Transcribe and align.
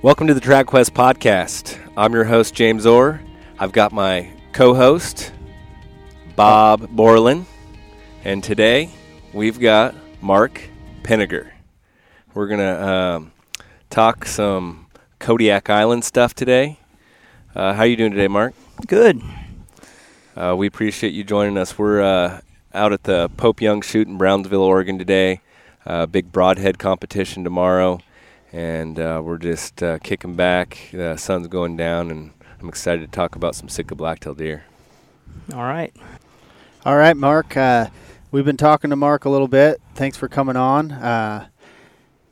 Welcome 0.00 0.28
to 0.28 0.34
the 0.34 0.40
Track 0.40 0.66
Quest 0.66 0.94
podcast. 0.94 1.76
I'm 1.96 2.12
your 2.12 2.22
host, 2.22 2.54
James 2.54 2.86
Orr. 2.86 3.20
I've 3.58 3.72
got 3.72 3.90
my 3.90 4.30
co 4.52 4.72
host, 4.72 5.32
Bob 6.36 6.88
Borland. 6.90 7.46
And 8.22 8.44
today 8.44 8.90
we've 9.32 9.58
got 9.58 9.96
Mark 10.22 10.62
Penninger. 11.02 11.50
We're 12.32 12.46
going 12.46 12.60
to 12.60 12.88
um, 12.88 13.32
talk 13.90 14.24
some 14.24 14.86
Kodiak 15.18 15.68
Island 15.68 16.04
stuff 16.04 16.32
today. 16.32 16.78
Uh, 17.52 17.72
how 17.72 17.80
are 17.80 17.86
you 17.86 17.96
doing 17.96 18.12
today, 18.12 18.28
Mark? 18.28 18.54
Good. 18.86 19.20
Uh, 20.36 20.54
we 20.56 20.68
appreciate 20.68 21.12
you 21.12 21.24
joining 21.24 21.58
us. 21.58 21.76
We're 21.76 22.02
uh, 22.02 22.40
out 22.72 22.92
at 22.92 23.02
the 23.02 23.30
Pope 23.36 23.60
Young 23.60 23.80
Shoot 23.80 24.06
in 24.06 24.16
Brownsville, 24.16 24.62
Oregon 24.62 24.96
today. 24.96 25.40
Uh, 25.84 26.06
big 26.06 26.30
broadhead 26.30 26.78
competition 26.78 27.42
tomorrow 27.42 27.98
and 28.52 28.98
uh, 28.98 29.20
we're 29.24 29.38
just 29.38 29.82
uh, 29.82 29.98
kicking 29.98 30.34
back. 30.34 30.88
The 30.92 31.16
sun's 31.16 31.48
going 31.48 31.76
down, 31.76 32.10
and 32.10 32.32
I'm 32.60 32.68
excited 32.68 33.00
to 33.00 33.16
talk 33.16 33.36
about 33.36 33.54
some 33.54 33.68
Sitka 33.68 33.94
blacktail 33.94 34.34
deer. 34.34 34.64
All 35.52 35.62
right. 35.62 35.94
All 36.84 36.96
right, 36.96 37.16
Mark. 37.16 37.56
Uh, 37.56 37.88
we've 38.30 38.44
been 38.44 38.56
talking 38.56 38.90
to 38.90 38.96
Mark 38.96 39.24
a 39.24 39.30
little 39.30 39.48
bit. 39.48 39.80
Thanks 39.94 40.16
for 40.16 40.28
coming 40.28 40.56
on. 40.56 40.92
Uh, 40.92 41.48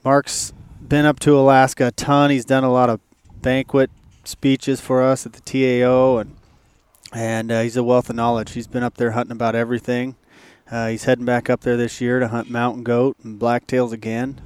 Mark's 0.04 0.52
been 0.86 1.04
up 1.04 1.20
to 1.20 1.38
Alaska 1.38 1.88
a 1.88 1.90
ton. 1.90 2.30
He's 2.30 2.44
done 2.44 2.64
a 2.64 2.72
lot 2.72 2.88
of 2.88 3.00
banquet 3.42 3.90
speeches 4.24 4.80
for 4.80 5.02
us 5.02 5.26
at 5.26 5.32
the 5.34 5.40
TAO, 5.40 6.18
and 6.18 6.36
and 7.12 7.52
uh, 7.52 7.62
he's 7.62 7.76
a 7.76 7.84
wealth 7.84 8.10
of 8.10 8.16
knowledge. 8.16 8.52
He's 8.52 8.66
been 8.66 8.82
up 8.82 8.96
there 8.96 9.12
hunting 9.12 9.32
about 9.32 9.54
everything. 9.54 10.16
Uh, 10.70 10.88
he's 10.88 11.04
heading 11.04 11.24
back 11.24 11.48
up 11.48 11.60
there 11.60 11.76
this 11.76 12.00
year 12.00 12.18
to 12.18 12.28
hunt 12.28 12.50
mountain 12.50 12.82
goat 12.82 13.16
and 13.22 13.40
blacktails 13.40 13.92
again 13.92 14.40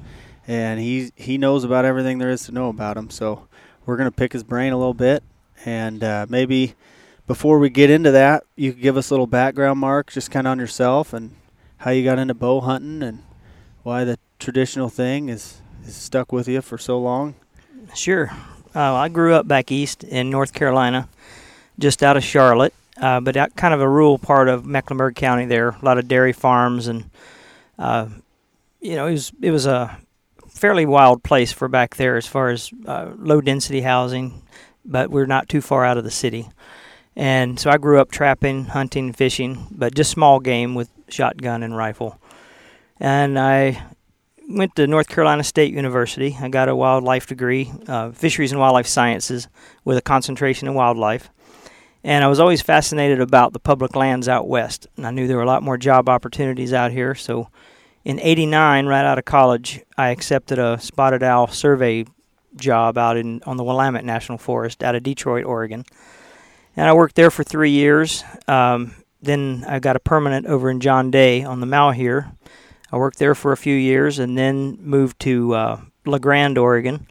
and 0.51 0.81
he 0.81 1.13
he 1.15 1.39
knows 1.39 1.63
about 1.63 1.85
everything 1.85 2.19
there 2.19 2.31
is 2.31 2.43
to 2.47 2.53
know 2.53 2.69
about 2.71 2.97
him. 2.97 3.09
So 3.09 3.47
we're 3.87 3.97
gonna 3.97 4.11
pick 4.11 4.33
his 4.33 4.43
brain 4.43 4.73
a 4.73 4.77
little 4.77 4.95
bit, 4.95 5.23
and 5.65 6.03
uh, 6.03 6.27
maybe 6.29 6.75
before 7.29 7.61
we 7.61 7.71
get 7.71 7.89
into 7.89 8.11
that, 8.11 8.43
you 8.57 8.73
could 8.73 8.83
give 8.83 8.97
us 8.97 9.11
a 9.11 9.15
little 9.15 9.29
background, 9.29 9.79
Mark, 9.79 10.11
just 10.11 10.33
kind 10.33 10.49
of 10.49 10.51
on 10.51 10.59
yourself 10.59 11.13
and 11.13 11.37
how 11.79 11.93
you 11.93 12.03
got 12.03 12.19
into 12.19 12.35
bow 12.35 12.61
hunting 12.61 13.01
and 13.01 13.23
why 13.85 14.03
the 14.03 14.19
traditional 14.41 14.89
thing 14.89 15.29
is 15.29 15.61
is 15.87 15.95
stuck 15.95 16.33
with 16.33 16.49
you 16.49 16.61
for 16.61 16.79
so 16.79 16.99
long. 16.99 17.37
Sure. 17.95 18.33
Uh, 18.75 18.95
I 18.95 19.09
grew 19.09 19.35
up 19.35 19.47
back 19.47 19.71
east 19.71 20.03
in 20.03 20.31
North 20.31 20.53
Carolina, 20.53 21.09
just 21.79 22.03
out 22.03 22.17
of 22.17 22.25
Charlotte, 22.25 22.75
uh, 23.01 23.21
but 23.21 23.37
out 23.37 23.55
kind 23.55 23.73
of 23.73 23.81
a 23.81 23.89
rural 23.89 24.19
part 24.19 24.49
of 24.49 24.67
Mecklenburg 24.67 25.15
County. 25.15 25.47
There, 25.47 25.69
a 25.69 25.85
lot 25.85 25.99
of 25.99 26.09
dairy 26.09 26.33
farms, 26.33 26.89
and 26.89 27.09
uh, 27.79 28.09
you 28.81 28.97
know, 28.97 29.07
it 29.07 29.13
was 29.13 29.33
it 29.41 29.53
was 29.53 29.67
a 29.67 29.97
fairly 30.61 30.85
wild 30.85 31.23
place 31.23 31.53
for 31.53 31.69
back 31.69 31.97
there 31.97 32.19
as 32.19 32.27
far 32.27 32.51
as 32.51 32.71
uh, 32.85 33.13
low 33.17 33.41
density 33.41 33.81
housing, 33.81 34.43
but 34.85 35.11
we're 35.11 35.25
not 35.25 35.49
too 35.49 35.63
far 35.63 35.87
out 35.87 35.97
of 35.97 36.05
the 36.05 36.11
city. 36.11 36.51
And 37.17 37.59
so 37.59 37.71
I 37.71 37.79
grew 37.79 37.99
up 37.99 38.11
trapping, 38.11 38.67
hunting, 38.67 39.15
fishing, 39.15 39.67
but 39.71 39.95
just 39.95 40.11
small 40.11 40.39
game 40.39 40.75
with 40.75 40.91
shotgun 41.09 41.63
and 41.63 41.75
rifle. 41.75 42.21
And 42.99 43.39
I 43.39 43.83
went 44.51 44.77
to 44.77 44.87
North 44.87 45.09
Carolina 45.09 45.45
State 45.45 45.73
University. 45.73 46.37
I 46.39 46.51
got 46.51 46.69
a 46.69 46.77
wildlife 46.77 47.27
degree, 47.27 47.73
uh, 47.89 48.11
fisheries 48.11 48.53
and 48.53 48.61
wildlife 48.61 48.87
sciences, 48.87 49.49
with 49.85 49.97
a 49.97 50.03
concentration 50.03 50.69
in 50.69 50.75
wildlife. 50.75 51.31
And 52.05 52.23
I 52.23 52.29
was 52.29 52.41
always 52.41 52.61
fascinated 52.61 53.21
about 53.21 53.55
the 53.55 53.61
public 53.61 53.97
lands 53.97 54.29
out 54.29 54.47
west. 54.47 54.87
And 54.97 55.07
I 55.07 55.11
knew 55.11 55.27
there 55.27 55.39
were 55.39 55.43
a 55.43 55.47
lot 55.47 55.63
more 55.63 55.79
job 55.79 56.09
opportunities 56.09 56.75
out 56.75 56.93
here, 56.93 57.15
so 57.15 57.49
in 58.05 58.19
89 58.19 58.87
right 58.87 59.05
out 59.05 59.19
of 59.19 59.25
college 59.25 59.81
i 59.97 60.09
accepted 60.09 60.59
a 60.59 60.79
spotted 60.81 61.23
owl 61.23 61.47
survey 61.47 62.05
job 62.57 62.99
out 62.99 63.17
in 63.17 63.43
on 63.47 63.57
the 63.57 63.65
willamette 63.65 64.05
national 64.05 64.39
forest 64.39 64.83
out 64.83 64.95
of 64.95 65.03
detroit 65.03 65.45
oregon. 65.45 65.85
And 66.77 66.89
i 66.89 66.93
worked 66.93 67.17
there 67.17 67.31
for 67.31 67.45
three 67.45 67.71
years. 67.71 68.25
Um, 68.49 68.95
then 69.23 69.65
i 69.69 69.79
got 69.79 69.97
a 69.97 70.01
permanent 70.01 70.47
over 70.47 70.71
in 70.71 70.81
john 70.81 71.11
day 71.11 71.45
on 71.45 71.61
the 71.61 71.67
malheur 71.67 72.33
i 72.91 72.97
worked 72.97 73.19
there 73.19 73.35
for 73.35 73.53
a 73.53 73.57
few 73.57 73.75
years 73.75 74.19
and 74.19 74.37
then 74.37 74.79
moved 74.81 75.21
to 75.21 75.55
uh, 75.55 75.81
la 76.07 76.19
grande 76.19 76.59
oregon 76.59 77.07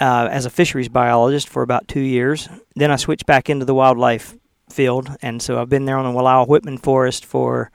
uh, 0.00 0.28
as 0.30 0.44
a 0.44 0.50
fisheries 0.50 0.88
biologist 0.88 1.48
for 1.48 1.62
about 1.62 1.86
two 1.88 2.00
years. 2.00 2.48
Then 2.74 2.90
i 2.90 2.96
switched 2.96 3.26
back 3.26 3.48
into 3.48 3.64
the 3.64 3.74
wildlife 3.74 4.34
field. 4.68 5.16
And 5.22 5.40
so 5.40 5.60
i've 5.60 5.68
been 5.68 5.84
there 5.84 5.98
on 5.98 6.12
the 6.12 6.18
wallowa 6.18 6.48
whitman 6.48 6.78
forest 6.78 7.24
for 7.24 7.70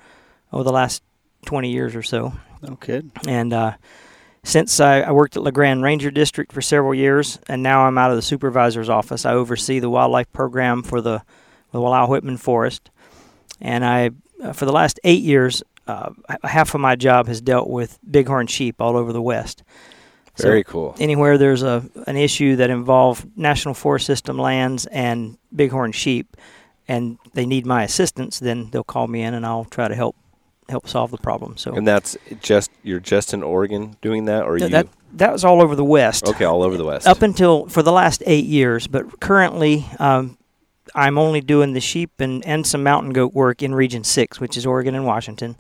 over 0.52 0.64
the 0.64 0.72
last 0.72 1.02
20 1.46 1.72
years 1.72 1.96
or 1.96 2.04
so. 2.04 2.34
No 2.62 2.76
kid. 2.76 3.12
And 3.28 3.54
uh, 3.54 3.74
since 4.44 4.80
I, 4.80 5.02
I, 5.02 5.12
worked 5.12 5.38
at 5.38 5.44
La 5.44 5.52
Grande 5.52 5.82
Ranger 5.82 6.12
District 6.12 6.52
for 6.52 6.62
several 6.62 6.94
years, 6.94 7.40
and 7.48 7.64
now 7.64 7.86
I'm 7.86 7.98
out 7.98 8.12
of 8.12 8.16
the 8.16 8.22
supervisor's 8.22 8.90
office, 8.90 9.26
I 9.26 9.34
oversee 9.34 9.80
the 9.80 9.90
wildlife 9.90 10.32
program 10.32 10.84
for 10.84 11.02
the, 11.02 11.24
the 11.72 11.80
Wallowa 11.80 12.10
Whitman 12.10 12.38
Forest. 12.38 12.90
And 13.62 13.86
I, 13.86 14.12
uh, 14.44 14.54
for 14.54 14.66
the 14.66 14.72
last 14.72 15.00
eight 15.04 15.22
years, 15.22 15.64
uh, 15.88 16.12
half 16.44 16.76
of 16.76 16.82
my 16.82 16.96
job 16.96 17.28
has 17.28 17.42
dealt 17.42 17.70
with 17.70 18.00
bighorn 18.04 18.48
sheep 18.48 18.82
all 18.82 18.96
over 18.96 19.12
the 19.12 19.22
West. 19.22 19.64
Very 20.38 20.64
so 20.66 20.72
cool. 20.72 20.96
Anywhere 21.00 21.38
there's 21.38 21.64
a 21.64 21.84
an 22.08 22.16
issue 22.16 22.56
that 22.58 22.70
involves 22.70 23.26
National 23.36 23.74
Forest 23.74 24.06
System 24.06 24.38
lands 24.38 24.86
and 24.86 25.38
bighorn 25.52 25.92
sheep, 25.92 26.38
and 26.88 27.18
they 27.34 27.46
need 27.46 27.66
my 27.66 27.84
assistance, 27.84 28.40
then 28.40 28.70
they'll 28.70 28.84
call 28.84 29.08
me 29.08 29.22
in 29.22 29.34
and 29.34 29.46
I'll 29.46 29.66
try 29.66 29.88
to 29.88 29.96
help 29.96 30.16
help 30.70 30.88
solve 30.88 31.12
the 31.12 31.18
problem. 31.18 31.58
So 31.58 31.74
and 31.74 31.88
that's 31.88 32.18
just 32.42 32.72
you're 32.84 33.00
just 33.00 33.34
in 33.34 33.44
Oregon 33.44 33.98
doing 34.02 34.26
that, 34.26 34.44
or 34.44 34.58
no, 34.58 34.66
you 34.66 34.72
that 34.72 34.88
that 35.14 35.32
was 35.32 35.44
all 35.44 35.62
over 35.62 35.76
the 35.76 35.84
West. 35.84 36.28
Okay, 36.28 36.46
all 36.46 36.64
over 36.64 36.78
the 36.78 36.86
West. 36.86 37.08
Up 37.08 37.22
until 37.22 37.68
for 37.68 37.84
the 37.84 37.92
last 37.92 38.24
eight 38.26 38.46
years, 38.46 38.88
but 38.88 39.20
currently 39.20 39.86
um, 40.00 40.38
I'm 40.96 41.18
only 41.18 41.42
doing 41.42 41.74
the 41.74 41.82
sheep 41.82 42.12
and 42.20 42.46
and 42.46 42.66
some 42.66 42.84
mountain 42.84 43.14
goat 43.14 43.34
work 43.34 43.62
in 43.64 43.74
Region 43.76 44.04
Six, 44.04 44.40
which 44.40 44.58
is 44.58 44.66
Oregon 44.66 44.96
and 44.96 45.06
Washington, 45.06 45.56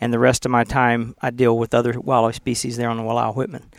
and 0.00 0.12
the 0.12 0.18
rest 0.18 0.44
of 0.44 0.50
my 0.50 0.64
time 0.64 1.14
I 1.20 1.30
deal 1.30 1.56
with 1.56 1.74
other 1.74 1.98
wildlife 1.98 2.36
species 2.36 2.76
there 2.76 2.88
on 2.88 2.96
the 2.96 3.02
Wallowa 3.02 3.34
Whitman. 3.34 3.70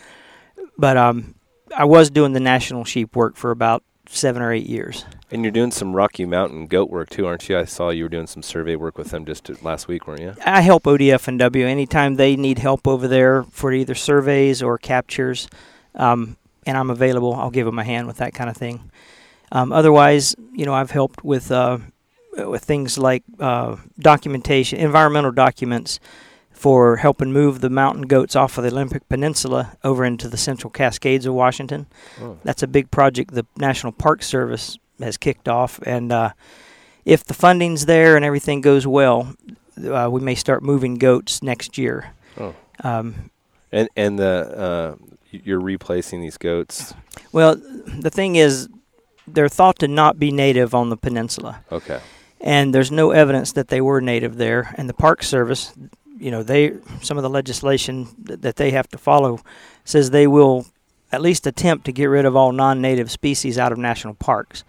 But 0.77 0.97
um, 0.97 1.35
I 1.75 1.85
was 1.85 2.09
doing 2.09 2.33
the 2.33 2.39
national 2.39 2.85
sheep 2.85 3.15
work 3.15 3.35
for 3.35 3.51
about 3.51 3.83
seven 4.07 4.41
or 4.41 4.51
eight 4.51 4.67
years. 4.67 5.05
And 5.31 5.43
you're 5.43 5.51
doing 5.51 5.71
some 5.71 5.95
Rocky 5.95 6.25
Mountain 6.25 6.67
goat 6.67 6.89
work 6.89 7.09
too, 7.09 7.25
aren't 7.25 7.47
you? 7.47 7.57
I 7.57 7.63
saw 7.63 7.89
you 7.89 8.03
were 8.03 8.09
doing 8.09 8.27
some 8.27 8.43
survey 8.43 8.75
work 8.75 8.97
with 8.97 9.11
them 9.11 9.25
just 9.25 9.63
last 9.63 9.87
week, 9.87 10.05
weren't 10.05 10.21
you? 10.21 10.35
I 10.45 10.59
help 10.61 10.83
ODF 10.83 11.27
and 11.27 11.39
W 11.39 11.65
anytime 11.65 12.15
they 12.15 12.35
need 12.35 12.59
help 12.59 12.85
over 12.85 13.07
there 13.07 13.43
for 13.43 13.71
either 13.71 13.95
surveys 13.95 14.61
or 14.61 14.77
captures, 14.77 15.47
um, 15.95 16.35
and 16.65 16.77
I'm 16.77 16.89
available. 16.89 17.33
I'll 17.33 17.49
give 17.49 17.65
them 17.65 17.79
a 17.79 17.83
hand 17.83 18.07
with 18.07 18.17
that 18.17 18.33
kind 18.33 18.49
of 18.49 18.57
thing. 18.57 18.91
Um, 19.53 19.71
otherwise, 19.71 20.35
you 20.53 20.65
know, 20.65 20.73
I've 20.73 20.91
helped 20.91 21.23
with 21.23 21.49
uh, 21.49 21.77
with 22.37 22.63
things 22.63 22.97
like 22.97 23.23
uh, 23.39 23.77
documentation, 23.99 24.79
environmental 24.79 25.31
documents 25.31 25.99
for 26.51 26.97
helping 26.97 27.31
move 27.31 27.61
the 27.61 27.69
mountain 27.69 28.03
goats 28.03 28.35
off 28.35 28.57
of 28.57 28.63
the 28.63 28.69
Olympic 28.69 29.07
Peninsula 29.09 29.77
over 29.83 30.05
into 30.05 30.27
the 30.27 30.37
Central 30.37 30.69
Cascades 30.69 31.25
of 31.25 31.33
Washington. 31.33 31.87
Oh. 32.21 32.37
That's 32.43 32.61
a 32.61 32.67
big 32.67 32.91
project 32.91 33.33
the 33.33 33.45
National 33.57 33.91
Park 33.91 34.21
Service 34.21 34.77
has 35.01 35.17
kicked 35.17 35.47
off, 35.47 35.79
and 35.85 36.11
uh, 36.11 36.31
if 37.05 37.23
the 37.23 37.33
funding's 37.33 37.85
there 37.85 38.15
and 38.15 38.25
everything 38.25 38.61
goes 38.61 38.85
well, 38.85 39.35
uh, 39.83 40.09
we 40.11 40.21
may 40.21 40.35
start 40.35 40.63
moving 40.63 40.95
goats 40.95 41.41
next 41.41 41.77
year. 41.77 42.13
Oh. 42.37 42.55
Um, 42.83 43.31
and 43.71 43.89
and 43.95 44.19
the 44.19 44.97
uh, 44.99 45.05
you're 45.31 45.59
replacing 45.59 46.21
these 46.21 46.37
goats. 46.37 46.93
Well, 47.31 47.55
the 47.55 48.09
thing 48.09 48.35
is, 48.35 48.69
they're 49.27 49.49
thought 49.49 49.79
to 49.79 49.87
not 49.87 50.19
be 50.19 50.31
native 50.31 50.75
on 50.75 50.89
the 50.89 50.97
peninsula. 50.97 51.63
Okay. 51.71 52.01
And 52.39 52.73
there's 52.73 52.91
no 52.91 53.11
evidence 53.11 53.51
that 53.53 53.67
they 53.67 53.81
were 53.81 54.01
native 54.01 54.37
there. 54.37 54.73
And 54.77 54.89
the 54.89 54.93
Park 54.93 55.23
Service, 55.23 55.73
you 56.17 56.31
know, 56.31 56.43
they 56.43 56.73
some 57.01 57.17
of 57.17 57.23
the 57.23 57.29
legislation 57.29 58.07
that 58.17 58.55
they 58.55 58.71
have 58.71 58.87
to 58.89 58.97
follow 58.97 59.39
says 59.85 60.09
they 60.09 60.27
will 60.27 60.65
at 61.11 61.21
least 61.21 61.47
attempt 61.47 61.85
to 61.85 61.91
get 61.91 62.05
rid 62.05 62.25
of 62.25 62.35
all 62.35 62.51
non-native 62.51 63.11
species 63.11 63.57
out 63.57 63.71
of 63.71 63.77
national 63.77 64.13
parks. 64.15 64.63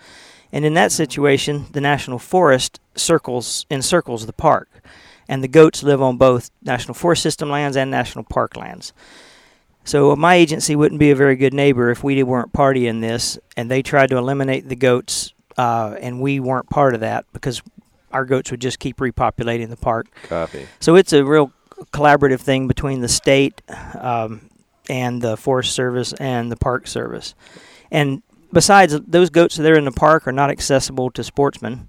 And 0.53 0.65
in 0.65 0.75
that 0.75 0.93
situation, 0.93 1.67
the 1.73 1.81
national 1.81 2.19
forest 2.19 2.81
circles 2.94 3.65
encircles 3.71 4.27
the 4.27 4.33
park, 4.33 4.69
and 5.29 5.43
the 5.43 5.49
goats 5.49 5.83
live 5.83 6.03
on 6.03 6.19
both 6.19 6.50
national 6.62 6.94
forest 6.94 7.23
system 7.23 7.49
lands 7.49 7.77
and 7.77 7.91
national 7.91 8.25
park 8.25 8.56
lands. 8.56 8.93
So 9.85 10.15
my 10.15 10.35
agency 10.35 10.77
wouldn't 10.77 11.00
be 11.00 11.11
a 11.11 11.17
very 11.17 11.37
good 11.37 11.55
neighbor 11.55 11.91
if 11.91 12.05
we 12.05 12.23
weren't 12.23 12.53
party 12.53 12.87
in 12.87 13.00
this, 13.00 13.39
and 13.56 13.71
they 13.71 13.83
tried 13.83 14.11
to 14.11 14.17
eliminate 14.17 14.69
the 14.69 14.77
goats, 14.77 15.33
uh, 15.56 15.97
and 16.00 16.21
we 16.21 16.39
weren't 16.39 16.71
part 16.71 16.94
of 16.94 17.00
that 17.00 17.25
because 17.33 17.62
our 18.12 18.25
goats 18.25 18.50
would 18.50 18.61
just 18.61 18.79
keep 18.79 18.99
repopulating 18.99 19.71
the 19.71 19.77
park. 19.77 20.06
Copy. 20.25 20.67
So 20.81 20.97
it's 20.97 21.12
a 21.12 21.25
real 21.25 21.50
collaborative 21.93 22.41
thing 22.41 22.69
between 22.69 23.00
the 23.00 23.09
state 23.09 23.62
um, 23.99 24.50
and 24.88 25.23
the 25.23 25.37
Forest 25.37 25.75
Service 25.75 26.12
and 26.14 26.50
the 26.50 26.56
Park 26.56 26.87
Service. 26.87 27.34
And 27.90 28.23
besides, 28.52 28.99
those 29.06 29.31
goats 29.31 29.56
that 29.56 29.70
are 29.70 29.79
in 29.79 29.84
the 29.84 29.93
park 29.93 30.26
are 30.26 30.32
not 30.32 30.50
accessible 30.50 31.11
to 31.12 31.25
sportsmen. 31.25 31.88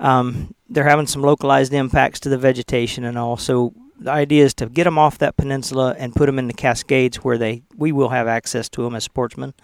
Um, 0.00 0.54
they're 0.68 0.88
having 0.88 1.06
some 1.06 1.22
localized 1.22 1.72
impacts 1.72 2.20
to 2.20 2.28
the 2.28 2.38
vegetation 2.38 3.04
and 3.04 3.18
all. 3.18 3.36
So 3.36 3.74
the 3.98 4.10
idea 4.10 4.44
is 4.44 4.54
to 4.54 4.66
get 4.66 4.84
them 4.84 4.98
off 4.98 5.18
that 5.18 5.36
peninsula 5.36 5.94
and 5.98 6.14
put 6.14 6.26
them 6.26 6.38
in 6.38 6.48
the 6.48 6.54
Cascades 6.54 7.18
where 7.18 7.38
they 7.38 7.62
we 7.76 7.92
will 7.92 8.08
have 8.08 8.26
access 8.26 8.68
to 8.70 8.82
them 8.82 8.94
as 8.94 9.04
sportsmen, 9.04 9.54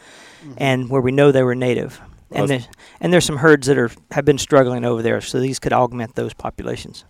and 0.57 0.91
where 0.91 1.01
we 1.01 1.11
know 1.11 1.33
they 1.33 1.43
were 1.43 1.55
native. 1.57 2.01
Well, 2.31 2.43
And 2.43 2.51
there's, 2.51 2.69
and 3.01 3.13
there's 3.13 3.25
some 3.25 3.39
herds 3.39 3.67
that 3.67 3.79
are 3.79 3.91
have 4.13 4.25
been 4.25 4.39
struggling 4.39 4.85
over 4.85 5.03
there, 5.03 5.21
so 5.21 5.41
these 5.41 5.59
could 5.59 5.73
augment 5.73 6.15
those 6.15 6.35
populations. 6.35 7.05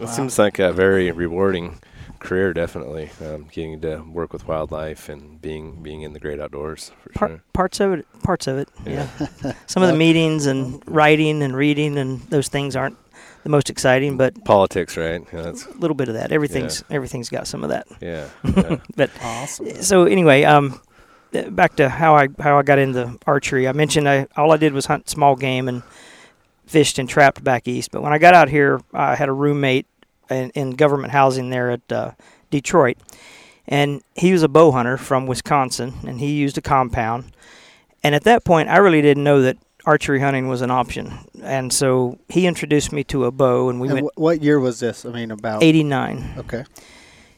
It 0.00 0.08
seems 0.08 0.38
like 0.38 0.58
a 0.58 0.72
very 0.72 1.10
rewarding 1.12 1.78
career, 2.24 2.52
definitely. 2.52 3.10
Um, 3.24 3.46
getting 3.52 3.80
to 3.82 3.98
work 4.10 4.32
with 4.32 4.48
wildlife 4.48 5.08
and 5.08 5.40
being 5.40 5.82
being 5.82 6.02
in 6.02 6.12
the 6.12 6.20
great 6.20 6.40
outdoors 6.40 6.90
for 7.02 7.10
Par- 7.12 7.28
sure. 7.28 7.42
Parts 7.52 7.78
of 7.80 7.92
it, 7.92 8.06
parts 8.22 8.46
of 8.48 8.58
it, 8.58 8.68
Yeah. 8.84 9.08
yeah. 9.44 9.52
Some 9.66 9.82
of 9.84 9.88
the 9.88 9.96
meetings 9.96 10.46
and 10.46 10.82
writing 10.86 11.42
and 11.42 11.56
reading 11.56 11.96
and 11.98 12.20
those 12.30 12.48
things 12.48 12.74
aren't 12.74 12.96
the 13.44 13.50
most 13.50 13.68
exciting, 13.70 14.16
but 14.16 14.42
Politics, 14.44 14.96
right? 14.96 15.22
Yeah, 15.32 15.42
that's, 15.42 15.66
a 15.66 15.72
little 15.78 15.94
bit 15.94 16.08
of 16.08 16.14
that. 16.14 16.32
Everything's 16.32 16.82
everything's 16.90 17.28
got 17.28 17.46
some 17.46 17.62
of 17.62 17.70
that. 17.70 17.86
yeah. 18.00 18.28
yeah. 18.42 18.76
But 18.96 19.10
Awesome. 19.22 19.82
so 19.82 20.04
anyway, 20.04 20.44
um, 20.44 20.80
uh, 21.34 21.50
back 21.50 21.76
to 21.76 21.88
how 21.88 22.16
I 22.16 22.28
how 22.40 22.58
I 22.58 22.62
got 22.62 22.78
into 22.78 23.18
archery. 23.26 23.68
I 23.68 23.72
mentioned 23.72 24.08
I 24.08 24.26
all 24.36 24.50
I 24.52 24.56
did 24.56 24.72
was 24.72 24.86
hunt 24.86 25.08
small 25.10 25.36
game 25.36 25.68
and 25.68 25.82
fished 26.66 26.98
and 26.98 27.06
trapped 27.08 27.44
back 27.44 27.68
east. 27.68 27.90
But 27.90 28.02
when 28.02 28.12
I 28.14 28.18
got 28.18 28.32
out 28.34 28.48
here, 28.48 28.80
I 28.94 29.14
had 29.14 29.28
a 29.28 29.32
roommate 29.32 29.86
in, 30.30 30.50
in 30.50 30.70
government 30.72 31.12
housing 31.12 31.50
there 31.50 31.70
at 31.70 31.92
uh, 31.92 32.12
Detroit, 32.50 32.98
and 33.66 34.02
he 34.14 34.32
was 34.32 34.42
a 34.42 34.48
bow 34.48 34.70
hunter 34.72 34.96
from 34.96 35.26
Wisconsin, 35.26 35.94
and 36.06 36.20
he 36.20 36.32
used 36.32 36.58
a 36.58 36.62
compound. 36.62 37.32
And 38.02 38.14
at 38.14 38.24
that 38.24 38.44
point, 38.44 38.68
I 38.68 38.76
really 38.78 39.00
didn't 39.02 39.24
know 39.24 39.40
that 39.42 39.56
archery 39.86 40.20
hunting 40.20 40.48
was 40.48 40.60
an 40.62 40.70
option, 40.70 41.12
and 41.42 41.72
so 41.72 42.18
he 42.28 42.46
introduced 42.46 42.92
me 42.92 43.04
to 43.04 43.24
a 43.24 43.30
bow, 43.30 43.68
and 43.70 43.80
we 43.80 43.88
And 43.88 43.94
went 44.02 44.06
wh- 44.14 44.20
what 44.20 44.42
year 44.42 44.58
was 44.60 44.80
this? 44.80 45.04
I 45.04 45.10
mean, 45.10 45.30
about. 45.30 45.62
'89. 45.62 46.34
Okay. 46.38 46.64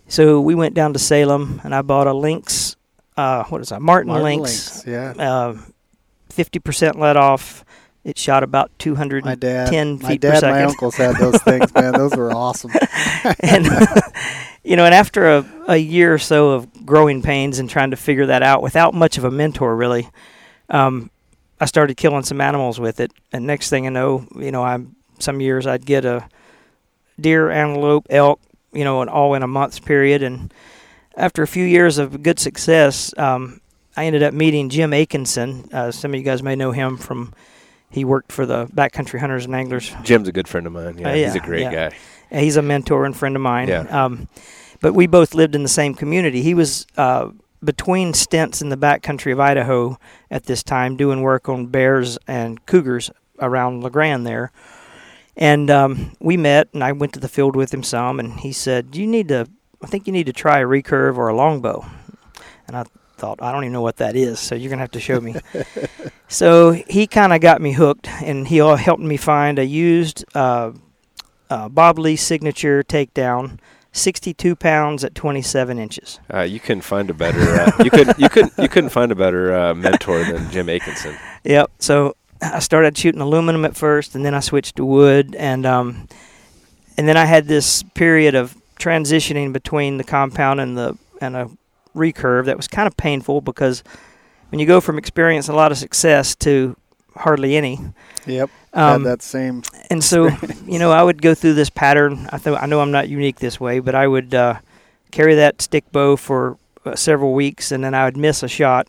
So 0.09 0.41
we 0.41 0.55
went 0.55 0.75
down 0.75 0.93
to 0.93 0.99
Salem, 0.99 1.61
and 1.65 1.75
I 1.75 1.83
bought 1.83 2.07
a 2.07 2.13
Lynx. 2.13 2.77
Uh, 3.17 3.43
what 3.45 3.61
is 3.61 3.71
that? 3.71 3.81
Martin, 3.83 4.09
Martin 4.09 4.25
Lynx. 4.25 4.85
Lynx, 4.85 4.87
Yeah. 4.87 5.15
Uh, 5.19 5.57
Fifty 6.29 6.59
percent 6.59 6.99
let 6.99 7.17
off. 7.17 7.65
It 8.07 8.17
shot 8.17 8.45
about 8.45 8.71
two 8.79 8.95
hundred 8.95 9.25
My 9.25 9.35
dad. 9.35 9.69
10 9.69 9.99
my 10.01 10.11
feet 10.11 10.21
per 10.23 10.41
dad 10.41 10.43
my 10.43 10.63
uncles 10.63 10.95
had 10.95 11.17
those 11.17 11.43
things, 11.43 11.75
man. 11.75 11.93
Those 11.93 12.15
were 12.15 12.33
awesome. 12.33 12.71
and 13.41 13.67
you 14.63 14.77
know, 14.77 14.85
and 14.85 14.95
after 14.95 15.29
a, 15.29 15.45
a 15.67 15.77
year 15.77 16.15
or 16.15 16.19
so 16.19 16.53
of 16.53 16.87
growing 16.87 17.21
pains 17.21 17.59
and 17.59 17.69
trying 17.69 17.91
to 17.91 17.97
figure 17.97 18.27
that 18.27 18.45
out 18.45 18.63
without 18.63 18.95
much 18.95 19.19
of 19.19 19.25
a 19.25 19.31
mentor, 19.33 19.75
really, 19.75 20.09
um, 20.71 21.11
I 21.61 21.65
started 21.65 21.97
killing 21.97 22.23
some 22.23 22.41
animals 22.41 22.79
with 22.79 23.01
it. 23.01 23.11
And 23.33 23.45
next 23.45 23.71
thing 23.71 23.89
I 23.89 23.91
know, 23.91 24.29
you 24.37 24.53
know, 24.53 24.63
I'm 24.63 24.95
some 25.19 25.41
years 25.41 25.67
I'd 25.67 25.85
get 25.85 26.05
a 26.05 26.29
deer, 27.19 27.51
antelope, 27.51 28.07
elk, 28.09 28.41
you 28.73 28.85
know, 28.85 29.01
and 29.01 29.11
all 29.11 29.35
in 29.35 29.43
a 29.43 29.49
month's 29.49 29.81
period. 29.81 30.23
And 30.23 30.55
after 31.17 31.43
a 31.43 31.49
few 31.49 31.65
years 31.65 31.99
of 31.99 32.23
good 32.23 32.39
success, 32.39 33.13
um, 33.19 33.61
I 33.97 34.05
ended 34.05 34.23
up 34.23 34.33
meeting 34.33 34.69
Jim 34.69 34.93
Akenson. 34.93 35.75
Uh, 35.75 35.91
some 35.91 36.15
of 36.15 36.21
you 36.21 36.25
guys 36.25 36.41
may 36.41 36.55
know 36.55 36.71
him 36.71 36.97
from. 36.97 37.35
He 37.97 38.05
worked 38.05 38.31
for 38.31 38.45
the 38.45 38.67
Backcountry 38.67 39.19
Hunters 39.21 39.47
and 39.47 39.55
Anglers 39.55 39.91
Jim's 40.03 40.29
a 40.29 40.33
good 40.33 40.47
friend 40.47 40.67
of 40.67 40.73
mine. 40.75 40.99
Yeah, 40.99 41.09
Uh, 41.09 41.15
he's 41.15 41.35
a 41.35 41.41
great 41.41 41.63
yeah. 41.63 41.89
guy. 41.91 41.97
uh, 42.31 42.41
He's 42.41 42.57
a 42.57 42.63
mentor 42.63 43.07
and 43.07 43.17
friend 43.17 43.35
of 43.37 43.41
mine. 43.41 43.69
Yeah. 43.69 43.81
Um, 44.05 44.29
but 44.83 44.93
we 44.93 45.07
both 45.07 45.35
lived 45.35 45.55
in 45.55 45.63
the 45.63 45.69
same 45.71 45.95
community. 45.95 46.43
He 46.43 46.53
was 46.53 46.87
uh, 46.99 47.31
between 47.65 48.13
stints 48.13 48.61
in 48.61 48.69
the 48.69 48.77
backcountry 48.77 49.33
of 49.33 49.41
Idaho 49.41 49.99
at 50.31 50.45
this 50.45 50.63
time, 50.63 50.99
doing 50.99 51.23
work 51.23 51.49
on 51.49 51.69
bears 51.69 52.19
and 52.29 52.65
cougars 52.67 53.11
around 53.41 53.83
La 53.83 53.89
Grande 53.89 54.27
there. 54.27 54.53
And 55.39 55.71
um, 55.71 56.13
we 56.21 56.37
met, 56.37 56.69
and 56.75 56.85
I 56.85 56.93
went 56.93 57.15
to 57.15 57.21
the 57.21 57.29
field 57.29 57.57
with 57.57 57.73
him 57.73 57.83
some, 57.83 58.21
and 58.21 58.41
he 58.41 58.53
said, 58.53 58.95
"You 58.95 59.07
need 59.07 59.29
to, 59.29 59.47
I 59.83 59.87
think 59.87 60.07
you 60.07 60.13
need 60.13 60.27
to 60.27 60.33
try 60.35 60.59
a 60.61 60.67
recurve 60.67 61.17
or 61.17 61.29
a 61.29 61.35
longbow." 61.35 61.85
And 62.69 62.77
I 62.77 62.85
thought, 63.17 63.43
I 63.43 63.53
don't 63.53 63.65
even 63.65 63.73
know 63.73 63.83
what 63.83 63.97
that 63.97 64.17
is, 64.17 64.39
so 64.39 64.55
you're 64.55 64.71
gonna 64.71 64.83
have 64.83 64.91
to 64.93 65.01
show 65.01 65.21
me. 65.21 65.35
so 66.29 66.73
he 66.73 67.07
kind 67.07 67.33
of 67.33 67.41
got 67.41 67.61
me 67.61 67.73
hooked, 67.73 68.09
and 68.23 68.47
he 68.47 68.61
all 68.61 68.77
helped 68.77 69.03
me 69.03 69.17
find 69.17 69.59
a 69.59 69.65
used 69.65 70.25
uh, 70.35 70.73
uh, 71.51 71.69
Bob 71.69 71.99
Lee 71.99 72.17
signature 72.17 72.83
takedown, 72.83 73.59
62 73.93 74.57
pounds 74.57 75.05
at 75.05 75.15
27 75.15 75.79
inches. 75.79 76.21
Uh, 76.33 76.43
you 76.43 76.61
couldn't 76.61 76.83
find 76.83 77.09
a 77.11 77.15
better. 77.15 77.41
Uh, 77.41 77.73
you 77.83 77.91
could. 77.91 78.15
You 78.19 78.29
couldn't 78.29 78.53
You 78.59 78.69
couldn't 78.69 78.91
find 78.91 79.11
a 79.11 79.17
better 79.17 79.55
uh, 79.55 79.75
mentor 79.75 80.23
than 80.25 80.51
Jim 80.51 80.67
Akenson. 80.67 81.19
Yep. 81.45 81.71
So 81.79 82.17
I 82.43 82.59
started 82.59 82.97
shooting 82.97 83.21
aluminum 83.21 83.65
at 83.65 83.77
first, 83.77 84.15
and 84.15 84.25
then 84.25 84.35
I 84.35 84.41
switched 84.41 84.77
to 84.77 84.85
wood, 84.85 85.35
and 85.35 85.65
um, 85.65 86.09
and 86.97 87.09
then 87.09 87.17
I 87.17 87.25
had 87.25 87.47
this 87.47 87.83
period 87.95 88.35
of 88.35 88.57
transitioning 88.79 89.53
between 89.53 89.97
the 89.97 90.05
compound 90.05 90.61
and 90.61 90.77
the 90.77 90.99
and 91.21 91.37
a 91.37 91.51
recurve 91.97 92.45
that 92.45 92.57
was 92.57 92.69
kind 92.69 92.87
of 92.87 92.97
painful 92.97 93.41
because 93.41 93.83
when 94.51 94.61
you 94.61 94.67
go 94.67 94.81
from 94.81 94.99
experiencing 94.99 95.53
a 95.53 95.57
lot 95.57 95.73
of 95.73 95.79
success 95.79 96.35
to 96.37 96.77
hardly 97.17 97.57
any, 97.57 97.81
Yep. 98.27 98.51
um, 98.75 99.03
had 99.05 99.11
that 99.13 99.23
same. 99.23 99.63
and 99.91 100.05
so 100.05 100.29
you 100.67 100.79
know 100.79 100.93
I 100.93 101.03
would 101.03 101.21
go 101.23 101.35
through 101.35 101.55
this 101.55 101.71
pattern. 101.71 102.29
I 102.31 102.39
thought 102.39 102.63
I 102.63 102.67
know 102.67 102.81
I'm 102.81 102.91
not 102.93 103.09
unique 103.09 103.37
this 103.41 103.59
way, 103.59 103.81
but 103.81 103.95
I 103.95 104.07
would 104.07 104.35
uh, 104.35 104.59
carry 105.11 105.35
that 105.37 105.63
stick 105.63 105.91
bow 105.93 106.17
for 106.17 106.59
uh, 106.85 106.95
several 106.95 107.33
weeks, 107.33 107.73
and 107.73 107.83
then 107.83 107.95
I 107.95 108.05
would 108.05 108.17
miss 108.17 108.43
a 108.43 108.49
shot, 108.49 108.87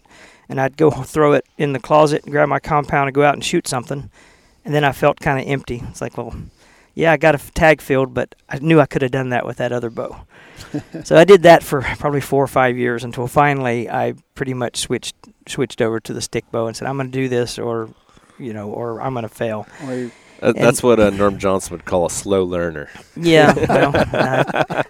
and 0.50 0.60
I'd 0.60 0.78
go 0.78 0.92
throw 1.14 1.34
it 1.34 1.46
in 1.58 1.74
the 1.74 1.80
closet 1.80 2.24
and 2.24 2.32
grab 2.32 2.50
my 2.50 2.60
compound 2.60 3.08
and 3.08 3.16
go 3.16 3.24
out 3.24 3.34
and 3.34 3.44
shoot 3.44 3.68
something, 3.68 4.10
and 4.66 4.74
then 4.74 4.84
I 4.84 4.92
felt 4.92 5.20
kind 5.20 5.40
of 5.42 5.48
empty. 5.48 5.82
It's 5.90 6.02
like, 6.02 6.18
well, 6.18 6.36
yeah, 6.98 7.12
I 7.12 7.18
got 7.18 7.36
a 7.36 7.52
tag 7.52 7.80
filled, 7.80 8.16
but 8.16 8.34
I 8.50 8.58
knew 8.58 8.80
I 8.82 8.88
could 8.88 9.04
have 9.04 9.12
done 9.12 9.30
that 9.30 9.46
with 9.46 9.58
that 9.58 9.72
other 9.72 9.92
bow. 9.92 10.26
so 11.04 11.16
I 11.16 11.26
did 11.26 11.44
that 11.44 11.62
for 11.62 11.84
probably 12.00 12.22
four 12.22 12.44
or 12.44 12.48
five 12.48 12.76
years 12.76 13.04
until 13.04 13.28
finally 13.28 13.88
I 13.88 14.16
pretty 14.34 14.56
much 14.56 14.78
switched 14.78 15.16
switched 15.48 15.80
over 15.80 16.00
to 16.00 16.12
the 16.14 16.22
stick 16.22 16.50
bow 16.52 16.66
and 16.66 16.76
said, 16.76 16.88
I'm 16.88 16.98
going 16.98 17.12
to 17.12 17.18
do 17.18 17.30
this, 17.30 17.60
or 17.60 17.90
you 18.40 18.52
know, 18.52 18.70
or 18.72 19.00
I'm 19.00 19.14
going 19.14 19.24
to 19.24 19.30
fail. 19.30 19.68
Well, 19.84 20.10
Uh, 20.42 20.54
that's 20.54 20.82
what 20.84 21.00
uh, 21.00 21.10
Norm 21.12 21.38
Johnson 21.38 21.74
would 21.74 21.86
call 21.86 22.06
a 22.06 22.10
slow 22.10 22.44
learner. 22.44 22.90
Yeah, 23.16 23.54
well, 23.70 23.92
uh, 23.96 24.84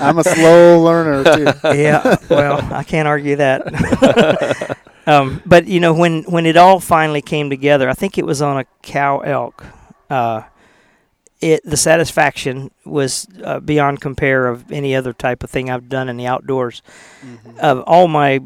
I'm 0.00 0.18
a 0.18 0.24
slow 0.24 0.82
learner 0.82 1.24
too. 1.24 1.44
yeah. 1.76 2.16
Well, 2.30 2.60
I 2.72 2.84
can't 2.84 3.06
argue 3.08 3.36
that. 3.36 4.78
um, 5.06 5.42
but 5.44 5.66
you 5.66 5.80
know, 5.80 5.92
when 5.94 6.22
when 6.24 6.46
it 6.46 6.56
all 6.56 6.80
finally 6.80 7.22
came 7.22 7.50
together, 7.50 7.88
I 7.88 7.94
think 7.94 8.16
it 8.18 8.24
was 8.26 8.40
on 8.42 8.58
a 8.58 8.64
cow 8.82 9.20
elk. 9.20 9.64
Uh, 10.12 10.42
it 11.40 11.64
the 11.64 11.76
satisfaction 11.76 12.70
was 12.84 13.26
uh, 13.42 13.60
beyond 13.60 14.00
compare 14.00 14.46
of 14.46 14.70
any 14.70 14.94
other 14.94 15.12
type 15.12 15.42
of 15.42 15.50
thing 15.50 15.70
I've 15.70 15.88
done 15.88 16.08
in 16.08 16.16
the 16.16 16.26
outdoors. 16.26 16.82
Mm-hmm. 17.24 17.58
Of 17.58 17.80
all 17.80 18.08
my 18.08 18.40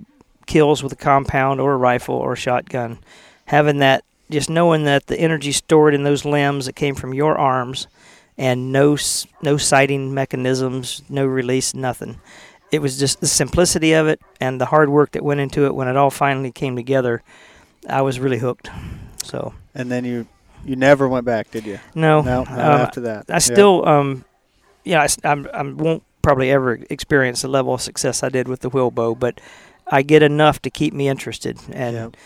kills 0.47 0.83
with 0.83 0.93
a 0.93 0.97
compound 0.97 1.61
or 1.61 1.73
a 1.73 1.77
rifle 1.77 2.15
or 2.15 2.35
a 2.35 2.37
shotgun, 2.37 2.99
having 3.47 3.79
that 3.79 4.05
just 4.31 4.49
knowing 4.49 4.85
that 4.85 5.07
the 5.07 5.19
energy 5.19 5.53
stored 5.53 5.95
in 5.95 6.05
those 6.05 6.25
limbs 6.25 6.67
that 6.67 6.75
came 6.75 6.95
from 6.95 7.15
your 7.15 7.37
arms 7.37 7.87
and 8.39 8.73
no 8.73 8.97
no 9.43 9.57
sighting 9.57 10.15
mechanisms, 10.15 11.03
no 11.09 11.27
release, 11.27 11.75
nothing. 11.75 12.21
It 12.73 12.81
was 12.81 12.99
just 12.99 13.21
the 13.21 13.29
simplicity 13.29 13.93
of 13.93 14.09
it 14.09 14.21
and 14.41 14.61
the 14.61 14.67
hard 14.67 14.89
work 14.89 15.13
that 15.13 15.25
went 15.25 15.41
into 15.41 15.67
it. 15.67 15.75
When 15.75 15.89
it 15.89 15.97
all 15.97 16.11
finally 16.11 16.51
came 16.51 16.77
together, 16.77 17.23
I 17.89 18.03
was 18.03 18.21
really 18.21 18.39
hooked. 18.39 18.71
So 19.23 19.55
And 19.75 19.91
then 19.91 20.05
you, 20.05 20.27
you 20.67 20.77
never 20.77 21.09
went 21.09 21.25
back, 21.25 21.51
did 21.51 21.65
you? 21.67 21.79
no, 21.95 22.21
No, 22.23 22.45
not 22.45 22.49
um, 22.51 22.59
after 22.59 23.01
that. 23.03 23.27
I 23.29 23.35
Yeah. 23.35 23.39
still, 23.39 23.89
um, 23.89 24.25
yeah, 24.85 25.01
I, 25.01 25.05
s- 25.05 25.19
I'm, 25.25 25.49
I 25.55 25.63
won't 25.63 26.03
probably 26.23 26.51
ever 26.51 26.79
experience 26.91 27.43
the 27.43 27.49
level 27.49 27.75
of 27.75 27.81
success 27.81 28.23
I 28.23 28.29
did 28.29 28.49
with 28.49 28.61
the 28.61 28.69
wheel 28.69 28.91
bow, 28.91 29.15
but 29.15 29.41
I 29.87 30.03
get 30.03 30.23
enough 30.23 30.61
to 30.63 30.71
keep 30.71 30.93
me 30.93 31.09
interested. 31.09 31.59
And 31.73 32.17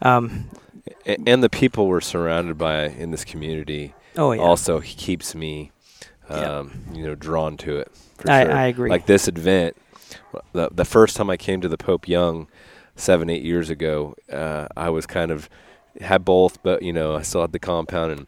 um, 0.00 0.48
and 1.06 1.42
the 1.42 1.48
people 1.50 1.86
we're 1.86 2.00
surrounded 2.00 2.58
by 2.58 2.84
in 2.84 3.10
this 3.12 3.24
community 3.24 3.94
oh 4.16 4.32
yeah, 4.32 4.40
also 4.42 4.80
keeps 4.80 5.34
me, 5.34 5.70
Yeah. 6.28 6.58
um, 6.60 6.84
you 6.92 7.04
know, 7.04 7.14
drawn 7.14 7.56
to 7.58 7.76
it. 7.78 7.92
For 8.18 8.30
I, 8.30 8.44
sure. 8.44 8.52
I 8.52 8.66
agree. 8.66 8.90
Like 8.90 9.06
this 9.06 9.28
event, 9.28 9.76
the 10.52 10.70
the 10.72 10.84
first 10.84 11.16
time 11.16 11.30
I 11.30 11.36
came 11.36 11.60
to 11.60 11.68
the 11.68 11.76
Pope 11.78 12.08
Young, 12.08 12.48
seven 12.96 13.30
eight 13.30 13.42
years 13.42 13.70
ago, 13.70 14.14
uh, 14.32 14.66
I 14.76 14.90
was 14.90 15.06
kind 15.06 15.30
of 15.30 15.48
had 16.00 16.24
both, 16.24 16.62
but 16.62 16.82
you 16.82 16.92
know 16.92 17.16
I 17.16 17.22
still 17.22 17.40
had 17.42 17.52
the 17.52 17.58
compound, 17.58 18.12
and 18.12 18.26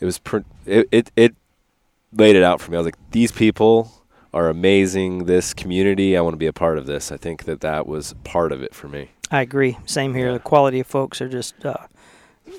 it 0.00 0.04
was 0.04 0.18
pr- 0.18 0.38
it, 0.66 0.88
it 0.90 1.10
it 1.16 1.34
laid 2.12 2.36
it 2.36 2.42
out 2.42 2.60
for 2.60 2.70
me. 2.70 2.76
I 2.76 2.80
was 2.80 2.86
like, 2.86 3.10
these 3.10 3.32
people 3.32 3.92
are 4.34 4.48
amazing. 4.48 5.24
This 5.26 5.52
community, 5.54 6.16
I 6.16 6.20
want 6.20 6.34
to 6.34 6.38
be 6.38 6.46
a 6.46 6.52
part 6.52 6.78
of 6.78 6.86
this. 6.86 7.12
I 7.12 7.16
think 7.16 7.44
that 7.44 7.60
that 7.60 7.86
was 7.86 8.14
part 8.24 8.52
of 8.52 8.62
it 8.62 8.74
for 8.74 8.88
me. 8.88 9.10
I 9.30 9.40
agree. 9.42 9.78
Same 9.86 10.14
here. 10.14 10.26
Yeah. 10.28 10.32
The 10.34 10.38
quality 10.40 10.80
of 10.80 10.86
folks 10.86 11.20
are 11.20 11.28
just 11.28 11.64
uh, 11.64 11.76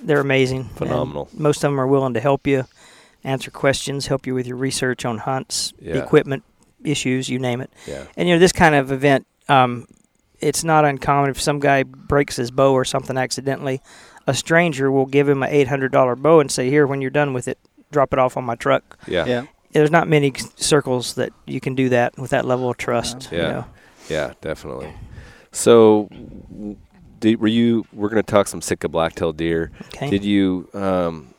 they're 0.04 0.20
amazing. 0.20 0.62
and 0.62 0.72
Phenomenal. 0.72 1.30
most 1.34 1.58
of 1.58 1.70
them 1.72 1.80
are 1.80 1.88
willing 1.88 2.14
to 2.16 2.20
help 2.20 2.48
you, 2.48 2.66
answer 3.24 3.52
questions, 3.52 4.08
help 4.08 4.26
you 4.28 4.34
with 4.34 4.48
your 4.48 4.58
research 4.58 5.06
on 5.06 5.20
hunts, 5.20 5.74
Yeah. 5.80 5.96
equipment 5.98 6.44
issues, 6.84 7.30
you 7.30 7.40
name 7.40 7.62
it. 7.62 7.72
Yeah, 7.88 8.06
And 8.18 8.28
you 8.28 8.36
know, 8.36 8.40
this 8.40 8.52
kind 8.52 8.76
of 8.76 8.92
event, 8.92 9.26
um, 9.48 9.86
it's 10.40 10.64
not 10.64 10.84
uncommon 10.84 11.30
if 11.30 11.40
some 11.40 11.60
guy 11.60 11.84
breaks 11.84 12.36
his 12.36 12.52
bow 12.52 12.74
or 12.74 12.84
something 12.86 13.18
accidentally, 13.18 13.82
a 14.28 14.34
stranger 14.34 14.92
will 14.92 15.06
give 15.06 15.28
him 15.30 15.44
an 15.44 15.50
eight 15.50 15.68
hundred 15.68 15.92
dollar 15.92 16.16
bow 16.16 16.40
and 16.40 16.50
say, 16.52 16.70
"Here, 16.70 16.86
when 16.88 17.02
you're 17.02 17.10
done 17.12 17.34
with 17.34 17.48
it, 17.48 17.58
drop 17.92 18.14
it 18.14 18.20
off 18.20 18.38
on 18.38 18.44
my 18.44 18.56
truck." 18.56 18.98
yeah, 19.08 19.26
Yeah. 19.26 19.46
there's 19.72 19.92
not 19.92 20.08
many 20.08 20.34
circles 20.56 21.16
that 21.16 21.32
you 21.46 21.60
can 21.60 21.76
do 21.76 21.90
that 21.90 22.18
with 22.18 22.32
that 22.32 22.46
level 22.46 22.70
of 22.70 22.78
trust. 22.78 23.32
you 23.32 23.38
Yeah. 23.40 23.52
know. 23.52 23.66
Yeah, 24.10 24.34
definitely. 24.42 24.94
So, 25.52 26.10
did, 27.20 27.40
were 27.40 27.48
you? 27.48 27.86
We're 27.94 28.10
going 28.10 28.24
to 28.24 28.32
talk 28.32 28.48
some 28.48 28.62
Sitka 28.62 28.90
blacktail 28.90 29.32
deer. 29.34 29.72
Okay. 29.94 30.10
Did 30.10 30.24
you 30.26 30.68
um, 30.74 31.34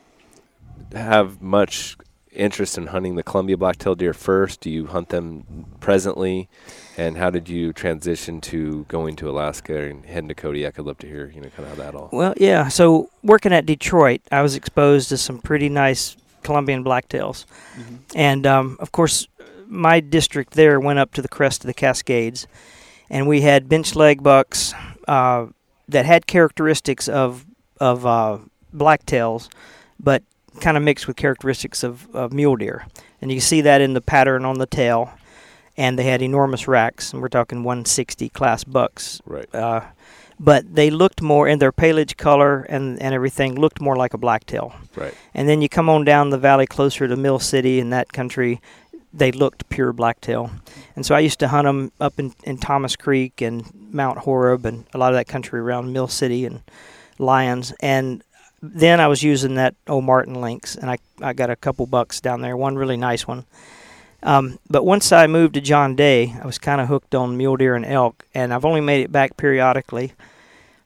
have 0.93 1.41
much 1.41 1.97
interest 2.31 2.77
in 2.77 2.87
hunting 2.87 3.15
the 3.15 3.23
Columbia 3.23 3.57
blacktail 3.57 3.95
deer 3.95 4.13
first? 4.13 4.61
Do 4.61 4.69
you 4.69 4.87
hunt 4.87 5.09
them 5.09 5.65
presently? 5.79 6.49
And 6.97 7.17
how 7.17 7.29
did 7.29 7.49
you 7.49 7.73
transition 7.73 8.39
to 8.41 8.85
going 8.87 9.15
to 9.17 9.29
Alaska 9.29 9.77
and 9.83 10.05
heading 10.05 10.29
to 10.29 10.35
Kodiak? 10.35 10.79
I'd 10.79 10.85
love 10.85 10.97
to 10.99 11.07
hear, 11.07 11.29
you 11.33 11.41
know, 11.41 11.49
kind 11.49 11.69
of 11.69 11.77
how 11.77 11.83
that 11.83 11.95
all. 11.95 12.09
Well, 12.13 12.33
yeah. 12.37 12.69
So 12.69 13.09
working 13.21 13.51
at 13.51 13.65
Detroit, 13.65 14.21
I 14.31 14.41
was 14.41 14.55
exposed 14.55 15.09
to 15.09 15.17
some 15.17 15.39
pretty 15.39 15.67
nice 15.67 16.15
Columbian 16.43 16.83
blacktails, 16.83 17.45
Mhm. 17.77 17.97
and 18.15 18.45
um, 18.47 18.77
of 18.79 18.91
course, 18.91 19.27
my 19.67 19.99
district 19.99 20.53
there 20.53 20.79
went 20.79 20.99
up 20.99 21.11
to 21.15 21.21
the 21.23 21.27
crest 21.27 21.63
of 21.63 21.67
the 21.67 21.73
Cascades, 21.73 22.45
and 23.09 23.27
we 23.27 23.41
had 23.41 23.67
bench 23.67 23.95
leg 23.95 24.21
bucks 24.21 24.73
uh, 25.07 25.47
that 25.89 26.05
had 26.05 26.27
characteristics 26.27 27.07
of 27.09 27.45
of 27.81 28.05
uh, 28.05 28.37
blacktails, 28.73 29.49
but 29.99 30.21
kind 30.61 30.77
of 30.77 30.83
mixed 30.83 31.07
with 31.07 31.17
characteristics 31.17 31.83
of, 31.83 32.07
of 32.15 32.31
mule 32.31 32.55
deer, 32.55 32.85
and 33.21 33.31
you 33.31 33.39
see 33.41 33.59
that 33.61 33.81
in 33.81 33.93
the 33.95 34.01
pattern 34.01 34.45
on 34.45 34.59
the 34.59 34.67
tail. 34.67 35.11
And 35.77 35.99
they 35.99 36.03
had 36.03 36.21
enormous 36.21 36.67
racks, 36.67 37.11
and 37.11 37.21
we're 37.21 37.27
talking 37.27 37.63
160 37.63 38.29
class 38.29 38.63
bucks 38.63 39.21
Right. 39.25 39.53
uh, 39.53 39.81
but 40.39 40.75
they 40.75 40.89
looked 40.89 41.21
more 41.21 41.47
in 41.47 41.59
their 41.59 41.71
pelage 41.71 42.17
color 42.17 42.61
and, 42.63 43.01
and 43.01 43.13
everything 43.13 43.55
looked 43.55 43.79
more 43.81 43.95
like 43.95 44.13
a 44.13 44.17
blacktail. 44.17 44.73
Right. 44.95 45.13
And 45.33 45.47
then 45.47 45.61
you 45.61 45.69
come 45.69 45.89
on 45.89 46.03
down 46.05 46.29
the 46.29 46.37
valley 46.37 46.65
closer 46.65 47.07
to 47.07 47.15
Mill 47.15 47.39
City 47.39 47.79
in 47.79 47.89
that 47.91 48.11
country, 48.13 48.61
they 49.13 49.31
looked 49.31 49.69
pure 49.69 49.93
blacktail. 49.93 50.51
And 50.95 51.05
so 51.05 51.15
I 51.15 51.19
used 51.19 51.39
to 51.39 51.47
hunt 51.47 51.65
them 51.65 51.91
up 52.01 52.19
in, 52.19 52.33
in 52.43 52.57
Thomas 52.57 52.97
Creek 52.97 53.41
and 53.41 53.63
Mount 53.93 54.19
Horeb 54.19 54.65
and 54.65 54.85
a 54.93 54.97
lot 54.97 55.13
of 55.13 55.17
that 55.17 55.27
country 55.27 55.59
around 55.61 55.93
Mill 55.93 56.09
City 56.09 56.45
and 56.45 56.61
Lyons. 57.17 57.71
And 57.79 58.21
then 58.61 58.99
I 58.99 59.07
was 59.07 59.23
using 59.23 59.55
that 59.55 59.75
old 59.87 60.03
Martin 60.03 60.41
Lynx, 60.41 60.75
and 60.75 60.89
I, 60.89 60.97
I 61.21 61.31
got 61.33 61.49
a 61.49 61.55
couple 61.55 61.85
bucks 61.85 62.19
down 62.19 62.41
there, 62.41 62.57
one 62.57 62.75
really 62.75 62.97
nice 62.97 63.25
one. 63.27 63.45
Um, 64.25 64.57
but 64.69 64.83
once 64.83 65.11
I 65.11 65.27
moved 65.27 65.53
to 65.53 65.61
John 65.61 65.95
Day, 65.95 66.35
I 66.41 66.45
was 66.45 66.57
kind 66.57 66.81
of 66.81 66.87
hooked 66.87 67.13
on 67.13 67.37
mule 67.37 67.55
deer 67.57 67.75
and 67.75 67.85
elk, 67.85 68.25
and 68.33 68.53
I've 68.53 68.65
only 68.65 68.81
made 68.81 69.01
it 69.03 69.11
back 69.11 69.37
periodically. 69.37 70.13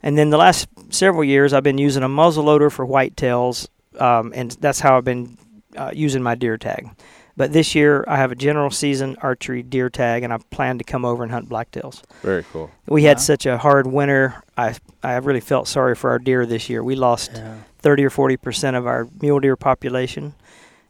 And 0.04 0.18
then 0.18 0.30
the 0.30 0.38
last 0.38 0.68
several 0.90 1.24
years, 1.24 1.54
I've 1.54 1.64
been 1.64 1.78
using 1.78 2.04
a 2.04 2.10
muzzle 2.10 2.44
loader 2.44 2.70
for 2.70 2.86
whitetails, 2.86 3.68
um, 4.00 4.34
and 4.36 4.52
that's 4.60 4.82
how 4.82 4.98
I've 4.98 5.06
been 5.06 5.38
uh, 5.78 5.92
using 5.94 6.22
my 6.22 6.36
deer 6.36 6.58
tag. 6.58 6.90
But 7.38 7.54
this 7.54 7.74
year, 7.76 8.04
I 8.06 8.18
have 8.18 8.34
a 8.34 8.36
general 8.36 8.70
season 8.70 9.16
archery 9.22 9.64
deer 9.64 9.90
tag, 9.90 10.24
and 10.24 10.34
I 10.34 10.40
plan 10.52 10.78
to 10.78 10.84
come 10.84 11.06
over 11.06 11.24
and 11.24 11.32
hunt 11.32 11.48
blacktails. 11.48 12.02
Very 12.22 12.44
cool. 12.52 12.70
We 12.88 13.04
had 13.04 13.22
such 13.22 13.46
a 13.46 13.58
hard 13.58 13.88
winter. 13.88 14.44
I 14.58 14.76
I 15.02 15.16
really 15.16 15.40
felt 15.40 15.70
sorry 15.70 15.96
for 15.96 16.10
our 16.10 16.20
deer 16.20 16.46
this 16.46 16.70
year. 16.70 16.84
We 16.84 16.96
lost 16.96 17.32
Yeah. 17.34 17.56
30 17.82 18.04
or 18.04 18.10
40 18.10 18.36
percent 18.36 18.76
of 18.76 18.86
our 18.86 19.08
mule 19.22 19.40
deer 19.40 19.56
population, 19.56 20.34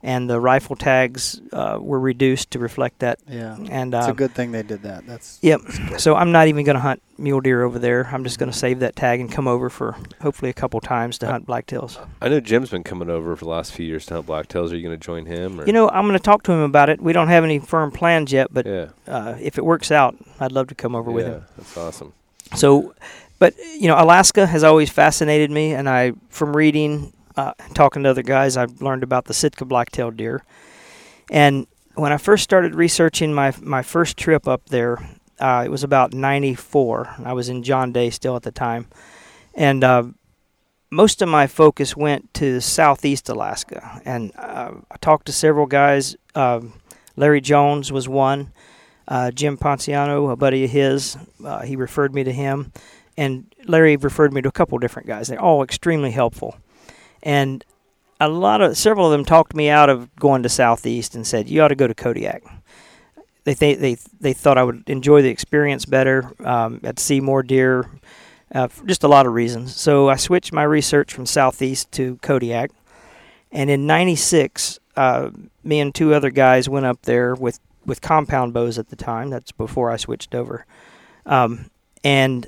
and 0.01 0.29
the 0.29 0.39
rifle 0.39 0.75
tags 0.75 1.41
uh, 1.51 1.77
were 1.79 2.00
reduced 2.00 2.51
to 2.51 2.60
reflect 2.60 3.00
that. 3.00 3.20
Yeah. 3.27 3.58
And 3.70 3.94
It's 3.94 4.08
uh, 4.08 4.12
a 4.12 4.13
good 4.13 4.32
thing 4.32 4.51
they 4.51 4.63
did 4.63 4.84
that. 4.84 5.06
That's 5.06 5.39
Yep. 5.41 5.62
So 5.98 6.15
I'm 6.15 6.32
not 6.32 6.48
even 6.48 6.63
going 6.63 6.75
to 6.75 6.82
hunt 6.82 7.01
mule 7.18 7.41
deer 7.41 7.63
over 7.63 7.79
there. 7.79 8.08
I'm 8.12 8.24
just 8.24 8.39
going 8.39 8.51
to 8.51 8.58
save 8.58 8.79
that 8.79 8.96
tag 8.96 9.20
and 9.20 9.29
come 9.29 9.48
over 9.48 9.70
for 9.70 9.98
hopefully 10.22 10.50
a 10.50 10.53
couple 10.53 10.79
times 10.79 11.18
to 11.20 11.27
hunt 11.27 11.46
blacktails. 11.46 12.00
I 12.22 12.29
know 12.29 12.39
Jim's 12.39 12.70
been 12.70 12.84
coming 12.84 13.10
over 13.10 13.36
for 13.36 13.44
the 13.44 13.51
last 13.51 13.74
few 13.74 13.86
years 13.86 14.06
to 14.08 14.15
hunt 14.15 14.27
blacktails. 14.27 14.72
Are 14.72 14.75
you 14.75 14.84
going 14.84 14.98
to 14.98 15.06
join 15.06 15.25
him? 15.25 15.60
Or? 15.60 15.65
You 15.65 15.74
know, 15.74 15.89
I'm 15.89 16.06
going 16.06 16.18
to 16.18 16.24
talk 16.24 16.44
to 16.44 16.51
him 16.53 16.62
about 16.62 16.89
it. 16.89 17.01
We 17.01 17.12
don't 17.12 17.27
have 17.27 17.44
any 17.44 17.60
firm 17.60 17.91
plans 17.91 18.32
yet, 18.32 18.53
but 18.53 18.65
yeah. 18.65 18.89
uh, 19.08 19.36
if 19.39 19.58
it 19.58 19.65
works 19.65 19.91
out, 19.91 20.15
I'd 20.39 20.53
love 20.53 20.68
to 20.68 20.75
come 20.75 20.96
over 20.96 21.12
with 21.12 21.27
yeah, 21.27 21.34
him. 21.34 21.46
That's 21.58 21.77
awesome. 21.77 22.13
So, 22.56 22.94
but 23.38 23.53
you 23.58 23.88
know, 23.88 23.96
Alaska 24.01 24.48
has 24.48 24.63
always 24.63 24.89
fascinated 24.89 25.51
me, 25.51 25.74
and 25.74 25.89
I, 25.89 26.13
from 26.29 26.56
reading, 26.56 27.13
uh, 27.39 27.53
talking 27.74 28.03
to 28.03 28.10
other 28.10 28.24
guys, 28.24 28.58
I've 28.58 28.81
learned 28.81 29.03
about 29.03 29.25
the 29.25 29.34
Sitka 29.34 29.65
black-tailed 29.65 30.17
deer. 30.17 30.43
And 31.31 31.67
when 31.96 32.12
I 32.12 32.17
first 32.17 32.43
started 32.43 32.75
researching 32.75 33.34
my 33.34 33.53
my 33.62 33.81
first 33.81 34.17
trip 34.17 34.48
up 34.48 34.65
there, 34.69 34.98
uh, 35.39 35.63
it 35.65 35.69
was 35.69 35.84
about 35.84 36.13
'94. 36.13 37.15
I 37.25 37.34
was 37.34 37.50
in 37.50 37.63
John 37.63 37.91
Day 37.91 38.10
still 38.10 38.36
at 38.36 38.43
the 38.43 38.51
time, 38.51 38.88
and 39.53 39.84
uh, 39.84 40.03
most 40.89 41.22
of 41.22 41.29
my 41.29 41.48
focus 41.48 41.96
went 41.96 42.34
to 42.36 42.60
southeast 42.62 43.29
Alaska. 43.29 44.01
And 44.05 44.31
uh, 44.36 44.72
I 44.91 44.98
talked 44.98 45.25
to 45.27 45.31
several 45.31 45.65
guys. 45.65 46.15
Um, 46.36 46.74
Larry 47.15 47.41
Jones 47.41 47.91
was 47.91 48.08
one. 48.08 48.51
Uh, 49.08 49.31
Jim 49.31 49.58
Ponciano, 49.58 50.31
a 50.31 50.36
buddy 50.36 50.65
of 50.65 50.72
his, 50.72 51.17
uh, 51.43 51.62
he 51.62 51.75
referred 51.75 52.13
me 52.13 52.24
to 52.24 52.31
him, 52.31 52.72
and 53.17 53.46
Larry 53.65 53.98
referred 53.98 54.31
me 54.34 54.41
to 54.41 54.50
a 54.50 54.51
couple 54.51 54.77
different 54.77 55.08
guys. 55.08 55.27
They're 55.27 55.41
all 55.41 55.63
extremely 55.63 56.12
helpful, 56.12 56.58
and 57.24 57.64
a 58.20 58.28
lot 58.28 58.62
of 58.62 58.78
several 58.78 59.06
of 59.06 59.12
them 59.12 59.26
talked 59.26 59.56
me 59.56 59.70
out 59.70 59.90
of 59.90 60.14
going 60.18 60.44
to 60.44 60.50
Southeast 60.50 61.16
and 61.16 61.26
said 61.26 61.50
you 61.50 61.62
ought 61.62 61.70
to 61.70 61.76
go 61.76 61.88
to 61.88 61.96
Kodiak. 61.96 62.44
They 63.46 63.54
th- 63.54 63.80
they 63.80 63.98
they 64.20 64.34
thought 64.34 64.58
I 64.58 64.64
would 64.64 64.84
enjoy 64.90 65.22
the 65.22 65.30
experience 65.30 65.86
better. 65.86 66.34
Um, 66.44 66.82
I'd 66.84 67.00
see 67.00 67.22
more 67.22 67.42
deer, 67.42 67.90
uh, 68.54 68.68
just 68.86 69.04
a 69.04 69.08
lot 69.08 69.26
of 69.26 69.34
reasons. 69.34 69.76
So 69.76 70.10
I 70.10 70.18
switched 70.18 70.52
my 70.52 70.64
research 70.64 71.14
from 71.14 71.26
Southeast 71.26 71.92
to 71.94 72.18
Kodiak, 72.18 72.72
and 73.52 73.70
in 73.70 73.88
'96, 73.88 74.80
uh, 74.98 75.30
me 75.64 75.80
and 75.80 75.96
two 75.96 76.14
other 76.14 76.30
guys 76.30 76.68
went 76.68 76.86
up 76.86 77.02
there 77.04 77.34
with 77.34 77.60
with 77.86 78.02
compound 78.02 78.54
bows 78.54 78.78
at 78.78 78.90
the 78.90 78.96
time. 78.98 79.30
That's 79.30 79.54
before 79.54 79.90
I 79.90 79.96
switched 79.96 80.36
over, 80.36 80.66
um, 81.26 81.72
and 82.04 82.48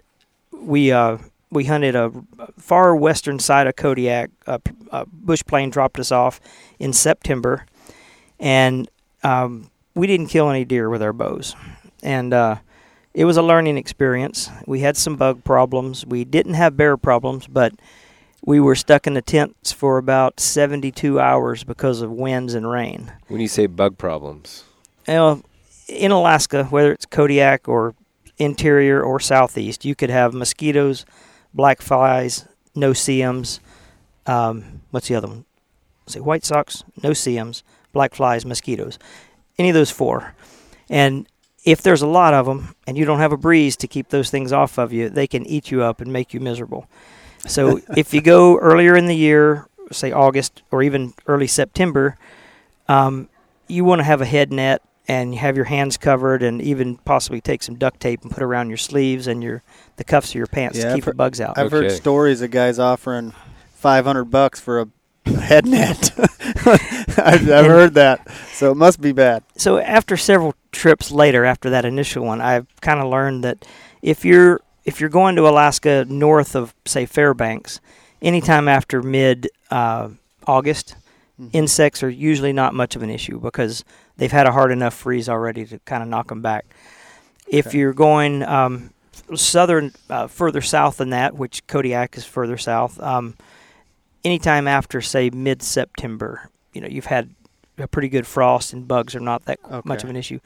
we 0.52 0.92
uh, 0.92 1.18
we 1.52 1.66
hunted 1.66 1.96
a 1.96 2.12
far 2.58 2.96
western 2.96 3.38
side 3.40 3.68
of 3.68 3.76
Kodiak. 3.76 4.32
A 4.48 5.06
bush 5.06 5.44
plane 5.46 5.70
dropped 5.70 6.00
us 6.00 6.12
off 6.12 6.40
in 6.80 6.94
September, 6.94 7.66
and 8.40 8.90
um, 9.24 9.70
we 9.94 10.08
didn't 10.08 10.28
kill 10.28 10.50
any 10.50 10.66
deer 10.66 10.90
with 10.90 11.04
our 11.04 11.14
bows, 11.14 11.56
and 12.02 12.34
uh, 12.34 12.56
it 13.14 13.26
was 13.26 13.38
a 13.38 13.42
learning 13.42 13.78
experience. 13.78 14.50
We 14.66 14.80
had 14.80 14.98
some 14.98 15.18
bug 15.18 15.44
problems. 15.44 16.06
We 16.06 16.24
didn't 16.24 16.54
have 16.54 16.78
bear 16.78 16.98
problems, 16.98 17.48
but 17.48 17.74
we 18.44 18.60
were 18.60 18.76
stuck 18.76 19.06
in 19.06 19.14
the 19.14 19.22
tents 19.22 19.72
for 19.72 19.98
about 19.98 20.40
72 20.40 21.20
hours 21.20 21.64
because 21.64 22.02
of 22.02 22.12
winds 22.12 22.54
and 22.54 22.70
rain. 22.70 23.12
When 23.28 23.42
you 23.42 23.48
say 23.48 23.68
bug 23.68 23.98
problems, 23.98 24.64
You 25.08 25.14
know, 25.14 25.44
in 25.88 26.12
Alaska, 26.12 26.66
whether 26.66 26.92
it's 26.92 27.06
Kodiak 27.06 27.68
or 27.68 27.94
interior 28.38 29.02
or 29.04 29.20
southeast, 29.20 29.86
you 29.86 29.94
could 29.94 30.10
have 30.10 30.34
mosquitoes, 30.34 31.06
black 31.54 31.82
flies, 31.82 32.48
no-see-ums. 32.76 33.60
Um, 34.26 34.82
what's 34.92 35.08
the 35.08 35.16
other 35.16 35.28
one? 35.28 35.46
Say 36.08 36.20
white 36.20 36.46
socks, 36.46 36.84
no-see-ums, 37.02 37.64
black 37.94 38.14
flies, 38.14 38.46
mosquitoes. 38.46 39.00
Any 39.58 39.70
of 39.70 39.76
those 39.76 39.92
four. 39.92 40.36
And 40.90 41.28
if 41.64 41.82
there's 41.82 42.02
a 42.02 42.08
lot 42.08 42.34
of 42.34 42.46
them 42.46 42.76
and 42.88 42.98
you 42.98 43.06
don't 43.06 43.20
have 43.20 43.32
a 43.32 43.38
breeze 43.38 43.76
to 43.78 43.88
keep 43.88 44.10
those 44.10 44.30
things 44.30 44.52
off 44.52 44.78
of 44.78 44.92
you, 44.92 45.10
they 45.10 45.28
can 45.28 45.46
eat 45.46 45.72
you 45.72 45.84
up 45.84 46.02
and 46.02 46.12
make 46.12 46.34
you 46.34 46.40
miserable. 46.40 46.88
So 47.46 47.80
if 47.98 48.14
you 48.14 48.22
go 48.22 48.58
earlier 48.58 48.96
in 48.96 49.06
the 49.06 49.16
year, 49.16 49.68
say 49.92 50.12
August 50.12 50.64
or 50.72 50.84
even 50.84 51.14
early 51.28 51.48
September, 51.48 52.18
um, 52.88 53.30
you 53.68 53.86
want 53.86 54.00
to 54.00 54.04
have 54.04 54.22
a 54.22 54.26
head 54.26 54.52
net 54.52 54.82
and 55.08 55.34
you 55.34 55.40
have 55.40 55.56
your 55.56 55.66
hands 55.66 55.98
covered 55.98 56.44
and 56.44 56.62
even 56.62 56.98
possibly 56.98 57.42
take 57.42 57.64
some 57.64 57.76
duct 57.76 58.00
tape 58.00 58.22
and 58.22 58.32
put 58.32 58.44
around 58.44 58.70
your 58.70 58.78
sleeves 58.78 59.28
and 59.28 59.44
your 59.44 59.64
the 59.98 60.04
cuffs 60.04 60.30
of 60.30 60.36
your 60.36 60.48
pants 60.48 60.78
Yeah, 60.78 60.84
to 60.86 60.90
I've 60.90 60.96
keep 60.96 61.06
the 61.06 61.14
bugs 61.14 61.42
out. 61.42 61.58
I've 61.58 61.72
heard 61.72 61.92
stories 61.92 62.42
of 62.42 62.52
guys 62.52 62.80
offering 62.80 63.34
500 63.76 64.26
bucks 64.26 64.60
for 64.60 64.82
a 64.82 64.88
head 65.32 65.66
net. 65.66 66.12
I've, 66.66 67.20
I've 67.20 67.50
And- 67.50 67.68
heard 67.68 67.94
that. 67.96 68.28
So 68.54 68.72
it 68.72 68.76
must 68.76 69.02
be 69.02 69.12
bad. 69.12 69.44
so 69.58 69.78
after 69.80 70.16
several 70.18 70.54
trips 70.72 71.12
later 71.12 71.44
after 71.46 71.70
that 71.72 71.84
initial 71.84 72.24
one 72.24 72.40
i've 72.40 72.66
kind 72.80 73.02
of 73.02 73.08
learned 73.10 73.44
that 73.44 73.66
if 74.02 74.24
you're 74.24 74.62
if 74.86 75.02
you're 75.02 75.10
going 75.10 75.36
to 75.36 75.46
alaska 75.46 76.06
north 76.08 76.56
of 76.56 76.74
say 76.86 77.06
fairbanks 77.06 77.82
anytime 78.22 78.70
after 78.70 79.02
mid 79.04 79.50
uh, 79.70 80.08
august 80.48 80.96
Mhm. 81.42 81.50
insects 81.54 82.04
are 82.04 82.10
usually 82.10 82.54
not 82.54 82.74
much 82.74 82.96
of 82.96 83.02
an 83.02 83.10
issue 83.10 83.40
because 83.40 83.84
they've 84.18 84.32
had 84.32 84.46
a 84.46 84.52
hard 84.52 84.72
enough 84.72 84.94
freeze 84.94 85.28
already 85.28 85.66
to 85.66 85.80
kind 85.80 86.04
of 86.04 86.10
knock 86.10 86.28
them 86.28 86.42
back 86.42 86.66
if 87.48 87.74
you're 87.74 87.94
going 87.94 88.44
um, 88.44 88.92
southern 89.36 89.92
uh, 90.10 90.28
further 90.28 90.62
south 90.62 90.98
than 90.98 91.10
that 91.10 91.36
which 91.36 91.66
kodiak 91.68 92.16
is 92.18 92.26
further 92.26 92.58
south 92.58 93.00
um, 93.02 93.36
anytime 94.24 94.68
after 94.68 95.02
say 95.02 95.30
mid-september 95.32 96.50
you 96.74 96.82
know 96.82 96.88
you've 96.88 97.06
had 97.08 97.30
a 97.78 97.88
pretty 97.88 98.10
good 98.10 98.28
frost 98.28 98.74
and 98.74 98.88
bugs 98.88 99.16
are 99.16 99.20
not 99.20 99.46
that 99.46 99.60
much 99.86 100.04
of 100.04 100.10
an 100.10 100.16
issue. 100.16 100.40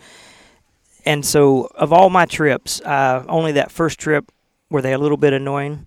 And 1.06 1.26
so, 1.26 1.66
of 1.76 1.94
all 1.94 2.10
my 2.10 2.26
trips, 2.26 2.82
uh, 2.82 3.24
only 3.28 3.52
that 3.54 3.72
first 3.72 4.00
trip 4.00 4.32
were 4.70 4.82
they 4.82 4.94
a 4.94 4.98
little 4.98 5.18
bit 5.18 5.34
annoying, 5.34 5.86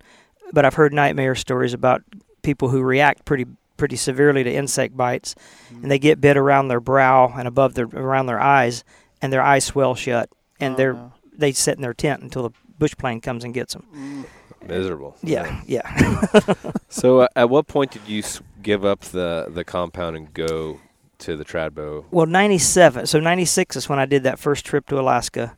but 0.53 0.63
I've 0.65 0.75
heard 0.75 0.93
nightmare 0.93 1.35
stories 1.35 1.73
about 1.73 2.03
people 2.41 2.69
who 2.69 2.81
react 2.81 3.25
pretty 3.25 3.45
pretty 3.79 3.95
severely 3.95 4.43
to 4.43 4.53
insect 4.53 4.95
bites, 4.95 5.33
and 5.69 5.85
mm. 5.85 5.89
they 5.89 5.97
get 5.97 6.21
bit 6.21 6.37
around 6.37 6.67
their 6.67 6.79
brow 6.79 7.33
and 7.35 7.47
above 7.47 7.73
their 7.73 7.85
around 7.85 8.27
their 8.27 8.39
eyes, 8.39 8.83
and 9.21 9.33
their 9.33 9.41
eyes 9.41 9.65
swell 9.65 9.95
shut, 9.95 10.29
and 10.59 10.75
Oh, 10.75 10.77
they're 10.77 10.93
no. 10.93 11.13
they 11.35 11.51
sit 11.51 11.77
in 11.77 11.81
their 11.81 11.95
tent 11.95 12.21
until 12.21 12.43
the 12.43 12.51
bush 12.77 12.93
plane 12.95 13.21
comes 13.21 13.43
and 13.43 13.53
gets 13.53 13.73
them. 13.73 13.85
Mm. 13.95 14.25
Miserable. 14.67 15.15
Yeah, 15.23 15.61
yeah. 15.65 16.25
So, 16.89 17.19
uh, 17.19 17.27
at 17.35 17.49
what 17.49 17.67
point 17.67 17.91
did 17.91 18.07
you 18.07 18.23
give 18.61 18.83
up 18.83 19.01
the 19.01 19.47
the 19.49 19.63
compound 19.63 20.17
and 20.17 20.33
go 20.33 20.79
to 21.19 21.37
the 21.37 21.45
Tradbo? 21.45 22.05
Well, 22.11 22.25
97. 22.25 23.05
So 23.05 23.19
96 23.19 23.75
is 23.75 23.89
when 23.89 23.99
I 23.99 24.05
did 24.05 24.23
that 24.23 24.39
first 24.39 24.65
trip 24.65 24.87
to 24.87 24.99
Alaska. 24.99 25.57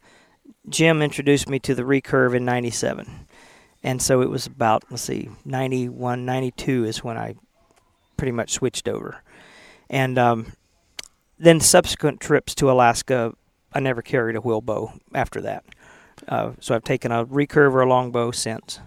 Jim 0.68 1.02
introduced 1.02 1.50
me 1.50 1.60
to 1.60 1.74
the 1.74 1.84
recurve 1.84 2.36
in 2.36 2.46
97. 2.46 3.28
And 3.84 4.02
so 4.02 4.22
it 4.22 4.30
was 4.30 4.46
about, 4.46 4.84
let's 4.92 5.04
see, 5.04 5.30
91, 5.46 6.26
92 6.26 6.86
is 6.86 7.04
when 7.04 7.18
I 7.18 7.36
pretty 8.22 8.32
much 8.32 8.52
switched 8.52 8.88
over. 8.88 9.24
And 9.90 10.20
um, 10.20 10.54
then 11.40 11.60
subsequent 11.60 12.20
trips 12.20 12.54
to 12.54 12.70
Alaska, 12.70 13.34
I 13.74 13.80
never 13.80 14.04
carried 14.04 14.36
a 14.36 14.42
wheel 14.42 14.62
bow 14.62 14.94
after 15.12 15.42
that. 15.42 15.66
Uh, 16.28 16.52
so 16.60 16.76
I've 16.76 16.84
taken 16.84 17.12
a 17.12 17.26
recurve 17.26 17.74
or 17.74 17.82
a 17.82 17.90
longbow 17.90 18.30
since. 18.30 18.80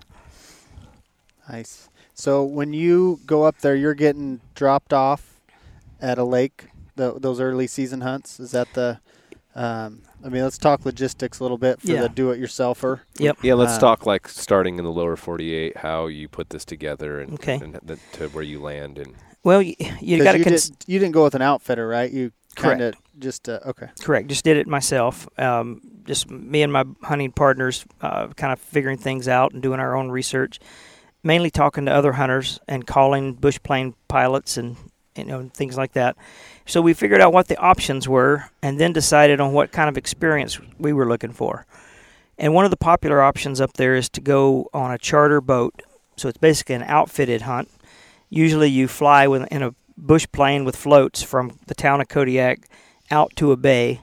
Nice. 1.48 1.88
So 2.14 2.44
when 2.44 2.72
you 2.72 3.18
go 3.26 3.42
up 3.42 3.58
there, 3.58 3.74
you're 3.74 3.94
getting 3.94 4.40
dropped 4.54 4.92
off 4.92 5.40
at 6.00 6.16
a 6.16 6.24
lake. 6.24 6.68
The, 6.94 7.18
those 7.18 7.40
early 7.40 7.66
season 7.66 8.02
hunts 8.02 8.38
is 8.38 8.52
that 8.52 8.72
the? 8.74 9.00
Um, 9.54 10.02
I 10.24 10.28
mean, 10.30 10.42
let's 10.42 10.58
talk 10.58 10.84
logistics 10.84 11.38
a 11.38 11.44
little 11.44 11.58
bit 11.58 11.80
for 11.80 11.86
Yeah. 11.92 12.02
the 12.02 12.08
do-it-yourselfer. 12.08 13.00
Yep. 13.18 13.38
Yeah, 13.42 13.54
let's 13.54 13.74
Uh, 13.74 13.80
talk 13.80 14.04
like 14.06 14.26
starting 14.28 14.78
in 14.78 14.84
the 14.84 14.90
lower 14.90 15.16
48, 15.16 15.76
how 15.78 16.06
you 16.06 16.28
put 16.28 16.50
this 16.50 16.64
together 16.64 17.20
and, 17.20 17.34
Okay. 17.34 17.54
and 17.62 17.78
the, 17.84 17.98
to 18.14 18.28
where 18.30 18.42
you 18.42 18.60
land. 18.60 18.98
And 18.98 19.14
Well, 19.44 19.62
you, 19.62 19.74
you 20.00 20.16
'Cause 20.18 20.24
got 20.24 20.32
to 20.32 20.38
you, 20.38 20.44
cons- 20.44 20.70
did, 20.70 20.84
you 20.92 20.98
didn't 20.98 21.12
go 21.12 21.22
with 21.22 21.34
an 21.36 21.42
outfitter, 21.42 21.86
right? 21.86 22.10
You 22.10 22.32
Correct. 22.56 22.80
kind 22.80 22.82
of 22.82 22.94
just 23.18 23.48
uh, 23.48 23.60
okay. 23.66 23.88
Correct. 24.00 24.26
Just 24.28 24.44
did 24.44 24.56
it 24.56 24.66
myself. 24.66 25.28
Um, 25.38 25.80
just 26.04 26.28
me 26.30 26.62
and 26.62 26.72
my 26.72 26.84
hunting 27.02 27.30
partners, 27.30 27.84
uh, 28.00 28.28
kind 28.28 28.52
of 28.52 28.58
figuring 28.58 28.98
things 28.98 29.28
out 29.28 29.52
and 29.52 29.62
doing 29.62 29.78
our 29.80 29.94
own 29.94 30.10
research. 30.10 30.58
Mainly 31.22 31.50
talking 31.50 31.86
to 31.86 31.92
other 31.92 32.12
hunters 32.12 32.58
and 32.68 32.86
calling 32.86 33.34
bush 33.34 33.58
plane 33.62 33.94
pilots 34.08 34.56
and 34.56 34.76
you 35.16 35.24
know 35.24 35.50
things 35.54 35.76
like 35.76 35.92
that. 35.92 36.16
So 36.66 36.80
we 36.80 36.94
figured 36.94 37.20
out 37.20 37.32
what 37.32 37.48
the 37.48 37.58
options 37.58 38.08
were, 38.08 38.50
and 38.62 38.80
then 38.80 38.92
decided 38.92 39.40
on 39.40 39.52
what 39.52 39.72
kind 39.72 39.88
of 39.88 39.96
experience 39.96 40.58
we 40.78 40.92
were 40.92 41.06
looking 41.06 41.32
for. 41.32 41.66
And 42.38 42.54
one 42.54 42.64
of 42.64 42.70
the 42.70 42.76
popular 42.76 43.22
options 43.22 43.60
up 43.60 43.74
there 43.74 43.94
is 43.94 44.08
to 44.10 44.20
go 44.20 44.68
on 44.74 44.90
a 44.90 44.98
charter 44.98 45.40
boat. 45.40 45.82
So 46.16 46.28
it's 46.28 46.38
basically 46.38 46.74
an 46.74 46.82
outfitted 46.82 47.42
hunt. 47.42 47.70
Usually 48.28 48.68
you 48.68 48.88
fly 48.88 49.26
with, 49.26 49.46
in 49.52 49.62
a 49.62 49.74
bush 49.96 50.26
plane 50.32 50.64
with 50.64 50.76
floats 50.76 51.22
from 51.22 51.58
the 51.66 51.74
town 51.74 52.00
of 52.00 52.08
Kodiak 52.08 52.68
out 53.10 53.32
to 53.36 53.52
a 53.52 53.56
bay. 53.56 54.00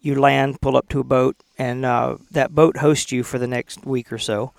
You 0.00 0.20
land, 0.20 0.60
pull 0.60 0.76
up 0.76 0.88
to 0.90 1.00
a 1.00 1.04
boat, 1.04 1.36
and 1.58 1.84
uh, 1.84 2.16
that 2.32 2.54
boat 2.54 2.78
hosts 2.78 3.12
you 3.12 3.22
for 3.22 3.38
the 3.38 3.46
next 3.46 3.86
week 3.86 4.12
or 4.12 4.18
so. 4.18 4.52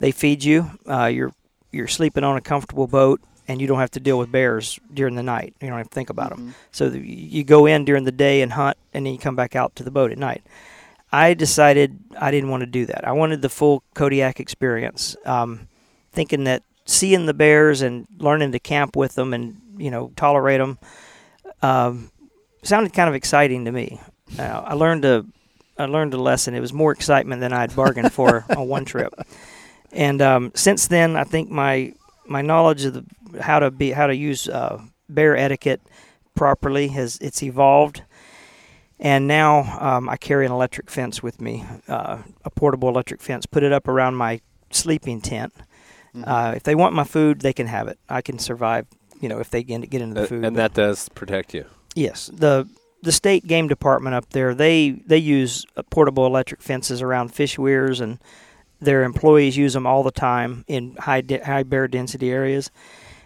They 0.00 0.10
feed 0.10 0.42
you. 0.42 0.72
Uh, 0.88 1.06
you're 1.06 1.32
you're 1.70 1.88
sleeping 1.88 2.24
on 2.24 2.36
a 2.36 2.40
comfortable 2.40 2.86
boat, 2.86 3.20
and 3.48 3.60
you 3.60 3.66
don't 3.66 3.78
have 3.80 3.90
to 3.92 4.00
deal 4.00 4.18
with 4.18 4.30
bears 4.30 4.78
during 4.92 5.14
the 5.14 5.22
night. 5.22 5.54
You 5.60 5.68
don't 5.68 5.78
have 5.78 5.88
to 5.88 5.94
think 5.94 6.10
about 6.10 6.30
them. 6.30 6.48
Mhm. 6.48 6.54
So 6.70 6.88
the, 6.90 7.00
you 7.00 7.44
go 7.44 7.66
in 7.66 7.84
during 7.84 8.04
the 8.04 8.12
day 8.12 8.42
and 8.42 8.52
hunt, 8.52 8.76
and 8.94 9.04
then 9.06 9.12
you 9.12 9.18
come 9.18 9.36
back 9.36 9.56
out 9.56 9.74
to 9.76 9.84
the 9.84 9.90
boat 9.90 10.12
at 10.12 10.18
night. 10.18 10.42
I 11.12 11.34
decided 11.34 11.98
I 12.18 12.30
didn't 12.30 12.50
want 12.50 12.62
to 12.62 12.66
do 12.66 12.86
that. 12.86 13.06
I 13.06 13.12
wanted 13.12 13.42
the 13.42 13.48
full 13.50 13.82
Kodiak 13.94 14.40
experience, 14.40 15.14
um, 15.26 15.68
thinking 16.12 16.44
that 16.44 16.62
seeing 16.86 17.26
the 17.26 17.34
bears 17.34 17.82
and 17.82 18.06
learning 18.18 18.52
to 18.52 18.58
camp 18.58 18.96
with 18.96 19.14
them 19.14 19.32
and 19.34 19.60
you 19.76 19.90
know 19.90 20.10
tolerate 20.16 20.58
them 20.58 20.78
um, 21.62 22.10
sounded 22.62 22.92
kind 22.92 23.08
of 23.08 23.14
exciting 23.14 23.64
to 23.64 23.72
me. 23.72 24.00
Uh, 24.38 24.62
I 24.64 24.74
learned 24.74 25.04
a 25.04 25.24
I 25.78 25.86
learned 25.86 26.14
a 26.14 26.18
lesson. 26.18 26.54
It 26.54 26.60
was 26.60 26.72
more 26.72 26.92
excitement 26.92 27.40
than 27.40 27.52
I'd 27.52 27.74
bargained 27.74 28.12
for 28.12 28.44
on 28.56 28.68
one 28.68 28.84
trip. 28.84 29.14
And 29.92 30.22
um, 30.22 30.52
since 30.54 30.86
then, 30.86 31.16
I 31.16 31.24
think 31.24 31.50
my 31.50 31.94
my 32.26 32.40
knowledge 32.42 32.84
of 32.84 32.94
the, 32.94 33.04
how 33.40 33.58
to 33.58 33.70
be 33.70 33.92
how 33.92 34.06
to 34.06 34.14
use 34.14 34.48
uh, 34.48 34.80
bear 35.08 35.36
etiquette 35.36 35.80
properly 36.34 36.88
has 36.88 37.18
it's 37.20 37.42
evolved. 37.42 38.02
And 38.98 39.26
now 39.26 39.78
um, 39.80 40.08
I 40.08 40.16
carry 40.16 40.46
an 40.46 40.52
electric 40.52 40.88
fence 40.88 41.22
with 41.22 41.40
me, 41.40 41.64
uh, 41.88 42.18
a 42.44 42.50
portable 42.50 42.88
electric 42.88 43.20
fence. 43.20 43.46
Put 43.46 43.64
it 43.64 43.72
up 43.72 43.88
around 43.88 44.14
my 44.14 44.40
sleeping 44.70 45.20
tent. 45.20 45.52
Mhm. 46.14 46.24
Uh, 46.26 46.52
if 46.54 46.62
they 46.62 46.74
want 46.76 46.94
my 46.94 47.04
food, 47.04 47.40
they 47.40 47.52
can 47.52 47.66
have 47.66 47.88
it. 47.88 47.98
I 48.08 48.20
can 48.22 48.38
survive. 48.38 48.86
You 49.20 49.28
know, 49.28 49.38
if 49.40 49.50
they 49.50 49.62
get 49.62 49.88
get 49.90 50.02
into 50.02 50.20
the 50.20 50.26
food. 50.26 50.44
and 50.44 50.56
that 50.56 50.74
does 50.74 51.08
protect 51.10 51.54
you. 51.54 51.64
Yes, 51.94 52.30
the 52.32 52.68
the 53.02 53.12
state 53.12 53.46
game 53.46 53.66
department 53.66 54.14
up 54.14 54.30
there 54.30 54.54
they 54.54 54.90
they 55.06 55.18
use 55.18 55.66
uh, 55.76 55.82
portable 55.90 56.24
electric 56.26 56.62
fences 56.62 57.02
around 57.02 57.34
fish 57.34 57.58
weirs 57.58 58.00
and 58.00 58.18
their 58.80 59.02
employees 59.04 59.56
use 59.56 59.72
them 59.74 59.86
all 59.86 60.02
the 60.02 60.10
time 60.12 60.64
in 60.68 60.96
high 60.96 61.20
de- 61.20 61.44
high 61.44 61.62
bear 61.62 61.88
density 61.88 62.30
areas, 62.30 62.70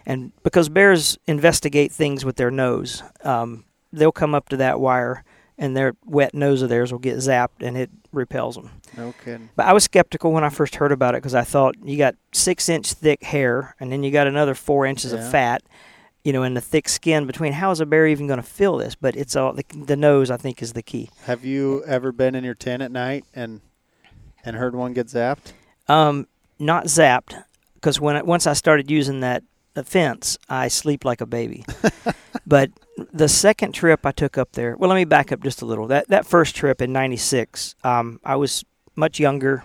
and 0.07 0.31
because 0.41 0.69
bears 0.69 1.17
investigate 1.27 1.91
things 1.91 2.25
with 2.25 2.37
their 2.37 2.49
nose, 2.49 3.03
um, 3.23 3.65
they'll 3.93 4.11
come 4.11 4.33
up 4.33 4.49
to 4.49 4.57
that 4.57 4.79
wire 4.79 5.23
and 5.59 5.75
their 5.75 5.93
wet 6.05 6.33
nose 6.33 6.61
of 6.61 6.69
theirs 6.69 6.91
will 6.91 6.99
get 6.99 7.17
zapped 7.17 7.61
and 7.61 7.75
it 7.77 7.89
repels 8.11 8.55
them. 8.55 8.71
No 8.95 9.13
kidding. 9.23 9.49
But 9.55 9.65
I 9.65 9.73
was 9.73 9.83
skeptical 9.83 10.31
when 10.31 10.43
I 10.43 10.49
first 10.49 10.75
heard 10.75 10.91
about 10.91 11.13
it 11.15 11.17
because 11.17 11.35
I 11.35 11.43
thought 11.43 11.75
you 11.83 11.97
got 11.97 12.15
six 12.31 12.69
inch 12.69 12.93
thick 12.93 13.21
hair 13.23 13.75
and 13.79 13.91
then 13.91 14.01
you 14.03 14.11
got 14.11 14.27
another 14.27 14.53
four 14.55 14.85
inches 14.85 15.11
Yeah. 15.13 15.19
of 15.19 15.29
fat, 15.31 15.63
you 16.23 16.31
know, 16.31 16.43
in 16.43 16.53
the 16.53 16.61
thick 16.61 16.87
skin 16.87 17.25
between. 17.25 17.53
How 17.53 17.71
is 17.71 17.79
a 17.81 17.85
bear 17.85 18.05
even 18.07 18.27
going 18.27 18.37
to 18.41 18.43
feel 18.47 18.77
this? 18.77 18.95
But 18.95 19.15
it's 19.15 19.35
all 19.35 19.53
the, 19.53 19.65
the 19.75 19.95
nose. 19.95 20.29
I 20.31 20.37
think 20.37 20.61
is 20.61 20.73
the 20.73 20.83
key. 20.83 21.09
Have 21.25 21.43
you 21.43 21.83
ever 21.85 22.11
been 22.11 22.35
in 22.35 22.43
your 22.43 22.55
tent 22.55 22.81
at 22.83 22.91
night 22.91 23.25
and 23.33 23.61
and 24.45 24.55
heard 24.55 24.75
one 24.75 24.93
get 24.93 25.07
zapped? 25.07 25.53
Um, 25.87 26.27
not 26.59 26.85
zapped 26.85 27.43
because 27.75 27.99
when 27.99 28.15
I, 28.17 28.21
once 28.21 28.45
I 28.47 28.53
started 28.53 28.89
using 28.91 29.21
that 29.21 29.43
the 29.77 29.83
fence, 29.83 30.39
I 30.49 30.69
sleep 30.69 31.05
like 31.05 31.21
a 31.21 31.27
baby. 31.27 31.63
but 32.47 32.71
the 33.13 33.27
second 33.29 33.73
trip 33.73 34.07
I 34.07 34.11
took 34.11 34.35
up 34.35 34.53
there, 34.53 34.75
well, 34.75 34.89
let 34.89 34.95
me 34.95 35.05
back 35.05 35.31
up 35.31 35.43
just 35.43 35.61
a 35.61 35.65
little. 35.65 35.85
That 35.87 36.07
that 36.07 36.25
first 36.25 36.55
trip 36.55 36.81
in 36.81 36.91
'96, 36.91 37.75
um, 37.83 38.19
I 38.25 38.35
was 38.37 38.65
much 38.95 39.19
younger, 39.19 39.63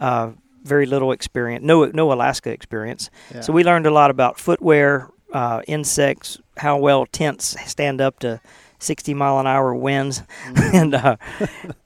uh, 0.00 0.30
very 0.62 0.86
little 0.86 1.12
experience, 1.12 1.62
no 1.62 1.84
no 1.86 2.10
Alaska 2.10 2.50
experience. 2.50 3.10
Yeah. 3.34 3.42
So 3.42 3.52
we 3.52 3.64
learned 3.64 3.86
a 3.86 3.90
lot 3.90 4.10
about 4.10 4.38
footwear, 4.40 5.10
uh, 5.34 5.60
insects, 5.68 6.38
how 6.56 6.78
well 6.78 7.04
tents 7.04 7.54
stand 7.70 8.00
up 8.00 8.18
to 8.20 8.40
60 8.78 9.12
mile 9.12 9.38
an 9.40 9.46
hour 9.46 9.74
winds, 9.74 10.22
Mhm. 10.46 10.74
and 10.80 10.94
uh, 10.94 11.16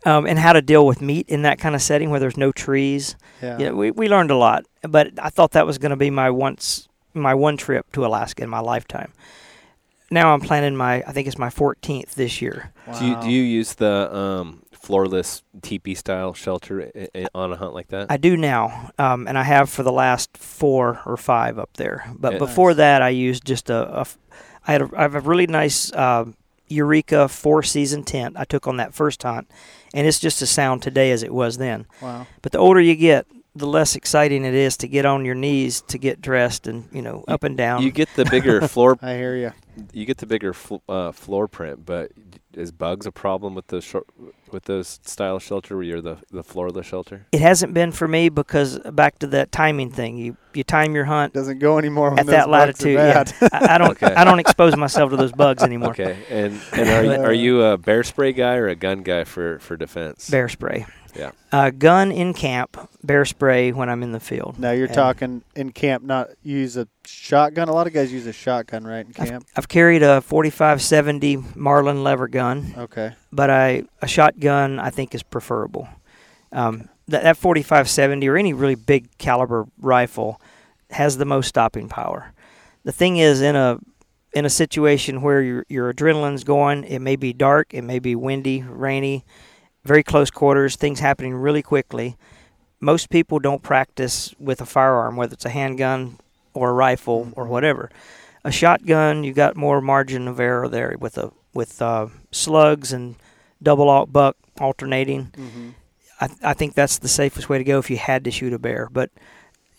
um, 0.06 0.26
and 0.26 0.38
how 0.38 0.52
to 0.52 0.62
deal 0.62 0.86
with 0.86 1.00
meat 1.02 1.28
in 1.28 1.42
that 1.42 1.58
kind 1.58 1.74
of 1.74 1.82
setting 1.82 2.10
where 2.10 2.20
there's 2.20 2.36
no 2.36 2.52
trees. 2.52 3.16
yeah. 3.42 3.58
Yeah, 3.58 3.70
we, 3.72 3.90
we 3.90 4.08
learned 4.08 4.30
a 4.30 4.36
lot, 4.36 4.64
but 4.82 5.10
I 5.18 5.30
thought 5.30 5.50
that 5.52 5.66
was 5.66 5.78
going 5.78 5.90
to 5.90 5.96
be 5.96 6.10
my 6.10 6.30
once 6.30 6.87
my 7.20 7.34
one 7.34 7.56
trip 7.56 7.90
to 7.92 8.04
Alaska 8.06 8.42
in 8.42 8.48
my 8.50 8.60
lifetime. 8.60 9.12
Now 10.10 10.32
I'm 10.32 10.40
planning 10.40 10.74
my 10.76 11.02
I 11.06 11.12
think 11.12 11.26
it's 11.28 11.38
my 11.38 11.50
14th 11.50 12.14
this 12.14 12.40
year. 12.40 12.72
Do 12.98 13.04
you 13.06 13.16
do 13.20 13.28
you 13.30 13.42
use 13.42 13.74
the 13.74 14.14
um, 14.14 14.62
floorless 14.72 15.42
teepee 15.60 15.94
style 15.94 16.32
shelter 16.32 16.90
i- 16.96 17.08
i- 17.14 17.26
on 17.34 17.52
a 17.52 17.56
hunt 17.56 17.74
like 17.74 17.88
that? 17.88 18.06
I 18.10 18.16
do 18.16 18.36
now, 18.36 18.90
um, 18.98 19.26
and 19.28 19.36
I 19.36 19.42
have 19.42 19.68
for 19.68 19.82
the 19.82 19.92
last 19.92 20.36
four 20.38 21.00
or 21.04 21.16
five 21.18 21.58
up 21.58 21.70
there. 21.76 22.10
But 22.18 22.34
Yeah. 22.34 22.38
before 22.38 22.70
Nice. 22.70 22.76
that, 22.78 23.02
I 23.02 23.10
used 23.10 23.44
just 23.44 23.68
a. 23.70 23.88
a 23.96 24.00
f- 24.00 24.18
I 24.66 24.72
had 24.72 24.82
a, 24.82 24.90
I 24.96 25.02
have 25.02 25.14
a 25.14 25.20
really 25.20 25.46
nice 25.46 25.92
um 25.94 26.34
Eureka 26.68 27.28
four 27.28 27.62
season 27.62 28.02
tent 28.02 28.36
I 28.38 28.44
took 28.44 28.66
on 28.66 28.76
that 28.78 28.94
first 28.94 29.22
hunt, 29.22 29.50
and 29.94 30.06
it's 30.06 30.18
just 30.20 30.40
as 30.42 30.48
sound 30.50 30.82
today 30.82 31.10
as 31.10 31.22
it 31.22 31.32
was 31.34 31.58
then. 31.58 31.86
Wow. 32.00 32.26
But 32.42 32.52
the 32.52 32.58
older 32.58 32.80
you 32.80 32.94
get, 32.94 33.26
the 33.58 33.66
less 33.66 33.96
exciting 33.96 34.44
it 34.44 34.54
is 34.54 34.76
to 34.78 34.88
get 34.88 35.04
on 35.04 35.24
your 35.24 35.34
knees 35.34 35.80
to 35.82 35.98
get 35.98 36.20
dressed 36.20 36.66
and 36.66 36.88
you 36.92 37.02
know 37.02 37.24
up 37.28 37.44
and 37.44 37.56
down. 37.56 37.82
you 37.82 37.90
get 37.90 38.08
the 38.16 38.24
bigger 38.24 38.66
floor. 38.68 38.98
I 39.02 39.14
hear 39.14 39.36
you. 39.36 39.52
You 39.92 40.06
get 40.06 40.18
the 40.18 40.26
bigger 40.26 40.52
fl- 40.52 40.76
uh, 40.88 41.12
floor 41.12 41.46
print, 41.46 41.86
but 41.86 42.10
is 42.54 42.72
bugs 42.72 43.06
a 43.06 43.12
problem 43.12 43.54
with 43.54 43.68
the 43.68 43.80
short 43.80 44.06
with 44.50 44.64
those 44.64 44.98
style 45.04 45.38
shelter 45.38 45.76
where 45.76 45.84
you're 45.84 46.00
the 46.00 46.16
the 46.32 46.42
floorless 46.42 46.86
shelter? 46.86 47.26
it 47.32 47.40
hasn't 47.40 47.74
been 47.74 47.92
for 47.92 48.08
me 48.08 48.28
because 48.28 48.78
back 48.92 49.18
to 49.20 49.26
that 49.28 49.52
timing 49.52 49.90
thing. 49.90 50.16
You 50.16 50.36
you 50.54 50.64
time 50.64 50.94
your 50.94 51.04
hunt 51.04 51.34
Doesn't 51.34 51.60
go 51.60 51.78
anymore 51.78 52.10
when 52.10 52.20
at 52.20 52.26
that 52.26 52.48
latitude. 52.48 52.94
Yeah. 52.94 53.24
I, 53.52 53.74
I 53.74 53.78
don't 53.78 53.90
Okay. 54.02 54.12
I 54.14 54.24
don't 54.24 54.38
expose 54.40 54.76
myself 54.76 55.10
to 55.10 55.16
those 55.16 55.32
bugs 55.32 55.62
anymore. 55.62 55.90
Okay, 55.90 56.18
and 56.28 56.60
and 56.72 56.88
are 56.88 57.04
you, 57.04 57.22
are 57.28 57.32
you 57.32 57.62
a 57.62 57.78
bear 57.78 58.02
spray 58.02 58.32
guy 58.32 58.56
or 58.56 58.66
a 58.68 58.74
gun 58.74 59.02
guy 59.02 59.22
for 59.24 59.58
for 59.60 59.76
defense? 59.76 60.28
Bear 60.28 60.48
spray. 60.48 60.86
Yeah. 61.16 61.30
Uh, 61.50 61.70
gun 61.70 62.12
in 62.12 62.34
camp, 62.34 62.76
bear 63.02 63.24
spray 63.24 63.72
when 63.72 63.88
I'm 63.88 64.02
in 64.02 64.12
the 64.12 64.20
field. 64.20 64.58
Now 64.58 64.72
you're 64.72 64.86
And 64.86 64.94
talking 64.94 65.42
in 65.56 65.72
camp, 65.72 66.04
not 66.04 66.28
use 66.42 66.76
a 66.76 66.86
shotgun. 67.04 67.68
A 67.68 67.72
lot 67.72 67.86
of 67.86 67.92
guys 67.92 68.12
use 68.12 68.26
a 68.26 68.32
shotgun, 68.32 68.84
right, 68.84 69.06
in 69.06 69.12
I've, 69.18 69.28
camp. 69.28 69.46
I've 69.56 69.68
carried 69.68 70.02
a 70.02 70.20
4570 70.20 71.38
Marlin 71.54 72.02
lever 72.04 72.28
gun, 72.28 72.74
Okay. 72.76 73.14
but 73.32 73.50
I 73.50 73.84
a 74.02 74.08
shotgun 74.08 74.78
I 74.78 74.90
think 74.90 75.14
is 75.14 75.22
preferable. 75.22 75.88
Um, 76.52 76.88
that, 77.08 77.22
that 77.22 77.36
4570 77.36 78.28
or 78.28 78.36
any 78.36 78.52
really 78.52 78.74
big 78.74 79.16
caliber 79.18 79.66
rifle 79.80 80.40
has 80.90 81.16
the 81.18 81.24
most 81.24 81.48
stopping 81.48 81.88
power. 81.88 82.32
The 82.84 82.92
thing 82.92 83.16
is, 83.18 83.40
in 83.42 83.56
a 83.56 83.78
in 84.34 84.44
a 84.44 84.50
situation 84.50 85.22
where 85.22 85.40
your 85.42 85.64
your 85.68 85.92
adrenaline's 85.92 86.44
going. 86.44 86.84
It 86.84 87.00
may 87.00 87.16
be 87.16 87.32
dark, 87.32 87.72
it 87.74 87.82
may 87.82 87.98
be 87.98 88.14
windy, 88.14 88.62
rainy, 88.62 89.24
very 89.88 90.02
close 90.02 90.30
quarters, 90.30 90.76
things 90.76 91.00
happening 91.00 91.34
really 91.34 91.62
quickly. 91.62 92.16
Most 92.78 93.10
people 93.10 93.40
don't 93.40 93.62
practice 93.62 94.34
with 94.38 94.60
a 94.60 94.66
firearm, 94.66 95.16
whether 95.16 95.32
it's 95.32 95.46
a 95.46 95.50
handgun 95.50 96.18
or 96.54 96.70
a 96.70 96.74
rifle 96.74 97.32
or 97.34 97.46
whatever. 97.46 97.90
A 98.44 98.52
shotgun, 98.52 99.24
you 99.24 99.32
got 99.32 99.56
more 99.56 99.80
margin 99.80 100.28
of 100.28 100.38
error 100.38 100.68
there 100.68 100.94
with 101.00 101.18
a 101.18 101.32
with 101.54 101.82
uh, 101.82 102.06
slugs 102.30 102.92
and 102.92 103.16
double 103.60 103.88
aught 103.88 104.12
buck 104.12 104.36
alternating. 104.60 105.32
Mm-hmm. 105.36 105.70
I, 106.20 106.28
I 106.42 106.54
think 106.54 106.74
that's 106.74 106.98
the 106.98 107.08
safest 107.08 107.48
way 107.48 107.58
to 107.58 107.64
go 107.64 107.78
if 107.78 107.90
you 107.90 107.96
had 107.96 108.24
to 108.24 108.30
shoot 108.30 108.52
a 108.52 108.58
bear. 108.58 108.88
But 108.92 109.10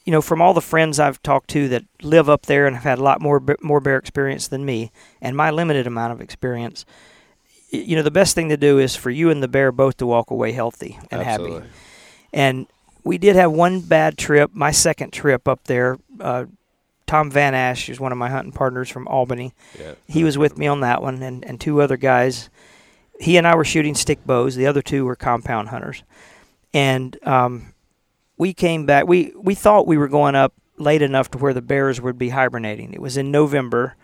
you 0.04 0.12
know, 0.12 0.22
from 0.22 0.42
all 0.42 0.54
the 0.54 0.62
friends 0.62 1.00
I've 1.00 1.22
talked 1.22 1.50
to 1.52 1.70
that 1.70 1.84
live 2.02 2.30
up 2.30 2.48
there 2.48 2.66
and 2.66 2.76
have 2.76 2.84
had 2.84 3.00
a 3.00 3.04
lot 3.04 3.22
more 3.22 3.42
more 3.62 3.80
bear 3.80 3.98
experience 3.98 4.48
than 4.48 4.66
me, 4.66 4.92
and 5.22 5.38
my 5.38 5.52
limited 5.52 5.88
amount 5.88 6.14
of 6.14 6.22
experience, 6.22 6.86
you 7.70 7.96
know, 7.96 8.02
the 8.02 8.12
best 8.12 8.36
thing 8.36 8.50
to 8.50 8.58
do 8.58 8.80
is 8.80 8.96
for 8.96 9.10
you 9.10 9.30
and 9.30 9.44
the 9.44 9.48
bear 9.48 9.72
both 9.72 9.98
to 9.98 10.06
walk 10.06 10.32
away 10.32 10.52
healthy 10.52 11.00
and 11.12 11.22
Absolutely. 11.22 11.60
happy. 11.60 11.70
And 12.34 12.68
we 13.04 13.18
did 13.18 13.36
have 13.36 13.52
one 13.52 13.82
bad 13.82 14.18
trip. 14.18 14.52
My 14.54 14.72
second 14.72 15.14
trip 15.14 15.48
up 15.48 15.66
there, 15.66 15.98
uh, 16.20 16.46
Tom 17.08 17.32
Van 17.32 17.56
Ash, 17.56 17.88
who's 17.88 18.00
one 18.00 18.12
of 18.12 18.18
my 18.18 18.30
hunting 18.30 18.52
partners 18.52 18.90
from 18.90 19.08
Albany. 19.08 19.54
Yeah. 19.80 19.96
He 20.08 20.24
was 20.24 20.38
with 20.38 20.58
me 20.58 20.68
on 20.68 20.82
that 20.82 21.02
one, 21.02 21.22
and, 21.24 21.44
and 21.44 21.60
two 21.60 21.82
other 21.82 21.98
guys. 21.98 22.50
He 23.20 23.38
and 23.38 23.48
I 23.48 23.56
were 23.56 23.66
shooting 23.66 23.96
stick 23.96 24.20
bows. 24.26 24.56
The 24.56 24.68
other 24.68 24.82
two 24.82 25.06
were 25.06 25.16
compound 25.16 25.70
hunters, 25.70 26.04
and 26.74 27.18
um, 27.28 27.74
we 28.38 28.54
came 28.54 28.86
back. 28.86 29.08
We 29.08 29.34
we 29.36 29.56
thought 29.56 29.88
we 29.88 29.98
were 29.98 30.08
going 30.08 30.36
up 30.36 30.54
late 30.78 31.02
enough 31.02 31.32
to 31.32 31.38
where 31.38 31.54
the 31.54 31.62
bears 31.62 32.00
would 32.00 32.18
be 32.18 32.30
hibernating. 32.30 32.94
It 32.94 33.02
was 33.02 33.18
in 33.18 33.32
November. 33.32 33.96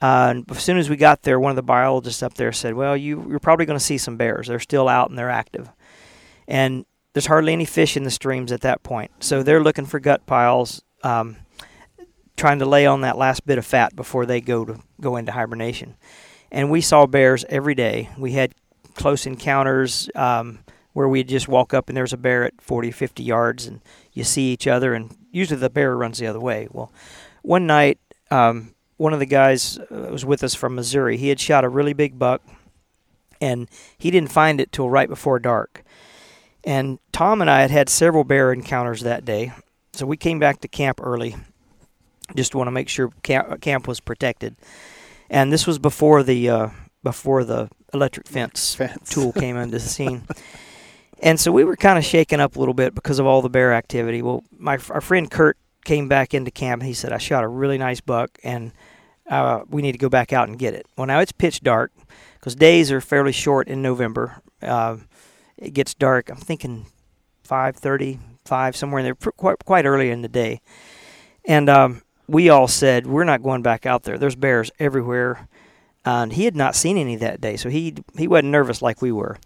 Uh, 0.00 0.28
and 0.30 0.50
as 0.50 0.62
soon 0.62 0.78
as 0.78 0.88
we 0.88 0.96
got 0.96 1.22
there, 1.22 1.40
one 1.40 1.50
of 1.50 1.56
the 1.56 1.62
biologists 1.62 2.22
up 2.22 2.34
there 2.34 2.52
said, 2.52 2.74
"Well, 2.74 2.96
you, 2.96 3.26
you're 3.28 3.40
probably 3.40 3.66
going 3.66 3.78
to 3.78 3.84
see 3.84 3.98
some 3.98 4.16
bears. 4.16 4.46
They're 4.46 4.60
still 4.60 4.88
out 4.88 5.10
and 5.10 5.18
they're 5.18 5.30
active." 5.30 5.70
And 6.46 6.86
there's 7.12 7.26
hardly 7.26 7.52
any 7.52 7.64
fish 7.64 7.96
in 7.96 8.04
the 8.04 8.10
streams 8.10 8.52
at 8.52 8.60
that 8.60 8.82
point, 8.82 9.10
so 9.20 9.42
they're 9.42 9.62
looking 9.62 9.86
for 9.86 9.98
gut 9.98 10.24
piles, 10.26 10.82
um, 11.02 11.36
trying 12.36 12.60
to 12.60 12.66
lay 12.66 12.86
on 12.86 13.00
that 13.00 13.18
last 13.18 13.44
bit 13.44 13.58
of 13.58 13.66
fat 13.66 13.96
before 13.96 14.24
they 14.24 14.40
go 14.40 14.64
to 14.64 14.80
go 15.00 15.16
into 15.16 15.32
hibernation. 15.32 15.96
And 16.50 16.70
we 16.70 16.80
saw 16.80 17.06
bears 17.06 17.44
every 17.48 17.74
day. 17.74 18.08
We 18.16 18.32
had 18.32 18.54
close 18.94 19.26
encounters 19.26 20.08
um, 20.14 20.60
where 20.92 21.08
we'd 21.08 21.28
just 21.28 21.48
walk 21.48 21.72
up 21.74 21.88
and 21.88 21.96
there's 21.96 22.12
a 22.12 22.16
bear 22.16 22.44
at 22.44 22.60
40, 22.60 22.90
50 22.90 23.22
yards, 23.22 23.66
and 23.66 23.80
you 24.12 24.24
see 24.24 24.52
each 24.52 24.66
other, 24.66 24.94
and 24.94 25.16
usually 25.30 25.60
the 25.60 25.70
bear 25.70 25.96
runs 25.96 26.18
the 26.18 26.26
other 26.26 26.40
way. 26.40 26.68
Well, 26.70 26.92
one 27.42 27.66
night, 27.66 27.98
um, 28.30 28.74
one 28.98 29.14
of 29.14 29.20
the 29.20 29.26
guys 29.26 29.78
uh, 29.78 30.08
was 30.10 30.24
with 30.24 30.44
us 30.44 30.54
from 30.54 30.74
Missouri. 30.74 31.16
He 31.16 31.28
had 31.28 31.40
shot 31.40 31.64
a 31.64 31.68
really 31.68 31.94
big 31.94 32.18
buck, 32.18 32.42
and 33.40 33.68
he 33.96 34.10
didn't 34.10 34.30
find 34.30 34.60
it 34.60 34.70
till 34.70 34.90
right 34.90 35.08
before 35.08 35.38
dark. 35.38 35.82
And 36.64 36.98
Tom 37.12 37.40
and 37.40 37.48
I 37.48 37.62
had 37.62 37.70
had 37.70 37.88
several 37.88 38.24
bear 38.24 38.52
encounters 38.52 39.00
that 39.02 39.24
day, 39.24 39.52
so 39.94 40.04
we 40.04 40.16
came 40.16 40.38
back 40.38 40.60
to 40.60 40.68
camp 40.68 41.00
early. 41.02 41.36
Just 42.36 42.54
want 42.54 42.66
to 42.66 42.72
make 42.72 42.88
sure 42.90 43.10
camp, 43.22 43.60
camp 43.62 43.88
was 43.88 44.00
protected, 44.00 44.56
and 45.30 45.52
this 45.52 45.66
was 45.66 45.78
before 45.78 46.22
the 46.22 46.50
uh, 46.50 46.68
before 47.02 47.44
the 47.44 47.70
electric 47.94 48.26
fence, 48.26 48.74
Fence. 48.74 49.08
tool 49.08 49.32
came 49.32 49.56
into 49.62 49.78
the 49.78 49.80
scene. 49.80 50.24
And 51.20 51.40
so 51.40 51.50
we 51.50 51.64
were 51.64 51.76
kind 51.76 51.98
of 51.98 52.04
shaken 52.04 52.38
up 52.38 52.56
a 52.56 52.58
little 52.58 52.74
bit 52.74 52.94
because 52.94 53.18
of 53.18 53.26
all 53.26 53.42
the 53.42 53.48
bear 53.48 53.72
activity. 53.72 54.22
Well, 54.22 54.44
my 54.56 54.78
our 54.90 55.00
friend 55.00 55.30
Kurt 55.30 55.56
came 55.84 56.08
back 56.08 56.34
into 56.34 56.50
camp 56.50 56.82
and 56.82 56.88
he 56.88 56.94
said, 56.94 57.12
"I 57.12 57.18
shot 57.18 57.44
a 57.44 57.48
really 57.48 57.78
nice 57.78 58.00
buck, 58.00 58.38
and 58.42 58.72
uh, 59.28 59.62
we 59.68 59.82
need 59.82 59.92
to 59.92 59.98
go 59.98 60.08
back 60.08 60.32
out 60.32 60.48
and 60.48 60.58
get 60.58 60.74
it." 60.74 60.86
Well, 60.96 61.06
now 61.06 61.20
it's 61.20 61.32
pitch 61.32 61.62
dark 61.62 61.92
because 62.34 62.54
days 62.54 62.92
are 62.92 63.00
fairly 63.00 63.32
short 63.32 63.68
in 63.68 63.82
November. 63.82 64.42
Uh, 64.62 64.98
it 65.56 65.74
gets 65.74 65.94
dark. 65.94 66.30
I'm 66.30 66.36
thinking 66.36 66.86
5:30, 67.48 68.18
5 68.44 68.76
somewhere 68.76 69.00
in 69.00 69.04
there, 69.04 69.14
pr- 69.14 69.30
quite 69.30 69.64
quite 69.64 69.86
early 69.86 70.10
in 70.10 70.22
the 70.22 70.28
day. 70.28 70.60
And 71.44 71.68
um, 71.68 72.02
we 72.28 72.48
all 72.48 72.68
said 72.68 73.06
we're 73.06 73.24
not 73.24 73.42
going 73.42 73.62
back 73.62 73.86
out 73.86 74.02
there. 74.04 74.18
There's 74.18 74.36
bears 74.36 74.70
everywhere. 74.78 75.48
And 76.04 76.32
he 76.32 76.44
had 76.44 76.56
not 76.56 76.74
seen 76.74 76.96
any 76.96 77.16
that 77.16 77.40
day, 77.40 77.56
so 77.56 77.68
he 77.68 77.94
he 78.16 78.28
wasn't 78.28 78.48
nervous 78.48 78.80
like 78.80 79.02
we 79.02 79.12
were. 79.12 79.38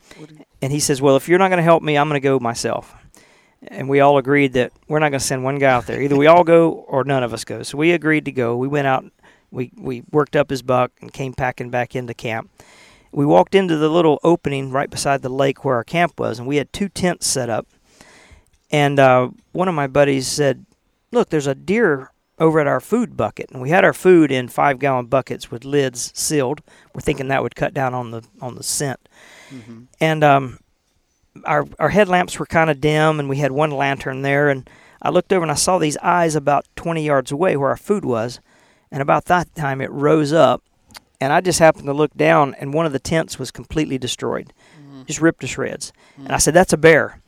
And 0.61 0.71
he 0.71 0.79
says, 0.79 1.03
"Well, 1.03 1.17
if 1.17 1.29
you're 1.29 1.39
not 1.39 1.49
going 1.49 1.57
to 1.59 1.63
help 1.65 1.83
me, 1.83 1.97
I'm 1.97 2.09
going 2.09 2.21
to 2.21 2.25
go 2.25 2.39
myself." 2.39 2.95
And 3.69 3.89
we 3.89 4.01
all 4.01 4.19
agreed 4.19 4.55
that 4.55 4.73
we're 4.89 4.99
not 4.99 5.11
going 5.11 5.21
to 5.21 5.27
send 5.27 5.45
one 5.45 5.59
guy 5.59 5.71
out 5.71 5.87
there. 5.87 6.03
Either 6.03 6.17
we 6.17 6.27
all 6.27 6.45
go 6.45 6.73
or 6.73 7.05
none 7.05 7.23
of 7.23 7.33
us 7.33 7.45
go. 7.45 7.63
So 7.63 7.79
we 7.79 7.93
agreed 7.93 8.25
to 8.25 8.33
go. 8.33 8.57
We 8.57 8.69
went 8.69 8.87
out. 8.87 9.05
We 9.51 9.71
we 9.77 10.03
worked 10.11 10.35
up 10.35 10.51
his 10.51 10.63
buck 10.63 10.93
and 11.01 11.13
came 11.13 11.33
packing 11.33 11.71
back 11.71 11.95
into 11.95 12.15
camp. 12.15 12.51
We 13.13 13.27
walked 13.27 13.55
into 13.55 13.77
the 13.77 13.91
little 13.91 14.19
opening 14.25 14.73
right 14.73 14.91
beside 14.91 15.23
the 15.23 15.29
lake 15.29 15.65
where 15.65 15.77
our 15.77 15.85
camp 15.85 16.19
was, 16.19 16.39
and 16.39 16.49
we 16.49 16.57
had 16.57 16.73
two 16.73 16.89
tents 16.89 17.27
set 17.27 17.51
up. 17.51 17.67
And 18.71 18.99
uh, 18.99 19.29
one 19.53 19.69
of 19.69 19.75
my 19.75 19.87
buddies 19.87 20.27
said, 20.27 20.65
"Look, 21.13 21.29
there's 21.29 21.47
a 21.47 21.55
deer 21.55 22.11
over 22.39 22.59
at 22.59 22.67
our 22.67 22.81
food 22.81 23.17
bucket, 23.17 23.51
and 23.51 23.63
we 23.63 23.71
had 23.71 23.85
our 23.85 23.93
food 23.93 24.33
in 24.33 24.49
five 24.49 24.79
gallon 24.79 25.07
buckets 25.07 25.51
with 25.51 25.65
lids 25.65 26.11
sealed. 26.15 26.61
We're 26.95 27.01
thinking 27.01 27.29
that 27.29 27.43
would 27.43 27.55
cut 27.55 27.75
down 27.75 27.95
on 27.95 28.11
the 28.11 28.23
on 28.41 28.57
the 28.57 28.63
scent. 28.63 28.99
Mm-hmm. 29.51 29.83
And 30.01 30.25
um, 30.25 30.59
our 31.45 31.67
our 31.79 31.91
headlamps 31.91 32.39
were 32.39 32.47
kind 32.47 32.71
of 32.71 32.81
dim, 32.81 33.19
and 33.19 33.29
we 33.29 33.39
had 33.39 33.53
one 33.53 33.71
lantern 33.71 34.23
there. 34.23 34.49
And 34.49 34.69
I 35.01 35.11
looked 35.11 35.33
over 35.33 35.43
and 35.43 35.51
I 35.51 35.57
saw 35.57 35.79
these 35.79 35.97
eyes 35.99 36.37
about 36.37 36.67
20 36.77 37.05
yards 37.05 37.33
away 37.33 37.57
where 37.57 37.71
our 37.71 37.77
food 37.77 38.05
was. 38.05 38.41
And 38.91 39.01
about 39.01 39.25
that 39.27 39.55
time, 39.55 39.81
it 39.81 39.91
rose 39.91 40.35
up, 40.35 40.63
and 41.19 41.33
I 41.33 41.41
just 41.41 41.59
happened 41.59 41.87
to 41.87 41.95
look 41.95 42.15
down, 42.15 42.55
and 42.61 42.75
one 42.75 42.85
of 42.85 42.93
the 42.93 42.99
tents 42.99 43.39
was 43.39 43.51
completely 43.51 43.97
destroyed, 43.97 44.53
mm-hmm. 44.79 45.05
just 45.05 45.21
ripped 45.21 45.41
to 45.41 45.47
shreds. 45.47 45.95
And 46.17 46.29
I 46.29 46.33
mm-hmm. 46.33 46.39
said, 46.41 46.55
"That's 46.55 46.75
a 46.75 46.77
bear." 46.77 47.23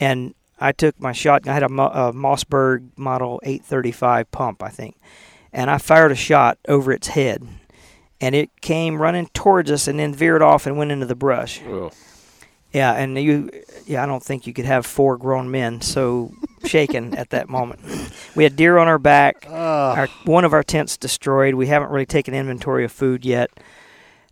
And 0.00 0.34
I 0.58 0.72
took 0.72 0.98
my 0.98 1.12
shotgun. 1.12 1.52
I 1.52 1.54
had 1.54 1.62
a, 1.62 1.66
a 1.66 2.12
Mossberg 2.12 2.88
Model 2.96 3.40
835 3.44 4.30
pump, 4.32 4.62
I 4.62 4.70
think, 4.70 4.96
and 5.52 5.70
I 5.70 5.78
fired 5.78 6.10
a 6.10 6.16
shot 6.16 6.58
over 6.66 6.90
its 6.90 7.08
head, 7.08 7.46
and 8.20 8.34
it 8.34 8.50
came 8.60 9.00
running 9.00 9.28
towards 9.34 9.70
us, 9.70 9.86
and 9.86 10.00
then 10.00 10.12
veered 10.12 10.42
off 10.42 10.66
and 10.66 10.76
went 10.76 10.90
into 10.90 11.06
the 11.06 11.14
brush. 11.14 11.60
Oh, 11.64 11.92
Yeah, 12.74 12.92
and 12.92 13.16
you, 13.16 13.50
yeah, 13.86 14.02
I 14.02 14.06
don't 14.06 14.22
think 14.22 14.48
you 14.48 14.52
could 14.52 14.64
have 14.64 14.84
four 14.84 15.16
grown 15.16 15.48
men 15.48 15.80
so 15.80 16.34
shaken 16.64 17.14
at 17.14 17.30
that 17.30 17.48
moment. 17.48 17.80
We 18.34 18.42
had 18.42 18.56
deer 18.56 18.78
on 18.78 18.88
our 18.88 18.98
back. 18.98 19.46
Our 19.96 20.08
one 20.24 20.44
of 20.44 20.52
our 20.52 20.64
tents 20.64 20.96
destroyed. 20.96 21.54
We 21.54 21.68
haven't 21.68 21.90
really 21.90 22.04
taken 22.04 22.34
inventory 22.34 22.84
of 22.84 22.90
food 22.90 23.24
yet. 23.24 23.50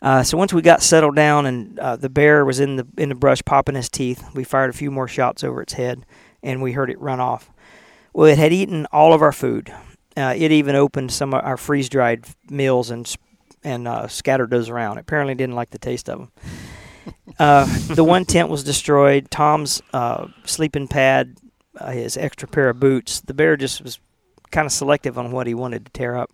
Uh, 0.03 0.25
so 0.25 0.37
once 0.37 0.53
we 0.53 0.61
got 0.61 0.83
settled 0.83 1.15
down 1.15 1.47
and 1.47 1.79
uh, 1.79 1.95
the 1.95 2.09
bear 2.09 2.45
was 2.45 2.59
in 2.59 2.75
the 2.75 2.87
in 2.99 3.11
the 3.11 3.15
brush 3.15 3.41
popping 3.45 3.77
his 3.77 3.89
teeth, 3.89 4.25
we 4.35 4.43
fired 4.43 4.71
a 4.71 4.73
few 4.73 4.91
more 4.91 5.07
shots 5.07 5.45
over 5.45 5.63
its 5.63 5.75
head, 5.75 6.05
and 6.43 6.61
we 6.61 6.73
heard 6.73 6.91
it 6.91 7.01
run 7.01 7.21
off. 7.21 7.49
Well, 8.13 8.27
it 8.27 8.39
had 8.39 8.53
eaten 8.53 8.87
all 8.87 9.13
of 9.13 9.23
our 9.23 9.31
food. 9.31 9.73
Uh, 10.17 10.35
it 10.37 10.51
even 10.51 10.75
opened 10.75 11.13
some 11.13 11.33
of 11.33 11.45
our 11.45 11.57
freeze 11.57 11.89
dried 11.89 12.25
meals 12.51 12.91
and 12.91 13.15
and 13.63 13.87
uh, 13.87 14.09
scattered 14.09 14.51
those 14.51 14.69
around. 14.69 14.99
It 14.99 15.03
apparently 15.03 15.37
didn't 15.37 15.55
like 15.55 15.71
the 15.71 15.79
taste 15.79 16.09
of 16.09 16.19
them. 16.19 16.33
Uh, 17.39 17.67
the 17.95 18.05
one 18.05 18.25
tent 18.25 18.49
was 18.49 18.63
destroyed. 18.63 19.31
Tom's 19.31 19.83
uh, 19.93 20.29
sleeping 20.45 20.87
pad, 20.87 21.37
uh, 21.79 21.91
his 21.91 22.17
extra 22.17 22.47
pair 22.47 22.69
of 22.69 22.79
boots. 22.79 23.21
The 23.21 23.35
bear 23.35 23.57
just 23.57 23.83
was 23.83 23.99
kind 24.51 24.67
of 24.67 24.73
selective 24.73 25.19
on 25.19 25.33
what 25.33 25.47
he 25.47 25.55
wanted 25.55 25.87
to 25.87 25.93
tear 25.93 26.17
up. 26.17 26.31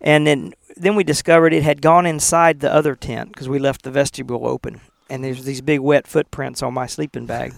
And 0.00 0.26
then 0.26 0.52
then 0.76 0.94
we 0.94 1.04
discovered 1.04 1.52
it 1.52 1.62
had 1.62 1.82
gone 1.82 2.06
inside 2.06 2.60
the 2.60 2.72
other 2.72 2.94
tent 2.94 3.32
because 3.32 3.48
we 3.48 3.58
left 3.58 3.82
the 3.82 3.90
vestibule 3.90 4.46
open, 4.46 4.80
and 5.08 5.22
there's 5.22 5.44
these 5.44 5.60
big 5.60 5.80
wet 5.80 6.06
footprints 6.06 6.62
on 6.62 6.72
my 6.72 6.86
sleeping 6.86 7.26
bag, 7.26 7.52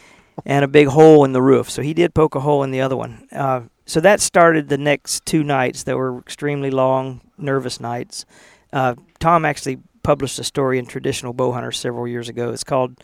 and 0.46 0.64
a 0.64 0.68
big 0.68 0.88
hole 0.88 1.24
in 1.24 1.32
the 1.32 1.42
roof. 1.42 1.70
So 1.70 1.82
he 1.82 1.94
did 1.94 2.14
poke 2.14 2.34
a 2.34 2.40
hole 2.40 2.62
in 2.62 2.70
the 2.70 2.80
other 2.80 2.96
one. 2.96 3.26
Uh, 3.32 3.62
so 3.86 4.00
that 4.00 4.20
started 4.20 4.68
the 4.68 4.78
next 4.78 5.24
two 5.24 5.42
nights 5.42 5.84
that 5.84 5.96
were 5.96 6.18
extremely 6.18 6.70
long, 6.70 7.22
nervous 7.38 7.80
nights. 7.80 8.26
Uh, 8.72 8.94
Tom 9.18 9.44
actually 9.44 9.78
published 10.02 10.38
a 10.38 10.44
story 10.44 10.78
in 10.78 10.86
Traditional 10.86 11.34
Bowhunter 11.34 11.74
several 11.74 12.06
years 12.06 12.28
ago. 12.28 12.50
It's 12.50 12.64
called 12.64 12.96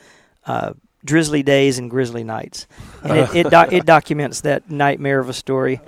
uh, 0.47 0.75
Drizzly 1.05 1.43
Days 1.43 1.79
and 1.79 1.91
Grizzly 1.91 2.25
Nights, 2.25 2.67
and 3.03 3.19
it 3.19 3.35
it, 3.35 3.51
doc- 3.51 3.73
it 3.73 3.85
documents 3.85 4.41
that 4.43 4.71
nightmare 4.71 5.21
of 5.21 5.29
a 5.29 5.35
story. 5.35 5.81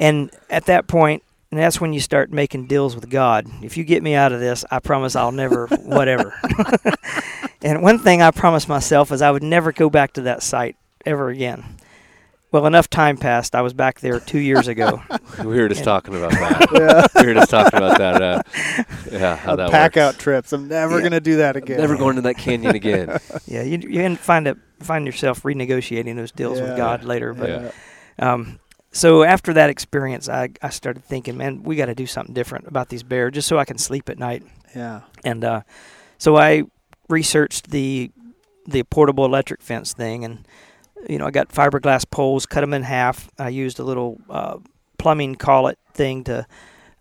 And 0.00 0.30
at 0.50 0.66
that 0.66 0.86
point, 0.88 1.22
and 1.50 1.60
that's 1.60 1.80
when 1.80 1.92
you 1.92 2.00
start 2.00 2.32
making 2.32 2.66
deals 2.66 2.96
with 2.96 3.08
God. 3.08 3.46
If 3.62 3.76
you 3.76 3.84
get 3.84 4.02
me 4.02 4.14
out 4.14 4.32
of 4.32 4.40
this, 4.40 4.64
I 4.72 4.80
promise 4.80 5.14
I'll 5.14 5.30
never 5.30 5.66
whatever. 5.84 6.34
and 7.62 7.80
one 7.80 8.00
thing 8.00 8.22
I 8.22 8.32
promised 8.32 8.68
myself 8.68 9.12
is 9.12 9.22
I 9.22 9.30
would 9.30 9.44
never 9.44 9.70
go 9.70 9.88
back 9.88 10.14
to 10.14 10.22
that 10.22 10.42
site 10.42 10.76
ever 11.06 11.28
again. 11.28 11.76
Well, 12.54 12.66
enough 12.66 12.88
time 12.88 13.16
passed. 13.16 13.56
I 13.56 13.62
was 13.62 13.72
back 13.74 13.98
there 13.98 14.20
two 14.20 14.38
years 14.38 14.68
ago. 14.68 15.02
we 15.40 15.60
were 15.60 15.68
just 15.68 15.80
Yeah. 15.80 15.84
talking 15.86 16.14
about 16.14 16.30
that. 16.30 16.68
Yeah. 17.14 17.20
we 17.20 17.26
were 17.26 17.34
just 17.34 17.50
talking 17.50 17.76
about 17.78 17.98
that. 17.98 18.22
Uh, 18.22 18.42
yeah, 19.10 19.34
how 19.34 19.56
that 19.56 19.72
pack 19.72 19.96
works. 19.96 19.96
out 19.96 20.18
trips. 20.20 20.52
I'm 20.52 20.68
never 20.68 20.98
Yeah. 20.98 21.02
gonna 21.02 21.18
do 21.20 21.36
that 21.38 21.56
again. 21.56 21.80
Never 21.80 21.96
going 21.96 22.14
to 22.14 22.22
that 22.22 22.36
canyon 22.38 22.76
again. 22.76 23.18
yeah, 23.46 23.62
you 23.62 23.78
you 23.78 23.98
can 24.00 24.14
find 24.14 24.46
it, 24.46 24.56
find 24.78 25.04
yourself 25.04 25.42
renegotiating 25.42 26.14
those 26.14 26.30
deals 26.30 26.60
Yeah. 26.60 26.68
with 26.68 26.76
God 26.76 27.02
later. 27.02 27.34
But 27.34 27.48
Yeah. 27.48 27.70
um, 28.32 28.60
so 28.92 29.24
after 29.24 29.52
that 29.54 29.68
experience, 29.68 30.28
I, 30.28 30.50
I 30.62 30.68
started 30.68 31.04
thinking, 31.04 31.36
man, 31.36 31.64
we 31.64 31.74
got 31.74 31.86
to 31.86 31.94
do 31.96 32.06
something 32.06 32.34
different 32.34 32.68
about 32.68 32.88
these 32.88 33.02
bears, 33.02 33.32
just 33.32 33.48
so 33.48 33.58
I 33.58 33.64
can 33.64 33.78
sleep 33.78 34.08
at 34.08 34.16
night. 34.20 34.44
Yeah. 34.76 35.00
And 35.24 35.42
uh, 35.44 35.62
so 36.18 36.36
I 36.36 36.62
researched 37.08 37.72
the 37.72 38.12
the 38.64 38.84
portable 38.84 39.24
electric 39.24 39.60
fence 39.60 39.92
thing, 39.92 40.24
and 40.24 40.46
you 41.08 41.18
know 41.18 41.26
I 41.26 41.30
got 41.30 41.48
fiberglass 41.48 42.08
poles, 42.10 42.46
cut 42.46 42.60
them 42.62 42.74
in 42.74 42.82
half. 42.82 43.30
I 43.38 43.48
used 43.48 43.78
a 43.78 43.84
little 43.84 44.20
uh, 44.30 44.58
plumbing 44.98 45.34
collet 45.36 45.78
thing 45.92 46.24
to 46.24 46.46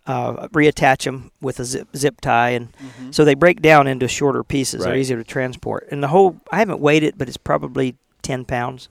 uh, 0.06 0.48
reattach 0.50 1.06
them 1.06 1.32
with 1.42 1.60
a 1.60 1.66
zip, 1.66 1.88
zip 1.96 2.20
tie, 2.22 2.50
and 2.52 2.74
Mm-hmm. 2.74 3.12
so 3.12 3.24
they 3.24 3.36
break 3.36 3.62
down 3.62 3.88
into 3.88 4.08
shorter 4.08 4.44
pieces. 4.44 4.84
They're 4.84 4.96
easier 4.98 5.18
to 5.18 5.24
transport. 5.24 5.88
And 5.92 6.04
the 6.04 6.10
whole 6.10 6.38
I 6.52 6.60
haven't 6.60 6.80
weighed 6.82 7.04
it, 7.04 7.18
but 7.18 7.28
it's 7.28 7.38
probably 7.38 7.96
ten 8.22 8.44
pounds. 8.46 8.90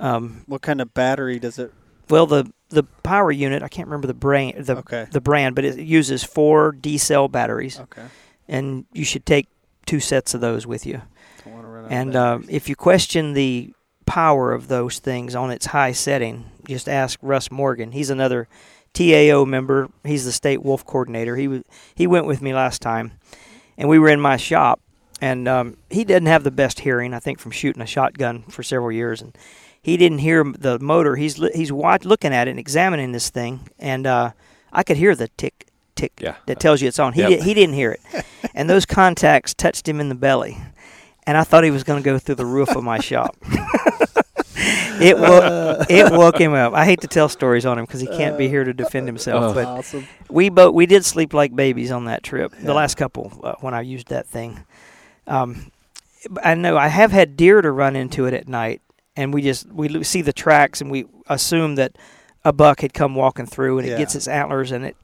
Um, 0.00 0.42
What 0.46 0.62
kind 0.62 0.80
of 0.80 0.94
battery 0.94 1.38
does 1.38 1.58
it? 1.58 1.72
well, 2.08 2.26
the 2.26 2.50
the 2.70 2.82
power 3.02 3.30
unit 3.32 3.62
I 3.62 3.68
can't 3.68 3.88
remember 3.88 4.06
the 4.06 4.14
brand 4.14 4.64
the 4.66 4.76
Okay. 4.78 5.06
the 5.10 5.20
brand, 5.20 5.54
but 5.54 5.64
it 5.64 5.78
uses 5.78 6.22
four 6.24 6.72
D 6.72 6.96
cell 6.98 7.28
batteries, 7.28 7.80
Okay. 7.80 8.04
and 8.48 8.84
you 8.92 9.04
should 9.04 9.26
take 9.26 9.48
two 9.86 10.00
sets 10.00 10.34
of 10.34 10.40
those 10.40 10.66
with 10.66 10.86
you. 10.86 11.00
Don't 11.44 11.54
wanna 11.54 11.68
run 11.68 11.84
out 11.84 11.86
of 11.86 11.92
And 11.92 12.16
uh, 12.16 12.38
if 12.48 12.68
you 12.68 12.76
question 12.76 13.32
the 13.34 13.72
power 14.08 14.52
of 14.52 14.68
those 14.68 14.98
things 14.98 15.34
on 15.34 15.50
its 15.50 15.66
high 15.66 15.92
setting, 15.92 16.44
just 16.66 16.88
ask 16.88 17.18
Russ 17.22 17.50
Morgan. 17.50 17.92
He's 17.92 18.10
another 18.10 18.48
TAO 18.94 19.44
member. 19.44 19.88
He's 20.04 20.24
the 20.24 20.32
state 20.32 20.62
wolf 20.62 20.84
coordinator. 20.84 21.36
He 21.36 21.44
w- 21.44 21.64
he 21.94 22.06
went 22.06 22.26
with 22.26 22.40
me 22.42 22.54
last 22.54 22.80
time, 22.82 23.12
and 23.76 23.88
we 23.88 23.98
were 23.98 24.08
in 24.08 24.20
my 24.20 24.36
shop. 24.36 24.80
And 25.20 25.48
um, 25.48 25.76
he 25.90 26.04
didn't 26.04 26.28
have 26.28 26.44
the 26.44 26.50
best 26.52 26.80
hearing, 26.80 27.12
I 27.12 27.18
think, 27.18 27.40
from 27.40 27.50
shooting 27.50 27.82
a 27.82 27.86
shotgun 27.86 28.42
for 28.44 28.62
several 28.62 28.92
years, 28.92 29.20
and 29.20 29.36
he 29.82 29.96
didn't 29.96 30.18
hear 30.18 30.44
the 30.44 30.78
motor. 30.78 31.16
He's 31.16 31.34
he's 31.54 31.72
watch- 31.72 32.04
looking 32.04 32.32
at 32.32 32.46
it 32.48 32.52
and 32.52 32.60
examining 32.60 33.12
this 33.12 33.28
thing, 33.30 33.68
and 33.78 34.06
uh, 34.06 34.30
I 34.72 34.82
could 34.84 34.96
hear 34.96 35.14
the 35.16 35.28
tick 35.36 35.66
tick 35.96 36.12
Yeah. 36.20 36.36
that 36.46 36.60
tells 36.60 36.80
you 36.80 36.86
it's 36.88 37.00
on. 37.00 37.12
He 37.14 37.20
Yep. 37.22 37.30
did, 37.30 37.42
he 37.42 37.52
didn't 37.54 37.74
hear 37.74 37.90
it, 37.92 38.24
and 38.54 38.70
those 38.70 38.86
contacts 38.86 39.54
touched 39.54 39.88
him 39.88 39.98
in 40.00 40.08
the 40.08 40.14
belly, 40.14 40.56
and 41.28 41.36
I 41.36 41.44
thought 41.44 41.62
he 41.62 41.70
was 41.70 41.84
going 41.84 42.02
to 42.02 42.04
go 42.04 42.18
through 42.18 42.36
the 42.36 42.46
roof 42.46 42.70
of 42.70 42.82
my 42.82 43.00
shop. 43.00 43.36
it 44.96 45.18
woke 45.18 45.86
it 45.90 46.10
woke 46.10 46.40
him 46.40 46.54
up. 46.54 46.72
I 46.72 46.86
hate 46.86 47.02
to 47.02 47.06
tell 47.06 47.28
stories 47.28 47.66
on 47.66 47.78
him 47.78 47.84
because 47.84 48.00
he 48.00 48.06
can't 48.06 48.38
be 48.38 48.48
here 48.48 48.64
to 48.64 48.72
defend 48.72 49.06
himself. 49.06 49.44
Oh. 49.44 49.54
But 49.54 49.66
awesome. 49.66 50.08
we 50.30 50.48
both 50.48 50.74
we 50.74 50.86
did 50.86 51.04
sleep 51.04 51.34
like 51.34 51.54
babies 51.54 51.90
on 51.90 52.06
that 52.06 52.22
trip. 52.22 52.54
Yeah. 52.58 52.64
The 52.64 52.74
last 52.74 52.96
couple 52.96 53.38
uh, 53.44 53.56
when 53.60 53.74
I 53.74 53.82
used 53.82 54.08
that 54.08 54.26
thing. 54.26 54.64
Um, 55.26 55.70
I 56.42 56.54
know 56.54 56.78
I 56.78 56.88
have 56.88 57.12
had 57.12 57.36
deer 57.36 57.60
to 57.60 57.70
run 57.70 57.94
into 57.94 58.24
it 58.24 58.32
at 58.32 58.48
night, 58.48 58.80
and 59.14 59.32
we 59.34 59.42
just 59.42 59.70
we 59.70 60.02
see 60.04 60.22
the 60.22 60.32
tracks 60.32 60.80
and 60.80 60.90
we 60.90 61.04
assume 61.26 61.74
that 61.74 61.96
a 62.42 62.54
buck 62.54 62.80
had 62.80 62.94
come 62.94 63.14
walking 63.14 63.44
through, 63.44 63.80
and 63.80 63.86
it 63.86 63.98
gets 63.98 64.14
its 64.14 64.26
antlers 64.26 64.72
and 64.72 64.86
it, 64.86 64.96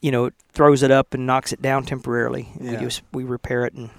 you 0.00 0.12
know, 0.12 0.26
it 0.26 0.34
throws 0.52 0.84
it 0.84 0.92
up 0.92 1.12
and 1.12 1.26
knocks 1.26 1.52
it 1.52 1.60
down 1.60 1.84
temporarily. 1.84 2.48
We 2.56 2.70
Yeah. 2.70 2.80
just 2.80 3.02
we 3.12 3.24
repair 3.24 3.64
it 3.64 3.74
and 3.74 3.90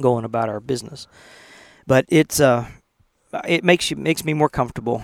go 0.00 0.14
on 0.14 0.24
about 0.24 0.48
our 0.48 0.60
business. 0.60 1.06
But 1.86 2.06
it's 2.08 2.40
uh, 2.40 2.68
it 3.46 3.64
makes 3.64 3.90
you 3.90 3.96
makes 3.96 4.24
me 4.24 4.34
more 4.34 4.48
comfortable. 4.48 5.02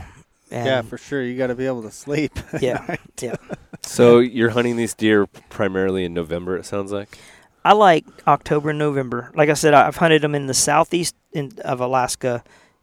And 0.51 0.67
yeah, 0.67 0.83
for 0.83 0.97
sure. 0.97 1.23
You 1.23 1.37
got 1.37 1.49
to 1.49 1.55
be 1.55 1.67
able 1.67 1.83
to 1.83 1.91
sleep. 1.91 2.33
yeah, 2.61 2.97
yeah. 3.21 3.37
So 3.83 4.19
you're 4.19 4.51
hunting 4.51 4.77
these 4.77 4.95
deer 4.95 5.27
primarily 5.27 6.05
in 6.05 6.15
November. 6.15 6.57
It 6.57 6.65
sounds 6.65 6.93
like. 6.93 7.19
I 7.65 7.73
like 7.73 8.07
October 8.27 8.71
and 8.71 8.79
November. 8.79 9.31
Like 9.35 9.51
I 9.51 9.55
said, 9.55 9.75
I've 9.75 9.97
hunted 9.97 10.23
them 10.23 10.35
in 10.35 10.47
the 10.47 10.55
southeast 10.55 11.15
in, 11.33 11.53
of 11.65 11.81
Alaska 11.81 12.43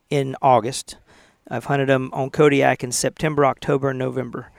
in 0.10 0.36
August. 0.42 0.98
I've 1.50 1.66
hunted 1.66 1.90
them 1.90 2.10
on 2.14 2.30
Kodiak 2.30 2.84
in 2.84 2.92
September, 2.92 3.46
October, 3.46 3.90
and 3.92 4.00
November. 4.00 4.52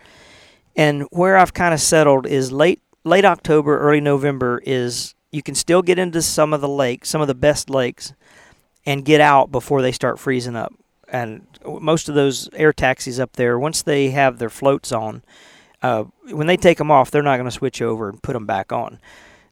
And 0.74 1.02
where 1.10 1.36
I've 1.36 1.54
kind 1.54 1.74
of 1.74 1.80
settled 1.80 2.26
is 2.26 2.50
late 2.50 2.82
late 3.04 3.24
October, 3.24 3.78
early 3.78 4.00
November 4.00 4.60
is 4.64 5.14
you 5.36 5.42
can 5.42 5.54
still 5.54 5.82
get 5.82 5.98
into 5.98 6.22
some 6.22 6.54
of 6.54 6.62
the 6.62 6.68
lakes, 6.68 7.10
some 7.10 7.20
of 7.20 7.28
the 7.28 7.34
best 7.34 7.68
lakes, 7.68 8.14
and 8.86 9.04
get 9.04 9.20
out 9.20 9.52
before 9.52 9.82
they 9.82 9.92
start 9.92 10.18
freezing 10.18 10.56
up. 10.56 10.72
And 11.08 11.46
most 11.62 12.08
of 12.08 12.14
those 12.14 12.48
air 12.54 12.72
taxis 12.72 13.20
up 13.20 13.34
there, 13.34 13.58
once 13.58 13.82
they 13.82 14.10
have 14.10 14.38
their 14.38 14.48
floats 14.48 14.92
on, 14.92 15.22
uh, 15.82 16.04
when 16.30 16.46
they 16.46 16.56
take 16.56 16.78
them 16.78 16.90
off, 16.90 17.10
they're 17.10 17.22
not 17.22 17.36
going 17.36 17.44
to 17.44 17.50
switch 17.50 17.82
over 17.82 18.08
and 18.08 18.22
put 18.22 18.32
them 18.32 18.46
back 18.46 18.72
on. 18.72 18.98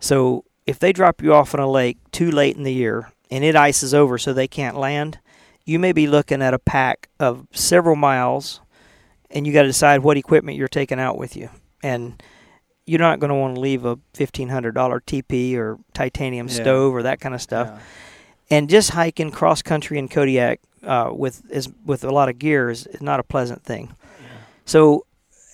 So 0.00 0.44
if 0.66 0.78
they 0.78 0.90
drop 0.90 1.22
you 1.22 1.34
off 1.34 1.54
on 1.54 1.60
a 1.60 1.70
lake 1.70 1.98
too 2.10 2.30
late 2.30 2.56
in 2.56 2.62
the 2.62 2.72
year 2.72 3.12
and 3.30 3.44
it 3.44 3.54
ices 3.54 3.92
over 3.92 4.16
so 4.16 4.32
they 4.32 4.48
can't 4.48 4.78
land, 4.78 5.18
you 5.66 5.78
may 5.78 5.92
be 5.92 6.06
looking 6.06 6.40
at 6.40 6.54
a 6.54 6.58
pack 6.58 7.10
of 7.20 7.46
several 7.52 7.94
miles 7.94 8.60
and 9.30 9.46
you 9.46 9.52
got 9.52 9.62
to 9.62 9.68
decide 9.68 10.02
what 10.02 10.16
equipment 10.16 10.56
you're 10.56 10.66
taking 10.66 10.98
out 10.98 11.18
with 11.18 11.36
you. 11.36 11.50
And 11.82 12.22
you're 12.86 13.00
not 13.00 13.18
going 13.20 13.30
to 13.30 13.34
want 13.34 13.54
to 13.54 13.60
leave 13.60 13.84
a 13.84 13.96
$1500 14.14 15.06
teepee 15.06 15.56
or 15.56 15.78
titanium 15.94 16.48
Yeah. 16.48 16.54
stove 16.54 16.94
or 16.94 17.02
that 17.04 17.20
kind 17.20 17.34
of 17.34 17.40
stuff. 17.42 17.68
Yeah. 17.68 17.78
And 18.58 18.68
just 18.68 18.90
hiking 18.90 19.30
cross 19.30 19.62
country 19.62 19.98
in 19.98 20.08
Kodiak 20.08 20.60
uh, 20.82 21.10
with 21.14 21.42
is 21.50 21.68
with 21.86 22.04
a 22.04 22.10
lot 22.10 22.28
of 22.28 22.38
gear 22.38 22.68
is, 22.68 22.86
is 22.86 23.00
not 23.00 23.18
a 23.20 23.22
pleasant 23.22 23.64
thing. 23.64 23.94
So 24.66 25.06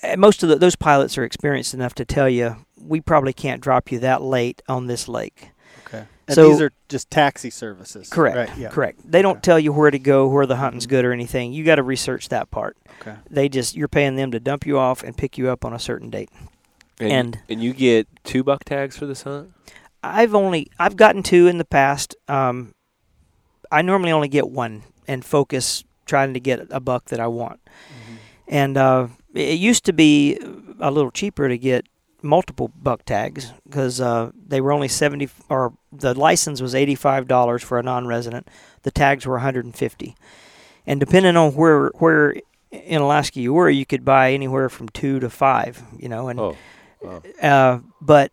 uh, 0.03 0.17
most 0.17 0.43
of 0.43 0.49
the, 0.49 0.57
those 0.57 0.75
pilots 0.77 1.17
are 1.17 1.25
experienced 1.25 1.73
enough 1.73 1.95
to 1.97 2.05
tell 2.05 2.29
you 2.29 2.57
we 2.83 3.01
probably 3.01 3.33
can't 3.33 3.61
drop 3.61 3.93
you 3.93 4.01
that 4.01 4.23
late 4.23 4.61
on 4.69 4.87
this 4.89 5.07
lake. 5.07 5.51
Okay. 5.87 6.05
And 6.27 6.35
So- 6.35 6.49
these 6.51 6.61
are 6.61 6.73
just 6.89 7.11
taxi 7.11 7.51
services. 7.51 8.09
Correct. 8.09 8.37
Right. 8.37 8.59
Yeah. 8.59 8.69
Correct. 8.71 8.99
They 9.09 9.23
don't 9.23 9.37
Okay. 9.37 9.43
tell 9.43 9.61
you 9.61 9.73
where 9.73 9.93
to 9.93 9.99
go, 10.01 10.27
where 10.27 10.47
the 10.47 10.57
hunting's 10.57 10.87
Mhm. 10.87 10.91
good 10.91 11.05
or 11.05 11.13
anything. 11.13 11.53
You 11.53 11.63
got 11.65 11.77
to 11.77 11.85
research 11.85 12.29
that 12.31 12.51
part. 12.51 12.77
Okay. 13.01 13.15
They 13.31 13.49
just 13.49 13.77
you're 13.77 13.87
paying 13.89 14.17
them 14.17 14.33
to 14.33 14.41
dump 14.41 14.67
you 14.67 14.79
off 14.79 15.05
and 15.05 15.17
pick 15.17 15.39
you 15.39 15.49
up 15.49 15.65
on 15.65 15.73
a 15.73 15.79
certain 15.79 16.11
date. 16.11 16.31
And 17.01 17.13
And- 17.13 17.39
and 17.49 17.63
you 17.63 17.73
get 17.73 18.07
two 18.25 18.43
buck 18.45 18.65
tags 18.65 18.97
for 18.97 19.07
this 19.07 19.23
hunt. 19.23 19.51
I've 20.03 20.35
only 20.35 20.69
I've 20.79 20.97
gotten 20.97 21.23
two 21.23 21.47
in 21.47 21.59
the 21.59 21.65
past. 21.65 22.15
Um, 22.29 22.73
I 23.71 23.83
normally 23.83 24.13
only 24.13 24.29
get 24.29 24.49
one 24.51 24.83
and 25.07 25.25
focus 25.25 25.85
trying 26.07 26.35
to 26.35 26.41
get 26.41 26.67
a 26.71 26.81
buck 26.81 27.07
that 27.07 27.21
I 27.21 27.27
want. 27.27 27.61
Mm-hmm. 27.65 28.15
And 28.49 28.77
uh, 28.77 29.07
it 29.35 29.59
used 29.59 29.85
to 29.85 29.93
be 29.93 30.39
a 30.81 30.91
little 30.91 31.11
cheaper 31.11 31.49
to 31.49 31.57
get 31.59 31.87
multiple 32.23 32.71
buck 32.83 33.05
tags 33.05 33.53
because 33.65 34.01
uh, 34.01 34.31
they 34.47 34.61
were 34.61 34.73
only 34.73 34.89
seventy 34.89 35.29
or 35.49 35.73
the 35.93 36.15
license 36.19 36.61
was 36.61 36.75
eighty 36.75 36.95
five 36.95 37.29
dollars 37.29 37.63
for 37.63 37.79
a 37.79 37.83
non 37.83 38.07
resident. 38.07 38.49
The 38.83 38.91
tags 38.91 39.27
were 39.27 39.35
one 39.35 39.43
hundred 39.43 39.67
and 39.67 39.77
fifty, 39.77 40.17
and 40.87 40.99
depending 40.99 41.37
on 41.37 41.53
where 41.53 41.89
where 41.99 42.35
in 42.71 43.01
Alaska 43.03 43.41
you 43.41 43.53
were, 43.53 43.69
you 43.71 43.85
could 43.85 44.05
buy 44.05 44.33
anywhere 44.33 44.69
from 44.69 44.89
two 44.89 45.21
to 45.21 45.29
five. 45.31 45.83
You 45.99 46.09
know, 46.09 46.29
and 46.29 46.41
Oh, 46.41 46.57
wow. 47.03 47.23
uh, 47.43 47.81
but 48.01 48.33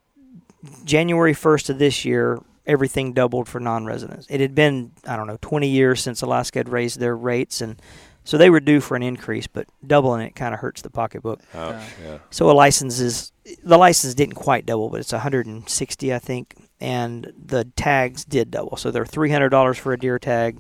January 0.84 1.34
1st 1.34 1.70
of 1.70 1.80
this 1.80 2.06
year, 2.06 2.40
everything 2.66 3.14
doubled 3.14 3.48
for 3.48 3.60
non-residents. 3.60 4.28
It 4.30 4.42
had 4.42 4.54
been, 4.54 4.92
I 5.06 5.16
don't 5.16 5.28
know, 5.28 5.38
20 5.42 5.68
years 5.68 6.02
since 6.02 6.22
Alaska 6.22 6.60
had 6.60 6.70
raised 6.70 7.00
their 7.00 7.16
rates, 7.16 7.62
and 7.62 7.82
so 8.24 8.38
they 8.38 8.50
were 8.50 8.60
due 8.60 8.82
for 8.82 8.96
an 8.96 9.04
increase. 9.04 9.48
But 9.48 9.68
doubling 9.86 10.26
it 10.26 10.36
kind 10.36 10.54
of 10.54 10.60
hurts 10.60 10.82
the 10.82 10.90
pocketbook. 10.90 11.42
ouch, 11.54 11.82
yeah. 12.04 12.18
So 12.30 12.50
a 12.50 12.54
license 12.54 13.00
is 13.00 13.32
the 13.64 13.78
license 13.78 14.14
didn't 14.14 14.36
quite 14.36 14.66
double, 14.66 14.90
but 14.90 15.00
it's 15.00 15.14
160, 15.14 16.14
I 16.14 16.20
think, 16.20 16.56
and 16.82 17.32
the 17.44 17.66
tags 17.76 18.26
did 18.26 18.52
double. 18.52 18.78
So 18.78 18.92
they're 18.92 19.06
$300 19.06 19.78
for 19.80 19.94
a 19.94 20.00
deer 20.00 20.20
tag, 20.20 20.60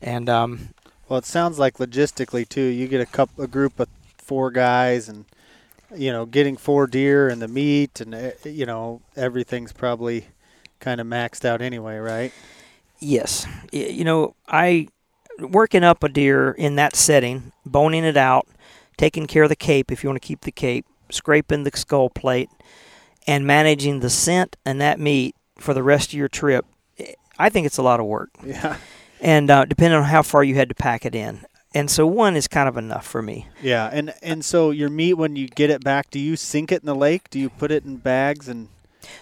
and 0.00 0.28
um, 0.28 0.68
Well, 1.08 1.18
it 1.18 1.24
sounds 1.24 1.58
like 1.58 1.78
logistically 1.78 2.48
too. 2.48 2.62
You 2.62 2.86
get 2.88 3.00
a 3.00 3.06
couple, 3.06 3.42
a 3.44 3.48
group 3.48 3.80
of 3.80 3.88
four 4.18 4.50
guys, 4.50 5.08
and 5.08 5.24
you 5.94 6.12
know, 6.12 6.26
getting 6.26 6.56
four 6.56 6.86
deer 6.86 7.28
and 7.28 7.40
the 7.40 7.48
meat, 7.48 8.00
and 8.00 8.14
eh, 8.14 8.32
you 8.44 8.66
know, 8.66 9.02
everything's 9.14 9.72
probably 9.72 10.26
kind 10.80 11.00
of 11.00 11.06
maxed 11.06 11.44
out 11.44 11.60
anyway, 11.62 11.96
right? 11.96 12.32
Yes. 12.98 13.46
You 13.72 14.04
know, 14.04 14.34
I 14.48 14.88
working 15.38 15.84
up 15.84 16.02
a 16.02 16.08
deer 16.08 16.50
in 16.52 16.76
that 16.76 16.96
setting, 16.96 17.52
boning 17.64 18.04
it 18.04 18.16
out, 18.16 18.46
taking 18.96 19.26
care 19.26 19.42
of 19.42 19.48
the 19.50 19.56
cape 19.56 19.92
if 19.92 20.02
you 20.02 20.08
want 20.08 20.20
to 20.20 20.26
keep 20.26 20.40
the 20.42 20.52
cape, 20.52 20.86
scraping 21.10 21.64
the 21.64 21.70
skull 21.74 22.08
plate, 22.10 22.48
and 23.26 23.46
managing 23.46 24.00
the 24.00 24.10
scent 24.10 24.56
and 24.64 24.80
that 24.80 24.98
meat 24.98 25.34
for 25.58 25.74
the 25.74 25.82
rest 25.82 26.08
of 26.10 26.14
your 26.14 26.28
trip. 26.28 26.64
eh, 26.98 27.12
I 27.38 27.50
think 27.50 27.66
it's 27.66 27.76
a 27.78 27.82
lot 27.82 28.00
of 28.00 28.06
work, 28.06 28.30
Yeah. 28.42 28.76
and 29.20 29.50
uh, 29.50 29.66
depending 29.66 29.98
on 29.98 30.04
how 30.06 30.22
far 30.22 30.42
you 30.42 30.54
had 30.54 30.68
to 30.70 30.74
pack 30.74 31.04
it 31.04 31.14
in. 31.14 31.44
And 31.74 31.90
so 31.90 32.06
one 32.06 32.36
is 32.36 32.48
kind 32.48 32.68
of 32.68 32.76
enough 32.76 33.06
for 33.06 33.20
me. 33.20 33.48
Yeah, 33.62 33.90
and 33.92 34.14
and 34.22 34.44
so 34.44 34.70
your 34.70 34.88
meat 34.88 35.14
when 35.14 35.36
you 35.36 35.46
get 35.48 35.68
it 35.70 35.84
back, 35.84 36.10
do 36.10 36.18
you 36.18 36.36
sink 36.36 36.72
it 36.72 36.80
in 36.82 36.86
the 36.86 36.94
lake? 36.94 37.28
Do 37.30 37.38
you 37.38 37.50
put 37.50 37.70
it 37.70 37.84
in 37.84 37.96
bags? 37.96 38.48
And 38.48 38.68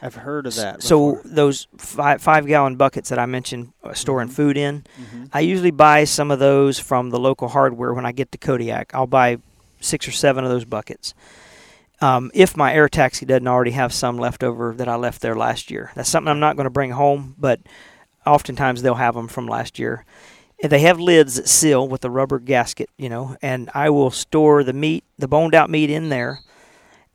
I've 0.00 0.14
heard 0.14 0.46
of 0.46 0.54
that. 0.56 0.82
So 0.82 1.16
before. 1.16 1.30
those 1.30 1.66
five, 1.76 2.22
five 2.22 2.46
gallon 2.46 2.76
buckets 2.76 3.08
that 3.08 3.18
I 3.18 3.26
mentioned 3.26 3.72
uh, 3.82 3.92
storing 3.92 4.28
Mhm. 4.28 4.32
food 4.32 4.56
in, 4.56 4.84
Mhm. 4.98 5.28
I 5.32 5.40
usually 5.40 5.72
buy 5.72 6.04
some 6.04 6.30
of 6.30 6.38
those 6.38 6.78
from 6.78 7.10
the 7.10 7.18
local 7.18 7.48
hardware 7.48 7.92
when 7.92 8.06
I 8.06 8.12
get 8.12 8.30
to 8.32 8.38
Kodiak. 8.38 8.94
I'll 8.94 9.06
buy 9.08 9.38
six 9.80 10.06
or 10.06 10.12
seven 10.12 10.44
of 10.44 10.50
those 10.50 10.64
buckets. 10.64 11.12
Um, 12.00 12.30
if 12.34 12.56
my 12.56 12.72
air 12.72 12.88
taxi 12.88 13.26
doesn't 13.26 13.46
already 13.48 13.70
have 13.72 13.92
some 13.92 14.16
left 14.18 14.42
over 14.44 14.74
that 14.74 14.88
I 14.88 14.94
left 14.96 15.22
there 15.22 15.34
last 15.34 15.70
year, 15.70 15.90
that's 15.94 16.08
something 16.08 16.30
I'm 16.30 16.40
not 16.40 16.56
going 16.56 16.64
to 16.64 16.70
bring 16.70 16.92
home, 16.92 17.34
but 17.38 17.60
oftentimes 18.26 18.82
they'll 18.82 18.94
have 18.94 19.14
them 19.14 19.28
from 19.28 19.46
last 19.46 19.78
year. 19.78 20.04
And 20.62 20.70
they 20.72 20.80
have 20.80 20.98
lids 20.98 21.34
that 21.34 21.48
seal 21.48 21.86
with 21.86 22.04
a 22.04 22.10
rubber 22.10 22.38
gasket, 22.38 22.88
you 22.96 23.08
know, 23.08 23.36
and 23.42 23.70
I 23.74 23.90
will 23.90 24.10
store 24.10 24.64
the 24.64 24.72
meat, 24.72 25.04
the 25.18 25.28
boned 25.28 25.54
out 25.54 25.68
meat 25.68 25.90
in 25.90 26.08
there 26.08 26.40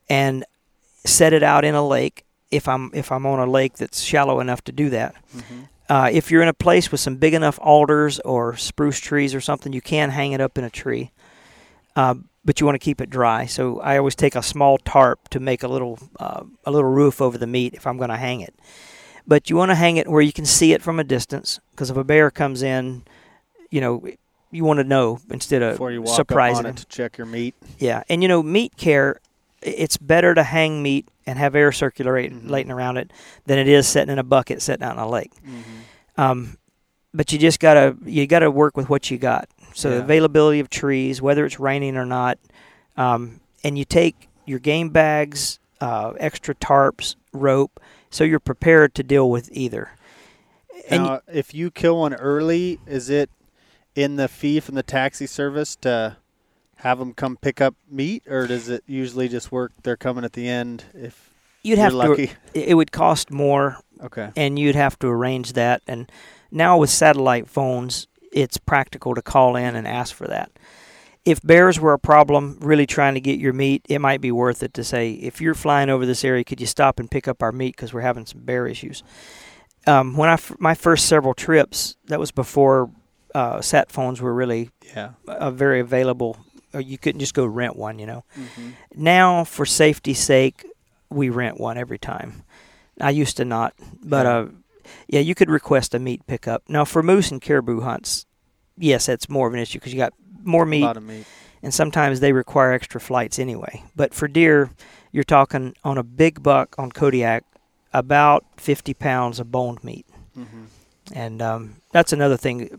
and 0.10 0.45
set 1.06 1.34
it 1.34 1.43
out 1.43 1.63
in 1.63 1.75
a 1.75 1.88
lake 1.88 2.25
if 2.52 2.67
I'm 2.67 2.91
if 2.93 3.12
I'm 3.12 3.25
on 3.25 3.39
a 3.39 3.49
lake 3.49 3.78
that's 3.78 4.02
shallow 4.02 4.39
enough 4.39 4.63
to 4.65 4.71
do 4.71 4.89
that. 4.89 5.15
Mm-hmm. 5.36 5.60
Uh, 5.88 6.10
if 6.12 6.30
you're 6.30 6.43
in 6.43 6.47
a 6.47 6.54
place 6.54 6.91
with 6.91 7.02
some 7.02 7.15
big 7.15 7.34
enough 7.34 7.58
alders 7.62 8.19
or 8.19 8.56
spruce 8.56 8.99
trees 8.99 9.34
or 9.34 9.41
something, 9.41 9.73
you 9.73 9.82
can 9.82 10.12
hang 10.12 10.34
it 10.34 10.41
up 10.41 10.58
in 10.58 10.63
a 10.63 10.69
tree. 10.69 11.12
Uh, 11.95 12.15
but 12.45 12.60
you 12.60 12.65
want 12.65 12.75
to 12.75 12.84
keep 12.84 13.02
it 13.02 13.10
dry. 13.10 13.45
So 13.45 13.80
I 13.82 13.97
always 13.97 14.15
take 14.15 14.36
a 14.36 14.43
small 14.43 14.78
tarp 14.78 15.30
to 15.30 15.39
make 15.39 15.63
a 15.63 15.67
little 15.67 15.99
uh, 16.19 16.43
a 16.65 16.71
little 16.71 16.89
roof 16.89 17.21
over 17.21 17.38
the 17.38 17.47
meat 17.47 17.73
if 17.73 17.86
I'm 17.88 17.97
going 17.97 18.10
to 18.10 18.17
hang 18.17 18.41
it. 18.41 18.54
But 19.28 19.49
you 19.49 19.56
want 19.56 19.69
to 19.69 19.75
hang 19.75 19.97
it 19.97 20.08
where 20.08 20.21
you 20.21 20.34
can 20.34 20.45
see 20.45 20.73
it 20.73 20.82
from 20.82 20.99
a 20.99 21.04
distance 21.04 21.60
because 21.71 21.89
if 21.89 21.97
a 21.97 22.04
bear 22.04 22.32
comes 22.32 22.63
in, 22.63 23.04
you 23.69 23.82
know, 23.82 24.08
you 24.51 24.63
want 24.63 24.79
to 24.79 24.84
know 24.84 25.19
instead 25.29 25.62
of 25.62 25.73
Before 25.73 25.91
you 25.91 26.01
walk 26.01 26.15
surprising 26.15 26.65
up 26.65 26.69
on 26.71 26.71
it 26.73 26.77
to 26.77 26.86
check 26.88 27.17
your 27.17 27.27
meat. 27.27 27.55
Yeah, 27.77 28.03
and 28.10 28.21
you 28.21 28.27
know, 28.27 28.41
meat 28.43 28.75
care. 28.77 29.19
It's 29.62 29.97
better 29.97 30.34
to 30.34 30.43
hang 30.43 30.82
meat 30.82 31.08
and 31.25 31.38
have 31.38 31.53
air 31.53 31.71
circulating 31.71 32.41
Mhm. 32.43 32.69
around 32.73 32.97
it 32.97 33.12
than 33.45 33.60
it 33.60 33.67
is 33.67 33.88
sitting 33.88 34.12
in 34.12 34.17
a 34.17 34.23
bucket 34.23 34.62
sitting 34.62 34.84
out 34.84 34.93
in 34.93 34.99
a 34.99 35.08
lake. 35.10 35.32
Mm-hmm. 35.45 36.21
Um, 36.21 36.58
but 37.13 37.32
you 37.34 37.38
just 37.39 37.60
gotta 37.60 37.95
you 38.05 38.25
gotta 38.25 38.49
work 38.49 38.77
with 38.77 38.89
what 38.89 39.12
you 39.12 39.17
got. 39.17 39.49
So 39.73 39.89
the 39.89 39.95
Yeah. 39.97 40.01
availability 40.03 40.60
of 40.60 40.69
trees, 40.69 41.21
whether 41.21 41.45
it's 41.45 41.60
raining 41.60 41.97
or 41.97 42.05
not, 42.05 42.39
um, 42.97 43.41
and 43.63 43.77
you 43.77 43.86
take 43.86 44.29
your 44.45 44.60
game 44.60 44.89
bags, 44.89 45.60
uh, 45.82 46.13
extra 46.19 46.55
tarps, 46.55 47.15
rope, 47.34 47.79
so 48.10 48.23
you're 48.23 48.39
prepared 48.39 48.95
to 48.95 49.03
deal 49.03 49.29
with 49.29 49.49
either. 49.51 49.91
And 50.89 51.03
Now, 51.03 51.21
if 51.32 51.53
you 51.53 51.69
kill 51.69 51.99
one 51.99 52.13
early, 52.15 52.79
is 52.88 53.10
it 53.10 53.29
in 54.00 54.16
the 54.16 54.28
fee 54.30 54.60
from 54.60 54.76
the 54.76 54.84
taxi 54.84 55.28
service 55.28 55.76
to 55.78 56.16
have 56.78 57.00
them 57.00 57.14
come 57.14 57.36
pick 57.36 57.60
up 57.60 57.76
meat, 57.92 58.24
or 58.28 58.48
does 58.48 58.70
it 58.70 58.84
usually 58.88 59.28
just 59.28 59.52
work? 59.52 59.74
They're 59.84 59.98
coming 59.98 60.24
at 60.24 60.34
the 60.34 60.48
end 60.48 60.86
if 60.94 61.30
you'd 61.64 61.78
you're 61.78 61.84
have 61.86 61.94
lucky. 61.94 62.28
to. 62.54 62.70
It 62.70 62.76
would 62.76 62.92
cost 62.94 63.30
more 63.32 63.78
Okay. 64.02 64.30
and 64.38 64.58
you'd 64.58 64.76
have 64.76 64.98
to 65.00 65.08
arrange 65.08 65.54
that. 65.54 65.82
And 65.88 66.10
now 66.52 66.78
with 66.78 66.90
satellite 66.90 67.50
phones, 67.50 68.08
it's 68.32 68.58
practical 68.58 69.14
to 69.16 69.22
call 69.22 69.58
in 69.58 69.76
and 69.76 69.86
ask 69.86 70.16
for 70.16 70.28
that. 70.28 70.52
If 71.26 71.42
bears 71.42 71.78
were 71.82 71.92
a 71.92 72.00
problem, 72.00 72.58
really 72.62 72.86
trying 72.88 73.16
to 73.16 73.20
get 73.20 73.40
your 73.40 73.52
meat, 73.52 73.86
it 73.90 74.00
might 74.00 74.22
be 74.22 74.32
worth 74.32 74.64
it 74.64 74.74
to 74.76 74.84
say, 74.86 75.12
if 75.12 75.42
you're 75.42 75.54
flying 75.54 75.90
over 75.90 76.06
this 76.06 76.24
area, 76.24 76.46
could 76.46 76.62
you 76.62 76.68
stop 76.68 76.98
and 77.00 77.12
pick 77.12 77.28
up 77.28 77.44
our 77.44 77.52
meat 77.52 77.76
because 77.76 77.94
we're 77.94 78.00
having 78.02 78.26
some 78.26 78.40
bear 78.46 78.66
issues. 78.66 79.04
Um, 79.86 80.16
when 80.16 80.30
I 80.30 80.34
f- 80.34 80.56
my 80.60 80.76
first 80.76 81.08
several 81.08 81.34
trips, 81.34 81.98
that 82.06 82.20
was 82.20 82.32
before 82.32 82.90
uh, 83.36 83.62
sat 83.62 83.92
phones 83.92 84.22
were 84.22 84.34
really 84.34 84.70
Yeah. 84.96 85.12
uh, 85.28 85.52
very 85.52 85.80
available. 85.80 86.38
You 86.74 86.98
couldn't 86.98 87.20
just 87.20 87.34
go 87.34 87.46
rent 87.46 87.76
one, 87.76 88.00
you 88.00 88.06
know 88.06 88.24
Mm-hmm. 88.38 88.70
now 88.96 89.44
for 89.44 89.65
safety's 89.65 90.20
sake 90.20 90.65
we 91.10 91.30
rent 91.30 91.60
one 91.60 91.76
every 91.78 91.98
time 91.98 92.44
i 93.02 93.10
used 93.10 93.36
to 93.38 93.44
not 93.46 93.74
but 94.04 94.26
Yeah. 94.26 94.32
uh 94.38 94.48
yeah 95.08 95.20
you 95.22 95.34
could 95.34 95.50
request 95.50 95.96
a 95.96 96.00
meat 96.00 96.22
pickup 96.28 96.62
now 96.70 96.86
for 96.86 97.02
moose 97.02 97.32
and 97.32 97.42
caribou 97.42 97.82
hunts 97.82 98.28
yes 98.78 99.08
that's 99.08 99.28
more 99.28 99.48
of 99.48 99.54
an 99.56 99.60
issue 99.60 99.80
because 99.80 99.92
you 99.94 99.98
got 99.98 100.13
more 100.44 100.63
A 100.63 100.68
meat 100.68 100.82
lot 100.84 100.98
of 100.98 101.04
meat. 101.04 101.26
and 101.63 101.74
sometimes 101.74 102.20
they 102.20 102.32
require 102.34 102.72
extra 102.74 103.02
flights 103.02 103.39
anyway 103.39 103.82
but 103.96 104.13
for 104.13 104.28
deer 104.28 104.70
you're 105.12 105.24
talking 105.24 105.74
on 105.84 105.98
a 105.98 106.04
big 106.04 106.44
buck 106.44 106.76
on 106.78 106.92
kodiak 106.92 107.44
about 107.94 108.46
50 108.58 108.94
pounds 108.94 109.39
of 109.39 109.52
boned 109.52 109.84
meat 109.84 110.06
Mm-hmm. 110.38 110.63
and 111.13 111.42
um, 111.42 111.76
that's 111.92 112.13
another 112.13 112.38
thing. 112.38 112.70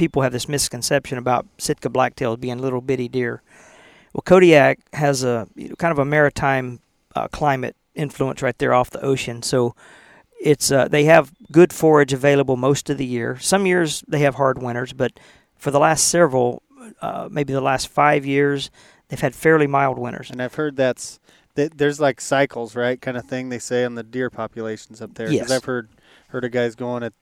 People 0.00 0.22
have 0.22 0.32
this 0.32 0.48
misconception 0.48 1.18
about 1.18 1.44
Sitka 1.58 1.90
blacktails 1.90 2.40
being 2.40 2.58
little 2.58 2.80
bitty 2.80 3.06
deer. 3.06 3.42
Well, 4.14 4.22
Kodiak 4.24 4.78
has 4.94 5.22
a 5.22 5.46
you 5.54 5.68
know, 5.68 5.74
kind 5.74 5.92
of 5.92 5.98
a 5.98 6.06
maritime 6.06 6.80
uh, 7.14 7.28
climate 7.28 7.76
influence 7.94 8.40
right 8.40 8.56
there 8.56 8.72
off 8.72 8.88
the 8.88 9.02
ocean, 9.02 9.42
so 9.42 9.74
it's 10.40 10.72
uh, 10.72 10.88
they 10.88 11.04
have 11.04 11.34
good 11.52 11.70
forage 11.70 12.14
available 12.14 12.56
most 12.56 12.88
of 12.88 12.96
the 12.96 13.04
year. 13.04 13.38
Some 13.40 13.66
years 13.66 14.02
they 14.08 14.20
have 14.20 14.36
hard 14.36 14.62
winters, 14.62 14.94
but 14.94 15.20
for 15.58 15.70
the 15.70 15.78
last 15.78 16.08
several, 16.08 16.62
uh, 17.02 17.28
maybe 17.30 17.52
the 17.52 17.60
last 17.60 17.88
five 17.88 18.24
years, 18.24 18.70
they've 19.08 19.20
had 19.20 19.34
fairly 19.34 19.66
mild 19.66 19.98
winters. 19.98 20.30
And 20.30 20.40
I've 20.40 20.54
heard 20.54 20.76
that's 20.76 21.20
that 21.56 21.76
there's 21.76 22.00
like 22.00 22.22
cycles, 22.22 22.74
right? 22.74 22.98
Kind 22.98 23.18
of 23.18 23.26
thing 23.26 23.50
they 23.50 23.58
say 23.58 23.84
on 23.84 23.96
the 23.96 24.02
deer 24.02 24.30
populations 24.30 25.02
up 25.02 25.12
there. 25.16 25.30
Yes. 25.30 25.50
I've 25.50 25.64
heard 25.64 25.90
heard 26.28 26.46
of 26.46 26.52
guys 26.52 26.74
going 26.74 27.02
at 27.02 27.12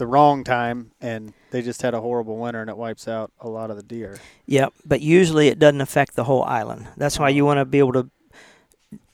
the 0.00 0.06
wrong 0.06 0.42
time 0.42 0.90
and 1.00 1.32
they 1.52 1.62
just 1.62 1.82
had 1.82 1.94
a 1.94 2.00
horrible 2.00 2.36
winter 2.36 2.60
and 2.60 2.70
it 2.70 2.76
wipes 2.76 3.06
out 3.06 3.30
a 3.38 3.48
lot 3.48 3.70
of 3.70 3.76
the 3.76 3.82
deer. 3.82 4.18
Yep, 4.46 4.72
but 4.84 5.00
usually 5.00 5.46
it 5.46 5.60
doesn't 5.60 5.80
affect 5.80 6.16
the 6.16 6.24
whole 6.24 6.42
island. 6.42 6.88
That's 6.96 7.18
why 7.18 7.28
you 7.28 7.44
want 7.44 7.58
to 7.58 7.64
be 7.64 7.78
able 7.78 7.92
to 7.92 8.10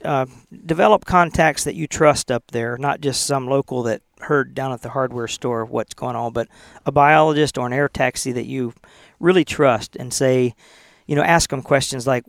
uh, 0.05 0.27
develop 0.65 1.05
contacts 1.05 1.65
that 1.65 1.75
you 1.75 1.87
trust 1.87 2.31
up 2.31 2.45
there, 2.53 2.79
not 2.79 3.01
just 3.01 3.27
some 3.27 3.47
local 3.47 3.83
that 3.83 4.01
heard 4.21 4.55
down 4.55 4.73
at 4.73 4.83
the 4.83 4.91
hardware 4.91 5.29
store 5.29 5.65
what's 5.65 5.93
going 5.93 6.17
on, 6.17 6.33
but 6.33 6.49
a 6.87 6.93
biologist 6.93 7.59
or 7.59 7.67
an 7.67 7.73
air 7.73 7.89
taxi 7.89 8.33
that 8.33 8.47
you 8.47 8.73
really 9.21 9.45
trust 9.45 9.97
and 9.97 10.15
say, 10.15 10.55
you 11.07 11.17
know, 11.17 11.23
ask 11.23 11.51
them 11.51 11.63
questions 11.63 12.07
like, 12.07 12.25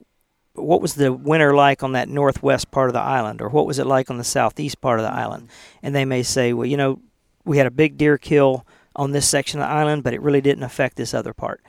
what 0.54 0.82
was 0.82 0.96
the 0.96 1.14
winter 1.14 1.56
like 1.56 1.84
on 1.84 1.92
that 1.92 2.10
northwest 2.10 2.72
part 2.72 2.90
of 2.90 2.94
the 2.94 3.00
island, 3.00 3.42
or 3.42 3.50
what 3.50 3.68
was 3.68 3.78
it 3.78 3.86
like 3.86 4.10
on 4.10 4.18
the 4.18 4.24
southeast 4.24 4.82
part 4.82 5.00
of 5.00 5.06
the 5.06 5.14
island? 5.14 5.50
And 5.84 5.94
they 5.96 6.04
may 6.04 6.24
say, 6.24 6.52
well, 6.52 6.66
you 6.66 6.76
know, 6.76 7.00
we 7.48 7.58
had 7.58 7.66
a 7.68 7.72
big 7.72 7.98
deer 7.98 8.18
kill 8.18 8.66
on 8.96 9.12
this 9.12 9.28
section 9.28 9.60
of 9.60 9.68
the 9.68 9.72
island, 9.74 10.04
but 10.04 10.14
it 10.14 10.22
really 10.22 10.42
didn't 10.42 10.64
affect 10.64 10.96
this 10.98 11.14
other 11.14 11.34
part. 11.34 11.62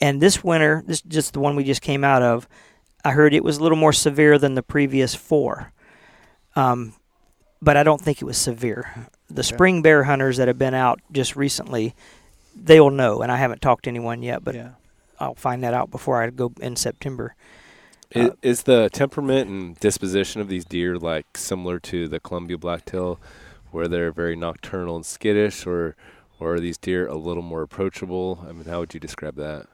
And 0.00 0.20
this 0.20 0.42
winter, 0.42 0.82
this 0.86 1.00
just 1.02 1.32
the 1.34 1.40
one 1.40 1.56
we 1.56 1.64
just 1.64 1.82
came 1.82 2.04
out 2.04 2.22
of, 2.22 2.48
I 3.04 3.10
heard 3.12 3.34
it 3.34 3.44
was 3.44 3.58
a 3.58 3.62
little 3.62 3.76
more 3.78 3.92
severe 3.92 4.38
than 4.38 4.54
the 4.54 4.62
previous 4.62 5.14
four. 5.14 5.72
Um, 6.56 6.94
but 7.60 7.76
I 7.76 7.82
don't 7.82 8.00
think 8.00 8.20
it 8.20 8.24
was 8.24 8.36
severe. 8.36 9.08
The 9.28 9.40
Okay. 9.40 9.54
spring 9.54 9.82
bear 9.82 10.04
hunters 10.04 10.36
that 10.36 10.48
have 10.48 10.58
been 10.58 10.74
out 10.74 11.00
just 11.12 11.34
recently, 11.36 11.94
they'll 12.54 12.90
know. 12.90 13.20
And 13.22 13.30
I 13.32 13.36
haven't 13.36 13.62
talked 13.62 13.84
to 13.84 13.90
anyone 13.90 14.22
yet, 14.22 14.44
but 14.44 14.54
yeah. 14.54 14.70
I'll 15.18 15.34
find 15.34 15.62
that 15.64 15.74
out 15.74 15.90
before 15.90 16.22
I 16.22 16.30
go 16.30 16.52
in 16.60 16.76
September. 16.76 17.34
I- 18.14 18.20
Uh, 18.20 18.30
is 18.42 18.62
the 18.62 18.90
temperament 18.92 19.48
and 19.48 19.78
disposition 19.80 20.40
of 20.40 20.48
these 20.48 20.64
deer 20.64 20.96
like 20.98 21.36
similar 21.36 21.78
to 21.80 22.06
the 22.06 22.20
Columbia 22.20 22.58
blacktail, 22.58 23.18
where 23.74 23.88
they're 23.88 24.12
very 24.12 24.36
nocturnal 24.36 24.96
and 24.96 25.04
skittish, 25.04 25.66
or 25.66 25.96
or 26.40 26.54
are 26.54 26.60
these 26.60 26.78
deer 26.78 27.06
a 27.06 27.16
little 27.16 27.42
more 27.42 27.62
approachable? 27.62 28.44
I 28.48 28.52
mean, 28.52 28.64
how 28.64 28.80
would 28.80 28.94
you 28.94 29.00
describe 29.00 29.36
that? 29.36 29.66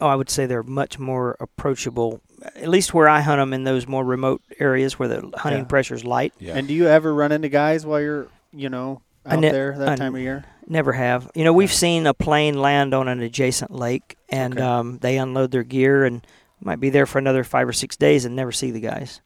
Oh, 0.00 0.06
I 0.06 0.14
would 0.14 0.30
say 0.30 0.46
they're 0.46 0.62
much 0.62 0.98
more 0.98 1.36
approachable. 1.40 2.20
At 2.54 2.68
least 2.68 2.94
where 2.94 3.08
I 3.08 3.20
hunt 3.20 3.40
them 3.40 3.52
in 3.52 3.64
those 3.64 3.86
more 3.88 4.04
remote 4.04 4.42
areas 4.60 4.98
where 4.98 5.08
the 5.08 5.30
hunting 5.36 5.62
Yeah. 5.62 5.68
pressure's 5.68 6.04
light. 6.04 6.32
Yeah. 6.38 6.54
And 6.56 6.68
do 6.68 6.74
you 6.74 6.86
ever 6.86 7.12
run 7.12 7.32
into 7.32 7.48
guys 7.48 7.84
while 7.84 8.00
you're, 8.00 8.28
you 8.52 8.68
know, 8.68 9.02
out 9.26 9.40
ne- 9.40 9.50
there 9.50 9.76
that 9.76 9.88
I 9.88 9.96
time 9.96 10.14
of 10.14 10.20
year? 10.20 10.44
Never 10.68 10.92
have. 10.92 11.28
You 11.34 11.42
know, 11.42 11.52
we've 11.52 11.72
seen 11.72 12.06
a 12.06 12.14
plane 12.14 12.60
land 12.60 12.94
on 12.94 13.08
an 13.08 13.20
adjacent 13.20 13.72
lake, 13.72 14.16
and 14.28 14.54
Okay. 14.54 14.62
um, 14.62 14.98
they 14.98 15.18
unload 15.18 15.50
their 15.50 15.64
gear 15.64 16.04
and 16.04 16.24
might 16.60 16.78
be 16.78 16.90
there 16.90 17.06
for 17.06 17.18
another 17.18 17.42
five 17.42 17.66
or 17.68 17.72
six 17.72 17.96
days 17.96 18.24
and 18.24 18.36
never 18.36 18.52
see 18.52 18.70
the 18.70 18.80
guys. 18.80 19.20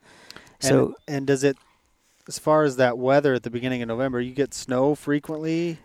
So 0.60 0.94
and, 1.06 1.16
and 1.18 1.26
does 1.26 1.44
it, 1.44 1.56
as 2.28 2.38
far 2.38 2.64
as 2.64 2.76
that 2.76 2.98
weather 2.98 3.34
at 3.34 3.42
the 3.42 3.50
beginning 3.50 3.82
of 3.82 3.88
November, 3.88 4.20
you 4.20 4.32
get 4.32 4.54
snow 4.54 4.94
frequently, 4.94 5.78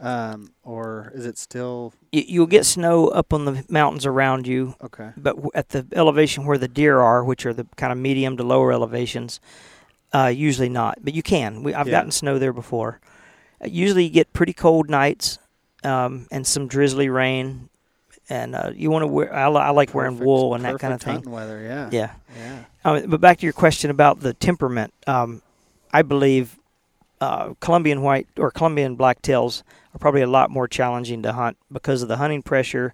um, 0.00 0.50
or 0.62 1.12
is 1.14 1.24
it 1.26 1.38
still 1.38 1.92
you'll 2.12 2.46
get 2.46 2.64
snow 2.66 3.08
up 3.08 3.32
on 3.32 3.44
the 3.44 3.64
mountains 3.68 4.06
around 4.06 4.46
you, 4.46 4.74
okay? 4.82 5.10
but 5.16 5.36
w- 5.36 5.50
at 5.54 5.68
the 5.70 5.86
elevation 5.92 6.46
where 6.46 6.58
the 6.58 6.68
deer 6.68 7.00
are, 7.00 7.22
which 7.24 7.44
are 7.46 7.52
the 7.52 7.66
kind 7.76 7.92
of 7.92 7.98
medium 7.98 8.36
to 8.36 8.42
lower 8.42 8.72
elevations, 8.72 9.40
uh, 10.12 10.26
usually 10.26 10.68
not. 10.68 10.98
But 11.02 11.14
you 11.14 11.22
can. 11.22 11.62
We, 11.62 11.74
I've 11.74 11.86
Yeah. 11.86 11.92
gotten 11.92 12.10
snow 12.10 12.38
there 12.38 12.52
before. 12.52 13.00
Uh, 13.62 13.66
usually, 13.68 14.04
you 14.04 14.10
get 14.10 14.32
pretty 14.32 14.52
cold 14.52 14.88
nights 14.90 15.38
um, 15.84 16.26
and 16.32 16.46
some 16.46 16.66
drizzly 16.66 17.08
rain, 17.08 17.68
and 18.28 18.54
uh, 18.56 18.70
you 18.74 18.90
want 18.90 19.02
to 19.02 19.06
wear. 19.06 19.32
I, 19.34 19.48
li- 19.48 19.58
I 19.60 19.70
like 19.70 19.94
wearing 19.94 20.18
wool 20.18 20.54
and 20.54 20.64
that 20.64 20.78
kind 20.80 20.94
of 20.94 21.00
perfect 21.00 21.24
thing. 21.24 21.32
weather, 21.32 21.62
yeah. 21.62 21.88
Yeah. 21.92 22.10
Yeah. 22.36 22.64
Um, 22.84 23.10
but 23.10 23.20
back 23.20 23.38
to 23.38 23.46
your 23.46 23.52
question 23.52 23.90
about 23.90 24.20
the 24.20 24.34
temperament, 24.34 24.92
um, 25.06 25.40
I 25.94 26.02
believe 26.02 26.58
uh, 27.20 27.54
Columbian 27.60 28.02
white 28.02 28.26
or 28.36 28.50
Columbian 28.50 28.96
blacktails 28.96 29.62
are 29.94 29.98
probably 29.98 30.22
a 30.22 30.26
lot 30.26 30.50
more 30.50 30.66
challenging 30.66 31.22
to 31.22 31.32
hunt 31.32 31.56
because 31.70 32.02
of 32.02 32.08
the 32.08 32.16
hunting 32.16 32.42
pressure, 32.42 32.92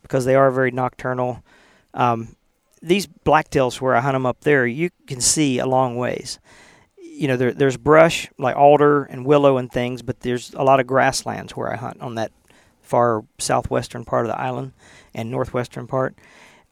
because 0.00 0.24
they 0.24 0.34
are 0.34 0.50
very 0.50 0.70
nocturnal. 0.70 1.44
Um, 1.92 2.36
these 2.80 3.06
blacktails, 3.06 3.82
where 3.82 3.94
I 3.94 4.00
hunt 4.00 4.14
them 4.14 4.24
up 4.24 4.40
there, 4.40 4.66
you 4.66 4.88
can 5.06 5.20
see 5.20 5.58
a 5.58 5.66
long 5.66 5.96
ways. 5.96 6.38
You 6.96 7.28
know, 7.28 7.36
there, 7.36 7.52
there's 7.52 7.76
brush 7.76 8.30
like 8.38 8.56
alder 8.56 9.04
and 9.04 9.26
willow 9.26 9.58
and 9.58 9.70
things, 9.70 10.00
but 10.00 10.20
there's 10.20 10.54
a 10.54 10.62
lot 10.62 10.80
of 10.80 10.86
grasslands 10.86 11.54
where 11.54 11.70
I 11.70 11.76
hunt 11.76 12.00
on 12.00 12.14
that 12.14 12.32
far 12.80 13.24
southwestern 13.38 14.06
part 14.06 14.24
of 14.24 14.32
the 14.32 14.40
island 14.40 14.72
and 15.12 15.30
northwestern 15.30 15.86
part. 15.86 16.14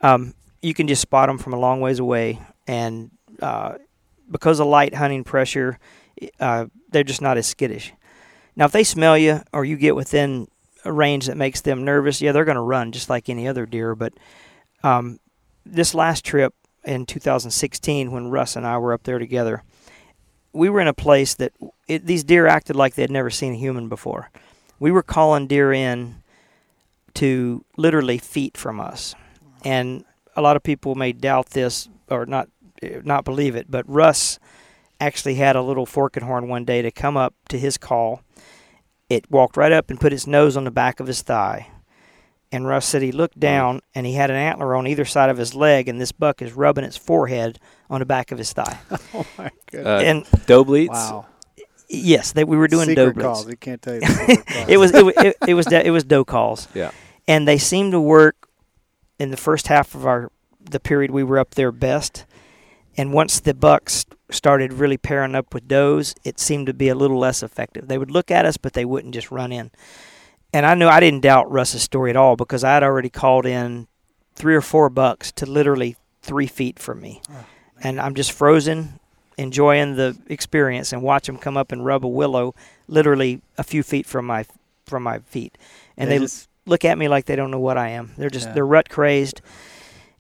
Um, 0.01 0.33
you 0.63 0.73
can 0.73 0.89
just 0.89 1.03
spot 1.03 1.29
them 1.29 1.37
from 1.37 1.53
a 1.53 1.59
long 1.59 1.83
ways 1.83 1.99
away, 1.99 2.41
and 2.67 3.11
uh, 3.43 3.75
because 4.31 4.61
of 4.61 4.67
light 4.67 4.95
hunting 4.95 5.25
pressure, 5.25 5.79
uh, 6.41 6.67
they're 6.91 7.05
just 7.05 7.23
not 7.23 7.37
as 7.37 7.47
skittish. 7.47 7.93
Now, 8.55 8.65
if 8.65 8.73
they 8.73 8.85
smell 8.85 9.19
you 9.19 9.43
or 9.53 9.65
you 9.65 9.77
get 9.77 9.95
within 9.95 10.49
a 10.85 10.93
range 10.93 11.27
that 11.27 11.37
makes 11.37 11.61
them 11.61 11.85
nervous, 11.85 12.21
yeah, 12.21 12.33
they're 12.33 12.45
going 12.45 12.57
to 12.57 12.61
run 12.63 12.93
just 12.93 13.11
like 13.11 13.29
any 13.29 13.47
other 13.47 13.67
deer. 13.67 13.95
But 13.95 14.15
um, 14.83 15.21
this 15.65 15.95
last 15.95 16.25
trip 16.25 16.55
in 16.85 17.05
2016, 17.05 18.11
when 18.11 18.29
Russ 18.31 18.57
and 18.57 18.67
I 18.67 18.79
were 18.79 18.93
up 18.93 19.03
there 19.03 19.19
together, 19.19 19.63
we 20.53 20.71
were 20.71 20.81
in 20.81 20.89
a 20.89 20.95
place 20.95 21.35
that 21.35 21.53
it, 21.87 22.07
these 22.07 22.25
deer 22.25 22.47
acted 22.47 22.77
like 22.77 22.95
they'd 22.95 23.11
never 23.11 23.31
seen 23.31 23.53
a 23.53 23.59
human 23.59 23.89
before. 23.89 24.31
We 24.79 24.91
were 24.91 25.03
calling 25.03 25.47
deer 25.47 25.73
in 25.73 26.23
to 27.15 27.65
literally 27.77 28.19
feet 28.19 28.57
from 28.57 28.81
us, 28.81 29.15
and 29.65 30.05
a 30.35 30.43
lot 30.43 30.57
of 30.57 30.63
people 30.63 30.95
may 30.95 31.13
doubt 31.13 31.51
this 31.51 31.89
or 32.09 32.25
not 32.27 32.49
not 33.05 33.25
believe 33.25 33.57
it, 33.57 33.71
but 33.71 33.89
Russ 33.89 34.39
actually 35.01 35.35
had 35.35 35.57
a 35.57 35.63
little 35.63 35.87
fork 35.87 36.17
and 36.17 36.25
horn 36.25 36.49
one 36.49 36.65
day 36.65 36.83
to 36.83 36.91
come 36.91 37.17
up 37.17 37.35
to 37.51 37.59
his 37.59 37.77
call. 37.77 38.23
It 39.09 39.31
walked 39.31 39.57
right 39.57 39.73
up 39.73 39.91
and 39.91 40.01
put 40.01 40.13
its 40.13 40.27
nose 40.27 40.57
on 40.57 40.65
the 40.65 40.71
back 40.71 41.01
of 41.01 41.07
his 41.07 41.23
thigh. 41.23 41.69
And 42.53 42.67
Russ 42.67 42.87
said 42.87 43.03
he 43.03 43.13
looked 43.13 43.39
down 43.39 43.81
and 43.95 44.07
he 44.07 44.15
had 44.15 44.31
an 44.31 44.37
antler 44.37 44.75
on 44.77 44.87
either 44.87 45.05
side 45.05 45.31
of 45.31 45.37
his 45.37 45.55
leg, 45.55 45.89
and 45.89 46.01
this 46.01 46.13
buck 46.13 46.41
is 46.41 46.53
rubbing 46.53 46.85
its 46.85 46.97
forehead 46.97 47.59
on 47.91 48.01
the 48.01 48.07
back 48.07 48.31
of 48.33 48.39
his 48.39 48.53
thigh. 48.53 48.79
oh 49.15 49.27
my 49.37 49.51
goodness! 49.71 49.87
Uh, 49.87 50.05
and 50.05 50.47
doe 50.47 50.65
bleats. 50.65 50.93
wow. 50.95 51.27
yes, 51.89 52.33
that 52.33 52.47
we 52.47 52.57
were 52.57 52.69
doing 52.69 52.87
Secret 52.89 53.05
doe 53.05 53.13
bleats. 53.13 53.25
calls. 53.25 53.49
You 53.49 53.57
can't 53.57 53.83
tell 53.83 53.95
you. 53.95 54.01
the 54.01 54.07
secret 54.07 54.47
calls. 54.47 54.69
It 54.69 54.77
was 54.79 54.95
it, 54.95 55.05
wa- 55.05 55.13
it, 55.17 55.37
it 55.49 55.55
was 55.55 55.67
it 55.73 55.91
was 55.91 56.05
doe 56.05 56.25
calls. 56.25 56.69
Yeah. 56.73 56.93
and 57.27 57.47
they 57.49 57.59
seemed 57.59 57.93
to 57.93 58.01
work 58.01 58.49
in 59.19 59.31
the 59.31 59.37
first 59.37 59.67
half 59.67 59.95
of 59.95 60.07
our 60.07 60.31
the 60.71 60.81
period 60.81 61.11
we 61.11 61.25
were 61.25 61.39
up 61.39 61.55
there 61.57 61.73
best. 61.73 62.27
And 62.99 63.13
once 63.13 63.41
the 63.41 63.55
bucks 63.55 64.07
started 64.31 64.73
really 64.73 64.97
pairing 64.97 65.35
up 65.35 65.53
with 65.55 65.69
does, 65.69 66.15
it 66.25 66.41
seemed 66.41 66.67
to 66.67 66.75
be 66.75 66.89
a 66.89 66.95
little 66.95 67.19
less 67.19 67.43
effective. 67.43 67.89
They 67.89 67.99
would 67.99 68.11
look 68.11 68.31
at 68.31 68.45
us, 68.47 68.57
but 68.57 68.73
they 68.73 68.85
wouldn't 68.85 69.15
just 69.15 69.31
run 69.31 69.53
in. 69.53 69.71
And 70.53 70.65
I 70.65 70.75
knew 70.75 70.89
I 70.89 71.01
didn't 71.01 71.21
doubt 71.21 71.51
Russ's 71.51 71.83
story 71.83 72.11
at 72.11 72.17
all 72.17 72.37
because 72.37 72.65
I 72.65 72.73
had 72.75 72.83
already 72.83 73.11
called 73.11 73.45
in 73.47 73.87
three 74.35 74.55
or 74.55 74.61
four 74.63 74.89
bucks 74.89 75.31
to 75.33 75.47
literally 75.47 75.97
three 76.23 76.47
feet 76.47 76.79
from 76.79 77.01
me, 77.01 77.21
and 77.83 78.01
I'm 78.01 78.15
just 78.15 78.33
frozen, 78.33 78.99
enjoying 79.39 79.97
the 79.97 80.17
experience 80.29 80.93
and 80.93 81.03
watch 81.03 81.27
them 81.27 81.37
come 81.39 81.57
up 81.57 81.73
and 81.73 81.85
rub 81.85 82.05
a 82.05 82.09
willow, 82.09 82.55
literally 82.89 83.43
a 83.59 83.63
few 83.65 83.83
feet 83.83 84.07
from 84.07 84.27
my 84.27 84.45
from 84.87 85.03
my 85.03 85.19
feet, 85.21 85.59
and 85.97 86.11
They 86.11 86.19
they, 86.19 86.25
just- 86.25 86.49
look 86.65 86.85
at 86.85 86.97
me 86.99 87.09
like 87.09 87.27
they 87.27 87.37
don't 87.37 87.51
know 87.51 87.59
what 87.61 87.77
I 87.77 87.91
am. 87.91 88.13
They're 88.17 88.31
just 88.31 88.49
Yeah. 88.49 88.55
they're 88.55 88.67
rut 88.67 88.89
crazed. 88.89 89.41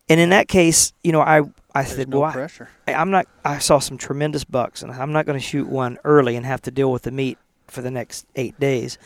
And 0.09 0.21
in 0.21 0.31
that 0.31 0.49
case, 0.49 0.93
you 1.03 1.13
know, 1.13 1.21
I 1.21 1.41
I 1.75 1.83
There's 1.83 1.97
said, 1.97 2.09
no 2.09 2.21
well, 2.21 2.33
pressure. 2.33 2.69
I- 2.87 2.95
I'm 2.95 3.11
not. 3.11 3.27
I 3.45 3.59
saw 3.59 3.79
some 3.79 3.99
tremendous 3.99 4.45
bucks, 4.45 4.83
and 4.83 4.93
I'm 4.93 5.13
not 5.13 5.27
going 5.27 5.39
to 5.39 5.45
shoot 5.45 5.69
one 5.69 5.99
early 6.05 6.37
and 6.37 6.47
have 6.47 6.63
to 6.63 6.71
deal 6.71 6.91
with 6.93 7.03
the 7.03 7.11
meat 7.11 7.39
for 7.67 7.83
the 7.83 7.91
next 7.91 8.27
eight 8.37 8.59
days. 8.61 8.99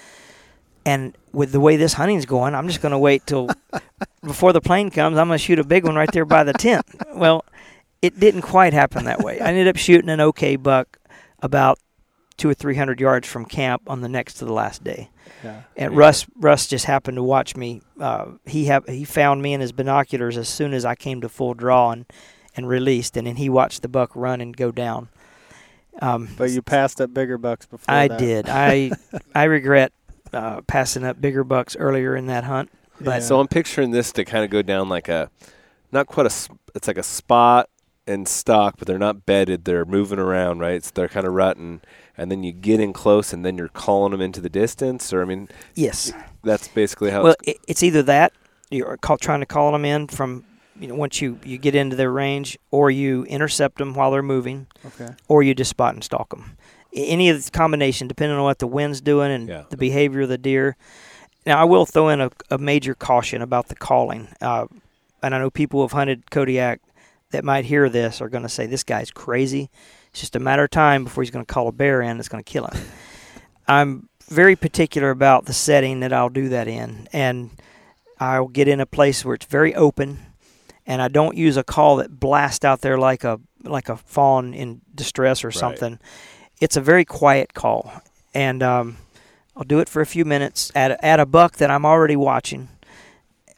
And 0.85 1.17
with 1.33 1.53
the 1.53 1.61
way 1.61 1.77
this 1.77 1.95
hunting's 1.95 2.27
going, 2.27 2.55
I'm 2.55 2.67
just 2.69 2.81
going 2.81 2.93
to 2.93 2.99
wait 2.99 3.27
till 3.27 3.49
before 4.23 4.53
the 4.53 4.61
plane 4.61 4.91
comes. 4.91 5.19
I'm 5.19 5.29
going 5.29 5.39
to 5.39 5.45
shoot 5.45 5.59
a 5.59 5.65
big 5.65 5.85
one 5.85 5.95
right 5.95 6.11
there 6.13 6.25
by 6.25 6.43
the 6.45 6.53
tent. 6.55 6.87
Well, 7.15 7.45
it 8.03 8.19
didn't 8.19 8.43
quite 8.43 8.73
happen 8.73 9.05
that 9.05 9.21
way. 9.21 9.41
I 9.41 9.49
ended 9.49 9.69
up 9.69 9.77
shooting 9.77 10.09
an 10.09 10.21
okay 10.21 10.57
buck 10.57 10.99
about 11.43 11.79
two 12.41 12.49
or 12.49 12.55
three 12.55 12.75
hundred 12.75 12.99
yards 13.01 13.29
from 13.29 13.45
camp 13.45 13.83
on 13.87 14.01
the 14.01 14.09
next 14.09 14.35
to 14.35 14.45
the 14.47 14.53
last 14.53 14.83
day. 14.83 15.11
Yeah. 15.45 15.63
And 15.77 15.93
Yeah. 15.93 15.99
Russ 15.99 16.27
Russ 16.37 16.67
just 16.67 16.87
happened 16.87 17.17
to 17.17 17.23
watch 17.23 17.55
me. 17.55 17.83
Uh, 18.01 18.33
he 18.47 18.65
have 18.65 18.87
he 18.89 19.05
found 19.05 19.43
me 19.43 19.53
in 19.53 19.61
his 19.61 19.73
binoculars 19.73 20.37
as 20.39 20.49
soon 20.49 20.73
as 20.73 20.85
I 20.85 20.95
came 20.95 21.21
to 21.21 21.29
full 21.29 21.53
draw 21.55 21.91
and, 21.91 22.07
and 22.57 22.67
released, 22.67 23.17
and 23.17 23.27
then 23.27 23.37
he 23.37 23.49
watched 23.51 23.83
the 23.83 23.89
buck 23.89 24.11
run 24.15 24.41
and 24.41 24.57
go 24.57 24.71
down. 24.73 25.09
Um, 26.01 26.29
But 26.39 26.51
you 26.51 26.63
passed 26.63 27.01
up 27.01 27.13
bigger 27.13 27.37
bucks 27.37 27.67
before. 27.67 27.95
I 27.95 28.09
that. 28.09 28.19
did. 28.19 28.49
I 28.49 28.93
I 29.35 29.45
regret 29.45 29.93
uh, 30.33 30.63
passing 30.63 31.05
up 31.05 31.21
bigger 31.21 31.45
bucks 31.45 31.77
earlier 31.77 32.17
in 32.17 32.27
that 32.27 32.45
hunt. 32.45 32.71
But 33.01 33.11
Yeah. 33.11 33.19
So 33.21 33.41
I'm 33.41 33.49
picturing 33.49 33.91
this 33.91 34.13
to 34.13 34.25
kind 34.25 34.45
of 34.45 34.51
go 34.51 34.63
down 34.63 34.89
like 34.89 35.09
a, 35.09 35.31
not 35.93 36.07
quite 36.07 36.27
a, 36.27 36.29
s- 36.29 36.49
it's 36.75 36.87
like 36.87 36.99
a 36.99 37.03
spot 37.03 37.69
and 38.07 38.27
stock, 38.29 38.77
but 38.79 38.87
they're 38.87 38.99
not 38.99 39.27
bedded. 39.27 39.65
They're 39.65 39.85
moving 39.85 40.19
around, 40.19 40.61
right? 40.61 40.83
So 40.85 40.91
they're 40.95 41.09
kind 41.09 41.27
of 41.27 41.33
rutting, 41.33 41.81
and 42.21 42.31
then 42.31 42.45
you 42.45 42.53
get 42.53 42.81
in 42.81 42.93
close, 42.93 43.33
and 43.33 43.45
then 43.47 43.57
you're 43.57 43.69
calling 43.69 44.13
them 44.13 44.21
into 44.21 44.43
the 44.43 44.51
distance. 44.51 45.11
Or 45.11 45.23
I 45.23 45.25
mean, 45.25 45.49
yes, 45.75 46.13
that's 46.45 46.69
basically 46.69 47.11
how. 47.11 47.23
well, 47.25 47.35
it's, 47.43 47.59
it's 47.67 47.83
either 47.83 48.03
that 48.05 48.33
you're 48.71 48.99
call, 48.99 49.17
trying 49.17 49.41
to 49.41 49.47
call 49.47 49.73
them 49.73 49.87
in 49.87 50.07
from 50.07 50.45
you 50.79 50.87
know 50.87 50.95
once 50.95 51.23
you 51.23 51.39
you 51.45 51.57
get 51.57 51.75
into 51.75 51.97
their 51.97 52.13
range, 52.13 52.59
or 52.71 52.91
you 52.91 53.25
intercept 53.25 53.79
them 53.79 53.95
while 53.95 54.11
they're 54.11 54.23
moving, 54.23 54.67
Okay. 54.85 55.15
or 55.29 55.43
you 55.43 55.55
just 55.55 55.71
spot 55.71 55.95
and 55.95 56.05
stalk 56.05 56.29
them. 56.29 56.57
Any 56.93 57.31
of 57.31 57.37
this 57.37 57.49
combination, 57.49 58.07
depending 58.07 58.37
on 58.37 58.45
what 58.45 58.59
the 58.59 58.67
wind's 58.67 59.01
doing 59.01 59.31
and 59.33 59.49
Yeah. 59.49 59.63
the 59.71 59.77
behavior 59.79 60.23
of 60.23 60.29
the 60.29 60.39
deer. 60.39 60.77
Now, 61.47 61.59
I 61.59 61.65
will 61.65 61.87
throw 61.87 62.11
in 62.11 62.21
a, 62.21 62.31
a 62.51 62.59
major 62.59 62.95
caution 62.95 63.41
about 63.41 63.69
the 63.69 63.75
calling. 63.77 64.29
Uh, 64.43 64.67
and 65.23 65.35
I 65.35 65.39
know 65.39 65.49
people 65.51 65.79
who 65.81 65.85
have 65.85 65.93
hunted 65.93 66.31
Kodiak 66.31 66.81
that 67.31 67.45
might 67.45 67.65
hear 67.65 67.89
this 67.89 68.21
are 68.21 68.29
going 68.29 68.43
to 68.43 68.49
say, 68.49 68.67
this 68.67 68.83
guy's 68.85 69.11
crazy. 69.11 69.71
It's 70.11 70.21
just 70.21 70.37
a 70.37 70.41
matter 70.41 70.65
of 70.65 70.71
time 70.71 71.05
before 71.05 71.23
he's 71.23 71.31
going 71.31 71.45
to 71.45 71.53
call 71.53 71.69
a 71.69 71.73
bear 71.73 72.03
in 72.03 72.17
that's 72.17 72.29
going 72.29 72.43
to 72.43 72.51
kill 72.53 72.67
him. 72.67 72.83
I'm 73.69 74.09
very 74.29 74.57
particular 74.57 75.11
about 75.11 75.47
the 75.47 75.53
setting 75.53 76.01
that 76.01 76.13
I'll 76.13 76.29
do 76.29 76.49
that 76.51 76.67
in. 76.69 77.09
And 77.13 77.51
I'll 78.19 78.49
get 78.49 78.69
in 78.69 78.81
a 78.81 78.87
place 78.87 79.25
where 79.25 79.35
it's 79.35 79.47
very 79.47 79.75
open 79.75 80.19
and 80.87 81.01
I 81.01 81.09
don't 81.09 81.37
use 81.37 81.57
a 81.57 81.63
call 81.63 81.97
that 81.97 82.19
blasts 82.19 82.65
out 82.65 82.81
there 82.81 82.99
like 82.99 83.23
a 83.25 83.39
like 83.63 83.89
a 83.89 83.97
fawn 83.97 84.55
in 84.55 84.81
distress 84.95 85.45
or 85.45 85.49
Right. 85.49 85.55
something. 85.55 85.99
It's 86.61 86.77
a 86.77 86.81
very 86.81 87.05
quiet 87.05 87.55
call, 87.55 87.93
and 88.35 88.63
um, 88.63 88.97
I'll 89.57 89.65
do 89.65 89.79
it 89.79 89.89
for 89.89 90.03
a 90.03 90.07
few 90.07 90.25
minutes 90.25 90.73
at 90.75 90.91
a, 90.91 91.05
at 91.05 91.21
a 91.21 91.27
buck 91.27 91.57
that 91.59 91.71
I'm 91.71 91.85
already 91.87 92.17
watching, 92.17 92.69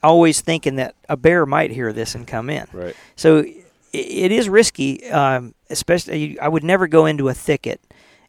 always 0.02 0.40
thinking 0.40 0.76
that 0.76 0.94
a 1.08 1.16
bear 1.16 1.46
might 1.46 1.70
hear 1.70 1.92
this 1.92 2.14
and 2.14 2.26
come 2.26 2.50
in. 2.50 2.66
right. 2.72 2.94
So 3.16 3.44
it 3.92 4.32
is 4.32 4.48
risky, 4.48 5.08
um, 5.10 5.54
especially 5.70 6.38
I 6.38 6.48
would 6.48 6.64
never 6.64 6.86
go 6.86 7.06
into 7.06 7.28
a 7.28 7.34
thicket 7.34 7.80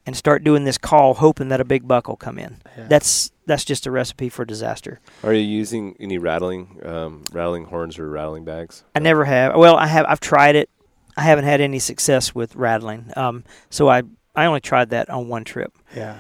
and 0.06 0.16
start 0.18 0.44
doing 0.44 0.66
this 0.66 0.78
call 0.78 1.14
hoping 1.16 1.48
that 1.50 1.62
a 1.62 1.66
big 1.66 1.88
buck 1.88 2.08
will 2.08 2.18
come 2.18 2.38
in. 2.38 2.58
Yeah. 2.78 2.88
That's 2.88 3.32
that's 3.46 3.66
just 3.66 3.86
a 3.86 3.92
recipe 3.92 4.30
for 4.30 4.46
disaster. 4.46 5.00
Are 5.24 5.34
you 5.34 5.42
using 5.42 5.96
any 6.00 6.18
rattling, 6.18 6.80
um, 6.84 7.24
rattling 7.32 7.66
horns 7.66 8.00
or 8.00 8.10
rattling 8.10 8.46
bags? 8.46 8.84
I 8.96 9.00
never 9.00 9.26
have. 9.26 9.56
Well, 9.56 9.76
I 9.76 9.88
have. 9.88 10.06
I've 10.08 10.20
tried 10.20 10.56
it. 10.56 10.70
I 11.18 11.22
haven't 11.22 11.46
had 11.46 11.62
any 11.62 11.80
success 11.80 12.34
with 12.34 12.56
rattling. 12.56 13.12
Um, 13.16 13.44
so 13.70 13.90
I 13.90 14.04
I 14.36 14.46
only 14.46 14.62
tried 14.62 14.90
that 14.90 15.10
on 15.10 15.28
one 15.28 15.44
trip. 15.44 15.74
Yeah. 15.96 16.20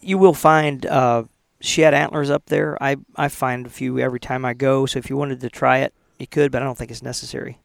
You 0.00 0.18
will 0.18 0.34
find 0.34 0.86
uh, 0.86 1.24
shed 1.60 1.94
antlers 1.94 2.30
up 2.30 2.46
there. 2.46 2.82
I 2.82 2.96
I 3.16 3.28
find 3.28 3.66
a 3.66 3.70
few 3.70 3.98
every 3.98 4.20
time 4.20 4.44
I 4.44 4.54
go. 4.54 4.86
So 4.86 4.98
if 4.98 5.08
you 5.08 5.16
wanted 5.16 5.40
to 5.40 5.50
try 5.50 5.78
it, 5.78 5.94
you 6.18 6.26
could, 6.26 6.52
but 6.52 6.62
I 6.62 6.64
don't 6.64 6.76
think 6.76 6.90
it's 6.90 7.02
necessary. 7.02 7.58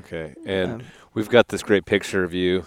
Okay, 0.00 0.34
and 0.46 0.72
Um, 0.72 0.82
we've 1.14 1.28
got 1.28 1.48
this 1.48 1.62
great 1.62 1.84
picture 1.84 2.24
of 2.24 2.32
you 2.34 2.64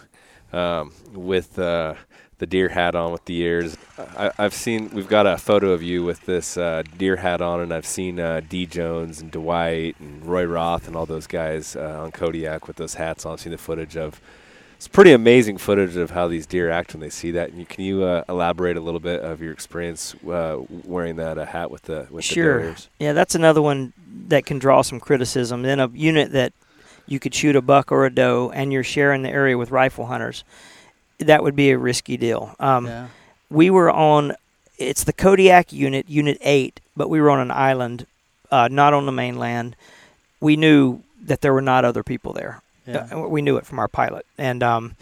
um, 0.51 0.91
with 1.13 1.57
uh, 1.59 1.95
the 2.37 2.45
deer 2.45 2.69
hat 2.69 2.95
on 2.95 3.11
with 3.11 3.25
the 3.25 3.37
ears. 3.41 3.77
I, 3.97 4.31
I've 4.37 4.53
seen 4.53 4.89
we've 4.93 5.07
got 5.07 5.25
a 5.25 5.37
photo 5.37 5.71
of 5.71 5.81
you 5.81 6.03
with 6.03 6.21
this 6.25 6.57
uh, 6.57 6.83
deer 6.97 7.15
hat 7.17 7.41
on, 7.41 7.59
and 7.61 7.73
I've 7.73 7.85
seen 7.85 8.19
uh, 8.19 8.41
D 8.47 8.65
Jones 8.65 9.21
and 9.21 9.31
Dwight 9.31 9.95
and 9.99 10.25
Roy 10.25 10.45
Roth 10.45 10.87
and 10.87 10.95
all 10.95 11.05
those 11.05 11.27
guys 11.27 11.75
uh, 11.75 12.01
on 12.03 12.11
Kodiak 12.11 12.67
with 12.67 12.77
those 12.77 12.95
hats 12.95 13.25
on. 13.25 13.33
I've 13.33 13.39
seen 13.41 13.51
the 13.51 13.57
footage 13.57 13.97
of. 13.97 14.19
It's 14.75 14.87
pretty 14.89 15.13
amazing 15.13 15.59
footage 15.59 15.95
of 15.95 16.09
how 16.11 16.27
these 16.27 16.45
deer 16.45 16.69
act 16.69 16.93
when 16.93 16.99
they 16.99 17.09
see 17.09 17.31
that. 17.31 17.51
And 17.51 17.57
you, 17.59 17.65
can 17.65 17.85
you 17.85 18.03
uh, 18.03 18.25
elaborate 18.27 18.75
a 18.75 18.81
little 18.81 18.99
bit 18.99 19.21
of 19.21 19.41
your 19.41 19.53
experience 19.53 20.13
uh, 20.27 20.57
wearing 20.83 21.15
that 21.15 21.37
uh, 21.37 21.45
hat 21.45 21.71
with 21.71 21.83
the 21.83 22.05
with 22.11 22.25
Sure. 22.25 22.57
the 22.57 22.61
doe 22.63 22.67
ears? 22.67 22.89
Yeah, 22.99 23.13
that's 23.13 23.33
another 23.33 23.61
one 23.61 23.93
that 24.27 24.45
can 24.45 24.59
draw 24.59 24.81
some 24.81 24.99
criticism. 24.99 25.63
In 25.63 25.79
a 25.79 25.87
unit 25.93 26.31
that 26.33 26.51
you 27.07 27.19
could 27.19 27.33
shoot 27.33 27.55
a 27.55 27.61
buck 27.61 27.91
or 27.91 28.05
a 28.05 28.13
doe, 28.13 28.51
and 28.53 28.71
you're 28.71 28.83
sharing 28.83 29.23
the 29.23 29.29
area 29.29 29.57
with 29.57 29.71
rifle 29.71 30.05
hunters, 30.05 30.43
that 31.19 31.43
would 31.43 31.55
be 31.55 31.71
a 31.71 31.77
risky 31.77 32.17
deal. 32.17 32.55
Um, 32.59 32.85
yeah. 32.87 33.07
we 33.49 33.69
were 33.69 33.91
on 33.91 34.35
it's 34.77 35.03
the 35.03 35.13
Kodiak 35.13 35.71
unit, 35.71 36.09
unit 36.09 36.37
8, 36.41 36.79
but 36.95 37.09
we 37.09 37.21
were 37.21 37.29
on 37.29 37.39
an 37.39 37.51
island, 37.51 38.05
uh, 38.51 38.67
not 38.71 38.93
on 38.93 39.05
the 39.05 39.11
mainland. 39.11 39.75
We 40.39 40.55
knew 40.55 41.01
that 41.21 41.41
there 41.41 41.53
were 41.53 41.61
not 41.61 41.85
other 41.85 42.03
people 42.03 42.33
there. 42.33 42.61
Yeah. 42.85 43.07
Uh, 43.11 43.27
we 43.27 43.41
knew 43.41 43.57
it 43.57 43.65
from 43.65 43.79
our 43.79 43.87
pilot. 43.87 44.25
And 44.37 44.61
um, 44.61 44.95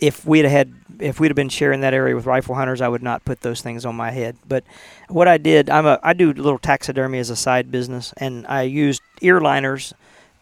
if 0.00 0.24
we'd 0.24 0.44
have 0.44 0.52
had 0.52 0.72
if 0.98 1.18
we'd 1.18 1.28
have 1.28 1.36
been 1.36 1.48
sharing 1.48 1.80
that 1.80 1.94
area 1.94 2.14
with 2.14 2.26
rifle 2.26 2.54
hunters, 2.54 2.80
I 2.80 2.88
would 2.88 3.02
not 3.02 3.24
put 3.24 3.40
those 3.40 3.60
things 3.60 3.84
on 3.84 3.94
my 3.94 4.10
head. 4.10 4.36
But 4.46 4.64
what 5.08 5.28
I 5.28 5.38
did, 5.38 5.68
I'm 5.68 5.86
a 5.86 5.98
I 6.02 6.12
do 6.12 6.32
little 6.32 6.58
taxidermy 6.58 7.18
as 7.18 7.30
a 7.30 7.36
side 7.36 7.70
business, 7.70 8.14
and 8.16 8.46
I 8.46 8.62
used 8.62 9.02
ear 9.20 9.40
liners, 9.40 9.92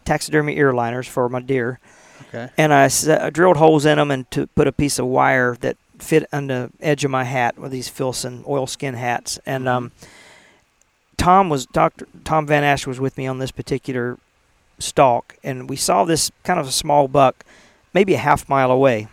taxidermy 0.09 0.57
ear 0.57 0.73
liners 0.73 1.07
for 1.07 1.29
my 1.29 1.39
deer 1.39 1.79
Okay. 2.29 2.49
and 2.57 2.73
I 2.73 3.29
drilled 3.29 3.57
holes 3.57 3.85
in 3.85 3.97
them 3.97 4.09
and 4.11 4.29
to 4.31 4.47
put 4.47 4.67
a 4.67 4.71
piece 4.71 4.97
of 4.99 5.05
wire 5.05 5.55
that 5.61 5.77
fit 5.99 6.27
on 6.33 6.47
the 6.47 6.71
edge 6.81 7.05
of 7.05 7.11
my 7.11 7.23
hat 7.23 7.57
with 7.59 7.71
these 7.71 7.89
Filson 7.89 8.43
oilskin 8.47 8.95
hats. 8.95 9.39
And 9.45 9.67
um, 9.67 9.91
Tom 11.17 11.49
was 11.49 11.65
Doctor 11.67 12.07
Tom 12.23 12.45
Van 12.47 12.63
Ash 12.63 12.87
was 12.87 12.99
with 12.99 13.17
me 13.17 13.27
on 13.27 13.39
this 13.39 13.51
particular 13.51 14.17
stalk, 14.79 15.37
and 15.43 15.69
we 15.69 15.75
saw 15.75 16.05
this 16.05 16.31
kind 16.43 16.59
of 16.59 16.67
a 16.67 16.71
small 16.71 17.07
buck, 17.07 17.43
maybe 17.93 18.13
a 18.13 18.17
half 18.29 18.47
mile 18.49 18.71
away, 18.71 19.07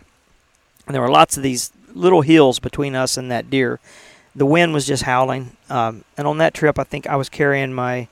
and 0.85 0.93
there 0.95 1.01
were 1.01 1.09
lots 1.11 1.37
of 1.37 1.43
these 1.43 1.71
little 1.93 2.21
hills 2.21 2.59
between 2.59 2.95
us 2.95 3.17
and 3.17 3.29
that 3.31 3.49
deer 3.49 3.79
the 4.35 4.45
wind 4.45 4.71
was 4.73 4.85
just 4.85 5.03
howling. 5.03 5.57
Um, 5.69 6.03
and 6.17 6.27
on 6.27 6.37
that 6.37 6.53
trip, 6.53 6.77
I 6.77 6.83
think 6.83 7.07
I 7.07 7.15
was 7.15 7.27
carrying 7.29 7.73
my 7.73 8.07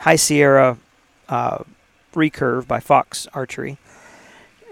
High 0.00 0.16
Sierra 0.16 0.76
uh, 1.28 1.62
recurve 2.18 2.66
by 2.66 2.80
Fox 2.80 3.26
Archery, 3.32 3.78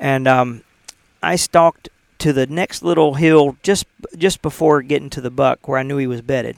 and 0.00 0.26
um, 0.28 0.62
I 1.22 1.36
stalked 1.36 1.88
to 2.18 2.32
the 2.32 2.46
next 2.46 2.82
little 2.82 3.14
hill 3.14 3.56
just 3.62 3.86
just 4.16 4.42
before 4.42 4.82
getting 4.82 5.10
to 5.10 5.20
the 5.20 5.30
buck 5.30 5.68
where 5.68 5.78
I 5.78 5.82
knew 5.82 5.96
he 5.96 6.06
was 6.06 6.22
bedded. 6.22 6.56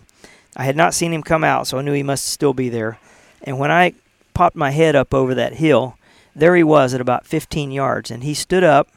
I 0.57 0.64
had 0.64 0.76
not 0.76 0.95
seen 0.95 1.12
him 1.12 1.22
come 1.22 1.45
out, 1.45 1.66
so 1.66 1.78
I 1.78 1.82
knew 1.82 1.93
he 1.93 2.03
must 2.03 2.24
still 2.24 2.55
be 2.55 2.68
there. 2.68 2.99
And 3.43 3.59
when 3.59 3.70
I 3.70 3.95
popped 4.34 4.57
my 4.57 4.70
head 4.70 4.97
up 4.97 5.14
over 5.14 5.34
that 5.34 5.55
hill, 5.55 5.97
there 6.34 6.57
he 6.57 6.64
was 6.64 6.95
at 6.95 7.01
about 7.01 7.26
15 7.26 7.70
yards, 7.70 8.11
and 8.11 8.24
he 8.24 8.34
stood 8.34 8.64
up. 8.64 8.89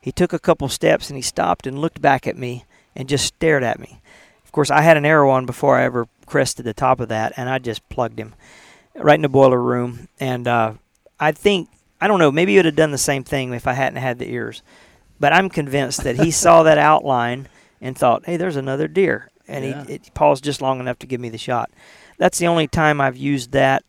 He 0.00 0.12
took 0.12 0.32
a 0.32 0.38
couple 0.38 0.68
steps 0.68 1.10
and 1.10 1.16
he 1.16 1.22
stopped 1.22 1.66
and 1.66 1.80
looked 1.80 2.00
back 2.00 2.26
at 2.26 2.38
me 2.38 2.64
and 2.94 3.08
just 3.08 3.24
stared 3.24 3.64
at 3.64 3.80
me. 3.80 4.00
Of 4.44 4.52
course, 4.52 4.70
I 4.70 4.82
had 4.82 4.96
an 4.96 5.04
arrow 5.04 5.30
on 5.30 5.46
before 5.46 5.76
I 5.76 5.84
ever 5.84 6.06
crested 6.26 6.64
the 6.64 6.74
top 6.74 7.00
of 7.00 7.08
that, 7.08 7.32
and 7.36 7.48
I 7.48 7.58
just 7.58 7.88
plugged 7.88 8.18
him 8.18 8.34
right 8.94 9.16
in 9.16 9.22
the 9.22 9.28
boiler 9.28 9.60
room. 9.60 10.08
And 10.18 10.46
uh, 10.46 10.74
I 11.18 11.32
think 11.32 11.68
I 12.00 12.08
don't 12.08 12.18
know, 12.18 12.30
maybe 12.30 12.52
he 12.52 12.58
would 12.58 12.66
have 12.66 12.76
done 12.76 12.90
the 12.90 12.98
same 12.98 13.24
thing 13.24 13.52
if 13.54 13.66
I 13.66 13.72
hadn't 13.72 14.00
had 14.02 14.18
the 14.18 14.30
ears. 14.30 14.62
But 15.18 15.32
I'm 15.32 15.48
convinced 15.48 16.04
that 16.04 16.16
he 16.16 16.30
saw 16.30 16.62
that 16.64 16.76
outline 16.78 17.48
and 17.80 17.96
thought, 17.96 18.26
"Hey, 18.26 18.36
there's 18.36 18.56
another 18.56 18.86
deer," 18.88 19.30
and 19.48 19.64
Yeah. 19.64 19.84
he 19.84 19.94
it 19.94 20.14
paused 20.14 20.44
just 20.44 20.60
long 20.60 20.78
enough 20.80 20.98
to 21.00 21.06
give 21.06 21.20
me 21.20 21.28
the 21.30 21.38
shot. 21.38 21.70
That's 22.18 22.38
the 22.38 22.46
only 22.46 22.66
time 22.66 23.00
I've 23.00 23.16
used 23.16 23.52
that. 23.52 23.82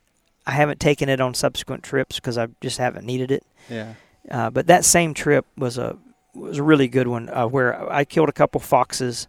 I 0.46 0.52
haven't 0.52 0.80
taken 0.80 1.10
it 1.10 1.20
on 1.20 1.34
subsequent 1.34 1.84
trips 1.84 2.16
because 2.18 2.38
I 2.38 2.48
just 2.62 2.78
haven't 2.78 3.06
needed 3.06 3.32
it. 3.32 3.44
Yeah. 3.70 3.94
Uh, 4.32 4.50
but 4.50 4.68
that 4.68 4.86
same 4.86 5.14
trip 5.14 5.46
was 5.58 5.78
a 5.78 5.98
was 6.34 6.58
a 6.60 6.64
really 6.64 6.88
good 6.88 7.08
one 7.08 7.30
uh, 7.30 7.48
where 7.48 7.92
I 7.92 8.06
killed 8.06 8.30
a 8.30 8.34
couple 8.34 8.62
foxes. 8.62 9.28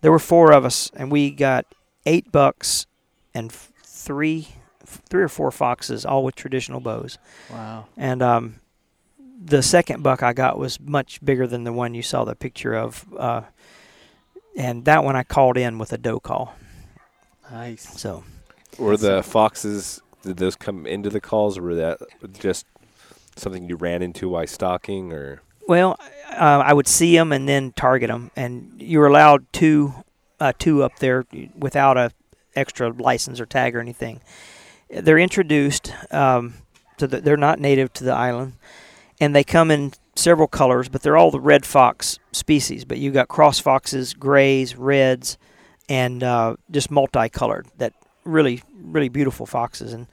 There 0.00 0.10
were 0.10 0.18
four 0.18 0.50
of 0.52 0.64
us, 0.64 0.90
and 0.96 1.10
we 1.12 1.30
got 1.30 1.66
eight 2.06 2.32
bucks 2.32 2.86
and 3.34 3.50
f- 3.52 3.70
three 3.84 4.48
three 4.88 5.22
or 5.22 5.28
four 5.28 5.50
foxes, 5.50 6.04
all 6.04 6.24
with 6.24 6.34
traditional 6.34 6.80
bows. 6.80 7.18
Wow. 7.50 7.86
And 7.96 8.22
um, 8.22 8.60
the 9.42 9.62
second 9.62 10.02
buck 10.02 10.22
I 10.22 10.32
got 10.32 10.58
was 10.58 10.80
much 10.80 11.24
bigger 11.24 11.46
than 11.46 11.64
the 11.64 11.72
one 11.72 11.94
you 11.94 12.02
saw 12.02 12.24
the 12.24 12.34
picture 12.34 12.74
of. 12.74 13.06
Uh, 13.16 13.42
and 14.56 14.84
that 14.86 15.04
one 15.04 15.16
I 15.16 15.22
called 15.22 15.56
in 15.56 15.78
with 15.78 15.92
a 15.92 15.98
doe 15.98 16.20
call. 16.20 16.54
Nice. 17.50 18.00
So 18.00 18.24
Were 18.78 18.96
the 18.96 19.22
foxes? 19.22 20.00
Did 20.22 20.38
those 20.38 20.56
come 20.56 20.84
into 20.84 21.10
the 21.10 21.20
calls, 21.20 21.56
or 21.56 21.62
were 21.62 21.74
that 21.76 22.00
just 22.32 22.66
something 23.36 23.68
you 23.68 23.76
ran 23.76 24.02
into 24.02 24.28
while 24.28 24.46
stalking, 24.46 25.12
or 25.12 25.42
Well, 25.68 25.96
uh, 26.30 26.62
I 26.64 26.72
would 26.72 26.88
see 26.88 27.16
them 27.16 27.32
and 27.32 27.48
then 27.48 27.72
target 27.72 28.08
them, 28.08 28.32
and 28.34 28.72
you 28.78 28.98
were 28.98 29.06
allowed 29.06 29.46
two, 29.52 29.94
uh, 30.40 30.52
two 30.58 30.82
up 30.82 30.98
there 30.98 31.24
without 31.56 31.96
a 31.96 32.10
extra 32.56 32.90
license 32.90 33.40
or 33.40 33.46
tag 33.46 33.76
or 33.76 33.80
anything. 33.80 34.20
They're 34.90 35.18
introduced, 35.18 35.92
um, 36.10 36.54
to 36.96 37.06
the, 37.06 37.20
they're 37.20 37.36
not 37.36 37.60
native 37.60 37.92
to 37.94 38.04
the 38.04 38.12
island, 38.12 38.54
and 39.20 39.34
they 39.34 39.44
come 39.44 39.70
in 39.70 39.92
several 40.16 40.48
colors, 40.48 40.88
but 40.88 41.02
they're 41.02 41.16
all 41.16 41.30
the 41.30 41.40
red 41.40 41.64
fox 41.66 42.18
species. 42.32 42.84
But 42.84 42.98
you've 42.98 43.14
got 43.14 43.28
cross 43.28 43.58
foxes, 43.58 44.14
grays, 44.14 44.76
reds, 44.76 45.38
and 45.88 46.22
uh, 46.22 46.56
just 46.70 46.90
multicolored. 46.90 47.66
That 47.78 47.92
really, 48.24 48.62
really 48.74 49.08
beautiful 49.08 49.46
foxes. 49.46 49.92
And 49.92 50.06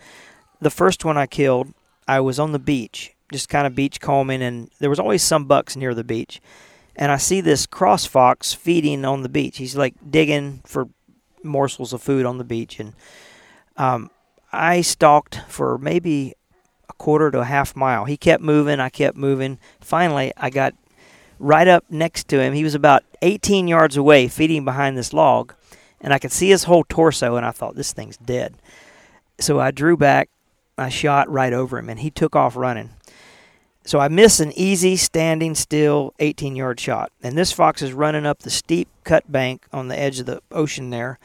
the 0.62 0.70
first 0.70 1.06
one 1.06 1.18
I 1.18 1.26
killed, 1.26 1.74
I 2.08 2.20
was 2.20 2.40
on 2.40 2.52
the 2.52 2.60
beach, 2.60 3.14
just 3.32 3.50
kind 3.50 3.66
of 3.68 3.76
beach 3.76 4.00
combing, 4.00 4.42
and 4.42 4.70
there 4.80 4.90
was 4.90 5.00
always 5.00 5.24
some 5.24 5.46
bucks 5.46 5.76
near 5.76 5.94
the 5.94 6.04
beach. 6.04 6.42
And 6.96 7.12
I 7.12 7.18
see 7.18 7.42
this 7.42 7.66
cross 7.66 8.06
fox 8.06 8.54
feeding 8.54 9.04
on 9.04 9.22
the 9.22 9.30
beach. 9.30 9.58
He's 9.58 9.76
like 9.76 9.96
digging 10.10 10.62
for 10.66 10.88
morsels 11.44 11.94
of 11.94 12.02
food 12.02 12.26
on 12.26 12.38
the 12.38 12.44
beach, 12.44 12.80
and 12.80 12.94
um, 13.78 14.10
I 14.56 14.82
stalked 14.82 15.42
for 15.48 15.78
maybe 15.78 16.34
a 16.90 16.94
quarter 16.94 17.32
to 17.32 17.40
a 17.40 17.46
half 17.46 17.76
mile. 17.76 18.06
He 18.06 18.18
kept 18.18 18.44
moving. 18.44 18.80
I 18.80 18.90
kept 18.90 19.18
moving. 19.18 19.60
Finally, 19.80 20.34
I 20.38 20.50
got 20.50 20.74
right 21.40 21.68
up 21.68 21.86
next 21.90 22.28
to 22.30 22.40
him. 22.42 22.54
He 22.54 22.64
was 22.64 22.76
about 22.76 23.04
18 23.22 23.68
yards 23.68 23.98
away, 23.98 24.28
feeding 24.28 24.66
behind 24.66 24.98
this 24.98 25.14
log, 25.14 25.54
and 26.02 26.14
I 26.14 26.20
could 26.20 26.32
see 26.32 26.50
his 26.50 26.64
whole 26.64 26.84
torso. 26.88 27.36
And 27.36 27.46
I 27.46 27.52
thought, 27.52 27.76
this 27.76 27.94
thing's 27.94 28.18
dead. 28.18 28.56
So 29.40 29.60
I 29.60 29.72
drew 29.72 29.98
back. 29.98 30.30
I 30.78 30.90
shot 30.90 31.30
right 31.30 31.54
over 31.54 31.78
him, 31.78 31.90
and 31.90 32.00
he 32.00 32.10
took 32.10 32.36
off 32.36 32.56
running. 32.56 32.92
So 33.86 34.00
I 34.00 34.08
miss 34.08 34.40
an 34.40 34.52
easy, 34.54 34.96
standing 34.96 35.54
still 35.54 36.14
18 36.20 36.56
yard 36.56 36.80
shot. 36.80 37.12
And 37.22 37.38
this 37.38 37.52
fox 37.52 37.82
is 37.82 37.94
running 37.94 38.26
up 38.26 38.40
the 38.40 38.50
steep 38.50 38.90
cut 39.04 39.32
bank 39.32 39.68
on 39.72 39.88
the 39.88 39.98
edge 39.98 40.20
of 40.20 40.26
the 40.26 40.42
ocean 40.52 40.90
there. 40.90 41.20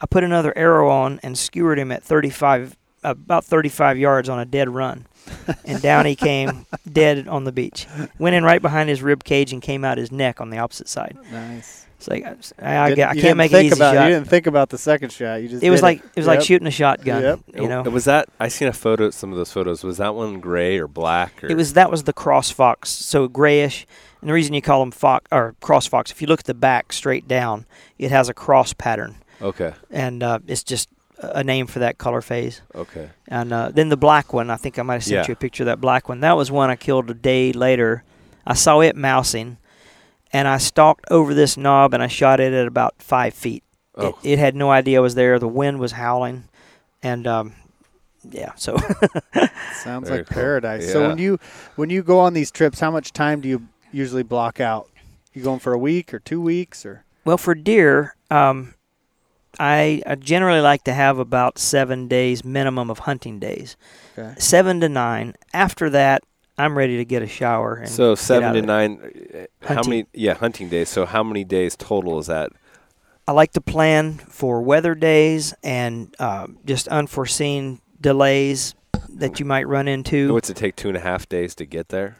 I 0.00 0.06
put 0.06 0.24
another 0.24 0.56
arrow 0.56 0.88
on 0.88 1.20
and 1.22 1.36
skewered 1.38 1.78
him 1.78 1.90
at 1.90 2.02
35, 2.02 2.76
about 3.02 3.44
35 3.44 3.98
yards 3.98 4.28
on 4.28 4.38
a 4.38 4.44
dead 4.44 4.68
run. 4.68 5.06
and 5.64 5.82
down 5.82 6.06
he 6.06 6.14
came, 6.14 6.66
dead 6.90 7.26
on 7.26 7.44
the 7.44 7.52
beach. 7.52 7.86
Went 8.18 8.36
in 8.36 8.44
right 8.44 8.62
behind 8.62 8.88
his 8.88 9.02
rib 9.02 9.24
cage 9.24 9.52
and 9.52 9.60
came 9.60 9.84
out 9.84 9.98
his 9.98 10.12
neck 10.12 10.40
on 10.40 10.50
the 10.50 10.58
opposite 10.58 10.88
side. 10.88 11.16
Nice. 11.32 11.86
It's 11.98 12.08
like 12.08 12.24
I, 12.60 12.76
I, 12.76 12.92
I 12.92 13.14
can't 13.14 13.38
make 13.38 13.52
an 13.52 13.64
easy 13.64 13.74
about, 13.74 13.94
shot. 13.94 14.04
You 14.04 14.14
didn't 14.14 14.28
think 14.28 14.46
about 14.46 14.68
the 14.68 14.76
second 14.76 15.10
shot. 15.12 15.36
You 15.42 15.48
just. 15.48 15.62
It 15.62 15.70
was 15.70 15.82
like 15.82 16.00
it 16.00 16.16
was 16.16 16.26
like 16.26 16.42
shooting 16.42 16.66
a 16.66 16.70
shotgun. 16.70 17.22
Yep. 17.22 17.40
You 17.54 17.68
know, 17.68 17.82
was 17.82 18.04
that? 18.04 18.28
I 18.38 18.48
seen 18.48 18.68
a 18.68 18.72
photo. 18.72 19.10
Some 19.10 19.32
of 19.32 19.38
those 19.38 19.50
photos. 19.50 19.82
Was 19.82 19.96
that 19.96 20.14
one 20.14 20.40
gray 20.40 20.78
or 20.78 20.88
black? 20.88 21.42
Or 21.42 21.50
It 21.50 21.56
was 21.56 21.72
that 21.72 21.90
was 21.90 22.04
the 22.04 22.12
cross 22.12 22.50
fox, 22.50 22.90
so 22.90 23.28
grayish. 23.28 23.86
And 24.20 24.28
the 24.28 24.34
reason 24.34 24.52
you 24.52 24.62
call 24.62 24.80
them 24.80 24.90
fox 24.90 25.26
or 25.32 25.54
cross 25.60 25.86
fox, 25.86 26.10
if 26.10 26.20
you 26.20 26.28
look 26.28 26.40
at 26.40 26.46
the 26.46 26.54
back 26.54 26.92
straight 26.92 27.26
down, 27.26 27.64
it 27.98 28.10
has 28.10 28.28
a 28.28 28.34
cross 28.34 28.74
pattern, 28.74 29.16
okay. 29.42 29.72
and 29.90 30.22
uh, 30.22 30.38
it's 30.46 30.62
just 30.62 30.88
a 31.18 31.42
name 31.42 31.66
for 31.66 31.78
that 31.78 31.96
color 31.98 32.20
phase. 32.20 32.60
Okay. 32.74 33.08
And 33.28 33.52
uh, 33.52 33.70
then 33.72 33.88
the 33.88 33.96
black 33.96 34.32
one, 34.32 34.50
I 34.50 34.56
think 34.56 34.78
I 34.78 34.82
might 34.82 34.94
have 34.94 35.04
sent 35.04 35.14
Yeah. 35.14 35.24
you 35.28 35.32
a 35.32 35.36
picture 35.36 35.62
of 35.62 35.66
that 35.66 35.80
black 35.80 36.08
one. 36.08 36.20
That 36.20 36.36
was 36.36 36.50
one 36.50 36.68
I 36.70 36.76
killed 36.76 37.08
a 37.10 37.14
day 37.14 37.52
later. 37.52 38.02
I 38.46 38.54
saw 38.54 38.80
it 38.80 38.94
mousing, 38.96 39.56
and 40.32 40.46
I 40.46 40.58
stalked 40.58 41.06
over 41.10 41.32
this 41.34 41.56
knob 41.56 41.94
and 41.94 42.02
I 42.02 42.06
shot 42.06 42.38
it 42.40 42.52
at 42.52 42.66
about 42.66 42.94
five 42.98 43.34
feet. 43.34 43.62
Oh. 43.94 44.08
It, 44.22 44.32
it 44.34 44.38
had 44.38 44.54
no 44.54 44.70
idea 44.70 44.98
I 44.98 45.00
was 45.00 45.14
there. 45.14 45.38
The 45.38 45.48
wind 45.48 45.78
was 45.80 45.92
howling, 45.92 46.44
and 47.02 47.26
um, 47.26 47.54
yeah, 48.30 48.52
so 48.56 48.76
Sounds 49.82 50.08
Very 50.08 50.18
like 50.20 50.28
cool. 50.28 50.34
paradise. 50.34 50.90
So 50.92 51.08
when 51.08 51.18
you 51.18 51.38
when 51.76 51.90
you 51.90 52.02
go 52.02 52.18
on 52.20 52.34
these 52.34 52.50
trips, 52.50 52.80
how 52.80 52.90
much 52.90 53.12
time 53.12 53.40
do 53.40 53.48
you 53.48 53.66
usually 53.92 54.22
block 54.22 54.60
out? 54.60 54.88
You 55.32 55.42
going 55.42 55.60
for 55.60 55.72
a 55.72 55.78
week 55.78 56.12
or 56.14 56.18
two 56.18 56.40
weeks 56.40 56.84
or? 56.86 57.04
Well, 57.24 57.38
for 57.38 57.54
deer, 57.54 58.14
um, 58.30 58.74
I, 59.58 60.02
I 60.06 60.14
generally 60.16 60.60
like 60.60 60.84
to 60.84 60.94
have 60.94 61.18
about 61.18 61.58
seven 61.58 62.08
days 62.08 62.44
minimum 62.44 62.90
of 62.90 63.00
hunting 63.00 63.38
days, 63.38 63.76
Okay. 64.18 64.34
seven 64.38 64.80
to 64.80 64.88
nine. 64.88 65.34
After 65.54 65.88
that, 65.90 66.22
I'm 66.58 66.76
ready 66.76 66.96
to 66.98 67.04
get 67.04 67.22
a 67.22 67.26
shower. 67.26 67.74
And 67.76 67.88
So 67.88 68.14
seven 68.14 68.54
to 68.54 68.62
nine. 68.62 69.12
uh, 69.34 69.66
How 69.74 69.82
many? 69.82 70.06
Yeah, 70.12 70.34
hunting 70.34 70.68
days. 70.68 70.88
So 70.88 71.04
how 71.06 71.22
many 71.22 71.44
days 71.44 71.76
total 71.76 72.18
is 72.18 72.26
that? 72.28 72.50
I 73.28 73.32
like 73.32 73.52
to 73.52 73.60
plan 73.60 74.14
for 74.14 74.62
weather 74.62 74.94
days 74.94 75.52
and 75.62 76.14
uh, 76.18 76.46
just 76.64 76.86
unforeseen 76.88 77.80
delays 78.00 78.74
that 79.08 79.40
you 79.40 79.46
might 79.46 79.66
run 79.66 79.88
into. 79.88 80.32
What's 80.32 80.48
it 80.48 80.56
take? 80.56 80.76
Two 80.76 80.88
and 80.88 80.96
a 80.96 81.00
half 81.00 81.28
days 81.28 81.54
to 81.56 81.66
get 81.66 81.88
there. 81.88 82.16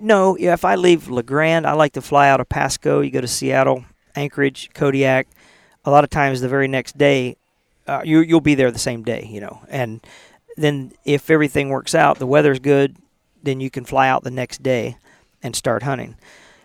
No, 0.00 0.36
yeah, 0.38 0.54
if 0.54 0.64
I 0.64 0.76
leave 0.76 1.08
La 1.08 1.20
Grande, 1.22 1.66
I 1.66 1.72
like 1.72 1.92
to 1.92 2.00
fly 2.00 2.28
out 2.28 2.40
of 2.40 2.48
Pasco. 2.48 3.00
You 3.00 3.10
go 3.10 3.20
to 3.20 3.28
Seattle, 3.28 3.84
Anchorage, 4.16 4.70
Kodiak. 4.72 5.26
A 5.84 5.90
lot 5.90 6.04
of 6.04 6.10
times, 6.10 6.40
the 6.40 6.48
very 6.48 6.68
next 6.68 6.98
day, 6.98 7.36
uh, 7.86 8.02
you 8.04 8.20
you'll 8.20 8.40
be 8.40 8.54
there 8.54 8.70
the 8.70 8.78
same 8.78 9.02
day, 9.02 9.28
you 9.30 9.40
know. 9.40 9.62
And 9.68 10.00
then 10.56 10.92
if 11.04 11.30
everything 11.30 11.70
works 11.70 11.94
out, 11.94 12.18
the 12.18 12.26
weather's 12.26 12.58
good, 12.58 12.96
then 13.42 13.60
you 13.60 13.70
can 13.70 13.84
fly 13.84 14.08
out 14.08 14.22
the 14.22 14.30
next 14.30 14.62
day 14.62 14.96
and 15.42 15.56
start 15.56 15.82
hunting. 15.82 16.16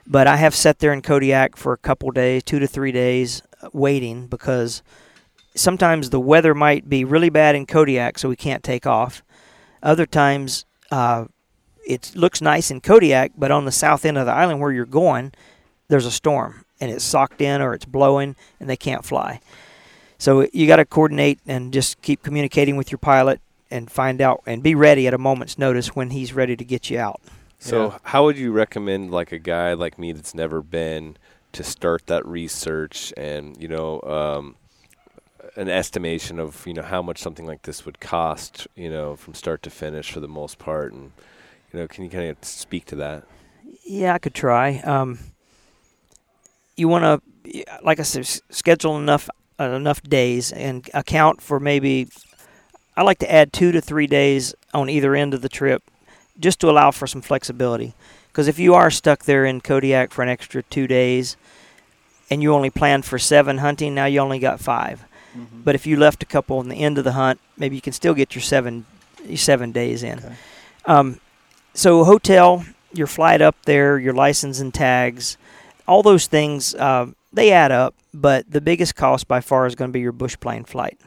But 0.06 0.28
I 0.28 0.36
have 0.36 0.54
sat 0.54 0.80
there 0.80 0.94
in 0.94 1.02
Kodiak 1.02 1.56
for 1.56 1.74
a 1.74 1.78
couple 1.78 2.12
days, 2.12 2.44
two 2.44 2.60
to 2.60 2.68
three 2.68 2.92
days, 2.92 3.42
uh, 3.62 3.70
waiting 3.74 4.28
because 4.28 4.84
sometimes 5.56 6.10
the 6.10 6.20
weather 6.20 6.54
might 6.54 6.90
be 6.90 7.04
really 7.04 7.30
bad 7.30 7.56
in 7.56 7.66
Kodiak, 7.66 8.20
so 8.20 8.30
we 8.30 8.36
can't 8.36 8.64
take 8.64 8.86
off. 8.86 9.24
Other 9.82 10.06
times, 10.06 10.66
uh, 10.92 11.26
it 11.88 12.12
looks 12.16 12.42
nice 12.42 12.70
in 12.70 12.82
Kodiak, 12.82 13.32
but 13.38 13.52
on 13.52 13.66
the 13.66 13.72
south 13.72 14.06
end 14.06 14.18
of 14.18 14.26
the 14.26 14.32
island 14.32 14.60
where 14.60 14.72
you're 14.72 14.86
going, 14.86 15.32
there's 15.88 16.06
a 16.06 16.12
storm 16.12 16.65
and 16.80 16.92
it's 16.92 17.04
socked 17.04 17.42
in 17.42 17.62
or 17.62 17.74
it's 17.74 17.86
blowing 17.86 18.36
and 18.60 18.70
they 18.70 18.78
can't 18.78 19.06
fly. 19.06 19.40
So 20.18 20.48
you 20.54 20.68
got 20.68 20.78
to 20.78 20.86
coordinate 20.86 21.40
and 21.46 21.74
just 21.74 22.02
keep 22.02 22.24
communicating 22.24 22.78
with 22.78 22.92
your 22.92 23.00
pilot 23.00 23.42
and 23.72 23.90
find 23.92 24.22
out 24.22 24.42
and 24.46 24.64
be 24.64 24.76
ready 24.76 25.08
at 25.08 25.14
a 25.14 25.18
moment's 25.18 25.58
notice 25.58 25.96
when 25.96 26.12
he's 26.12 26.34
ready 26.34 26.56
to 26.56 26.64
get 26.64 26.90
you 26.90 27.00
out. 27.00 27.20
So 27.60 27.90
Yeah. 27.92 27.98
how 28.04 28.24
would 28.26 28.38
you 28.38 28.52
recommend 28.52 29.12
like 29.12 29.32
a 29.32 29.40
guy 29.40 29.74
like 29.74 29.98
me 30.00 30.12
that's 30.12 30.34
never 30.34 30.62
been 30.62 31.18
to 31.54 31.64
start 31.64 32.08
that 32.08 32.26
research 32.26 33.14
and 33.16 33.56
you 33.62 33.68
know 33.68 34.02
um, 34.02 34.56
an 35.56 35.70
estimation 35.70 36.38
of 36.40 36.66
you 36.68 36.74
know 36.74 36.82
how 36.82 37.02
much 37.02 37.18
something 37.20 37.46
like 37.46 37.62
this 37.64 37.86
would 37.86 38.00
cost 38.02 38.68
you 38.76 38.90
know 38.90 39.16
from 39.16 39.34
start 39.34 39.64
to 39.64 39.70
finish 39.70 40.12
for 40.12 40.20
the 40.20 40.28
most 40.28 40.60
part 40.60 40.92
and 40.92 41.12
you 41.72 41.80
know 41.80 41.88
can 41.88 42.04
you 42.04 42.10
kind 42.10 42.30
of 42.30 42.38
speak 42.44 42.86
to 42.86 42.96
that? 42.98 43.24
Yeah, 43.86 44.14
I 44.14 44.18
could 44.20 44.34
try. 44.34 44.80
Um, 44.80 45.18
you 46.76 46.88
want 46.88 47.04
to, 47.04 47.66
like 47.84 48.00
I 48.00 48.04
said, 48.04 48.26
schedule 48.50 48.98
enough 48.98 49.30
uh, 49.60 49.70
enough 49.70 50.02
days 50.04 50.52
and 50.52 50.90
account 50.94 51.42
for 51.42 51.60
maybe. 51.60 52.08
I 52.98 53.04
like 53.04 53.20
to 53.20 53.32
add 53.32 53.52
two 53.52 53.72
to 53.74 53.82
three 53.82 54.08
days 54.08 54.56
on 54.74 54.90
either 54.90 55.16
end 55.16 55.34
of 55.34 55.42
the 55.42 55.50
trip, 55.50 55.84
just 56.40 56.60
to 56.62 56.70
allow 56.70 56.92
for 56.92 57.08
some 57.08 57.22
flexibility. 57.22 57.94
Because 58.28 58.48
if 58.48 58.58
you 58.60 58.74
are 58.74 58.90
stuck 58.90 59.26
there 59.26 59.46
in 59.46 59.62
Kodiak 59.62 60.12
for 60.12 60.22
an 60.24 60.30
extra 60.30 60.64
two 60.64 60.88
days, 60.88 61.36
and 62.30 62.42
you 62.42 62.54
only 62.54 62.70
planned 62.70 63.06
for 63.06 63.20
seven 63.20 63.60
hunting, 63.60 63.94
now 63.94 64.06
you 64.06 64.20
only 64.20 64.40
got 64.40 64.60
5 64.60 65.04
Mhm. 65.36 65.64
But 65.64 65.76
if 65.76 65.86
you 65.86 65.98
left 65.98 66.24
a 66.24 66.26
couple 66.26 66.60
on 66.60 66.70
the 66.70 66.78
end 66.78 66.98
of 66.98 67.04
the 67.04 67.12
hunt, 67.12 67.40
maybe 67.58 67.76
you 67.76 67.82
can 67.82 67.94
still 67.94 68.14
get 68.14 68.36
your 68.36 68.42
seven 68.42 68.86
your 69.26 69.38
seven 69.38 69.72
days 69.72 70.04
in. 70.04 70.20
Okay. 70.20 70.34
Um, 70.86 71.20
so 71.74 72.04
hotel, 72.04 72.64
your 72.94 73.08
flight 73.08 73.42
up 73.42 73.56
there, 73.66 73.98
your 74.00 74.14
license 74.14 74.60
and 74.60 74.74
tags, 74.74 75.38
all 75.88 76.04
those 76.04 76.28
things 76.28 76.76
uh, 76.76 77.08
they 77.34 77.52
add 77.52 77.72
up. 77.72 77.96
But 78.14 78.50
the 78.50 78.62
biggest 78.62 78.96
cost 78.96 79.28
by 79.28 79.42
far 79.42 79.66
is 79.66 79.76
going 79.76 79.90
to 79.90 79.94
be 79.94 80.00
your 80.00 80.14
bush 80.14 80.38
plane 80.40 80.64
flight. 80.64 80.98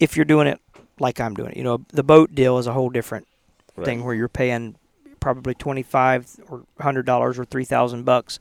If 0.00 0.16
you're 0.16 0.24
doing 0.24 0.48
it 0.48 0.60
like 0.98 1.20
I'm 1.20 1.34
doing 1.34 1.52
it, 1.52 1.56
you 1.56 1.62
know, 1.64 1.84
the 1.92 2.02
boat 2.02 2.34
deal 2.34 2.58
is 2.58 2.66
a 2.66 2.72
whole 2.72 2.90
different 2.90 3.26
Right. 3.74 3.86
thing 3.86 4.04
where 4.04 4.14
you're 4.14 4.28
paying 4.28 4.74
probably 5.18 5.54
twenty 5.54 5.82
five 5.82 6.28
or 6.50 6.64
hundred 6.78 7.06
dollars 7.06 7.38
or 7.38 7.46
three 7.46 7.64
thousand 7.64 8.04
bucks, 8.04 8.38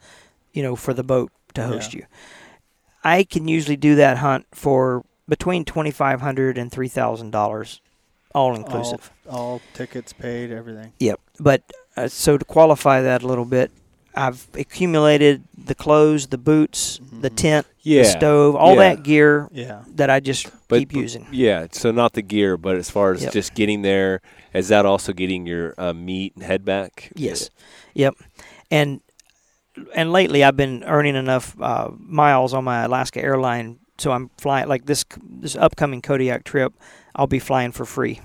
you 0.51 0.61
know, 0.61 0.76
for 0.76 0.93
the 0.93 1.03
boat 1.03 1.32
to 1.53 1.63
host 1.63 1.93
you. 1.93 2.05
I 3.03 3.24
can 3.24 3.47
usually 3.47 3.78
do 3.78 3.95
that 3.95 4.17
hunt 4.17 4.45
for 4.51 5.05
between 5.30 5.63
twenty 5.63 5.91
five 5.91 6.19
hundred 6.19 6.57
and 6.57 6.69
three 6.69 6.89
thousand 6.89 7.32
dollars, 7.32 7.80
all 8.36 8.55
inclusive. 8.55 9.09
All, 9.30 9.38
all 9.39 9.61
tickets 9.74 10.11
paid, 10.11 10.51
everything. 10.51 10.91
Yep. 10.99 11.22
But 11.39 11.63
uh, 11.95 12.09
so 12.09 12.38
to 12.38 12.43
qualify 12.43 13.01
that 13.01 13.24
a 13.24 13.28
little 13.28 13.45
bit, 13.45 13.72
I've 14.16 14.47
accumulated 14.53 15.43
the 15.57 15.76
clothes, 15.76 16.28
the 16.28 16.38
boots, 16.38 16.99
the 17.12 17.30
Mhm. 17.30 17.36
tent, 17.36 17.68
Yeah. 17.82 18.03
the 18.03 18.09
stove, 18.09 18.55
all 18.55 18.76
yeah. 18.76 18.95
that 18.95 19.03
gear 19.03 19.47
Yeah. 19.51 19.84
that 19.95 20.09
I 20.09 20.20
just 20.20 20.47
But- 20.68 20.80
keep 20.80 20.93
using. 20.93 21.28
Yeah, 21.32 21.68
so 21.72 21.91
not 21.91 22.14
the 22.14 22.22
gear, 22.22 22.57
but 22.57 22.76
as 22.76 22.89
far 22.89 23.14
as 23.14 23.24
Yep. 23.24 23.32
just 23.34 23.53
getting 23.53 23.82
there, 23.84 24.22
is 24.53 24.68
that 24.68 24.86
also 24.86 25.14
getting 25.14 25.45
your 25.45 25.74
uh, 25.78 25.93
meat 25.93 26.34
and 26.36 26.43
head 26.43 26.66
back? 26.66 27.12
Yes. 27.16 27.49
Yep. 27.93 28.16
And 28.70 29.01
and 29.95 30.12
lately 30.12 30.43
I've 30.43 30.57
been 30.57 30.84
earning 30.84 31.16
enough 31.16 31.55
uh, 31.62 31.89
miles 31.97 32.53
on 32.53 32.66
my 32.66 32.84
Alaska 32.84 33.22
airline, 33.24 33.80
so 33.97 34.12
I'm 34.12 34.30
flying 34.38 34.68
like 34.68 34.86
this 34.86 35.05
this 35.24 35.55
upcoming 35.55 36.01
Kodiak 36.01 36.43
trip. 36.43 36.74
I'll 37.16 37.28
be 37.28 37.39
flying 37.39 37.72
for 37.72 37.86
free 37.86 38.20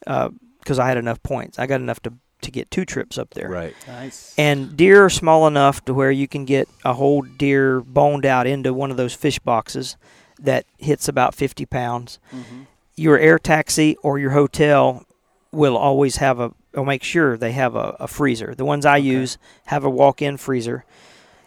because 0.00 0.78
I 0.80 0.88
had 0.88 0.96
enough 0.96 1.22
points. 1.22 1.58
I 1.60 1.66
got 1.66 1.80
enough 1.80 2.00
to 2.02 2.12
to 2.42 2.50
get 2.50 2.70
two 2.70 2.84
trips 2.84 3.18
up 3.18 3.30
there. 3.34 3.48
Right. 3.48 3.74
Nice. 3.86 4.34
And 4.38 4.76
deer 4.76 5.04
are 5.04 5.10
small 5.10 5.46
enough 5.46 5.84
to 5.84 5.94
where 5.94 6.10
you 6.10 6.26
can 6.28 6.44
get 6.44 6.68
a 6.84 6.94
whole 6.94 7.22
deer 7.22 7.80
boned 7.80 8.24
out 8.26 8.46
into 8.46 8.72
one 8.72 8.90
of 8.90 8.96
those 8.96 9.14
fish 9.14 9.38
boxes 9.38 9.96
that 10.38 10.64
hits 10.78 11.08
about 11.08 11.34
50 11.34 11.66
pounds. 11.66 12.18
Mhm. 12.34 12.66
Your 12.96 13.18
air 13.18 13.38
taxi 13.38 13.96
or 14.02 14.18
your 14.18 14.30
hotel 14.30 15.04
will 15.52 15.76
always 15.76 16.16
have 16.16 16.38
a, 16.40 16.52
or 16.74 16.84
make 16.86 17.02
sure 17.02 17.36
they 17.36 17.52
have 17.52 17.74
a, 17.74 17.96
a 18.00 18.06
freezer. 18.08 18.54
The 18.54 18.64
ones 18.64 18.86
I 18.86 18.98
Okay. 18.98 19.06
use 19.06 19.38
have 19.66 19.84
a 19.84 19.90
walk 19.90 20.22
in 20.22 20.36
freezer 20.36 20.84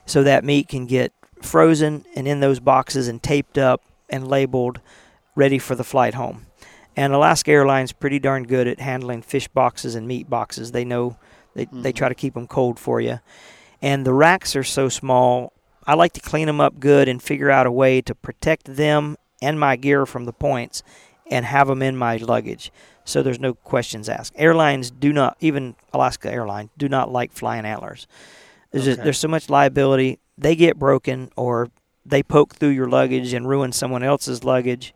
so 0.05 0.23
that 0.23 0.43
meat 0.43 0.67
can 0.67 0.85
get 0.85 1.11
frozen 1.41 2.05
and 2.15 2.27
in 2.27 2.39
those 2.39 2.59
boxes 2.59 3.07
and 3.07 3.21
taped 3.23 3.57
up 3.57 3.81
and 4.09 4.27
labeled 4.27 4.79
ready 5.35 5.57
for 5.57 5.75
the 5.75 5.83
flight 5.83 6.13
home. 6.13 6.45
And 6.95 7.13
Alaska 7.13 7.51
Airlines 7.51 7.91
pretty 7.91 8.19
darn 8.19 8.43
good 8.43 8.67
at 8.67 8.79
handling 8.79 9.21
fish 9.21 9.47
boxes 9.47 9.95
and 9.95 10.07
meat 10.07 10.29
boxes. 10.29 10.71
They 10.71 10.85
know 10.85 11.17
they 11.55 11.65
they 11.65 11.91
Mhm. 11.91 11.95
try 11.95 12.09
to 12.09 12.15
keep 12.15 12.33
them 12.35 12.47
cold 12.47 12.79
for 12.79 13.01
you. 13.01 13.19
And 13.81 14.05
the 14.05 14.13
racks 14.13 14.55
are 14.55 14.63
so 14.63 14.89
small. 14.89 15.53
I 15.85 15.95
like 15.95 16.13
to 16.13 16.21
clean 16.21 16.47
them 16.47 16.61
up 16.61 16.79
good 16.79 17.07
and 17.09 17.21
figure 17.21 17.49
out 17.51 17.65
a 17.65 17.71
way 17.71 18.01
to 18.01 18.15
protect 18.15 18.75
them 18.75 19.17
and 19.41 19.59
my 19.59 19.75
gear 19.75 20.05
from 20.05 20.25
the 20.25 20.31
points 20.33 20.81
and 21.29 21.45
have 21.45 21.67
them 21.67 21.81
in 21.81 21.97
my 21.97 22.17
luggage 22.17 22.71
so 23.05 23.21
there's 23.21 23.39
no 23.39 23.53
questions 23.53 24.07
asked. 24.07 24.33
Airlines 24.37 24.89
do 24.91 25.11
not 25.11 25.35
even 25.41 25.75
Alaska 25.93 26.31
Airlines 26.31 26.69
do 26.77 26.87
not 26.87 27.11
like 27.11 27.31
flying 27.33 27.65
antlers. 27.65 28.07
There's 28.71 28.85
just, 28.85 29.03
there's 29.03 29.17
so 29.17 29.27
much 29.27 29.49
liability. 29.49 30.19
They 30.37 30.55
get 30.55 30.79
broken 30.79 31.29
or 31.35 31.69
they 32.05 32.23
poke 32.23 32.55
through 32.55 32.69
your 32.69 32.87
luggage 32.87 33.33
and 33.33 33.47
ruin 33.47 33.71
someone 33.71 34.03
else's 34.03 34.43
luggage. 34.43 34.93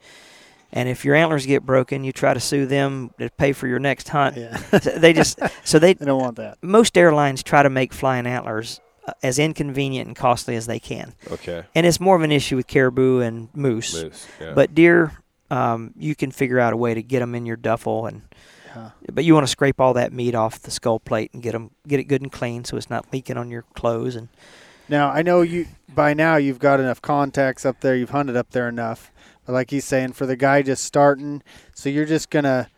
And 0.74 0.90
if 0.90 1.06
your 1.06 1.16
antlers 1.16 1.46
get 1.46 1.66
broken, 1.66 2.04
you 2.04 2.12
try 2.12 2.34
to 2.34 2.40
sue 2.40 2.66
them 2.66 3.12
to 3.20 3.30
pay 3.30 3.54
for 3.54 3.68
your 3.68 3.80
next 3.80 4.10
hunt. 4.10 4.36
Yeah. 4.38 4.58
So 4.82 4.92
they 5.00 5.14
just 5.14 5.40
so 5.64 5.80
they 5.80 5.94
they 5.96 6.06
don't 6.06 6.22
want 6.22 6.36
that. 6.38 6.58
most 6.62 6.98
airlines 6.98 7.42
try 7.44 7.64
to 7.64 7.70
make 7.70 7.94
flying 7.94 8.28
antlers 8.28 8.82
uh, 9.08 9.14
as 9.24 9.40
inconvenient 9.40 10.08
and 10.08 10.16
costly 10.16 10.56
as 10.58 10.68
they 10.68 10.80
can. 10.80 11.14
Okay. 11.32 11.64
And 11.74 11.86
it's 11.86 12.00
more 12.00 12.16
of 12.18 12.22
an 12.22 12.32
issue 12.34 12.58
with 12.58 12.68
caribou 12.68 13.22
and 13.22 13.48
moose. 13.56 13.94
Moose. 14.04 14.28
Yeah. 14.42 14.54
But 14.54 14.76
deer, 14.76 15.14
um, 15.50 15.94
you 15.98 16.16
can 16.16 16.32
figure 16.32 16.60
out 16.60 16.74
a 16.74 16.78
way 16.78 16.94
to 16.94 17.02
get 17.02 17.20
them 17.22 17.34
in 17.34 17.46
your 17.46 17.56
duffel, 17.58 18.06
and 18.06 18.24
Yeah. 18.76 18.90
but 19.14 19.24
you 19.24 19.34
want 19.34 19.46
to 19.46 19.52
scrape 19.52 19.80
all 19.80 19.94
that 19.94 20.12
meat 20.12 20.36
off 20.36 20.60
the 20.62 20.72
skull 20.72 21.00
plate 21.00 21.32
and 21.34 21.42
get 21.42 21.54
them 21.54 21.72
get 21.88 22.00
it 22.02 22.04
good 22.04 22.22
and 22.22 22.32
clean 22.32 22.66
so 22.66 22.76
it's 22.76 22.90
not 22.90 23.06
leaking 23.14 23.38
on 23.38 23.50
your 23.50 23.64
clothes. 23.74 24.16
And 24.18 24.28
Now 24.90 25.10
I 25.10 25.22
know 25.22 25.42
you 25.42 25.68
by 25.96 26.14
now 26.14 26.36
you've 26.36 26.60
got 26.60 26.82
enough 26.82 27.02
contacts 27.02 27.66
up 27.66 27.80
there. 27.80 27.96
You've 27.96 28.10
hunted 28.12 28.36
up 28.36 28.50
there 28.52 28.68
enough. 28.68 29.12
But 29.48 29.54
like 29.54 29.72
he's 29.72 29.86
saying, 29.86 30.12
for 30.12 30.26
the 30.28 30.36
guy 30.36 30.62
just 30.62 30.84
starting, 30.84 31.42
so 31.74 31.88
you're 31.90 32.06
just 32.06 32.30
gonna 32.30 32.70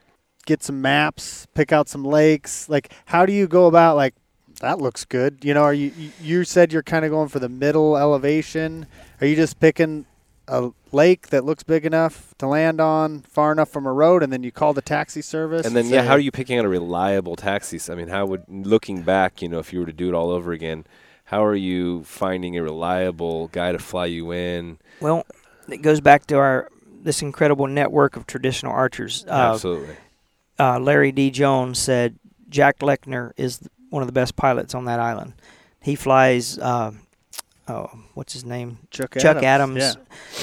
get 0.45 0.63
some 0.63 0.82
maps, 0.82 1.47
pick 1.55 1.74
out 1.74 1.89
some 1.89 2.05
lakes. 2.05 2.70
Like, 2.70 2.93
how 3.05 3.26
do 3.26 3.34
you 3.34 3.47
go 3.47 3.65
about 3.65 3.95
like 3.97 4.13
that? 4.61 4.80
Looks 4.80 5.03
good. 5.03 5.43
You 5.43 5.55
know, 5.55 5.63
are 5.63 5.74
you 5.74 5.91
you- 5.97 6.11
you 6.22 6.43
said 6.43 6.72
you're 6.72 6.84
kind 6.84 7.03
of 7.03 7.11
going 7.11 7.28
for 7.28 7.39
the 7.39 7.49
middle 7.49 7.97
elevation? 7.97 8.86
Are 9.20 9.26
you 9.28 9.36
just 9.36 9.59
picking 9.59 10.05
a 10.47 10.70
lake 10.91 11.30
that 11.30 11.43
looks 11.43 11.63
big 11.63 11.86
enough 11.86 12.34
to 12.39 12.47
land 12.47 12.80
on, 12.80 13.22
far 13.22 13.51
enough 13.51 13.70
from 13.70 13.86
a 13.86 13.93
road, 13.93 14.22
and 14.24 14.32
then 14.32 14.43
you 14.43 14.51
call 14.51 14.74
the 14.74 14.82
taxi 14.82 15.22
service? 15.24 15.65
and 15.65 15.76
then 15.76 15.86
yeah, 15.88 16.01
say, 16.01 16.07
how 16.07 16.13
are 16.13 16.20
you 16.20 16.32
picking 16.32 16.57
out 16.59 16.65
a 16.65 16.70
reliable 16.70 17.36
taxi? 17.36 17.80
I 17.91 17.95
mean, 17.95 18.07
how 18.09 18.26
would 18.28 18.43
looking 18.47 19.01
back, 19.01 19.41
you 19.41 19.49
know, 19.49 19.57
if 19.59 19.74
you 19.74 19.80
were 19.80 19.86
to 19.88 19.93
do 19.93 20.07
it 20.07 20.13
all 20.15 20.30
over 20.30 20.51
again, 20.51 20.86
how 21.26 21.43
are 21.45 21.55
you 21.55 22.03
finding 22.03 22.57
a 22.57 22.63
reliable 22.63 23.47
guy 23.49 23.72
to 23.72 23.80
fly 23.80 24.05
you 24.05 24.32
in? 24.32 24.78
well, 25.01 25.26
it 25.72 25.82
goes 25.82 26.01
back 26.01 26.26
to 26.28 26.38
our 26.38 26.70
this 27.01 27.22
incredible 27.22 27.67
network 27.67 28.15
of 28.15 28.28
traditional 28.28 28.74
archers. 28.74 29.26
Uh, 29.28 29.53
Absolutely. 29.53 29.95
uh, 30.59 30.80
Larry 30.80 31.11
D. 31.11 31.32
Jones 31.32 31.80
said 31.80 32.20
Jack 32.49 32.80
Lechner 32.80 33.32
is 33.38 33.67
one 33.89 34.03
of 34.03 34.07
the 34.07 34.13
best 34.13 34.36
pilots 34.36 34.76
on 34.76 34.86
that 34.86 34.99
island. 34.99 35.34
He 35.82 35.95
flies. 35.95 36.59
Uh, 37.70 37.74
oh, 37.74 37.99
what's 38.15 38.34
his 38.34 38.43
name? 38.43 38.80
Chuck, 38.89 39.15
Chuck 39.20 39.43
Adams. 39.43 39.78
Yeah. 39.78 39.93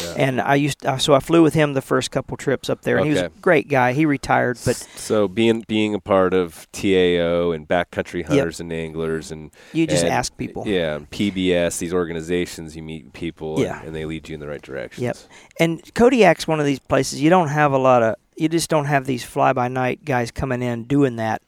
Yeah. 0.05 0.15
And 0.17 0.41
I 0.41 0.55
used 0.55 0.85
uh, 0.87 0.99
so 0.99 1.15
I 1.15 1.21
flew 1.21 1.43
with 1.43 1.55
him 1.55 1.75
the 1.75 1.83
first 1.83 2.11
couple 2.11 2.37
trips 2.37 2.71
up 2.71 2.83
there, 2.83 2.97
and 2.99 3.07
he 3.07 3.13
was 3.13 3.23
a 3.23 3.31
great 3.41 3.69
guy. 3.69 3.93
He 3.93 4.07
retired, 4.07 4.59
but 4.65 4.77
so 4.77 5.29
being 5.29 5.65
being 5.67 5.95
a 5.95 5.99
part 6.01 6.33
of 6.35 6.67
TAO 6.73 7.51
and 7.53 7.67
backcountry 7.67 8.25
hunters 8.25 8.61
and 8.61 8.73
anglers 8.73 9.31
and 9.31 9.51
you 9.73 9.87
just 9.87 10.05
and- 10.05 10.13
ask 10.13 10.37
people. 10.37 10.65
Yeah, 10.67 11.01
PBS, 11.11 11.79
these 11.79 11.93
organizations, 11.93 12.77
you 12.77 12.83
meet 12.83 13.13
people 13.13 13.61
Yeah. 13.61 13.79
and, 13.79 13.89
and 13.89 13.97
they 13.97 14.05
lead 14.05 14.29
you 14.29 14.35
in 14.35 14.41
the 14.41 14.49
right 14.49 14.63
direction. 14.63 15.05
Yep. 15.05 15.17
And 15.59 15.83
Kodiak's 15.95 16.47
one 16.47 16.61
of 16.61 16.67
these 16.67 16.79
places 16.79 17.21
you 17.21 17.31
don't 17.31 17.49
have 17.49 17.73
a 17.73 17.79
lot 17.79 18.03
of. 18.03 18.17
You 18.37 18.49
just 18.49 18.69
don't 18.69 18.85
have 18.85 19.07
these 19.07 19.25
fly 19.25 19.53
by 19.53 19.69
night 19.69 20.05
guys 20.05 20.31
coming 20.31 20.63
in 20.63 20.85
doing 20.85 21.17
that. 21.17 21.43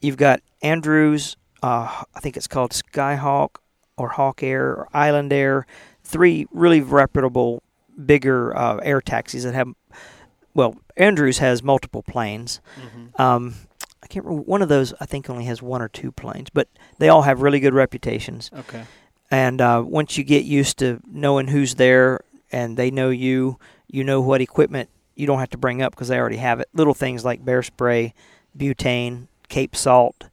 You've 0.00 0.16
got 0.16 0.40
Andrews. 0.62 1.36
Uh, 1.62 2.02
I 2.14 2.20
think 2.20 2.36
it's 2.36 2.48
called 2.48 2.72
Skyhawk 2.72 3.56
or 3.96 4.10
Hawk 4.10 4.42
Air 4.42 4.68
or 4.70 4.88
Island 4.92 5.32
Air. 5.32 5.66
Three 6.04 6.46
really 6.50 6.80
reputable, 6.80 7.62
bigger 8.04 8.56
uh, 8.56 8.76
air 8.82 9.00
taxis 9.00 9.44
that 9.44 9.54
have. 9.54 9.68
Well, 10.54 10.76
Andrews 10.96 11.38
has 11.38 11.62
multiple 11.62 12.02
planes. 12.02 12.60
Mhm. 12.80 13.18
Um, 13.20 13.54
I 14.02 14.06
can't 14.08 14.26
remember. 14.26 14.44
One 14.44 14.62
of 14.62 14.68
those 14.68 14.92
I 15.00 15.06
think 15.06 15.30
only 15.30 15.44
has 15.46 15.62
one 15.62 15.80
or 15.80 15.88
two 15.88 16.12
planes, 16.12 16.50
but 16.52 16.68
they 16.98 17.08
all 17.08 17.22
have 17.22 17.40
really 17.40 17.60
good 17.60 17.72
reputations. 17.74 18.50
Okay. 18.58 18.82
And 19.30 19.60
uh, 19.62 19.82
once 19.86 20.18
you 20.18 20.24
get 20.24 20.44
used 20.44 20.78
to 20.80 21.00
knowing 21.10 21.48
who's 21.48 21.76
there 21.76 22.20
and 22.50 22.76
they 22.76 22.90
know 22.90 23.08
you, 23.08 23.58
you 23.88 24.04
know 24.04 24.20
what 24.20 24.42
equipment 24.42 24.90
you 25.14 25.26
don't 25.26 25.38
have 25.38 25.50
to 25.50 25.58
bring 25.58 25.80
up 25.80 25.92
because 25.92 26.08
they 26.08 26.18
already 26.18 26.36
have 26.36 26.60
it. 26.60 26.68
Little 26.74 26.92
things 26.94 27.24
like 27.24 27.42
bear 27.44 27.62
spray, 27.62 28.12
butane, 28.58 29.28
Cape 29.48 29.74
salt, 29.76 30.24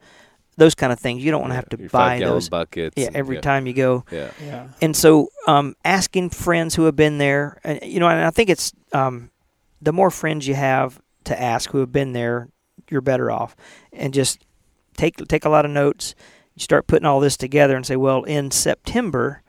those 0.59 0.75
kind 0.75 0.93
of 0.93 0.99
things. 0.99 1.23
You 1.23 1.31
don't 1.31 1.41
want 1.41 1.51
to 1.51 1.55
have 1.55 1.69
to 1.69 1.77
Your 1.79 1.89
buy 1.89 2.11
five-gallon 2.11 2.35
those. 2.35 2.49
buckets. 2.49 2.93
Yeah, 2.97 3.07
and- 3.07 3.15
every 3.15 3.35
yeah, 3.37 3.41
time 3.41 3.65
you 3.65 3.73
go. 3.73 4.05
Yeah. 4.11 4.31
Yeah. 4.43 4.67
And 4.81 4.95
so, 4.95 5.29
um, 5.47 5.75
asking 5.83 6.29
friends 6.29 6.75
who 6.75 6.83
have 6.85 6.95
been 6.95 7.17
there, 7.17 7.59
and 7.63 7.79
you 7.83 7.99
know, 7.99 8.07
and 8.07 8.23
I 8.23 8.29
think 8.29 8.49
it's 8.49 8.71
um, 8.93 9.31
the 9.81 9.93
more 9.93 10.11
friends 10.11 10.47
you 10.47 10.55
have 10.55 11.01
to 11.25 11.41
ask 11.41 11.71
who 11.71 11.79
have 11.79 11.91
been 11.91 12.13
there, 12.13 12.49
you're 12.89 13.01
better 13.01 13.31
off. 13.31 13.55
And 13.91 14.13
just 14.13 14.45
take 14.95 15.15
take 15.27 15.45
a 15.45 15.49
lot 15.49 15.65
of 15.65 15.71
notes. 15.71 16.13
You 16.55 16.61
start 16.63 16.87
putting 16.87 17.05
all 17.05 17.19
this 17.19 17.37
together 17.37 17.75
and 17.75 17.85
say, 17.85 17.95
well, 17.95 18.23
in 18.23 18.51
September, 18.51 19.41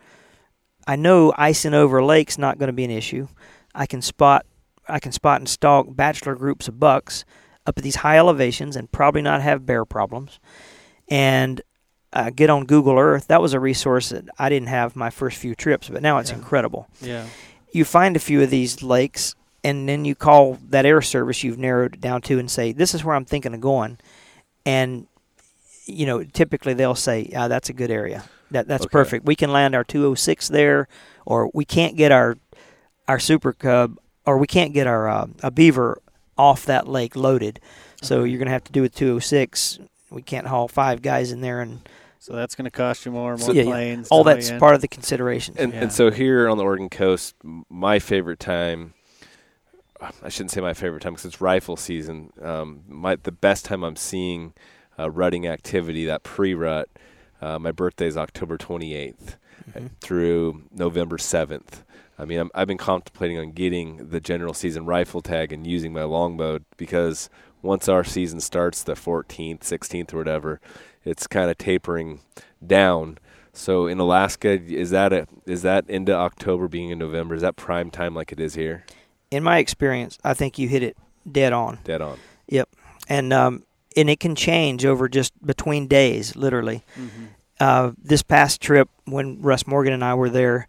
I 0.86 0.96
know 0.96 1.32
icing 1.36 1.74
over 1.74 2.02
lake's 2.02 2.38
not 2.38 2.58
going 2.58 2.68
to 2.68 2.72
be 2.72 2.84
an 2.84 2.90
issue. 2.90 3.28
I 3.74 3.86
can 3.86 4.00
spot 4.02 4.46
I 4.88 4.98
can 4.98 5.12
spot 5.12 5.40
and 5.40 5.48
stalk 5.48 5.86
bachelor 5.90 6.34
groups 6.34 6.68
of 6.68 6.78
bucks 6.80 7.24
up 7.66 7.78
at 7.78 7.84
these 7.84 7.96
high 7.96 8.16
elevations 8.18 8.74
and 8.76 8.90
probably 8.90 9.22
not 9.22 9.42
have 9.42 9.66
bear 9.66 9.84
problems. 9.84 10.40
And 11.10 11.60
uh, 12.12 12.30
get 12.30 12.50
on 12.50 12.64
Google 12.66 12.98
Earth. 12.98 13.26
That 13.28 13.40
was 13.42 13.52
a 13.52 13.60
resource 13.60 14.08
that 14.10 14.24
I 14.38 14.48
didn't 14.48 14.68
have 14.68 14.96
my 14.96 15.10
first 15.10 15.36
few 15.38 15.54
trips, 15.54 15.88
but 15.88 16.02
now 16.02 16.18
it's 16.18 16.30
Yeah. 16.30 16.36
incredible. 16.36 16.88
Yeah. 17.00 17.26
you 17.72 17.84
find 17.84 18.16
a 18.16 18.18
few 18.18 18.42
of 18.42 18.50
these 18.50 18.82
lakes, 18.82 19.36
and 19.62 19.88
then 19.88 20.04
you 20.04 20.16
call 20.16 20.58
that 20.70 20.84
air 20.84 21.00
service 21.00 21.44
you've 21.44 21.56
narrowed 21.58 21.94
it 21.94 22.00
down 22.00 22.20
to 22.22 22.36
and 22.40 22.50
say, 22.50 22.72
"This 22.72 22.94
is 22.94 23.04
where 23.04 23.14
I'm 23.14 23.24
thinking 23.24 23.54
of 23.54 23.60
going," 23.60 23.98
and 24.66 25.06
you 25.86 26.04
know, 26.06 26.24
typically 26.24 26.74
they'll 26.74 26.96
say, 26.96 27.30
"Ah, 27.36 27.46
that's 27.46 27.68
a 27.68 27.72
good 27.72 27.90
area. 27.92 28.24
That 28.50 28.66
that's 28.66 28.86
Okay. 28.86 28.90
perfect. 28.92 29.24
We 29.24 29.36
can 29.36 29.52
land 29.52 29.76
our 29.76 29.84
206 29.84 30.48
there, 30.48 30.88
or 31.24 31.48
we 31.54 31.64
can't 31.64 31.96
get 31.96 32.10
our 32.10 32.38
our 33.06 33.20
Super 33.20 33.52
Cub, 33.52 33.96
or 34.26 34.36
we 34.36 34.48
can't 34.48 34.72
get 34.72 34.88
our 34.88 35.08
uh, 35.08 35.26
a 35.44 35.50
Beaver 35.52 36.00
off 36.36 36.64
that 36.66 36.88
lake 36.88 37.14
loaded. 37.14 37.60
So 38.02 38.24
you're 38.24 38.38
gonna 38.40 38.50
have 38.50 38.64
to 38.64 38.72
do 38.72 38.82
a 38.82 38.88
206. 38.88 39.78
We 40.10 40.22
can't 40.22 40.46
haul 40.46 40.68
five 40.68 41.02
guys 41.02 41.32
in 41.32 41.40
there, 41.40 41.60
and 41.60 41.80
So 42.18 42.34
that's 42.34 42.54
going 42.54 42.66
to 42.66 42.70
cost 42.70 43.06
you 43.06 43.12
more, 43.12 43.30
more 43.30 43.38
So- 43.38 43.52
Yeah, 43.52 43.62
yeah. 43.62 43.70
planes. 43.70 44.08
all 44.10 44.24
that's 44.24 44.50
in. 44.50 44.58
part 44.60 44.74
of 44.74 44.82
the 44.82 44.88
consideration. 44.88 45.54
And, 45.58 45.72
Yeah. 45.72 45.80
and 45.82 45.92
so 45.92 46.10
here 46.10 46.48
on 46.50 46.58
the 46.58 46.64
Oregon 46.64 46.90
coast, 46.90 47.34
my 47.70 47.98
favorite 47.98 48.38
time. 48.40 48.92
I 50.22 50.28
shouldn't 50.30 50.50
say 50.50 50.60
my 50.62 50.72
favorite 50.74 51.00
time 51.02 51.12
because 51.12 51.26
it's 51.26 51.40
rifle 51.42 51.76
season. 51.76 52.32
Um, 52.42 52.80
my 52.88 53.16
the 53.16 53.32
best 53.32 53.64
time 53.66 53.82
I'm 53.82 53.96
seeing 53.96 54.54
uh, 54.98 55.10
rutting 55.10 55.46
activity, 55.46 56.04
that 56.06 56.22
pre-rut. 56.22 56.88
Uh, 57.40 57.58
my 57.58 57.70
birthday 57.72 58.06
is 58.06 58.16
October 58.18 58.56
28th 58.58 59.36
Mhm. 59.72 59.90
through 60.00 60.62
November 60.74 61.16
7th. 61.18 61.82
I 62.18 62.24
mean, 62.26 62.38
I'm, 62.38 62.50
I've 62.54 62.68
been 62.68 62.76
contemplating 62.78 63.38
on 63.38 63.52
getting 63.52 64.08
the 64.10 64.20
general 64.20 64.52
season 64.52 64.84
rifle 64.84 65.20
tag 65.22 65.52
and 65.52 65.66
using 65.66 65.92
my 65.94 66.04
longbow 66.04 66.60
because 66.76 67.30
once 67.62 67.88
our 67.88 68.04
season 68.04 68.40
starts, 68.40 68.82
the 68.82 68.94
14th, 68.94 69.60
16th, 69.60 70.14
or 70.14 70.18
whatever, 70.18 70.60
it's 71.04 71.26
kind 71.26 71.50
of 71.50 71.58
tapering 71.58 72.20
down. 72.66 73.18
So 73.52 73.86
in 73.86 73.98
Alaska, 73.98 74.50
is 74.62 74.90
that 74.90 75.12
a 75.12 75.26
is 75.44 75.62
that 75.62 75.88
into 75.88 76.12
October, 76.14 76.68
being 76.68 76.90
in 76.90 76.98
November? 76.98 77.34
Is 77.34 77.42
that 77.42 77.56
prime 77.56 77.90
time 77.90 78.14
like 78.14 78.32
it 78.32 78.40
is 78.40 78.54
here? 78.54 78.84
In 79.30 79.42
my 79.42 79.58
experience, 79.58 80.18
I 80.24 80.34
think 80.34 80.58
you 80.58 80.68
hit 80.68 80.82
it 80.82 80.96
dead 81.30 81.52
on. 81.52 81.78
Dead 81.84 82.00
on. 82.00 82.18
Yep, 82.48 82.68
and 83.08 83.32
um, 83.32 83.64
and 83.96 84.08
it 84.08 84.20
can 84.20 84.34
change 84.36 84.84
over 84.84 85.08
just 85.08 85.32
between 85.44 85.88
days, 85.88 86.36
literally. 86.36 86.84
Mhm. 86.96 87.28
Uh, 87.58 87.92
this 88.02 88.22
past 88.22 88.60
trip, 88.62 88.88
when 89.04 89.42
Russ 89.42 89.66
Morgan 89.66 89.92
and 89.92 90.04
I 90.04 90.14
were 90.14 90.30
there, 90.30 90.66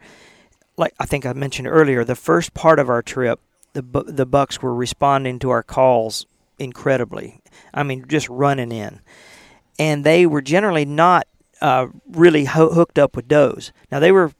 like 0.76 0.94
I 1.00 1.06
think 1.06 1.26
I 1.26 1.34
mentioned 1.34 1.68
earlier, 1.68 2.04
the 2.04 2.16
first 2.16 2.54
part 2.54 2.80
of 2.80 2.89
our 2.89 3.02
trip, 3.04 3.39
the 3.74 3.84
bu- 3.84 4.12
the 4.12 4.26
bucks 4.26 4.62
were 4.62 4.74
responding 4.74 5.38
to 5.39 5.50
our 5.52 5.64
calls 5.64 6.26
incredibly. 6.62 7.41
I 7.74 7.84
mean, 7.84 8.05
just 8.07 8.30
running 8.30 8.72
in, 8.72 8.99
and 9.80 10.03
they 10.03 10.26
were 10.26 10.41
generally 10.41 10.86
not 10.86 11.28
uh, 11.62 11.88
really 12.09 12.45
ho- 12.45 12.74
hooked 12.74 12.97
up 12.99 13.16
with 13.16 13.28
does. 13.28 13.72
Now 13.91 13.99
they 13.99 14.12
were 14.12 14.32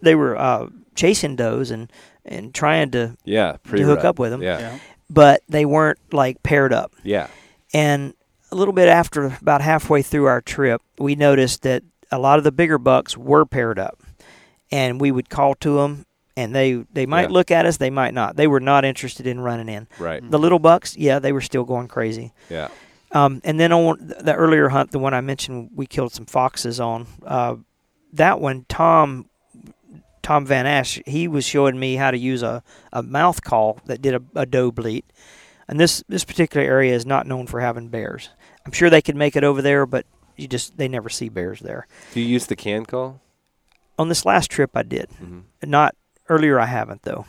they 0.00 0.14
were 0.14 0.36
uh, 0.36 0.68
chasing 0.94 1.36
does 1.36 1.70
and 1.70 1.90
and 2.24 2.54
trying 2.54 2.90
to, 2.92 3.16
Yeah, 3.24 3.52
to 3.52 3.58
pre 3.60 3.80
hook 3.82 4.04
up 4.04 4.18
with 4.18 4.30
them, 4.30 4.42
Yeah, 4.42 4.58
Yeah. 4.58 4.78
but 5.08 5.42
they 5.48 5.64
weren't 5.64 5.98
like 6.12 6.42
paired 6.42 6.72
up. 6.72 6.92
yeah, 7.02 7.28
And 7.72 8.12
a 8.52 8.54
little 8.56 8.74
bit 8.74 8.88
after, 8.88 9.24
about 9.40 9.62
halfway 9.62 10.02
through 10.02 10.26
our 10.26 10.40
trip, 10.42 10.82
we 10.98 11.14
noticed 11.16 11.62
that 11.62 11.82
a 12.12 12.18
lot 12.18 12.36
of 12.38 12.44
the 12.44 12.52
bigger 12.52 12.76
bucks 12.78 13.16
were 13.16 13.46
paired 13.46 13.78
up, 13.78 13.98
and 14.70 15.00
we 15.00 15.10
would 15.10 15.30
call 15.30 15.54
to 15.56 15.76
them, 15.78 16.04
and 16.36 16.54
they 16.54 16.84
they 16.92 17.06
might 17.06 17.28
Yeah. 17.28 17.34
look 17.34 17.50
at 17.50 17.66
us, 17.66 17.76
they 17.78 17.90
might 17.90 18.14
not. 18.14 18.36
They 18.36 18.46
were 18.46 18.60
not 18.60 18.84
interested 18.84 19.26
in 19.26 19.40
running 19.40 19.68
in. 19.68 19.88
right. 19.98 20.22
The 20.28 20.38
little 20.38 20.58
bucks, 20.58 20.96
yeah, 20.96 21.18
they 21.18 21.32
were 21.32 21.40
still 21.40 21.64
going 21.64 21.88
crazy. 21.88 22.32
Yeah, 22.48 22.68
Um, 23.12 23.40
and 23.44 23.58
then 23.58 23.72
on 23.72 23.96
the 24.20 24.34
earlier 24.34 24.68
hunt, 24.68 24.90
the 24.92 24.98
one 24.98 25.14
I 25.14 25.20
mentioned, 25.20 25.70
we 25.74 25.86
killed 25.86 26.12
some 26.12 26.26
foxes 26.26 26.78
on. 26.80 27.06
Uh, 27.26 27.56
that 28.12 28.40
one, 28.40 28.64
Tom, 28.68 29.26
Tom 30.22 30.44
Van 30.46 30.66
Ash, 30.66 31.00
he 31.06 31.26
was 31.28 31.44
showing 31.44 31.78
me 31.78 31.96
how 31.96 32.10
to 32.10 32.18
use 32.18 32.42
a, 32.42 32.62
a 32.92 33.02
mouth 33.02 33.42
call 33.42 33.78
that 33.86 34.02
did 34.02 34.14
a, 34.14 34.22
a 34.34 34.46
doe 34.46 34.70
bleat. 34.70 35.04
And 35.68 35.78
this 35.78 36.02
this 36.08 36.24
particular 36.24 36.66
area 36.66 36.94
is 36.94 37.06
not 37.06 37.26
known 37.26 37.46
for 37.46 37.60
having 37.60 37.88
bears. 37.88 38.28
I'm 38.66 38.72
sure 38.72 38.90
they 38.90 39.00
could 39.02 39.16
make 39.16 39.36
it 39.36 39.44
over 39.44 39.62
there, 39.62 39.86
but 39.86 40.04
you 40.36 40.48
just 40.48 40.76
they 40.76 40.88
never 40.88 41.08
see 41.08 41.28
bears 41.28 41.60
there. 41.60 41.86
do 42.12 42.20
you 42.20 42.26
use 42.26 42.46
the 42.46 42.56
can 42.56 42.84
call? 42.84 43.20
On 43.98 44.08
this 44.08 44.24
last 44.24 44.50
trip, 44.50 44.70
I 44.74 44.82
did. 44.82 45.08
hmm 45.18 45.40
Not 45.64 45.94
earlier, 46.30 46.58
I 46.58 46.66
haven't 46.66 47.02
though. 47.02 47.26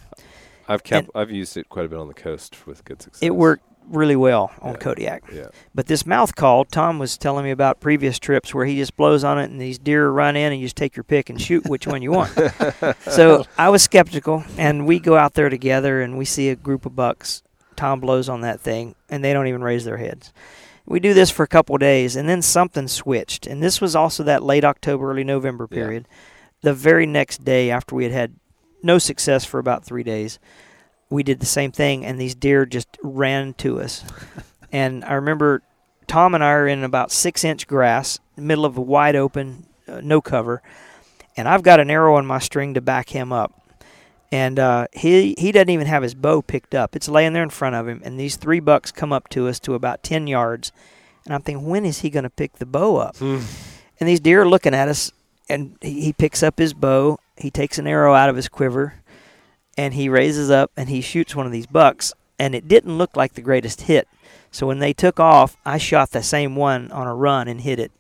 I've 0.68 0.84
kept 0.84 1.10
I've 1.14 1.32
used 1.32 1.58
it 1.58 1.68
quite 1.68 1.86
a 1.86 1.90
bit 1.90 2.00
on 2.00 2.08
the 2.08 2.14
coast 2.14 2.66
with 2.66 2.86
good 2.86 3.02
success. 3.02 3.22
It 3.22 3.36
worked 3.36 3.64
really 3.90 4.16
well 4.16 4.52
on 4.62 4.74
Yeah. 4.74 4.78
Kodiak. 4.80 5.24
Yeah, 5.34 5.48
But 5.76 5.88
this 5.88 6.06
mouth 6.06 6.36
call, 6.36 6.64
Tom 6.64 6.98
was 7.00 7.18
telling 7.18 7.44
me 7.44 7.52
about 7.52 7.82
previous 7.82 8.20
trips 8.20 8.54
where 8.54 8.66
he 8.66 8.78
just 8.78 8.96
blows 8.96 9.24
on 9.26 9.38
it 9.38 9.50
and 9.50 9.60
these 9.60 9.78
deer 9.80 10.10
run 10.10 10.38
in 10.38 10.54
and 10.54 10.62
you 10.62 10.68
just 10.68 10.78
take 10.78 10.96
your 10.96 11.04
pick 11.04 11.30
and 11.30 11.42
shoot 11.42 11.68
which 11.68 11.88
one 11.88 12.02
you 12.02 12.12
want. 12.12 12.32
so 13.02 13.46
I 13.58 13.68
was 13.70 13.82
skeptical 13.84 14.46
and 14.58 14.86
we 14.86 15.00
go 15.00 15.18
out 15.18 15.34
there 15.34 15.50
together 15.50 16.02
and 16.02 16.18
we 16.18 16.24
see 16.26 16.50
a 16.50 16.56
group 16.56 16.86
of 16.86 16.96
bucks. 16.96 17.44
Tom 17.76 18.00
blows 18.00 18.30
on 18.30 18.42
that 18.42 18.62
thing 18.62 18.96
and 19.10 19.24
they 19.26 19.34
don't 19.34 19.48
even 19.48 19.64
raise 19.64 19.84
their 19.84 19.98
heads. 19.98 20.32
We 20.86 21.00
do 21.02 21.14
this 21.14 21.30
for 21.32 21.44
a 21.44 21.48
couple 21.48 21.76
of 21.76 21.82
days 21.82 22.16
and 22.16 22.30
then 22.30 22.42
something 22.42 22.88
switched. 22.88 23.46
And 23.46 23.62
this 23.62 23.82
was 23.82 23.96
also 23.96 24.24
that 24.24 24.44
late 24.44 24.64
October, 24.64 25.12
early 25.12 25.24
November 25.26 25.68
Yeah. 25.70 25.76
period. 25.76 26.08
The 26.62 26.74
very 26.74 27.08
next 27.08 27.44
day 27.44 27.72
after 27.72 27.96
we 27.96 28.04
had 28.04 28.14
had 28.14 28.36
no 28.84 28.98
success 28.98 29.46
for 29.46 29.60
about 29.60 29.86
three 29.86 30.04
days, 30.04 30.40
we 31.10 31.24
did 31.24 31.40
the 31.40 31.46
same 31.46 31.72
thing 31.72 32.06
and 32.06 32.20
these 32.20 32.36
deer 32.36 32.66
just 32.66 32.88
ran 33.04 33.54
to 33.56 33.80
us. 33.80 34.04
and 34.72 35.04
I 35.04 35.14
remember 35.14 35.62
Tom 36.08 36.36
and 36.36 36.44
I 36.44 36.52
are 36.52 36.68
in 36.68 36.84
about 36.84 37.10
six 37.10 37.44
inch 37.44 37.68
grass, 37.68 38.20
middle 38.36 38.66
of 38.66 38.78
a 38.78 38.82
wide 38.82 39.16
open, 39.16 39.66
uh, 39.88 40.02
no 40.04 40.20
cover, 40.22 40.62
and 41.38 41.48
I've 41.48 41.64
got 41.64 41.80
an 41.80 41.90
arrow 41.90 42.16
on 42.16 42.26
my 42.26 42.40
string 42.40 42.74
to 42.74 42.82
back 42.82 43.10
him 43.10 43.32
up. 43.32 43.54
And 44.30 44.60
uh, 44.60 44.88
he 44.92 45.36
he 45.38 45.54
doesn't 45.54 45.70
even 45.70 45.88
have 45.88 46.04
his 46.04 46.14
bow 46.14 46.42
picked 46.42 46.76
up; 46.76 46.96
it's 46.96 47.08
laying 47.08 47.32
there 47.32 47.44
in 47.44 47.50
front 47.50 47.76
of 47.76 47.88
him. 47.88 48.02
And 48.04 48.20
these 48.20 48.36
three 48.36 48.60
bucks 48.60 48.92
come 48.92 49.14
up 49.14 49.30
to 49.30 49.48
us 49.48 49.58
to 49.62 49.74
about 49.74 50.04
ten 50.04 50.28
yards, 50.28 50.72
and 51.26 51.34
I'm 51.34 51.42
thinking, 51.42 51.66
when 51.66 51.86
is 51.86 52.00
he 52.00 52.10
going 52.10 52.24
to 52.24 52.30
pick 52.30 52.58
the 52.58 52.66
bow 52.66 52.98
up? 52.98 53.18
Hmm. 53.18 53.40
And 54.00 54.10
these 54.10 54.20
deer 54.20 54.42
are 54.42 54.50
looking 54.50 54.74
at 54.74 54.88
us, 54.88 55.12
and 55.48 55.78
he, 55.82 56.02
he 56.02 56.14
picks 56.14 56.44
up 56.44 56.60
his 56.60 56.74
bow. 56.74 57.20
He 57.42 57.52
takes 57.52 57.78
an 57.78 57.88
arrow 57.88 58.14
out 58.14 58.30
of 58.30 58.36
his 58.36 58.48
quiver, 58.48 58.96
and 59.78 59.94
he 59.94 60.10
raises 60.10 60.50
up 60.50 60.72
and 60.76 60.90
he 60.90 61.02
shoots 61.02 61.36
one 61.36 61.46
of 61.46 61.52
these 61.52 61.68
bucks. 61.68 62.14
And 62.40 62.56
it 62.56 62.68
didn't 62.68 62.98
look 62.98 63.16
like 63.16 63.34
the 63.34 63.42
greatest 63.42 63.82
hit. 63.82 64.08
So 64.52 64.66
when 64.68 64.80
they 64.80 64.94
took 64.94 65.20
off, 65.20 65.58
I 65.66 65.78
shot 65.78 66.12
the 66.12 66.24
same 66.24 66.56
one 66.56 66.92
on 66.92 67.08
a 67.08 67.14
run 67.16 67.48
and 67.48 67.62
hit 67.62 67.80
it. 67.80 67.92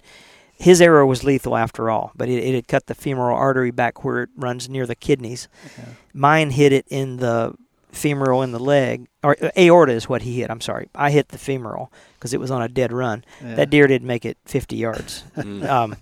His 0.53 0.81
arrow 0.81 1.05
was 1.05 1.23
lethal 1.23 1.55
after 1.55 1.89
all, 1.89 2.11
but 2.15 2.29
it, 2.29 2.43
it 2.43 2.53
had 2.53 2.67
cut 2.67 2.85
the 2.87 2.95
femoral 2.95 3.37
artery 3.37 3.71
back 3.71 4.03
where 4.03 4.23
it 4.23 4.29
runs 4.35 4.69
near 4.69 4.85
the 4.85 4.95
kidneys. 4.95 5.47
Okay. 5.65 5.89
Mine 6.13 6.51
hit 6.51 6.71
it 6.73 6.85
in 6.89 7.17
the 7.17 7.55
femoral 7.91 8.41
in 8.41 8.51
the 8.51 8.59
leg, 8.59 9.07
or 9.23 9.35
aorta 9.57 9.93
is 9.93 10.07
what 10.07 10.21
he 10.21 10.39
hit. 10.39 10.51
I'm 10.51 10.61
sorry. 10.61 10.87
I 10.93 11.11
hit 11.11 11.29
the 11.29 11.37
femoral 11.37 11.91
because 12.15 12.33
it 12.33 12.39
was 12.39 12.51
on 12.51 12.61
a 12.61 12.67
dead 12.67 12.91
run. 12.93 13.23
Yeah. 13.43 13.55
That 13.55 13.69
deer 13.69 13.87
didn't 13.87 14.07
make 14.07 14.25
it 14.25 14.37
50 14.45 14.75
yards. 14.75 15.23
Mm. 15.35 15.67
um, 15.67 15.95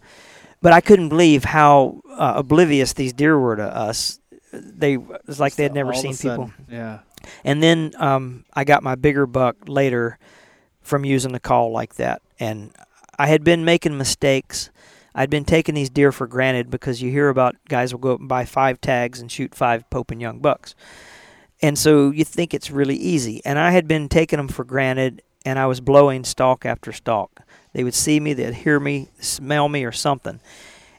but 0.61 0.73
I 0.73 0.81
couldn't 0.81 1.09
believe 1.09 1.43
how 1.43 2.01
uh, 2.09 2.33
oblivious 2.37 2.93
these 2.93 3.13
deer 3.13 3.39
were 3.39 3.55
to 3.55 3.63
us. 3.63 4.19
They 4.51 4.95
it 4.95 5.27
was 5.27 5.39
like 5.39 5.55
they 5.55 5.63
had 5.63 5.73
never 5.73 5.93
all 5.93 6.01
seen 6.01 6.15
people. 6.15 6.51
Yeah. 6.69 6.99
And 7.43 7.61
then 7.61 7.93
um, 7.97 8.45
I 8.53 8.63
got 8.63 8.83
my 8.83 8.95
bigger 8.95 9.25
buck 9.25 9.55
later 9.67 10.17
from 10.81 11.05
using 11.05 11.31
the 11.31 11.39
call 11.39 11.71
like 11.71 11.95
that. 11.95 12.21
And 12.39 12.71
I 13.17 13.27
had 13.27 13.43
been 13.43 13.63
making 13.65 13.97
mistakes. 13.97 14.69
I'd 15.13 15.29
been 15.29 15.45
taking 15.45 15.75
these 15.75 15.89
deer 15.89 16.11
for 16.11 16.27
granted 16.27 16.69
because 16.69 17.01
you 17.01 17.11
hear 17.11 17.29
about 17.29 17.55
guys 17.67 17.93
will 17.93 17.99
go 17.99 18.13
up 18.13 18.19
and 18.19 18.29
buy 18.29 18.45
five 18.45 18.79
tags 18.79 19.19
and 19.19 19.31
shoot 19.31 19.53
five 19.53 19.89
Pope 19.89 20.11
and 20.11 20.21
Young 20.21 20.39
bucks. 20.39 20.75
And 21.61 21.77
so 21.77 22.11
you 22.11 22.23
think 22.23 22.53
it's 22.53 22.71
really 22.71 22.95
easy. 22.95 23.41
And 23.43 23.59
I 23.59 23.71
had 23.71 23.87
been 23.87 24.07
taking 24.07 24.37
them 24.37 24.47
for 24.47 24.63
granted 24.63 25.21
and 25.45 25.59
I 25.59 25.65
was 25.65 25.81
blowing 25.81 26.23
stalk 26.23 26.65
after 26.65 26.91
stalk. 26.91 27.41
They 27.73 27.83
would 27.83 27.93
see 27.93 28.19
me, 28.19 28.33
they'd 28.33 28.53
hear 28.53 28.79
me, 28.79 29.09
smell 29.19 29.69
me, 29.69 29.83
or 29.85 29.91
something. 29.91 30.39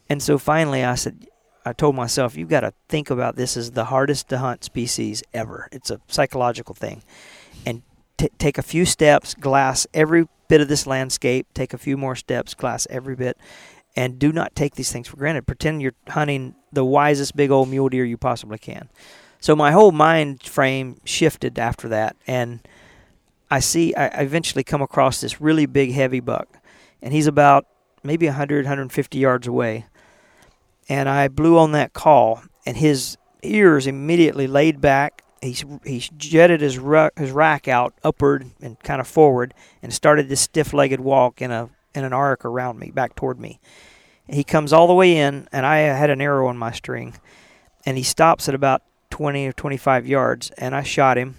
And 0.09 0.23
so 0.23 0.39
finally 0.39 0.85
I 0.85 0.95
said, 0.95 1.27
I 1.65 1.73
told 1.73 1.95
myself, 1.95 2.37
you've 2.37 2.49
got 2.49 2.61
to 2.61 2.73
think 2.89 3.11
about 3.11 3.37
this 3.37 3.57
as 3.57 3.73
the 3.73 3.87
hardest 3.87 4.29
to 4.29 4.39
hunt 4.39 4.65
species 4.65 5.23
ever. 5.35 5.69
It's 5.73 5.91
a 5.91 6.01
psychological 6.09 6.75
thing. 6.75 7.03
And 7.67 7.83
t- 8.17 8.31
take 8.39 8.57
a 8.57 8.63
few 8.63 8.85
steps, 8.85 9.35
glass 9.35 9.87
every 9.93 10.27
bit 10.49 10.61
of 10.61 10.69
this 10.69 10.87
landscape, 10.87 11.47
take 11.55 11.75
a 11.75 11.79
few 11.79 11.97
more 11.97 12.17
steps, 12.17 12.55
glass 12.55 12.87
every 12.91 13.15
bit, 13.15 13.37
and 13.95 14.19
do 14.19 14.33
not 14.33 14.55
take 14.55 14.75
these 14.75 14.91
things 14.91 15.09
for 15.09 15.17
granted. 15.17 15.47
Pretend 15.47 15.83
you're 15.83 15.95
hunting 16.09 16.55
the 16.73 16.85
wisest 16.85 17.37
big 17.37 17.51
old 17.51 17.69
mule 17.69 17.89
deer 17.89 18.05
you 18.05 18.17
possibly 18.17 18.59
can. 18.59 18.89
So 19.41 19.57
my 19.57 19.73
whole 19.73 19.93
mind 19.93 20.43
frame 20.43 21.01
shifted 21.05 21.59
after 21.59 21.89
that, 21.89 22.17
and 22.27 22.61
I 23.51 23.61
see 23.61 23.95
I 23.95 24.07
eventually 24.21 24.63
come 24.63 24.83
across 24.83 25.21
this 25.21 25.41
really 25.41 25.67
big, 25.67 25.93
heavy 25.93 26.21
buck, 26.21 26.60
and 27.03 27.13
he's 27.13 27.27
about 27.27 27.67
maybe 28.03 28.27
100, 28.27 28.65
150 28.65 29.19
yards 29.19 29.47
away. 29.47 29.87
And 30.89 31.09
I 31.09 31.29
blew 31.29 31.59
on 31.59 31.73
that 31.73 31.93
call, 31.93 32.43
and 32.67 32.77
his 32.77 33.17
ears 33.43 33.87
immediately 33.87 34.47
laid 34.47 34.81
back. 34.81 35.23
He 35.41 35.57
he 35.85 36.01
jetted 36.17 36.61
his 36.61 36.75
his 37.17 37.31
rack 37.31 37.69
out 37.69 37.95
upward 38.05 38.51
and 38.61 38.79
kind 38.81 39.01
of 39.01 39.07
forward, 39.07 39.55
and 39.83 39.93
started 39.93 40.29
this 40.29 40.41
stiff-legged 40.41 41.01
walk 41.01 41.41
in 41.41 41.51
a 41.51 41.71
in 41.95 42.05
an 42.05 42.13
arc 42.13 42.45
around 42.45 42.79
me, 42.79 42.91
back 42.91 43.15
toward 43.15 43.41
me. 43.41 43.61
He 44.29 44.45
comes 44.45 44.73
all 44.73 44.87
the 44.87 44.95
way 44.95 45.17
in, 45.17 45.49
and 45.51 45.67
I 45.67 45.79
had 45.79 46.11
an 46.11 46.21
arrow 46.21 46.47
on 46.49 46.57
my 46.57 46.71
string, 46.73 47.17
and 47.85 47.97
he 47.97 48.03
stops 48.03 48.49
at 48.49 48.55
about 48.55 48.83
20 49.11 49.47
or 49.47 49.53
25 49.53 50.07
yards, 50.07 50.51
and 50.51 50.75
I 50.75 50.83
shot 50.83 51.19
him. 51.19 51.37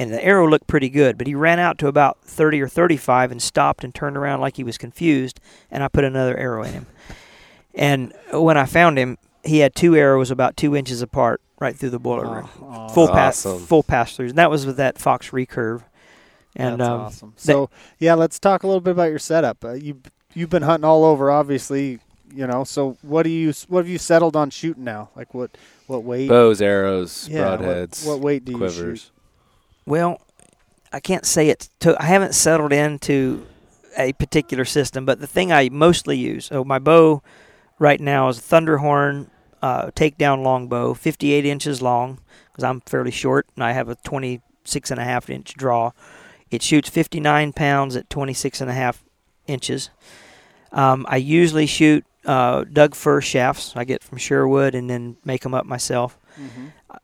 And 0.00 0.12
the 0.12 0.24
arrow 0.24 0.48
looked 0.48 0.68
pretty 0.68 0.88
good, 0.88 1.18
but 1.18 1.26
he 1.26 1.34
ran 1.34 1.58
out 1.58 1.76
to 1.78 1.88
about 1.88 2.18
30 2.22 2.60
or 2.62 2.68
35 2.68 3.32
and 3.32 3.42
stopped 3.42 3.82
and 3.82 3.92
turned 3.94 4.16
around 4.16 4.40
like 4.40 4.56
he 4.56 4.62
was 4.64 4.78
confused. 4.78 5.40
And 5.72 5.82
I 5.82 5.88
put 5.88 6.04
another 6.04 6.36
arrow 6.36 6.62
in 6.62 6.72
him. 6.72 6.86
And 7.74 8.12
when 8.32 8.56
I 8.56 8.64
found 8.64 8.98
him, 8.98 9.18
he 9.44 9.58
had 9.58 9.74
two 9.74 9.96
arrows 9.96 10.30
about 10.30 10.56
two 10.56 10.76
inches 10.76 11.02
apart, 11.02 11.40
right 11.60 11.76
through 11.76 11.90
the 11.90 11.98
bullet 11.98 12.26
Oh, 12.26 12.32
rim, 12.34 12.48
oh, 12.62 12.88
full 12.90 13.08
pass, 13.08 13.44
awesome. 13.44 13.66
full 13.66 13.82
pass 13.82 14.16
throughs. 14.16 14.30
And 14.30 14.38
that 14.38 14.50
was 14.50 14.66
with 14.66 14.76
that 14.76 14.98
Fox 14.98 15.30
recurve. 15.30 15.82
And 16.56 16.80
That's 16.80 16.88
um, 16.90 17.00
awesome. 17.00 17.32
So 17.36 17.70
yeah, 17.98 18.14
let's 18.14 18.38
talk 18.38 18.62
a 18.62 18.66
little 18.66 18.80
bit 18.80 18.90
about 18.92 19.10
your 19.10 19.18
setup. 19.18 19.64
Uh, 19.64 19.72
you 19.74 20.00
you've 20.34 20.50
been 20.50 20.62
hunting 20.62 20.84
all 20.84 21.04
over, 21.04 21.30
obviously. 21.30 21.98
You 22.34 22.46
know, 22.46 22.64
so 22.64 22.96
what 23.02 23.22
do 23.22 23.30
you 23.30 23.52
what 23.68 23.80
have 23.80 23.88
you 23.88 23.98
settled 23.98 24.34
on 24.36 24.50
shooting 24.50 24.84
now? 24.84 25.10
Like 25.16 25.32
what 25.34 25.56
what 25.86 26.02
weight? 26.04 26.28
Bows, 26.28 26.60
arrows, 26.60 27.28
yeah, 27.30 27.50
what- 27.52 27.60
broadheads, 27.60 28.06
What, 28.06 28.20
weight 28.20 28.44
do 28.44 28.52
you 28.52 28.58
quivers. 28.58 28.74
shoot? 29.02 29.10
Well, 29.88 30.20
I 30.92 31.00
can't 31.00 31.24
say 31.24 31.48
it's. 31.48 31.70
To, 31.80 31.96
I 31.98 32.04
haven't 32.04 32.34
settled 32.34 32.74
into 32.74 33.46
a 33.96 34.12
particular 34.12 34.66
system, 34.66 35.06
but 35.06 35.18
the 35.18 35.26
thing 35.26 35.50
I 35.50 35.70
mostly 35.70 36.18
use. 36.18 36.44
So 36.44 36.62
my 36.62 36.78
bow 36.78 37.22
right 37.78 37.98
now 37.98 38.28
is 38.28 38.38
a 38.38 38.42
Thunderhorn 38.42 39.30
uh, 39.62 39.86
takedown 39.92 40.44
longbow, 40.44 40.92
58 40.92 41.46
inches 41.46 41.80
long, 41.80 42.20
because 42.52 42.64
I'm 42.64 42.82
fairly 42.82 43.10
short 43.10 43.46
and 43.54 43.64
I 43.64 43.72
have 43.72 43.88
a 43.88 43.94
26 43.94 44.90
and 44.90 45.00
a 45.00 45.04
half 45.04 45.30
inch 45.30 45.54
draw. 45.54 45.92
It 46.50 46.62
shoots 46.62 46.90
59 46.90 47.54
pounds 47.54 47.96
at 47.96 48.10
26 48.10 48.60
and 48.60 48.68
a 48.70 48.74
half 48.74 49.02
inches. 49.46 49.88
Um, 50.70 51.06
I 51.08 51.16
usually 51.16 51.66
shoot 51.66 52.04
uh, 52.26 52.64
Doug 52.64 52.94
fir 52.94 53.22
shafts 53.22 53.72
I 53.74 53.84
get 53.84 54.02
from 54.02 54.18
Surewood 54.18 54.74
and 54.74 54.90
then 54.90 55.16
make 55.24 55.42
them 55.44 55.54
up 55.54 55.64
myself. 55.64 56.18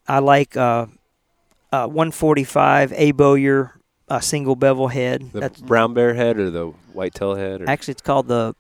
I 0.07 0.18
like 0.18 0.55
uh, 0.55 0.87
uh, 1.75 1.87
145 1.87 2.93
Abowyer 2.93 3.70
uh, 4.09 4.20
single 4.20 4.57
bevel 4.57 4.89
head. 4.89 5.31
The 5.33 5.41
That's 5.41 5.61
brown 5.61 5.95
bear 5.95 6.14
head 6.14 6.39
or 6.39 6.51
the 6.51 6.66
whitetail 6.93 7.35
head 7.35 7.62
or 7.62 7.68
actually 7.68 7.93
it's 7.93 8.03
called 8.03 8.29
the. 8.29 8.55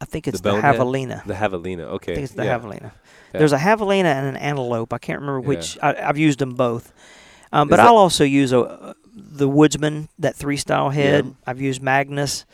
I 0.00 0.06
think 0.06 0.26
it's 0.26 0.40
The 0.40 0.52
the, 0.52 0.60
javelina. 0.60 1.24
the 1.24 1.34
javelina. 1.34 1.82
Okay. 1.96 2.12
I 2.12 2.14
think 2.16 2.24
it's 2.24 2.34
the 2.34 2.44
yeah. 2.44 2.58
javelina. 2.58 2.82
Yeah. 3.32 3.38
There's 3.38 3.52
a 3.52 3.58
javelina 3.58 4.06
and 4.06 4.26
an 4.26 4.36
antelope. 4.36 4.92
I 4.92 4.98
can't 4.98 5.20
remember 5.20 5.40
which. 5.40 5.78
I, 5.82 5.94
I've 5.94 6.18
used 6.18 6.38
them 6.40 6.54
both, 6.54 6.92
um, 7.52 7.68
but 7.68 7.76
that- 7.76 7.86
I'll 7.86 7.96
also 7.96 8.24
use 8.24 8.52
a 8.52 8.94
the 9.16 9.48
woodsman 9.48 10.08
that 10.18 10.34
three 10.34 10.56
style 10.56 10.90
head. 10.90 11.24
Yeah. 11.24 11.30
I've 11.46 11.60
used 11.60 11.80
Magnus. 11.82 12.44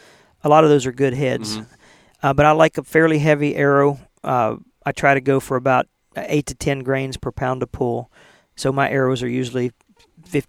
A 0.44 0.48
lot 0.48 0.64
of 0.64 0.70
those 0.70 0.86
are 0.86 0.92
good 0.92 1.14
heads, 1.14 1.56
Mhm. 1.58 1.66
uh, 2.22 2.32
but 2.34 2.44
I 2.46 2.52
like 2.52 2.76
a 2.78 2.82
fairly 2.82 3.18
heavy 3.18 3.56
arrow. 3.56 3.98
Uh, 4.24 4.56
I 4.84 4.92
try 4.92 5.14
to 5.14 5.20
go 5.20 5.40
for 5.40 5.56
about 5.56 5.86
eight 6.16 6.46
to 6.46 6.54
ten 6.54 6.80
grains 6.80 7.16
per 7.16 7.30
pound 7.32 7.62
of 7.62 7.72
pull, 7.72 8.10
so 8.60 8.70
my 8.72 8.88
arrows 8.90 9.22
are 9.22 9.28
usually 9.28 9.72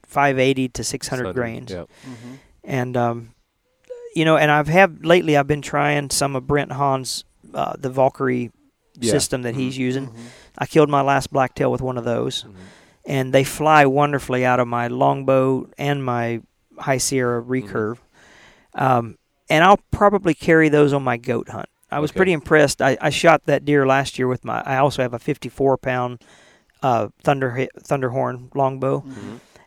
580 0.06 0.70
to 0.70 0.84
600 0.84 1.34
grains 1.34 1.72
Yeah. 1.72 1.82
Mm-hmm. 2.06 2.34
and 2.64 2.98
um, 2.98 3.30
you 4.16 4.26
know, 4.26 4.36
and 4.38 4.52
I've 4.52 4.68
have 4.68 5.04
lately 5.04 5.38
I've 5.38 5.48
been 5.48 5.62
trying 5.62 6.10
some 6.10 6.36
of 6.36 6.46
Brent 6.46 6.72
Hahn's 6.74 7.24
uh, 7.54 7.76
the 7.78 7.90
Valkyrie 7.90 8.52
Yeah. 9.00 9.12
system 9.12 9.42
that 9.44 9.56
he's 9.56 9.78
using. 9.78 10.08
Mm-hmm. 10.08 10.28
I 10.58 10.66
killed 10.66 10.90
my 10.90 11.02
last 11.02 11.32
blacktail 11.32 11.72
with 11.72 11.82
one 11.82 11.98
of 11.98 12.04
those, 12.04 12.44
Mhm. 12.44 12.54
and 13.06 13.34
they 13.34 13.44
fly 13.46 13.86
wonderfully 13.86 14.46
out 14.46 14.60
of 14.60 14.68
my 14.68 14.88
longbow 14.88 15.70
and 15.78 16.04
my 16.04 16.42
High 16.78 16.98
Sierra 17.00 17.42
Mm-hmm. 17.42 17.52
recurve. 17.52 17.98
Um, 18.76 19.18
and 19.50 19.64
I'll 19.64 19.80
probably 19.92 20.34
carry 20.34 20.70
those 20.70 20.92
on 20.94 21.04
my 21.04 21.18
goat 21.18 21.50
hunt. 21.50 21.70
I 21.90 22.00
was 22.00 22.12
Okay. 22.12 22.18
pretty 22.18 22.32
impressed. 22.34 22.82
I, 22.82 22.98
I 23.02 23.10
shot 23.10 23.46
that 23.46 23.66
deer 23.66 23.86
last 23.88 24.18
year 24.20 24.28
with 24.28 24.44
my. 24.46 24.62
I 24.66 24.78
also 24.78 25.02
have 25.02 25.14
a 25.14 25.20
54 25.20 25.78
pound 25.78 26.22
uh, 26.82 27.10
thunder 27.24 27.68
thunderhorn 27.80 28.54
longbow 28.56 29.04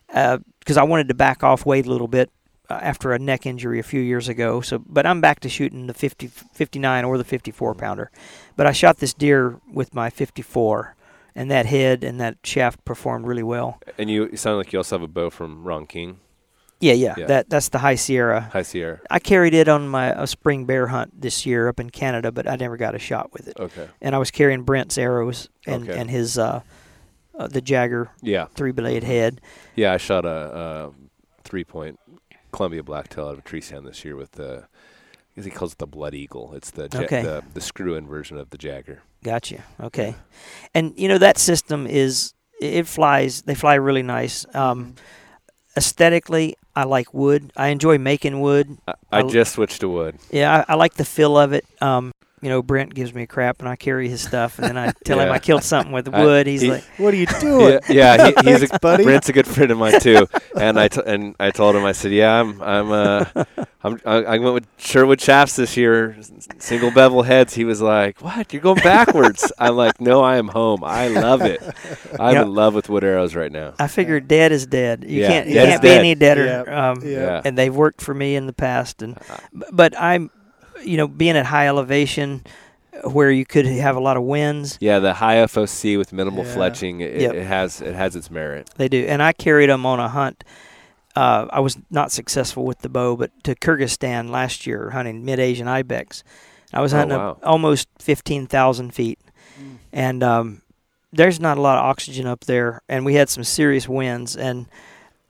because 0.09 0.77
I 0.77 0.83
wanted 0.83 1.09
to 1.09 1.15
back 1.15 1.43
off 1.43 1.67
weight 1.67 1.87
a 1.87 1.91
little 1.91 2.09
bit 2.09 2.31
uh, 2.71 2.75
after 2.83 3.13
a 3.13 3.19
neck 3.19 3.47
injury 3.47 3.79
a 3.79 3.83
few 3.83 4.01
years 4.01 4.29
ago. 4.29 4.61
So, 4.61 4.79
but 4.79 5.07
I'm 5.07 5.21
back 5.21 5.41
to 5.41 5.49
shooting 5.49 5.87
the 5.87 5.95
50, 5.95 6.29
59 6.29 7.05
or 7.05 7.19
the 7.19 7.25
54 7.25 7.75
pounder. 7.75 8.11
But 8.57 8.67
I 8.67 8.73
shot 8.73 8.99
this 8.99 9.13
deer 9.13 9.61
with 9.73 9.95
my 9.95 10.11
54, 10.11 10.95
and 11.35 11.51
that 11.51 11.67
head 11.67 12.05
and 12.05 12.21
that 12.21 12.39
shaft 12.45 12.85
performed 12.85 13.27
really 13.27 13.43
well. 13.43 13.81
And 13.99 14.09
you, 14.09 14.29
you 14.31 14.37
sound 14.37 14.59
like 14.59 14.73
you 14.73 14.79
also 14.79 14.97
have 14.97 15.03
a 15.03 15.09
bow 15.09 15.31
from 15.31 15.65
Ron 15.65 15.87
King, 15.87 16.21
Yeah, 16.81 16.93
yeah, 16.95 17.15
Yeah. 17.19 17.27
that 17.27 17.51
that's 17.51 17.69
the 17.71 17.79
High 17.79 17.97
Sierra. 17.97 18.49
High 18.53 18.63
Sierra. 18.63 19.01
I 19.11 19.19
carried 19.19 19.53
it 19.55 19.69
on 19.69 19.89
my 19.89 20.11
a 20.11 20.27
spring 20.27 20.65
bear 20.65 20.87
hunt 20.87 21.21
this 21.21 21.45
year 21.45 21.69
up 21.69 21.81
in 21.81 21.91
Canada, 21.91 22.31
but 22.31 22.49
I 22.49 22.55
never 22.57 22.77
got 22.77 22.95
a 22.95 22.99
shot 23.01 23.33
with 23.33 23.49
it. 23.49 23.59
Okay. 23.59 23.89
And 24.01 24.15
I 24.15 24.19
was 24.19 24.31
carrying 24.31 24.63
Brent's 24.63 24.97
arrows 24.97 25.49
and 25.67 25.89
Okay. 25.89 25.99
and 25.99 26.09
his 26.11 26.39
uh, 26.39 26.61
uh, 27.39 27.47
the 27.49 27.61
Jagger 27.61 28.11
Yeah. 28.23 28.47
three 28.55 28.73
blade 28.73 29.05
head. 29.05 29.41
Yeah, 29.75 29.93
I 29.93 29.97
shot 29.97 30.25
a, 30.25 30.29
a 30.89 30.91
three 31.45 31.65
point 31.65 31.99
Columbia 32.53 32.83
blacktail 32.83 33.27
out 33.29 33.33
of 33.35 33.39
a 33.41 33.43
tree 33.43 33.61
stand 33.61 33.87
this 33.87 34.05
year 34.05 34.17
with 34.17 34.33
the. 34.33 34.65
I 34.67 35.41
guess 35.41 35.45
he 35.47 35.51
calls 35.51 35.73
it 35.73 35.79
the 35.79 35.87
Blood 35.89 36.15
Eagle. 36.15 36.55
It's 36.55 36.71
the 36.71 36.89
ja- 36.93 37.01
Okay. 37.01 37.23
the, 37.23 37.43
the 37.55 37.61
screw 37.61 37.97
in 37.97 38.07
version 38.07 38.39
of 38.39 38.51
the 38.51 38.59
Jagger. 38.59 39.03
Gotcha. 39.25 39.65
Okay. 39.81 40.15
And 40.75 40.95
you 40.97 41.09
know 41.09 41.19
that 41.19 41.39
system 41.39 41.89
is 41.89 42.35
it 42.61 42.87
flies. 42.87 43.43
They 43.43 43.57
fly 43.57 43.75
really 43.75 44.05
nice. 44.05 44.47
Um, 44.55 44.95
aesthetically, 45.77 46.57
I 46.77 46.85
like 46.85 47.13
wood. 47.13 47.53
I 47.57 47.69
enjoy 47.69 47.99
making 47.99 48.41
wood. 48.41 48.79
I, 48.87 48.93
I 49.11 49.19
I'll- 49.19 49.29
just 49.29 49.53
switched 49.55 49.81
to 49.81 49.89
wood. 49.89 50.19
Yeah, 50.31 50.65
I, 50.69 50.75
I 50.75 50.77
like 50.77 50.95
the 50.95 51.05
feel 51.05 51.37
of 51.39 51.53
it. 51.53 51.65
Um, 51.81 52.13
you 52.45 52.51
know, 52.51 52.63
Brent 52.63 52.95
gives 52.95 53.15
me 53.15 53.27
crap, 53.27 53.61
and 53.61 53.69
I 53.69 53.75
carry 53.77 54.09
his 54.09 54.21
stuff, 54.21 54.59
and 54.59 54.69
then 54.69 54.77
I 54.79 54.93
tell 55.05 55.19
him 55.19 55.33
I 55.33 55.39
killed 55.39 55.65
something 55.65 55.93
with 55.93 56.13
I- 56.15 56.23
wood. 56.25 56.47
He's 56.47 56.61
he- 56.61 56.71
like, 56.71 56.85
What 56.99 57.15
are 57.15 57.17
you 57.17 57.27
doing? 57.41 57.81
Yeah, 57.89 58.17
yeah 58.17 58.31
he, 58.43 58.51
he's 58.53 58.71
a 58.71 58.79
buddy. 58.79 59.03
Brent's 59.05 59.29
a 59.29 59.33
good 59.33 59.47
friend 59.47 59.71
of 59.71 59.79
mine 59.79 59.99
too, 60.01 60.27
and 60.59 60.79
I 60.79 60.89
t- 60.89 61.01
and 61.05 61.35
I 61.41 61.51
told 61.51 61.75
him 61.75 61.85
I 61.85 61.93
said, 61.93 62.13
yeah, 62.13 62.41
I'm 62.41 62.61
I'm 62.63 62.93
uh 62.93 63.25
I'm 63.83 64.01
I, 64.07 64.15
I 64.17 64.39
went 64.39 64.55
with 64.55 64.77
Surewood 64.79 65.21
shafts 65.21 65.57
this 65.57 65.77
year, 65.77 66.17
single 66.59 66.91
bevel 66.91 67.23
heads. 67.23 67.55
He 67.55 67.65
was 67.65 67.81
like, 67.83 68.21
what? 68.21 68.53
You're 68.53 68.63
going 68.63 68.83
backwards? 68.83 69.51
I'm 69.59 69.77
like, 69.77 70.01
no, 70.01 70.23
I 70.23 70.37
am 70.37 70.49
home. 70.49 70.85
I 70.85 71.09
love 71.09 71.43
it. 71.43 71.63
I'm 72.21 72.35
Yeah. 72.35 72.43
in 72.43 72.55
love 72.55 72.75
with 72.75 72.89
wood 72.89 73.05
arrows 73.05 73.35
right 73.35 73.51
now. 73.53 73.75
I 73.79 73.87
figured 73.89 74.29
dead 74.29 74.53
is 74.53 74.67
dead. 74.67 75.05
You 75.07 75.23
Yeah, 75.23 75.29
can't 75.29 75.49
you 75.49 75.55
can't 75.55 75.83
be 75.83 75.89
dead. 75.89 75.99
any 75.99 76.15
deader. 76.15 76.45
Yeah, 76.67 76.91
Um, 76.91 77.01
yeah. 77.03 77.11
Yeah. 77.11 77.43
And 77.45 77.57
they've 77.59 77.75
worked 77.75 78.01
for 78.03 78.15
me 78.15 78.37
in 78.37 78.47
the 78.47 78.53
past, 78.53 79.03
and 79.03 79.17
Uh, 79.31 79.37
but 79.73 79.99
I'm, 80.01 80.31
you 80.85 80.97
know, 80.97 81.09
being 81.09 81.37
at 81.37 81.47
high 81.47 81.67
elevation, 81.69 82.43
where 83.05 83.31
you 83.31 83.45
could 83.45 83.67
have 83.67 83.97
a 83.97 84.01
lot 84.01 84.17
of 84.17 84.23
winds. 84.23 84.79
Yeah, 84.81 84.99
the 85.01 85.15
high 85.15 85.37
FOC 85.37 85.97
with 85.99 86.13
minimal 86.13 86.45
Yeah. 86.45 86.55
fletching, 86.55 87.01
it, 87.01 87.21
Yep. 87.21 87.35
it 87.35 87.45
has 87.47 87.81
it 87.81 87.95
has 87.95 88.15
its 88.17 88.31
merit. 88.31 88.71
They 88.77 88.89
do, 88.89 89.05
and 89.09 89.23
I 89.23 89.33
carried 89.33 89.69
them 89.71 89.85
on 89.87 89.99
a 90.01 90.09
hunt. 90.09 90.45
Uh, 91.17 91.47
I 91.51 91.61
was 91.61 91.79
not 91.91 92.11
successful 92.13 92.65
with 92.65 92.81
the 92.81 92.89
bow, 92.89 93.17
but 93.17 93.31
to 93.45 93.55
Kyrgyzstan 93.55 94.31
last 94.31 94.67
year 94.67 94.91
hunting 94.91 95.25
mid-Asian 95.25 95.69
ibex. 95.69 96.25
I 96.73 96.81
was 96.81 96.93
Oh, 96.93 96.99
hunting 96.99 97.17
wow. 97.19 97.31
up 97.33 97.41
almost 97.45 97.89
fifteen 98.01 98.47
thousand 98.47 98.95
feet, 98.95 99.19
Mm. 99.61 99.77
and 99.93 100.23
um, 100.25 100.63
there's 101.13 101.39
not 101.39 101.57
a 101.57 101.61
lot 101.61 101.79
of 101.79 101.85
oxygen 101.85 102.27
up 102.27 102.45
there, 102.47 102.81
and 102.89 103.05
we 103.05 103.15
had 103.15 103.29
some 103.29 103.45
serious 103.45 103.89
winds. 103.89 104.35
And 104.37 104.67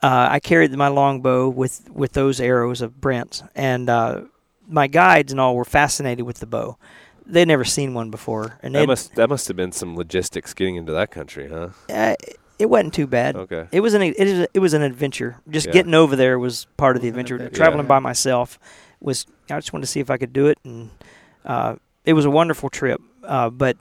uh, 0.02 0.28
I 0.30 0.40
carried 0.40 0.72
my 0.72 0.88
longbow 0.88 1.48
with 1.50 1.82
with 1.92 2.12
those 2.12 2.40
arrows 2.40 2.80
of 2.80 3.00
Brent's, 3.00 3.42
and 3.54 3.90
uh, 3.90 4.20
my 4.68 4.86
guides 4.86 5.32
and 5.32 5.40
all 5.40 5.54
were 5.56 5.64
fascinated 5.64 6.24
with 6.26 6.38
the 6.40 6.46
bow. 6.46 6.76
They'd 7.26 7.48
never 7.48 7.64
seen 7.64 7.94
one 7.94 8.10
before, 8.10 8.58
and 8.62 8.74
That 8.74 8.86
must 8.86 9.14
that 9.14 9.28
must 9.30 9.48
have 9.48 9.56
been 9.56 9.72
some 9.72 9.96
logistics 9.96 10.52
getting 10.54 10.76
into 10.76 10.92
that 10.92 11.10
country, 11.10 11.48
huh? 11.48 11.68
uh, 11.88 12.14
it 12.58 12.66
wasn't 12.70 12.94
too 12.94 13.06
bad. 13.06 13.34
Okay. 13.34 13.66
It 13.72 13.80
was 13.80 13.94
an 13.94 14.02
it 14.02 14.18
is 14.20 14.46
it 14.52 14.58
was 14.60 14.74
an 14.74 14.82
adventure. 14.82 15.36
Just 15.48 15.66
Yeah. 15.66 15.72
getting 15.72 15.94
over 15.94 16.16
there 16.16 16.38
was 16.38 16.66
part 16.76 16.96
of 16.96 17.02
the 17.02 17.08
adventure. 17.08 17.36
adventure, 17.36 17.56
Traveling 17.56 17.84
yeah. 17.84 17.88
by 17.88 17.98
myself 17.98 18.58
was 19.00 19.26
I 19.50 19.56
just 19.56 19.72
wanted 19.72 19.86
to 19.86 19.90
see 19.90 20.00
if 20.00 20.10
I 20.10 20.18
could 20.18 20.32
do 20.32 20.46
it, 20.46 20.58
and 20.64 20.90
uh, 21.46 21.76
it 22.04 22.12
was 22.12 22.24
a 22.26 22.30
wonderful 22.30 22.68
trip. 22.68 23.00
Uh, 23.22 23.48
but 23.50 23.76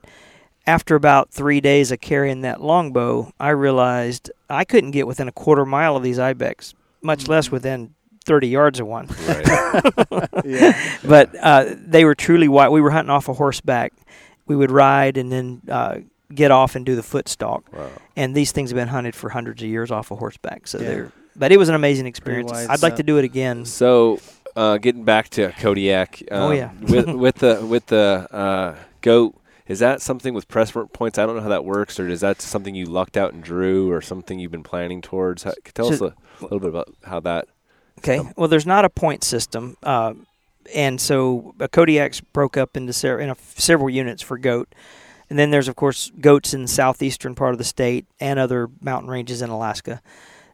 after 0.65 0.95
about 0.95 1.29
three 1.31 1.59
days 1.59 1.91
of 1.91 1.99
carrying 1.99 2.41
that 2.41 2.61
longbow, 2.61 3.33
I 3.39 3.49
realized 3.49 4.31
I 4.49 4.63
couldn't 4.63 4.91
get 4.91 5.05
within 5.05 5.27
a 5.27 5.31
quarter 5.33 5.65
mile 5.65 5.97
of 5.97 6.03
these 6.03 6.17
ibex, 6.19 6.73
much 7.01 7.27
less 7.27 7.47
Mm-hmm. 7.47 7.55
within 7.55 7.95
thirty 8.23 8.47
yards 8.47 8.79
of 8.79 8.87
one. 8.87 9.07
Right. 9.27 10.27
yeah. 10.45 10.97
but 11.05 11.35
uh, 11.39 11.75
they 11.75 12.05
were 12.05 12.15
truly 12.15 12.47
wild. 12.47 12.73
We 12.73 12.81
were 12.81 12.91
hunting 12.91 13.09
off 13.11 13.29
a 13.29 13.33
horseback. 13.33 13.93
We 14.45 14.55
would 14.55 14.71
ride 14.71 15.17
and 15.17 15.31
then 15.31 15.61
uh, 15.69 15.99
get 16.33 16.51
off 16.51 16.75
and 16.75 16.85
do 16.85 16.95
the 16.95 17.03
foot 17.03 17.29
stalk 17.29 17.63
wow. 17.73 17.89
and 18.17 18.35
these 18.35 18.51
things 18.51 18.71
have 18.71 18.75
been 18.75 18.87
hunted 18.87 19.15
for 19.15 19.29
hundreds 19.29 19.61
of 19.61 19.69
years 19.69 19.91
off 19.91 20.11
of 20.11 20.19
horseback. 20.19 20.67
So 20.67 20.79
Yeah. 20.79 20.87
they're, 20.87 21.11
but 21.35 21.51
it 21.51 21.57
was 21.57 21.69
an 21.69 21.75
amazing 21.75 22.05
experience. 22.07 22.51
I'd 22.51 22.81
like 22.81 22.97
to 22.97 23.03
do 23.03 23.17
it 23.17 23.25
again. 23.25 23.65
So, 23.65 24.19
uh, 24.55 24.77
getting 24.77 25.03
back 25.03 25.29
to 25.29 25.51
Kodiak. 25.53 26.23
Um, 26.31 26.41
Oh, 26.41 26.51
yeah. 26.51 26.71
with 26.81 27.07
with 27.25 27.35
the 27.35 27.65
with 27.65 27.87
the 27.87 28.27
uh, 28.31 28.75
goat, 29.01 29.35
is 29.67 29.79
that 29.79 30.01
something 30.01 30.33
with 30.33 30.47
press 30.47 30.71
points? 30.71 31.17
I 31.17 31.25
don't 31.25 31.35
know 31.35 31.41
how 31.41 31.49
that 31.49 31.65
works, 31.65 31.99
or 31.99 32.07
is 32.07 32.21
that 32.21 32.41
something 32.41 32.75
you 32.75 32.85
lucked 32.85 33.17
out 33.17 33.33
and 33.33 33.43
drew, 33.43 33.91
or 33.91 34.01
something 34.01 34.37
you've 34.39 34.51
been 34.51 34.61
planning 34.63 35.01
towards? 35.01 35.43
How, 35.43 35.53
tell 35.73 35.91
So- 35.91 36.07
us 36.07 36.13
a 36.41 36.43
little 36.43 36.59
bit 36.59 36.69
about 36.69 36.93
how 37.03 37.19
that. 37.21 37.47
Okay. 38.03 38.21
Well, 38.35 38.49
there's 38.49 38.65
not 38.65 38.83
a 38.83 38.89
point 38.89 39.23
system, 39.23 39.77
uh, 39.81 40.13
and 40.75 40.99
so 40.99 41.55
uh, 41.59 41.67
Kodiak's 41.67 42.19
broke 42.19 42.57
up 42.57 42.75
into 42.75 43.17
in 43.17 43.29
a, 43.29 43.35
several 43.55 43.89
units 43.89 44.21
for 44.21 44.37
goat. 44.37 44.73
And 45.29 45.39
then 45.39 45.51
there's 45.51 45.67
of 45.69 45.75
course 45.75 46.11
goats 46.19 46.53
in 46.53 46.63
the 46.63 46.67
southeastern 46.67 47.33
part 47.33 47.53
of 47.53 47.57
the 47.57 47.63
state 47.63 48.05
and 48.19 48.37
other 48.37 48.69
mountain 48.81 49.09
ranges 49.09 49.41
in 49.41 49.49
Alaska. 49.49 50.01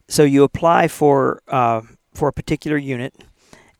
So 0.07 0.23
you 0.23 0.43
apply 0.43 0.87
for 0.87 1.41
uh, 1.47 1.81
for 2.13 2.29
a 2.29 2.33
particular 2.33 2.77
unit, 2.77 3.15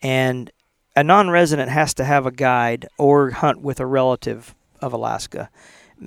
and 0.01 0.51
a 0.95 1.03
non-resident 1.03 1.69
has 1.69 1.93
to 1.93 2.03
have 2.03 2.25
a 2.25 2.31
guide 2.31 2.87
or 2.97 3.29
hunt 3.29 3.61
with 3.61 3.79
a 3.79 3.85
relative 3.85 4.55
of 4.81 4.93
Alaska. 4.93 5.49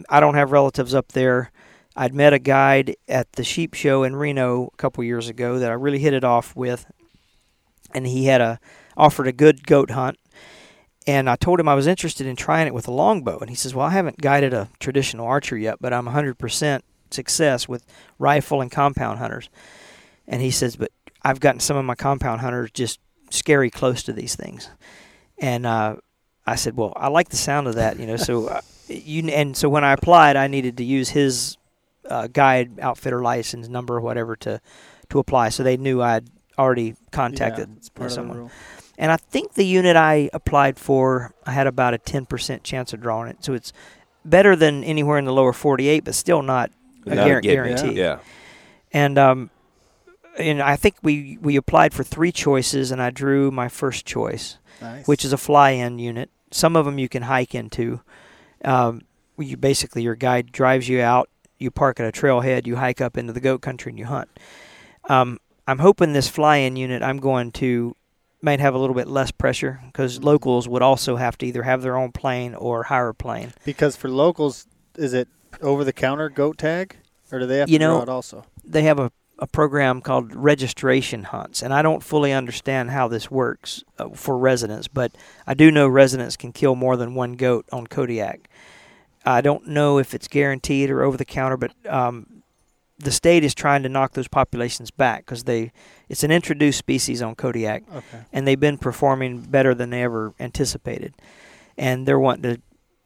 I 0.09 0.21
don't 0.21 0.35
have 0.35 0.53
relatives 0.53 0.95
up 0.95 1.13
there. 1.13 1.53
I'd 1.95 2.15
met 2.15 2.33
a 2.33 2.39
guide 2.39 2.97
at 3.09 3.33
the 3.33 3.45
sheep 3.45 3.75
show 3.75 4.03
in 4.03 4.17
Reno 4.17 4.71
a 4.73 4.77
couple 4.77 5.05
years 5.05 5.29
ago 5.29 5.59
that 5.59 5.71
I 5.71 5.75
really 5.75 5.99
hit 6.01 6.15
it 6.15 6.25
off 6.25 6.57
with, 6.57 6.87
and 7.95 8.07
he 8.07 8.26
had 8.26 8.40
a 8.40 8.59
offered 8.97 9.26
a 9.26 9.32
good 9.32 9.66
goat 9.66 9.90
hunt. 9.90 10.18
And 11.07 11.28
I 11.28 11.36
told 11.36 11.59
him 11.59 11.68
I 11.68 11.74
was 11.74 11.86
interested 11.86 12.26
in 12.26 12.36
trying 12.36 12.66
it 12.66 12.74
with 12.74 12.86
a 12.86 12.93
longbow, 12.93 13.38
and 13.38 13.51
he 13.51 13.57
says, 13.57 13.74
"Well, 13.74 13.86
I 13.86 13.90
haven't 13.90 14.20
guided 14.20 14.55
a 14.55 14.68
traditional 14.78 15.26
archer 15.26 15.57
yet, 15.57 15.78
but 15.80 15.93
I'm 15.93 16.07
100% 16.07 16.82
success 17.11 17.68
with 17.68 17.84
rifle 18.18 18.61
and 18.61 18.70
compound 18.70 19.18
hunters." 19.18 19.49
And 20.28 20.40
he 20.40 20.51
says, 20.51 20.76
"But 20.76 20.93
I've 21.22 21.40
gotten 21.40 21.61
some 21.61 21.76
of 21.76 21.84
my 21.84 21.97
compound 21.97 22.40
hunters 22.40 22.70
just 22.70 23.01
scary 23.30 23.70
close 23.70 24.03
to 24.05 24.12
these 24.12 24.36
things," 24.36 24.70
and 25.38 25.66
uh, 25.66 25.97
I 26.47 26.55
said, 26.55 26.76
"Well, 26.76 26.93
I 26.95 27.09
like 27.09 27.30
the 27.30 27.36
sound 27.36 27.66
of 27.66 27.74
that, 27.74 27.99
you 27.99 28.07
know." 28.07 28.16
So 28.16 28.47
uh, 28.47 28.61
you 28.88 29.28
and 29.28 29.57
so 29.57 29.68
when 29.68 29.82
I 29.82 29.93
applied, 29.93 30.36
I 30.36 30.47
needed 30.47 30.76
to 30.76 30.84
use 30.84 31.09
his 31.09 31.57
uh, 32.09 32.28
guide 32.28 32.78
outfitter 32.80 33.22
license 33.22 33.66
number 33.66 33.97
or 33.97 34.01
whatever 34.01 34.36
to 34.36 34.61
to 35.09 35.18
apply, 35.18 35.49
so 35.49 35.64
they 35.64 35.76
knew 35.76 36.01
I'd 36.01 36.28
already 36.59 36.97
contacted 37.11 37.69
yeah, 37.99 38.09
someone. 38.09 38.31
Of 38.31 38.37
the 38.37 38.41
rule. 38.43 38.51
And 38.99 39.11
I 39.11 39.17
think 39.17 39.55
the 39.55 39.65
unit 39.65 39.97
I 39.97 40.31
applied 40.33 40.79
for, 40.79 41.35
I 41.47 41.53
had 41.53 41.67
about 41.67 41.95
a 41.95 41.99
10% 41.99 42.63
chance 42.63 42.93
of 42.93 43.01
drawing 43.01 43.31
it. 43.31 43.45
So 43.45 43.55
it's 43.55 43.73
better 44.25 44.55
than 44.55 44.85
anywhere 44.85 45.19
in 45.19 45.25
the 45.25 45.33
lower 45.33 45.53
48, 45.53 46.05
but 46.05 46.15
still 46.15 46.43
not 46.43 46.71
a 47.07 47.15
Not 47.15 47.27
guar- 47.27 47.43
getting 47.43 47.65
guarantee. 47.65 47.99
Yeah. 47.99 48.19
And 48.93 49.19
um, 49.19 49.51
and 50.39 50.63
I 50.63 50.77
think 50.77 50.97
we 51.03 51.39
we 51.41 51.57
applied 51.57 51.95
for 51.95 52.05
three 52.05 52.31
choices, 52.33 52.91
and 52.91 53.03
I 53.03 53.11
drew 53.11 53.51
my 53.51 53.69
first 53.69 54.05
choice, 54.07 54.59
Nice. 54.81 55.07
which 55.09 55.25
is 55.25 55.33
a 55.33 55.39
fly-in 55.39 55.99
unit. 55.99 56.31
Some 56.51 56.77
of 56.77 56.85
them 56.85 56.99
you 56.99 57.09
can 57.09 57.23
hike 57.23 57.55
into. 57.55 58.03
Um, 58.65 59.03
you 59.39 59.57
basically 59.57 60.03
your 60.03 60.15
guide 60.15 60.53
drives 60.53 60.89
you 60.89 61.01
out. 61.01 61.29
You 61.59 61.71
park 61.71 62.01
at 62.01 62.07
a 62.07 62.13
trailhead. 62.13 62.67
You 62.67 62.77
hike 62.77 63.01
up 63.01 63.17
into 63.17 63.33
the 63.33 63.41
goat 63.41 63.63
country 63.63 63.91
and 63.91 63.99
you 63.99 64.05
hunt. 64.05 64.29
Um, 65.09 65.39
I'm 65.67 65.79
hoping 65.79 66.13
this 66.13 66.29
fly-in 66.29 66.77
unit 66.77 67.03
I'm 67.03 67.19
going 67.19 67.53
to 67.53 67.97
might 68.41 68.59
have 68.61 68.75
a 68.75 68.79
little 68.79 68.95
bit 68.97 69.07
less 69.07 69.31
pressure 69.31 69.81
because 69.87 70.23
locals 70.23 70.67
would 70.69 70.83
also 70.83 71.15
have 71.17 71.39
to 71.39 71.47
either 71.47 71.63
have 71.63 71.83
their 71.83 71.97
own 71.97 72.11
plane 72.11 72.55
or 72.57 72.85
hire 72.85 73.11
a 73.11 73.15
plane. 73.15 73.53
because 73.65 73.95
for 73.97 74.09
locals, 74.09 74.67
is 74.97 75.13
it 75.15 75.29
over 75.61 75.85
the 75.85 75.93
counter 75.93 76.29
goat 76.29 76.59
tag, 76.59 76.97
or 77.31 77.39
do 77.39 77.47
they 77.47 77.59
have 77.59 77.69
You 77.69 77.79
to 77.79 77.85
know- 77.85 77.95
draw 77.99 78.03
it 78.03 78.09
also? 78.09 78.45
They 78.65 78.83
have 78.83 78.99
a, 78.99 79.13
a 79.39 79.47
program 79.47 80.01
called 80.01 80.35
registration 80.35 81.25
hunts, 81.25 81.63
and 81.63 81.73
I 81.73 81.83
don't 81.83 82.03
fully 82.03 82.33
understand 82.33 82.91
how 82.91 83.07
this 83.07 83.31
works 83.31 83.85
uh, 83.99 84.09
for 84.11 84.37
residents, 84.37 84.89
but 84.89 85.13
I 85.47 85.55
do 85.55 85.71
know 85.71 85.87
residents 85.87 86.37
can 86.37 86.53
kill 86.53 86.75
more 86.75 86.97
than 86.97 87.15
one 87.15 87.35
goat 87.35 87.67
on 87.73 87.87
Kodiak. 87.87 88.49
I 89.25 89.41
don't 89.41 89.69
know 89.69 89.99
if 89.99 90.15
it's 90.15 90.27
guaranteed 90.27 90.91
or 90.91 91.03
over 91.05 91.17
the 91.17 91.25
counter, 91.25 91.57
but 91.57 91.73
um, 91.89 92.27
the 93.03 93.11
state 93.11 93.45
is 93.45 93.55
trying 93.55 93.83
to 93.83 93.89
knock 93.89 94.13
those 94.13 94.29
populations 94.29 94.91
back 94.91 95.27
because 95.27 95.45
they 95.45 95.73
it's 96.09 96.23
an 96.23 96.31
introduced 96.31 96.79
species 96.79 97.21
on 97.21 97.35
Kodiak. 97.35 97.83
Okay. 97.95 98.25
and 98.33 98.47
they've 98.47 98.61
been 98.61 98.79
performing 98.79 99.41
better 99.41 99.75
than 99.75 99.91
they 99.91 100.03
ever 100.03 100.35
anticipated. 100.39 101.15
And 101.77 102.07
they're 102.07 102.19
wanting 102.19 102.55
to 102.55 102.63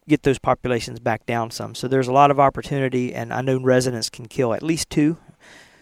get 0.09 0.23
those 0.23 0.39
populations 0.39 0.99
back 1.01 1.25
down 1.27 1.51
some. 1.51 1.75
So 1.75 1.89
there's 1.89 2.09
a 2.09 2.13
lot 2.13 2.31
of 2.31 2.39
opportunity, 2.39 3.15
and 3.15 3.33
I 3.33 3.41
know 3.41 3.59
residents 3.59 4.11
can 4.11 4.27
kill 4.27 4.55
at 4.55 4.63
least 4.63 4.91
two. 4.91 5.17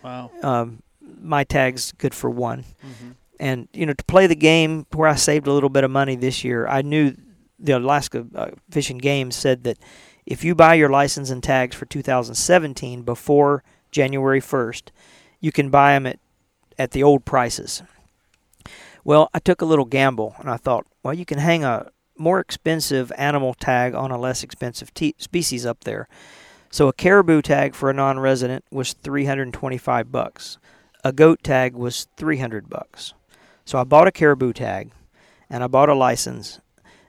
Wow. 0.03 0.31
Um, 0.43 0.83
my 1.01 1.45
tag's 1.45 1.93
good 1.93 2.15
for 2.15 2.31
one. 2.31 2.61
Mm-hmm. 2.61 3.11
And, 3.41 3.69
you 3.73 3.87
know, 3.87 3.95
to 3.95 4.05
play 4.05 4.27
the 4.27 4.37
game 4.37 4.87
where 4.93 5.09
I 5.09 5.17
saved 5.17 5.47
a 5.47 5.53
little 5.53 5.69
bit 5.69 5.85
of 5.85 5.91
money 5.91 6.15
this 6.15 6.45
year, 6.45 6.67
I 6.67 6.83
knew 6.83 7.15
the 7.59 7.79
Alaska 7.79 8.27
uh, 8.35 8.51
Fish 8.71 8.91
and 8.91 9.01
Game 9.01 9.31
said 9.31 9.65
that 9.65 9.79
if 10.27 10.45
you 10.45 10.55
buy 10.55 10.75
your 10.75 10.89
license 10.89 11.31
and 11.31 11.43
tags 11.43 11.75
for 11.75 11.87
2017 11.87 13.03
before 13.03 13.63
January 13.95 14.41
1st, 14.41 14.91
you 15.41 15.53
can 15.53 15.71
buy 15.71 15.93
them 15.93 16.05
at, 16.05 16.19
at 16.77 16.91
the 16.91 17.03
old 17.03 17.25
prices. 17.25 17.83
Well, 19.05 19.31
I 19.33 19.39
took 19.39 19.63
a 19.63 19.67
little 19.67 19.85
gamble 19.85 20.35
and 20.41 20.51
I 20.51 20.57
thought, 20.57 20.87
well, 21.03 21.15
you 21.15 21.25
can 21.25 21.39
hang 21.39 21.63
a 21.63 21.91
more 22.19 22.41
expensive 22.41 23.13
animal 23.17 23.55
tag 23.55 23.95
on 23.95 24.11
a 24.11 24.19
less 24.19 24.43
expensive 24.43 24.91
species 25.19 25.65
up 25.65 25.85
there. 25.85 26.09
So 26.71 26.89
a 26.89 26.93
caribou 26.93 27.41
tag 27.41 27.77
for 27.77 27.89
a 27.89 27.95
non-resident 27.95 28.65
was 28.73 28.95
325 28.95 30.11
bucks. 30.11 30.59
A 31.05 31.13
goat 31.13 31.45
tag 31.45 31.75
was 31.75 32.09
300 32.17 32.69
bucks. 32.69 33.15
So 33.65 33.79
I 33.79 33.85
bought 33.85 34.09
a 34.09 34.13
caribou 34.13 34.53
tag 34.53 34.91
and 35.49 35.63
I 35.63 35.69
bought 35.69 35.89
a 35.89 35.95
license 35.95 36.61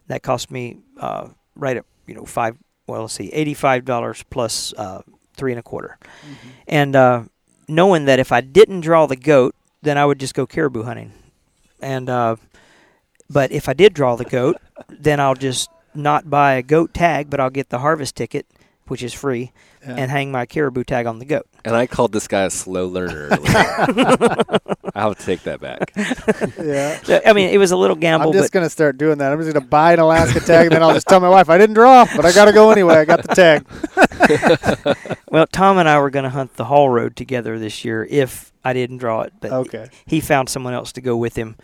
that 0.06 0.22
cost 0.22 0.52
me 0.52 0.78
uh, 1.00 1.30
right 1.56 1.78
at 1.78 1.86
you 2.06 2.14
know 2.14 2.26
five 2.26 2.58
well 2.86 3.02
let's 3.02 3.14
see 3.14 3.32
$85 3.32 4.26
plus 4.30 4.74
uh, 4.78 5.02
three 5.36 5.52
and 5.52 5.60
a 5.60 5.64
quarter 5.64 5.98
Mm-hmm. 6.02 6.50
and 6.68 6.96
uh, 6.96 7.24
knowing 7.68 8.06
that 8.06 8.20
if 8.20 8.32
I 8.32 8.42
didn't 8.42 8.82
draw 8.82 9.06
the 9.06 9.16
goat, 9.16 9.54
then 9.82 9.98
I 9.98 10.06
would 10.06 10.20
just 10.20 10.34
go 10.34 10.46
caribou 10.48 10.84
hunting. 10.84 11.12
And 11.82 12.10
uh, 12.10 12.36
but 13.30 13.52
if 13.52 13.70
I 13.70 13.74
did 13.74 13.94
draw 13.94 14.16
the 14.16 14.26
goat, 14.26 14.58
then 14.90 15.20
I'll 15.20 15.36
just 15.36 15.70
not 15.94 16.30
buy 16.30 16.54
a 16.54 16.62
goat 16.64 16.94
tag, 16.94 17.30
but 17.30 17.40
I'll 17.40 17.50
get 17.50 17.70
the 17.70 17.80
harvest 17.80 18.16
ticket, 18.16 18.46
which 18.88 19.02
is 19.04 19.14
free, 19.14 19.52
Yeah. 19.82 19.96
and 19.98 20.12
hang 20.12 20.32
my 20.32 20.46
caribou 20.46 20.84
tag 20.84 21.06
on 21.06 21.20
the 21.20 21.26
goat. 21.26 21.48
And 21.66 21.76
I 21.76 21.88
called 21.88 22.12
this 22.14 22.28
guy 22.28 22.44
a 22.44 22.50
slow 22.50 22.88
learner. 22.88 23.30
I'll 24.96 25.16
take 25.16 25.42
that 25.44 25.60
back. 25.60 25.92
yeah. 26.64 27.00
So, 27.04 27.20
I 27.26 27.34
mean, 27.34 27.50
it 27.50 27.58
was 27.58 27.72
a 27.72 27.78
little 27.78 27.96
gamble, 27.96 28.28
I'm 28.30 28.34
just 28.34 28.52
gonna 28.52 28.70
start 28.70 28.98
doing 28.98 29.18
that. 29.18 29.32
I'm 29.34 29.42
just 29.42 29.52
gonna 29.54 29.66
buy 29.66 29.94
an 29.94 30.00
Alaska 30.00 30.40
tag, 30.40 30.68
and 30.68 30.76
then 30.76 30.84
I'll 30.84 30.94
just 30.94 31.08
tell 31.08 31.20
my 31.20 31.28
wife 31.30 31.50
I 31.50 31.58
didn't 31.58 31.74
draw, 31.74 32.06
but 32.16 32.24
I 32.26 32.32
gotta 32.32 32.54
go 32.54 32.70
anyway. 32.72 32.96
I 32.96 33.06
got 33.06 33.24
the 33.24 33.36
tag. 33.36 33.66
well, 35.30 35.48
Tom 35.48 35.78
and 35.78 35.90
I 35.90 36.00
were 36.00 36.10
going 36.10 36.24
to 36.24 36.30
hunt 36.30 36.54
the 36.56 36.66
Haul 36.66 36.90
Road 36.90 37.16
together 37.16 37.60
this 37.60 37.84
year 37.86 38.08
if 38.10 38.52
I 38.64 38.74
didn't 38.74 38.98
draw 38.98 39.22
it, 39.22 39.34
but 39.40 39.52
Okay. 39.52 39.90
he 40.06 40.20
found 40.22 40.50
someone 40.50 40.74
else 40.74 40.92
to 40.94 41.02
go 41.02 41.16
with 41.18 41.36
him. 41.36 41.56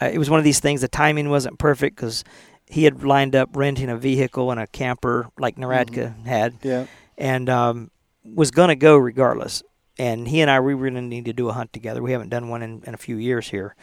Uh, 0.00 0.06
it 0.12 0.18
was 0.18 0.30
one 0.30 0.38
of 0.38 0.44
these 0.44 0.60
things. 0.60 0.80
The 0.80 0.88
timing 0.88 1.28
wasn't 1.28 1.58
perfect 1.58 1.96
because 1.96 2.24
he 2.66 2.84
had 2.84 3.02
lined 3.04 3.34
up 3.36 3.50
renting 3.54 3.88
a 3.88 3.96
vehicle 3.96 4.50
and 4.50 4.60
a 4.60 4.66
camper 4.66 5.28
like 5.38 5.56
Naradka 5.56 6.24
had, 6.26 6.54
Yeah. 6.62 6.86
and 7.16 7.48
um, 7.48 7.90
was 8.34 8.50
going 8.50 8.68
to 8.68 8.76
go 8.76 8.96
regardless. 8.96 9.62
And 9.98 10.28
he 10.28 10.40
and 10.40 10.50
I, 10.50 10.60
we 10.60 10.74
really 10.74 11.00
need 11.00 11.24
to 11.24 11.32
do 11.32 11.48
a 11.48 11.52
hunt 11.52 11.72
together. 11.72 12.02
We 12.02 12.12
haven't 12.12 12.28
done 12.28 12.48
one 12.48 12.62
in, 12.62 12.82
in 12.86 12.94
a 12.94 12.98
few 12.98 13.16
years 13.16 13.48
here. 13.48 13.74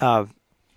Uh, 0.00 0.26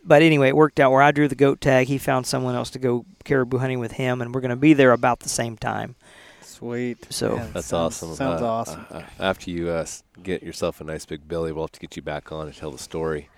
but 0.03 0.21
anyway, 0.21 0.49
it 0.49 0.55
worked 0.55 0.79
out 0.79 0.91
where 0.91 1.01
I 1.01 1.11
drew 1.11 1.27
the 1.27 1.35
goat 1.35 1.59
tag. 1.61 1.87
He 1.87 1.97
found 1.97 2.27
someone 2.27 2.53
else 2.55 2.69
to 2.71 2.79
go 2.79 3.05
caribou 3.25 3.57
hunting 3.57 3.79
with 3.79 3.93
him, 3.93 4.21
and 4.21 4.33
we're 4.33 4.41
going 4.41 4.49
to 4.49 4.55
be 4.55 4.73
there 4.73 4.91
about 4.91 5.21
the 5.21 5.29
same 5.29 5.57
time. 5.57 5.95
Sweet. 6.41 7.07
So- 7.11 7.35
Man, 7.35 7.51
That's 7.53 7.67
sounds- 7.67 7.95
awesome. 8.03 8.15
Sounds 8.15 8.41
Uh, 8.41 8.47
awesome. 8.47 8.85
uh, 8.91 8.93
uh, 8.97 9.03
after 9.19 9.49
you 9.51 9.69
uh, 9.69 9.85
get 10.23 10.43
yourself 10.43 10.79
a 10.79 10.83
nice 10.83 11.05
big 11.05 11.27
belly, 11.27 11.51
we'll 11.51 11.63
have 11.65 11.71
to 11.71 11.79
get 11.79 11.95
you 11.95 12.01
back 12.03 12.31
on 12.31 12.45
and 12.47 12.55
tell 12.55 12.71
the 12.71 12.77
story. 12.77 13.29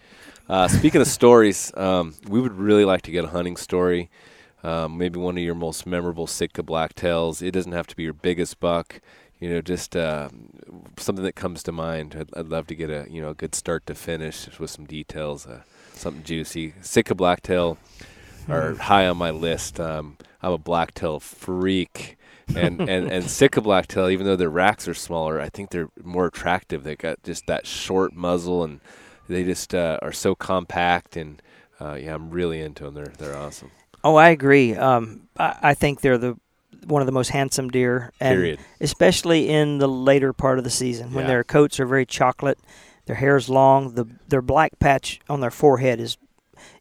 Uh, 0.47 0.67
speaking 0.80 0.99
of 1.01 1.07
stories, 1.07 1.72
um, 1.78 2.15
we 2.28 2.39
would 2.41 2.53
really 2.53 2.86
like 2.86 3.01
to 3.03 3.11
get 3.11 3.24
a 3.24 3.30
hunting 3.30 3.55
story. 3.57 4.09
Um, 4.61 4.97
maybe 4.97 5.20
one 5.20 5.38
of 5.38 5.43
your 5.43 5.55
most 5.55 5.86
memorable 5.86 6.28
Sitka 6.28 6.63
blacktails. 6.63 7.41
It 7.41 7.51
doesn't 7.51 7.72
have 7.72 7.88
to 7.88 7.95
be 7.95 8.03
your 8.03 8.13
biggest 8.13 8.59
buck. 8.59 8.99
You 9.40 9.50
know, 9.50 9.62
just 9.62 9.96
uh, 9.96 10.30
something 10.98 11.24
that 11.24 11.36
comes 11.36 11.64
to 11.64 11.72
mind. 11.72 12.16
I'd, 12.20 12.30
I'd 12.38 12.48
love 12.48 12.68
to 12.68 12.76
get 12.76 12.90
a 12.90 13.08
you 13.10 13.22
know 13.22 13.30
a 13.30 13.34
good 13.34 13.56
start 13.56 13.86
to 13.88 13.96
finish 13.96 14.48
with 14.60 14.70
some 14.70 14.86
details, 14.86 15.48
uh, 15.48 15.62
something 15.94 16.24
juicy. 16.24 16.74
Sitka 16.82 17.16
blacktail 17.16 17.78
are 18.50 18.76
high 18.76 19.08
on 19.08 19.18
my 19.18 19.32
list. 19.32 19.80
Um, 19.80 20.18
I'm 20.42 20.52
a 20.52 20.58
blacktail 20.58 21.20
freak, 21.20 22.18
and 22.56 22.82
and 22.82 23.12
and 23.12 23.24
Sitka 23.30 23.62
blacktail, 23.62 24.10
even 24.10 24.26
though 24.26 24.36
their 24.36 24.50
racks 24.50 24.88
are 24.88 24.94
smaller, 24.94 25.40
I 25.40 25.50
think 25.50 25.72
they're 25.72 25.90
more 26.04 26.28
attractive. 26.28 26.84
They 26.84 26.96
got 26.96 27.24
just 27.24 27.48
that 27.48 27.66
short 27.66 28.14
muzzle, 28.14 28.64
and 28.64 28.82
they 29.28 29.44
just 29.44 29.74
uh, 29.74 30.00
are 30.02 30.12
so 30.12 30.36
compact. 30.36 31.16
And 31.16 31.42
uh, 31.80 31.94
yeah, 31.94 32.14
I'm 32.14 32.30
really 32.30 32.62
into 32.62 32.84
them. 32.84 32.94
They're 32.94 33.14
they're 33.18 33.38
awesome. 33.38 33.72
Oh, 34.04 34.16
I 34.16 34.30
agree. 34.30 34.76
Um, 34.76 35.28
I, 35.38 35.58
I 35.62 35.74
think 35.74 36.02
they're 36.02 36.18
the 36.18 36.38
one 36.86 37.01
of 37.01 37.05
the 37.05 37.11
most 37.11 37.30
handsome 37.30 37.69
deer, 37.69 38.11
and 38.19 38.36
Period. 38.38 38.59
especially 38.82 39.49
in 39.49 39.77
the 39.80 39.88
later 39.88 40.34
part 40.34 40.57
of 40.57 40.63
the 40.63 40.69
season 40.69 41.13
when 41.13 41.23
Yeah. 41.25 41.30
their 41.30 41.43
coats 41.43 41.80
are 41.80 41.86
very 41.86 42.05
chocolate, 42.05 42.57
their 43.05 43.15
hair 43.17 43.36
is 43.38 43.49
long, 43.49 43.95
the 43.95 44.05
their 44.27 44.41
black 44.41 44.77
patch 44.80 45.19
on 45.30 45.39
their 45.41 45.51
forehead 45.51 45.99
is 45.99 46.17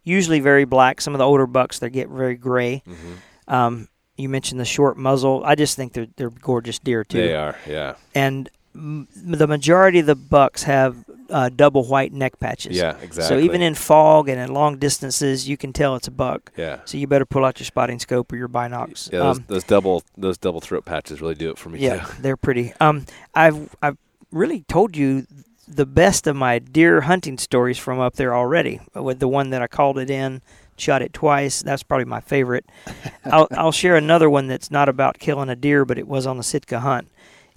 usually 0.05 0.40
very 0.40 0.64
black. 0.64 1.01
Some 1.01 1.14
of 1.14 1.18
the 1.18 1.24
older 1.26 1.46
bucks 1.46 1.78
they 1.78 1.90
get 1.90 2.09
very 2.09 2.34
gray. 2.36 2.82
hmm 2.86 3.14
Um, 3.46 3.88
you 4.16 4.28
mentioned 4.28 4.61
the 4.61 4.64
short 4.64 4.96
muzzle. 4.99 5.42
I 5.44 5.55
just 5.55 5.76
think 5.76 5.92
they're 5.94 6.09
they're 6.16 6.30
gorgeous 6.30 6.78
deer 6.78 7.05
too. 7.05 7.18
They 7.18 7.34
are. 7.34 7.57
Yeah. 7.66 7.94
And 8.14 8.51
m- 8.79 9.09
the 9.14 9.47
majority 9.47 9.99
of 9.99 10.07
the 10.07 10.14
bucks 10.14 10.62
have 10.62 10.97
uh, 11.31 11.51
double 11.51 11.85
white 11.85 12.12
neck 12.12 12.39
patches. 12.39 12.76
Yeah, 12.76 12.97
exactly. 13.03 13.22
So 13.24 13.39
even 13.39 13.61
in 13.61 13.74
fog 13.74 14.29
and 14.31 14.41
at 14.41 14.49
long 14.49 14.79
distances, 14.79 15.47
you 15.49 15.57
can 15.59 15.72
tell 15.74 15.95
it's 15.97 16.09
a 16.09 16.11
buck. 16.11 16.53
yeah, 16.57 16.81
So 16.87 16.97
you 16.97 17.07
better 17.07 17.26
pull 17.26 17.45
out 17.45 17.59
your 17.61 17.66
spotting 17.66 17.99
scope 17.99 18.33
or 18.33 18.37
your 18.37 18.49
binocs. 18.49 19.12
yeah, 19.12 19.18
those, 19.18 19.37
Um, 19.39 19.45
those 19.49 19.64
double 19.64 20.03
those 20.16 20.39
double 20.39 20.61
throat 20.61 20.85
patches 20.87 21.20
really 21.20 21.35
do 21.35 21.51
it 21.51 21.59
for 21.59 21.68
me 21.68 21.81
yeah, 21.81 22.05
too. 22.05 22.12
they're 22.22 22.37
pretty. 22.39 22.72
Um, 22.81 23.05
I've 23.35 23.74
I've 23.83 23.99
really 24.31 24.62
told 24.68 24.97
you 24.97 25.26
the 25.66 25.85
best 25.85 26.26
of 26.26 26.35
my 26.35 26.59
deer 26.59 27.03
hunting 27.03 27.37
stories 27.37 27.76
from 27.76 28.01
up 28.01 28.14
there 28.14 28.35
already. 28.35 28.81
With 28.95 29.18
the 29.18 29.29
one 29.29 29.51
that 29.51 29.61
I 29.61 29.66
called 29.66 29.99
it 29.99 30.09
in, 30.09 30.41
shot 30.79 31.03
it 31.03 31.12
twice. 31.12 31.61
That's 31.62 31.83
probably 31.83 32.07
my 32.07 32.20
favorite. 32.20 32.64
I'll 33.26 33.49
I'll 33.51 33.72
share 33.72 33.97
another 33.97 34.31
one 34.31 34.47
that's 34.47 34.70
not 34.70 34.89
about 34.89 35.18
killing 35.18 35.51
a 35.51 35.57
deer, 35.57 35.85
but 35.85 35.99
it 35.99 36.09
was 36.09 36.26
on 36.26 36.39
the 36.39 36.43
Sitka 36.43 36.81
hunt, 36.81 37.09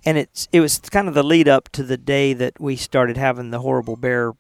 and 0.06 0.18
it's 0.18 0.48
it 0.52 0.60
was 0.60 0.80
kind 0.80 1.08
of 1.08 1.14
the 1.14 1.24
lead 1.24 1.48
up 1.48 1.70
to 1.70 1.84
the 1.84 1.98
day 1.98 2.34
that 2.34 2.60
we 2.60 2.76
started 2.76 3.18
having 3.18 3.52
the 3.52 3.60
horrible 3.60 3.96
bear. 3.96 4.34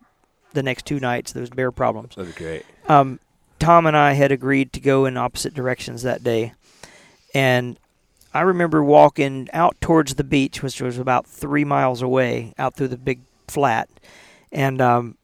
The 0.53 0.63
next 0.63 0.85
two 0.85 0.99
nights, 0.99 1.31
those 1.31 1.49
bear 1.49 1.71
problems 1.71 2.15
That'd 2.15 2.35
be 2.35 2.43
great. 2.43 2.65
um, 2.89 3.21
Tom 3.57 3.85
and 3.85 3.95
I 3.95 4.13
had 4.13 4.33
agreed 4.33 4.73
to 4.73 4.81
go 4.81 5.05
in 5.05 5.15
opposite 5.15 5.53
directions 5.53 6.03
that 6.03 6.25
day, 6.25 6.51
and 7.33 7.79
I 8.33 8.41
remember 8.41 8.83
walking 8.83 9.47
out 9.53 9.79
towards 9.79 10.15
the 10.15 10.25
beach, 10.25 10.61
which 10.61 10.81
was 10.81 10.97
about 10.97 11.25
three 11.25 11.63
miles 11.63 12.01
away, 12.01 12.53
out 12.57 12.75
through 12.75 12.89
the 12.89 12.97
big 12.97 13.21
flat, 13.47 13.87
and 14.51 14.81
um, 14.81 15.17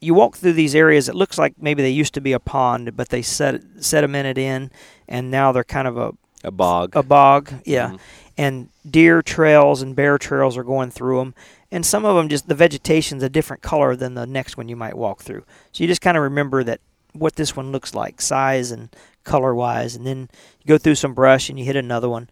you 0.00 0.12
walk 0.12 0.36
through 0.36 0.54
these 0.54 0.74
areas. 0.74 1.08
It 1.08 1.14
looks 1.14 1.38
like 1.38 1.54
maybe 1.60 1.82
they 1.82 1.90
used 1.90 2.14
to 2.14 2.20
be 2.20 2.32
a 2.32 2.40
pond, 2.40 2.96
but 2.96 3.10
they 3.10 3.22
set 3.22 3.60
sedimented 3.76 4.38
in, 4.38 4.72
and 5.08 5.30
now 5.30 5.52
they're 5.52 5.62
kind 5.62 5.86
of 5.86 5.96
a 5.96 6.14
A 6.44 6.50
bog. 6.50 6.94
a 6.94 7.02
bog. 7.02 7.52
Yeah, 7.64 7.90
Mhm. 7.90 7.98
and 8.38 8.68
deer 8.88 9.22
trails 9.22 9.82
and 9.82 9.96
bear 9.96 10.18
trails 10.18 10.56
are 10.56 10.64
going 10.64 10.90
through 10.90 11.18
them. 11.18 11.34
And 11.72 11.84
some 11.84 12.04
of 12.04 12.14
them 12.16 12.28
just 12.28 12.46
the 12.48 12.54
vegetation's 12.54 13.22
a 13.22 13.28
different 13.28 13.62
color 13.62 13.96
than 13.96 14.14
the 14.14 14.26
next 14.26 14.56
one 14.56 14.68
you 14.68 14.76
might 14.76 14.96
walk 14.96 15.22
through. 15.22 15.42
So 15.72 15.82
you 15.82 15.88
just 15.88 16.00
kind 16.00 16.16
of 16.16 16.22
remember 16.22 16.62
that 16.62 16.80
what 17.12 17.36
this 17.36 17.56
one 17.56 17.72
looks 17.72 17.94
like, 17.94 18.20
size 18.20 18.70
and 18.70 18.90
color 19.24 19.54
wise, 19.54 19.96
and 19.96 20.06
then 20.06 20.28
you 20.62 20.68
go 20.68 20.78
through 20.78 20.94
some 20.96 21.14
brush 21.14 21.48
and 21.48 21.58
you 21.58 21.64
hit 21.64 21.76
another 21.76 22.08
one. 22.08 22.28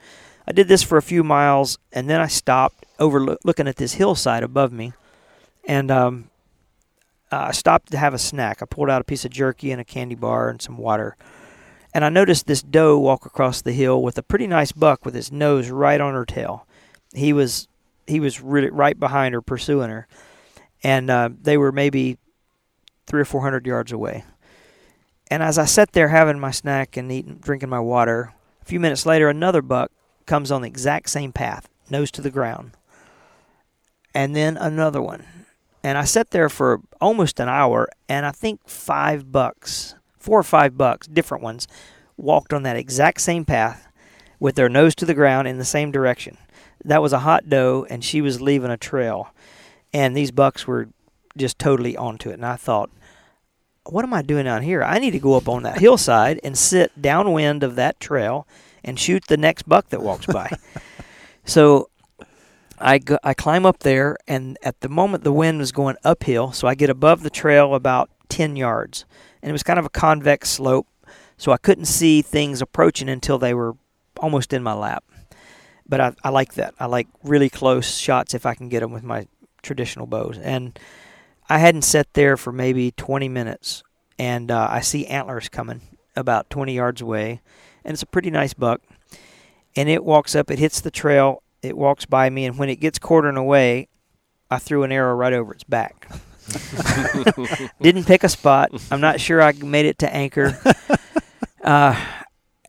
I 0.47 0.53
did 0.53 0.69
this 0.69 0.83
for 0.83 0.99
a 0.99 1.03
few 1.03 1.23
miles, 1.25 1.79
and 1.93 2.11
then 2.11 2.21
I 2.21 2.27
stopped 2.27 2.85
over 2.99 3.37
looking 3.45 3.67
at 3.69 3.77
this 3.77 3.95
hillside 3.95 4.43
above 4.43 4.73
me, 4.73 4.93
and 5.67 5.91
um, 5.91 6.25
I 7.31 7.53
stopped 7.53 7.91
to 7.93 7.99
have 7.99 8.13
a 8.13 8.19
snack. 8.19 8.61
I 8.61 8.67
pulled 8.67 8.91
out 8.91 9.01
a 9.01 9.05
piece 9.05 9.25
of 9.25 9.31
jerky 9.31 9.71
and 9.73 9.81
a 9.81 9.85
candy 9.85 10.15
bar 10.17 10.49
and 10.49 10.61
some 10.61 10.77
water, 10.77 11.17
and 11.95 12.05
I 12.05 12.09
noticed 12.09 12.47
this 12.47 12.63
doe 12.63 12.99
walk 12.99 13.27
across 13.27 13.63
the 13.63 13.73
hill 13.73 14.03
with 14.03 14.19
a 14.19 14.23
pretty 14.23 14.47
nice 14.47 14.73
buck 14.73 15.05
with 15.05 15.15
his 15.15 15.31
nose 15.31 15.71
right 15.71 16.01
on 16.01 16.15
her 16.15 16.25
tail. 16.25 16.67
He 17.15 17.33
was 17.33 17.69
he 18.07 18.21
was 18.21 18.41
really 18.41 18.71
right 18.71 18.99
behind 18.99 19.35
her, 19.35 19.43
pursuing 19.43 19.91
her, 19.91 20.07
and 20.83 21.11
uh, 21.11 21.31
they 21.41 21.57
were 21.57 21.73
maybe 21.73 22.19
three 23.07 23.21
or 23.21 23.27
four 23.27 23.43
hundred 23.43 23.67
yards 23.67 23.93
away. 23.93 24.25
And 25.31 25.43
as 25.43 25.59
I 25.59 25.65
sat 25.65 25.93
there 25.93 26.09
having 26.09 26.39
my 26.39 26.51
snack 26.51 26.97
and 26.97 27.11
eating, 27.11 27.39
drinking 27.41 27.71
my 27.71 27.81
water, 27.81 28.35
a 28.61 28.65
few 28.65 28.81
minutes 28.81 29.07
later, 29.07 29.29
another 29.29 29.63
buck 29.63 29.91
comes 30.27 30.51
on 30.51 30.63
the 30.63 30.69
exact 30.69 31.11
same 31.11 31.33
path, 31.33 31.69
nose 31.91 32.11
to 32.13 32.23
the 32.23 32.31
ground, 32.31 32.73
and 34.15 34.37
then 34.37 34.57
another 34.57 35.01
one. 35.01 35.25
And 35.85 35.99
I 35.99 36.05
sat 36.05 36.31
there 36.31 36.49
for 36.49 36.81
almost 37.01 37.41
an 37.41 37.49
hour, 37.49 37.89
and 38.09 38.25
I 38.25 38.31
think 38.31 38.69
five 38.69 39.33
bucks, 39.33 39.95
four 40.23 40.39
or 40.39 40.45
five 40.45 40.79
bucks, 40.79 41.07
different 41.07 41.43
ones, 41.43 41.67
walked 42.17 42.53
on 42.53 42.63
that 42.63 42.77
exact 42.77 43.21
same 43.21 43.45
path 43.45 43.89
with 44.39 44.55
their 44.55 44.69
nose 44.69 44.95
to 44.95 45.05
the 45.05 45.15
ground 45.15 45.49
in 45.49 45.59
the 45.59 45.65
same 45.65 45.91
direction. 45.91 46.39
That 46.85 47.03
was 47.03 47.13
a 47.13 47.21
hot 47.21 47.49
doe, 47.49 47.87
and 47.91 48.05
she 48.05 48.21
was 48.21 48.41
leaving 48.41 48.71
a 48.71 48.77
trail. 48.77 49.29
And 49.93 50.17
these 50.17 50.31
bucks 50.31 50.67
were 50.67 50.89
just 51.37 51.59
totally 51.59 51.97
onto 51.97 52.31
it. 52.31 52.35
And 52.35 52.47
I 52.47 52.57
thought, 52.57 52.91
what 53.85 54.05
am 54.05 54.15
I 54.15 54.23
doing 54.23 54.47
out 54.47 54.63
here? 54.63 54.83
I 54.83 54.99
need 54.99 55.13
to 55.13 55.19
go 55.19 55.35
up 55.35 55.49
on 55.49 55.65
that 55.65 55.79
hillside 55.79 56.41
and 56.45 56.57
sit 56.57 57.01
downwind 57.01 57.63
of 57.63 57.77
that 57.77 58.01
trail 58.01 58.47
and 58.85 58.99
shoot 58.99 59.25
the 59.27 59.37
next 59.37 59.69
buck 59.69 59.89
that 59.89 60.03
walks 60.03 60.27
by. 60.27 60.51
so 61.45 61.89
I, 62.79 62.99
go, 62.99 63.19
I 63.23 63.35
climb 63.35 63.67
up 63.67 63.81
there, 63.81 64.17
and 64.27 64.59
at 64.63 64.81
the 64.81 64.89
moment 64.89 65.25
the 65.25 65.33
wind 65.33 65.59
was 65.59 65.73
going 65.73 65.97
uphill, 66.05 66.53
so 66.53 66.67
I 66.67 66.75
get 66.75 66.91
above 66.91 67.23
the 67.23 67.31
trail 67.31 67.75
about 67.75 68.11
10 68.29 68.57
yards. 68.57 69.05
And 69.43 69.51
it 69.51 69.53
was 69.53 69.63
kind 69.63 69.79
of 69.79 69.85
a 69.85 69.91
convex 69.91 70.51
slope, 70.51 70.87
so 71.37 71.53
I 71.53 71.57
couldn't 71.57 71.87
see 71.87 72.23
things 72.23 72.63
approaching 72.63 73.09
until 73.09 73.39
they 73.39 73.55
were 73.55 73.75
almost 74.21 74.53
in 74.53 74.63
my 74.63 74.73
lap. 74.73 75.05
But 75.89 76.01
I, 76.01 76.13
I 76.23 76.29
like 76.29 76.55
that. 76.55 76.75
I 76.79 76.87
like 76.87 77.09
really 77.25 77.51
close 77.51 77.99
shots 77.99 78.35
if 78.35 78.47
I 78.47 78.55
can 78.55 78.69
get 78.69 78.81
them 78.81 78.93
with 78.93 79.03
my 79.03 79.27
traditional 79.63 80.07
bows. 80.07 80.39
And 80.39 80.79
I 81.49 81.59
hadn't 81.59 81.83
sat 81.83 82.13
there 82.15 82.37
for 82.37 82.53
maybe 82.53 82.93
20 82.93 83.29
minutes, 83.29 83.83
and 84.19 84.51
uh, 84.51 84.69
I 84.71 84.81
see 84.81 85.07
antlers 85.07 85.49
coming 85.49 85.81
about 86.15 86.51
20 86.51 86.75
yards 86.75 87.01
away, 87.01 87.41
and 87.85 87.93
it's 87.93 88.03
a 88.03 88.07
pretty 88.07 88.31
nice 88.31 88.55
buck. 88.55 88.81
And 89.75 89.89
it 89.89 90.05
walks 90.05 90.35
up, 90.35 90.51
it 90.51 90.59
hits 90.59 90.81
the 90.81 90.91
trail, 90.91 91.43
it 91.63 91.77
walks 91.77 92.05
by 92.05 92.31
me, 92.31 92.45
and 92.45 92.59
when 92.59 92.69
it 92.69 92.77
gets 92.77 92.99
quartering 92.99 93.37
away, 93.37 93.89
I 94.51 94.59
threw 94.59 94.83
an 94.83 94.93
arrow 94.93 95.15
right 95.15 95.33
over 95.33 95.53
its 95.53 95.65
back. 95.65 96.09
Didn't 97.81 98.05
pick 98.05 98.25
a 98.25 98.29
spot. 98.29 98.71
I'm 98.91 99.01
not 99.01 99.21
sure 99.21 99.41
I 99.43 99.53
made 99.53 99.87
it 99.87 99.99
to 99.99 100.15
anchor. 100.15 100.59
Uh, 101.63 101.95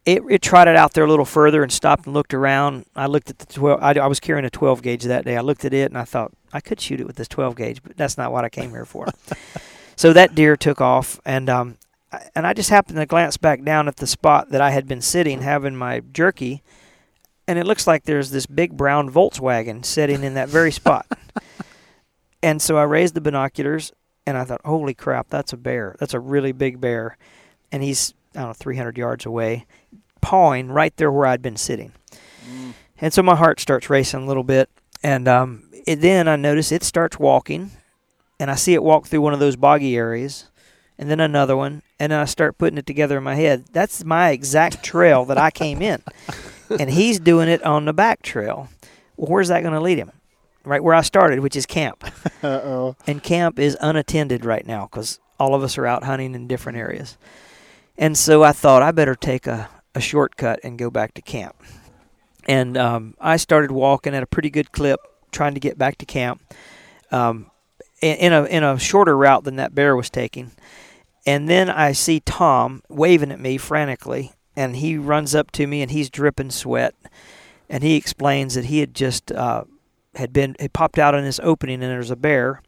it, 0.05 0.21
it 0.29 0.41
trotted 0.43 0.75
out 0.75 0.93
there 0.93 1.03
a 1.03 1.09
little 1.09 1.25
further 1.25 1.63
and 1.63 1.71
stopped 1.71 2.05
and 2.05 2.13
looked 2.13 2.31
around. 2.35 2.85
I 2.95 3.07
looked 3.07 3.31
at 3.31 3.39
the 3.39 3.45
12. 3.47 3.81
I, 3.81 3.93
I 3.93 4.05
was 4.05 4.19
carrying 4.19 4.45
a 4.45 4.51
12 4.51 4.83
gauge 4.83 5.03
that 5.05 5.25
day. 5.25 5.35
I 5.35 5.41
looked 5.41 5.65
at 5.65 5.73
it 5.73 5.89
and 5.89 5.97
I 5.97 6.03
thought 6.03 6.31
I 6.53 6.59
could 6.59 6.79
shoot 6.79 6.99
it 7.01 7.07
with 7.07 7.15
this 7.15 7.27
12 7.27 7.55
gauge, 7.55 7.81
but 7.81 7.97
that's 7.97 8.19
not 8.19 8.31
what 8.31 8.45
I 8.45 8.49
came 8.49 8.69
here 8.69 8.85
for. 8.85 9.07
so 9.95 10.13
that 10.13 10.35
deer 10.35 10.55
took 10.55 10.79
off, 10.79 11.19
and 11.25 11.49
um, 11.49 11.77
I- 12.11 12.29
and 12.35 12.45
I 12.45 12.53
just 12.53 12.69
happened 12.69 12.97
to 12.97 13.07
glance 13.07 13.37
back 13.37 13.63
down 13.63 13.87
at 13.87 13.95
the 13.95 14.05
spot 14.05 14.49
that 14.49 14.61
I 14.61 14.69
had 14.69 14.87
been 14.87 15.01
sitting 15.01 15.41
having 15.41 15.75
my 15.75 16.01
jerky, 16.11 16.61
and 17.47 17.57
it 17.57 17.65
looks 17.65 17.87
like 17.87 18.03
there's 18.03 18.29
this 18.29 18.45
big 18.45 18.77
brown 18.77 19.09
Volkswagen 19.09 19.83
sitting 19.83 20.23
in 20.23 20.35
that 20.35 20.49
very 20.49 20.71
spot. 20.71 21.07
And 22.43 22.61
so 22.61 22.77
I 22.77 22.83
raised 22.83 23.15
the 23.15 23.21
binoculars 23.21 23.91
and 24.27 24.37
I 24.37 24.43
thought, 24.43 24.61
holy 24.65 24.93
crap, 24.93 25.29
that's 25.29 25.53
a 25.53 25.57
bear. 25.57 25.95
That's 25.99 26.13
a 26.13 26.19
really 26.19 26.51
big 26.51 26.79
bear. 26.79 27.17
And 27.71 27.81
he's, 27.81 28.13
I 28.35 28.39
don't 28.39 28.49
know, 28.49 28.53
300 28.53 28.97
yards 28.97 29.25
away, 29.25 29.65
pawing 30.21 30.69
right 30.69 30.95
there 30.97 31.11
where 31.11 31.25
I'd 31.25 31.41
been 31.41 31.57
sitting. 31.57 31.93
And 32.99 33.13
so 33.13 33.23
my 33.23 33.35
heart 33.35 33.59
starts 33.59 33.89
racing 33.89 34.23
a 34.23 34.25
little 34.25 34.43
bit. 34.43 34.69
And 35.03 35.27
um, 35.27 35.63
it, 35.85 35.97
then 35.97 36.27
I 36.27 36.35
notice 36.35 36.71
it 36.71 36.83
starts 36.83 37.19
walking, 37.19 37.71
and 38.39 38.49
I 38.49 38.55
see 38.55 38.73
it 38.73 38.83
walk 38.83 39.07
through 39.07 39.21
one 39.21 39.33
of 39.33 39.41
those 39.41 39.57
boggy 39.57 39.97
areas, 39.97 40.49
and 40.97 41.09
then 41.09 41.19
another 41.19 41.57
one. 41.57 41.81
And 41.99 42.11
then 42.11 42.19
I 42.19 42.25
start 42.25 42.57
putting 42.57 42.77
it 42.77 42.85
together 42.85 43.17
in 43.17 43.23
my 43.23 43.35
head. 43.35 43.65
That's 43.73 44.05
my 44.05 44.29
exact 44.29 44.83
trail 44.83 45.25
that 45.25 45.37
I 45.37 45.51
came 45.51 45.81
in. 45.81 46.01
and 46.79 46.89
he's 46.89 47.19
doing 47.19 47.49
it 47.49 47.61
on 47.63 47.85
the 47.85 47.93
back 47.93 48.21
trail. 48.21 48.69
Well, 49.17 49.31
where's 49.31 49.49
that 49.49 49.61
going 49.61 49.73
to 49.73 49.81
lead 49.81 49.97
him? 49.97 50.11
Right 50.65 50.83
where 50.83 50.95
I 50.95 51.01
started, 51.01 51.39
which 51.39 51.55
is 51.55 51.65
camp. 51.65 52.03
Uh 52.43 52.61
oh. 52.65 52.95
And 53.07 53.23
camp 53.23 53.57
is 53.57 53.77
unattended 53.79 54.43
right 54.43 54.67
now 54.67 54.89
because 54.91 55.21
all 55.39 55.55
of 55.55 55.63
us 55.63 55.77
are 55.77 55.87
out 55.87 56.03
hunting 56.03 56.35
in 56.35 56.45
different 56.45 56.77
areas. 56.77 57.17
And 57.97 58.17
so 58.17 58.43
I 58.43 58.51
thought 58.51 58.81
I 58.81 58.91
better 58.91 59.15
take 59.15 59.47
a, 59.47 59.69
a 59.95 60.01
shortcut 60.01 60.59
and 60.61 60.77
go 60.77 60.89
back 60.89 61.13
to 61.13 61.21
camp. 61.21 61.55
And 62.45 62.77
um, 62.77 63.15
I 63.21 63.37
started 63.37 63.71
walking 63.71 64.13
at 64.13 64.23
a 64.23 64.27
pretty 64.27 64.49
good 64.49 64.73
clip, 64.73 64.99
trying 65.31 65.53
to 65.53 65.61
get 65.61 65.77
back 65.77 65.97
to 65.99 66.05
camp, 66.05 66.41
um, 67.11 67.49
in, 68.01 68.17
in 68.17 68.33
a 68.33 68.43
in 68.43 68.63
a 68.63 68.77
shorter 68.77 69.15
route 69.15 69.45
than 69.45 69.55
that 69.55 69.73
bear 69.73 69.95
was 69.95 70.09
taking. 70.09 70.51
And 71.25 71.47
then 71.47 71.69
I 71.69 71.93
see 71.93 72.19
Tom 72.19 72.83
waving 72.89 73.31
at 73.31 73.39
me 73.39 73.57
frantically, 73.57 74.33
and 74.55 74.75
he 74.75 74.97
runs 74.97 75.33
up 75.33 75.51
to 75.51 75.67
me 75.67 75.81
and 75.81 75.91
he's 75.91 76.09
dripping 76.09 76.51
sweat, 76.51 76.95
and 77.69 77.83
he 77.83 77.95
explains 77.95 78.55
that 78.55 78.65
he 78.65 78.79
had 78.79 78.93
just 78.93 79.31
uh, 79.31 79.63
had 80.15 80.33
been 80.33 80.55
had 80.59 80.73
popped 80.73 80.99
out 80.99 81.15
in 81.15 81.23
this 81.23 81.39
opening 81.43 81.81
and 81.81 81.91
there's 81.91 82.11
a 82.11 82.15
bear, 82.15 82.61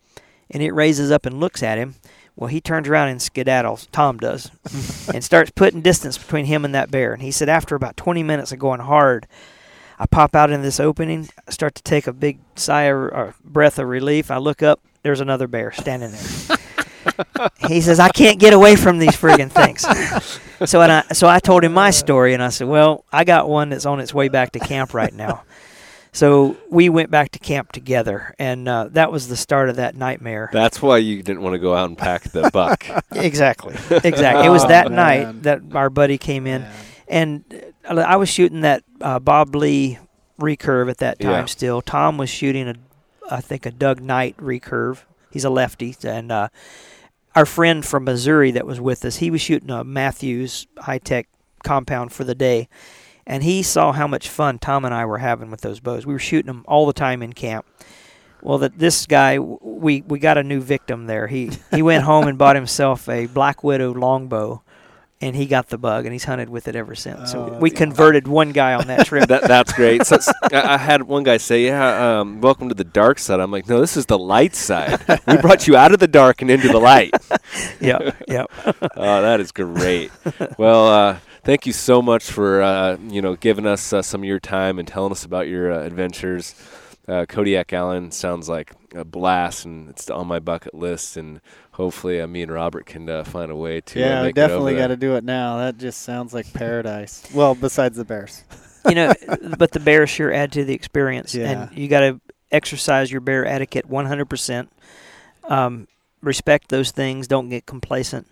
and 0.49 0.61
it 0.61 0.71
raises 0.71 1.11
up 1.11 1.25
and 1.25 1.39
looks 1.39 1.63
at 1.63 1.77
him. 1.77 1.95
Well, 2.35 2.49
he 2.49 2.59
turns 2.59 2.89
around 2.89 3.09
and 3.09 3.21
skedaddles. 3.21 3.87
Tom 3.91 4.17
does, 4.17 4.51
and 5.13 5.23
starts 5.23 5.51
putting 5.51 5.81
distance 5.81 6.17
between 6.17 6.45
him 6.45 6.65
and 6.65 6.75
that 6.75 6.91
bear. 6.91 7.13
And 7.13 7.21
he 7.21 7.31
said 7.31 7.47
after 7.47 7.75
about 7.75 7.95
20 7.95 8.23
minutes 8.23 8.51
of 8.51 8.59
going 8.59 8.81
hard, 8.81 9.25
I 9.97 10.05
pop 10.05 10.35
out 10.35 10.51
in 10.51 10.61
this 10.61 10.79
opening, 10.79 11.29
I 11.47 11.51
start 11.51 11.75
to 11.75 11.83
take 11.83 12.07
a 12.07 12.13
big 12.13 12.39
sigh 12.55 12.83
of, 12.83 12.97
or 12.97 13.35
breath 13.43 13.79
of 13.79 13.87
relief. 13.87 14.29
I 14.29 14.37
look 14.37 14.61
up, 14.61 14.81
there's 15.03 15.21
another 15.21 15.47
bear 15.47 15.71
standing 15.71 16.11
there. 16.11 16.57
he 17.67 17.81
says, 17.81 17.99
"I 17.99 18.09
can't 18.09 18.39
get 18.39 18.53
away 18.53 18.75
from 18.75 18.97
these 18.97 19.15
friggin' 19.15 19.51
things." 19.51 19.81
so 20.69 20.81
and 20.81 20.91
I 20.91 21.01
so 21.13 21.27
I 21.27 21.39
told 21.39 21.63
him 21.63 21.73
my 21.73 21.91
story, 21.91 22.33
and 22.33 22.43
I 22.43 22.49
said, 22.49 22.67
"Well, 22.67 23.05
I 23.11 23.23
got 23.23 23.47
one 23.47 23.69
that's 23.69 23.85
on 23.85 23.99
its 23.99 24.13
way 24.13 24.29
back 24.29 24.51
to 24.53 24.59
camp 24.59 24.93
right 24.93 25.13
now." 25.13 25.43
So 26.15 26.55
we 26.69 26.87
went 26.87 27.11
back 27.11 27.31
to 27.31 27.39
camp 27.39 27.73
together, 27.73 28.33
and 28.39 28.69
uh, 28.69 28.87
that 28.91 29.11
was 29.11 29.27
the 29.27 29.35
start 29.35 29.67
of 29.69 29.75
that 29.75 29.95
nightmare. 29.97 30.49
That's 30.53 30.81
why 30.81 30.99
you 30.99 31.21
didn't 31.21 31.41
want 31.41 31.55
to 31.55 31.59
go 31.59 31.75
out 31.75 31.89
and 31.89 31.97
pack 31.97 32.23
the 32.23 32.49
buck. 32.53 32.85
exactly, 33.11 33.75
exactly. 33.89 34.45
It 34.45 34.49
was 34.49 34.63
Oh, 34.65 34.67
that 34.69 34.91
man. 34.91 34.95
night 34.95 35.43
that 35.43 35.61
our 35.75 35.89
buddy 35.89 36.17
came 36.17 36.47
in, 36.47 36.65
and 37.09 37.43
uh, 37.83 37.95
I 37.99 38.15
was 38.15 38.29
shooting 38.29 38.61
that 38.61 38.83
uh, 39.01 39.19
Bob 39.19 39.53
Lee 39.55 39.99
recurve 40.39 40.89
at 40.89 40.99
that 40.99 41.19
time. 41.19 41.31
Yeah. 41.31 41.45
Still, 41.45 41.81
Tom 41.81 42.17
was 42.17 42.29
shooting 42.29 42.67
a 42.69 42.75
I 43.29 43.41
think 43.41 43.65
a 43.65 43.71
Doug 43.71 44.01
Knight 44.01 44.37
recurve. 44.37 44.99
He's 45.31 45.43
a 45.43 45.49
lefty, 45.49 45.95
and 46.03 46.31
uh, 46.31 46.47
our 47.35 47.45
friend 47.45 47.83
from 47.85 48.05
Missouri 48.05 48.51
that 48.51 48.65
was 48.65 48.79
with 48.79 49.03
us, 49.03 49.17
he 49.17 49.29
was 49.29 49.41
shooting 49.41 49.69
a 49.69 49.83
Mathews 49.83 50.65
high 50.77 50.99
tech 50.99 51.27
compound 51.63 52.13
for 52.13 52.23
the 52.23 52.35
day, 52.35 52.69
and 53.27 53.43
he 53.43 53.63
saw 53.63 53.91
how 53.91 54.07
much 54.07 54.29
fun 54.29 54.59
Tom 54.59 54.85
and 54.85 54.93
I 54.93 55.05
were 55.05 55.17
having 55.17 55.49
with 55.51 55.61
those 55.61 55.79
bows. 55.79 56.05
We 56.05 56.13
were 56.13 56.19
shooting 56.19 56.47
them 56.47 56.63
all 56.67 56.85
the 56.85 56.93
time 56.93 57.21
in 57.21 57.33
camp. 57.33 57.65
Well, 58.41 58.59
that 58.59 58.77
this 58.77 59.07
guy, 59.07 59.39
we 59.39 60.01
we 60.01 60.19
got 60.19 60.37
a 60.37 60.43
new 60.43 60.61
victim 60.61 61.07
there. 61.07 61.27
He 61.27 61.51
he 61.71 61.81
went 61.81 62.03
home 62.11 62.27
and 62.27 62.37
bought 62.37 62.55
himself 62.55 63.09
a 63.09 63.25
Black 63.25 63.63
Widow 63.63 63.93
longbow, 63.93 64.61
and 65.19 65.35
he 65.35 65.47
got 65.47 65.69
the 65.69 65.79
bug, 65.79 66.05
and 66.05 66.13
he's 66.13 66.25
hunted 66.25 66.49
with 66.49 66.67
it 66.67 66.75
ever 66.75 66.93
since. 66.93 67.33
Oh, 67.33 67.47
so 67.47 67.57
we 67.57 67.71
that's 67.71 67.79
converted 67.79 68.27
one 68.27 68.51
guy 68.51 68.75
on 68.75 68.85
that 68.85 69.05
trip. 69.07 69.29
That, 69.29 69.43
that's 69.43 69.73
great. 69.73 70.05
So, 70.05 70.19
I 70.43 70.75
I 70.75 70.77
had 70.77 71.03
one 71.03 71.23
guy 71.23 71.37
say, 71.37 71.65
"Yeah, 71.65 72.19
um, 72.19 72.39
welcome 72.39 72.69
to 72.69 72.75
the 72.75 72.83
dark 72.83 73.17
side." 73.17 73.39
I'm 73.39 73.49
like, 73.49 73.67
"No, 73.67 73.81
this 73.81 73.97
is 73.97 74.05
the 74.05 74.19
light 74.19 74.55
side. 74.55 74.99
We 75.25 75.37
brought 75.37 75.65
you 75.65 75.75
out 75.75 75.91
of 75.93 75.99
the 75.99 76.07
dark 76.07 76.43
and 76.43 76.51
into 76.51 76.67
the 76.67 76.79
light." 76.79 77.15
yeah, 77.81 78.11
yeah. 78.27 78.45
oh, 78.65 79.21
that 79.23 79.39
is 79.39 79.51
great. 79.51 80.11
Well, 80.59 80.87
uh, 80.87 81.17
thank 81.45 81.65
you 81.65 81.71
so 81.71 82.01
much 82.01 82.25
for 82.29 82.61
uh, 82.61 82.97
you 83.07 83.21
know 83.21 83.35
giving 83.35 83.65
us 83.65 83.93
uh, 83.93 84.01
some 84.01 84.21
of 84.21 84.25
your 84.25 84.39
time 84.39 84.79
and 84.79 84.87
telling 84.87 85.11
us 85.11 85.23
about 85.23 85.47
your 85.47 85.71
uh, 85.71 85.83
adventures. 85.83 86.55
Uh, 87.07 87.23
Kodiak 87.27 87.71
Island 87.71 88.15
sounds 88.15 88.49
like 88.49 88.73
a 88.95 89.05
blast, 89.05 89.63
and 89.63 89.89
it's 89.89 90.09
on 90.09 90.25
my 90.27 90.39
bucket 90.39 90.73
list. 90.73 91.17
And 91.17 91.39
hopefully, 91.73 92.19
uh, 92.19 92.25
me 92.25 92.41
and 92.41 92.51
Robert 92.51 92.87
can 92.87 93.07
uh, 93.07 93.23
find 93.23 93.51
a 93.51 93.55
way 93.55 93.79
to 93.81 94.03
uh, 94.03 94.05
yeah, 94.05 94.21
make 94.23 94.35
definitely 94.35 94.75
got 94.75 94.87
to 94.87 94.97
do 94.97 95.15
it 95.15 95.23
now. 95.23 95.57
That 95.57 95.77
just 95.77 96.01
sounds 96.01 96.33
like 96.33 96.51
paradise. 96.51 97.23
well, 97.33 97.53
besides 97.53 97.95
the 97.95 98.05
Bears. 98.05 98.43
you 98.89 98.95
know, 98.95 99.13
but 99.57 99.71
the 99.71 99.79
bears 99.79 100.09
sure 100.09 100.33
add 100.33 100.51
to 100.53 100.65
the 100.65 100.73
experience, 100.73 101.35
Yeah. 101.35 101.67
and 101.67 101.77
you 101.77 101.87
got 101.87 101.99
to 102.01 102.19
exercise 102.51 103.11
your 103.11 103.21
bear 103.21 103.45
etiquette 103.45 103.87
100%. 103.87 104.67
Um, 105.43 105.87
respect 106.21 106.69
those 106.69 106.89
things. 106.89 107.27
Don't 107.27 107.49
get 107.49 107.67
complacent. 107.67 108.27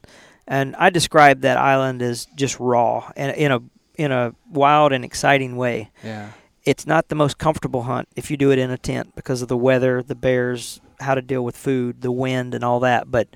And 0.48 0.76
I 0.78 0.90
describe 0.90 1.42
that 1.42 1.58
island 1.58 2.02
as 2.02 2.26
just 2.36 2.60
raw 2.60 3.12
and 3.16 3.36
in 3.36 3.52
a 3.52 3.60
in 3.96 4.12
a 4.12 4.34
wild 4.52 4.92
and 4.92 5.06
exciting 5.06 5.56
way. 5.56 5.92
Yeah. 6.04 6.32
It's 6.66 6.88
not 6.88 7.10
the 7.10 7.16
most 7.16 7.38
comfortable 7.38 7.84
hunt 7.84 8.08
if 8.16 8.32
you 8.32 8.38
do 8.38 8.52
it 8.52 8.58
in 8.60 8.72
a 8.72 8.78
tent 8.78 9.16
because 9.16 9.42
of 9.42 9.48
the 9.50 9.58
weather, 9.58 10.02
the 10.02 10.16
bears, 10.16 10.80
how 11.00 11.14
to 11.16 11.22
deal 11.22 11.44
with 11.44 11.56
food, 11.58 12.02
the 12.02 12.12
wind, 12.12 12.54
and 12.56 12.64
all 12.64 12.80
that. 12.82 13.12
But 13.12 13.28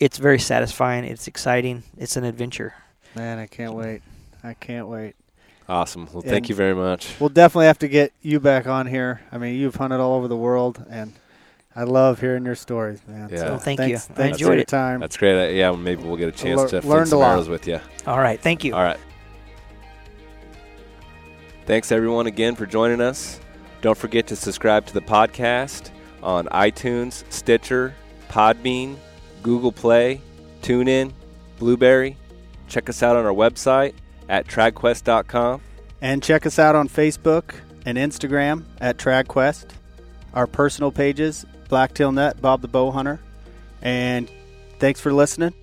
it's 0.00 0.16
very 0.18 0.38
satisfying. 0.38 1.04
It's 1.04 1.26
exciting. 1.28 1.82
It's 1.96 2.16
an 2.16 2.24
adventure. 2.24 2.74
Man, 3.14 3.38
I 3.38 3.46
can't 3.46 3.74
wait. 3.74 4.02
I 4.44 4.54
can't 4.54 4.86
wait. 4.88 5.16
Awesome. 5.68 6.08
Well, 6.12 6.22
thank 6.22 6.34
And- 6.36 6.48
you 6.48 6.54
very 6.54 6.74
much. 6.74 7.14
We'll 7.20 7.28
definitely 7.28 7.66
have 7.66 7.80
to 7.80 7.88
get 7.88 8.12
you 8.22 8.40
back 8.40 8.66
on 8.66 8.86
here. 8.86 9.20
I 9.30 9.38
mean, 9.38 9.54
you've 9.56 9.74
hunted 9.74 10.00
all 10.00 10.14
over 10.14 10.28
the 10.28 10.36
world, 10.36 10.84
and 10.88 11.12
I 11.78 11.84
love 11.84 12.18
hearing 12.20 12.44
your 12.44 12.56
stories, 12.56 13.00
man. 13.06 13.28
Yeah. 13.30 13.36
So 13.38 13.44
Well, 13.50 13.58
thank 13.58 13.78
thanks, 13.78 14.08
you. 14.08 14.14
I 14.24 14.26
enjoyed 14.28 14.46
for 14.48 14.52
your 14.54 14.62
it. 14.62 14.68
time. 14.68 14.98
That's 15.00 15.16
great. 15.16 15.46
Uh, 15.46 15.50
yeah, 15.50 15.70
maybe 15.70 16.02
we'll 16.02 16.16
get 16.16 16.28
a 16.28 16.32
chance 16.32 16.58
lear- 16.58 16.68
to 16.68 16.80
fling 16.82 16.90
learned 16.92 17.06
a 17.06 17.10
some 17.10 17.18
lot. 17.20 17.30
arrows 17.34 17.48
with 17.48 17.68
you. 17.68 17.78
All 18.06 18.18
right. 18.18 18.40
Thank 18.40 18.64
you. 18.64 18.74
All 18.74 18.82
right. 18.82 18.98
Thanks 21.66 21.92
everyone 21.92 22.26
again 22.26 22.54
for 22.54 22.66
joining 22.66 23.00
us. 23.00 23.40
Don't 23.80 23.96
forget 23.96 24.26
to 24.28 24.36
subscribe 24.36 24.86
to 24.86 24.94
the 24.94 25.00
podcast 25.00 25.90
on 26.22 26.46
iTunes, 26.46 27.24
Stitcher, 27.32 27.94
Podbean, 28.28 28.96
Google 29.42 29.70
Play, 29.72 30.20
TuneIn, 30.62 31.12
Blubrry. 31.58 32.16
Check 32.66 32.88
us 32.88 33.02
out 33.02 33.16
on 33.16 33.24
our 33.24 33.32
website 33.32 33.94
at 34.28 34.46
tradquest.com. 34.46 35.60
And 36.00 36.22
check 36.22 36.44
us 36.46 36.58
out 36.58 36.74
on 36.74 36.88
Facebook 36.88 37.54
and 37.86 37.96
Instagram 37.98 38.64
at 38.80 38.96
TradQuest. 38.98 39.66
Our 40.34 40.46
personal 40.46 40.92
pages, 40.92 41.44
Blacktail 41.68 42.12
Net, 42.12 42.40
Bob 42.40 42.62
the 42.62 42.68
Bow 42.68 42.90
Hunter. 42.90 43.20
And 43.82 44.30
thanks 44.78 45.00
for 45.00 45.12
listening. 45.12 45.54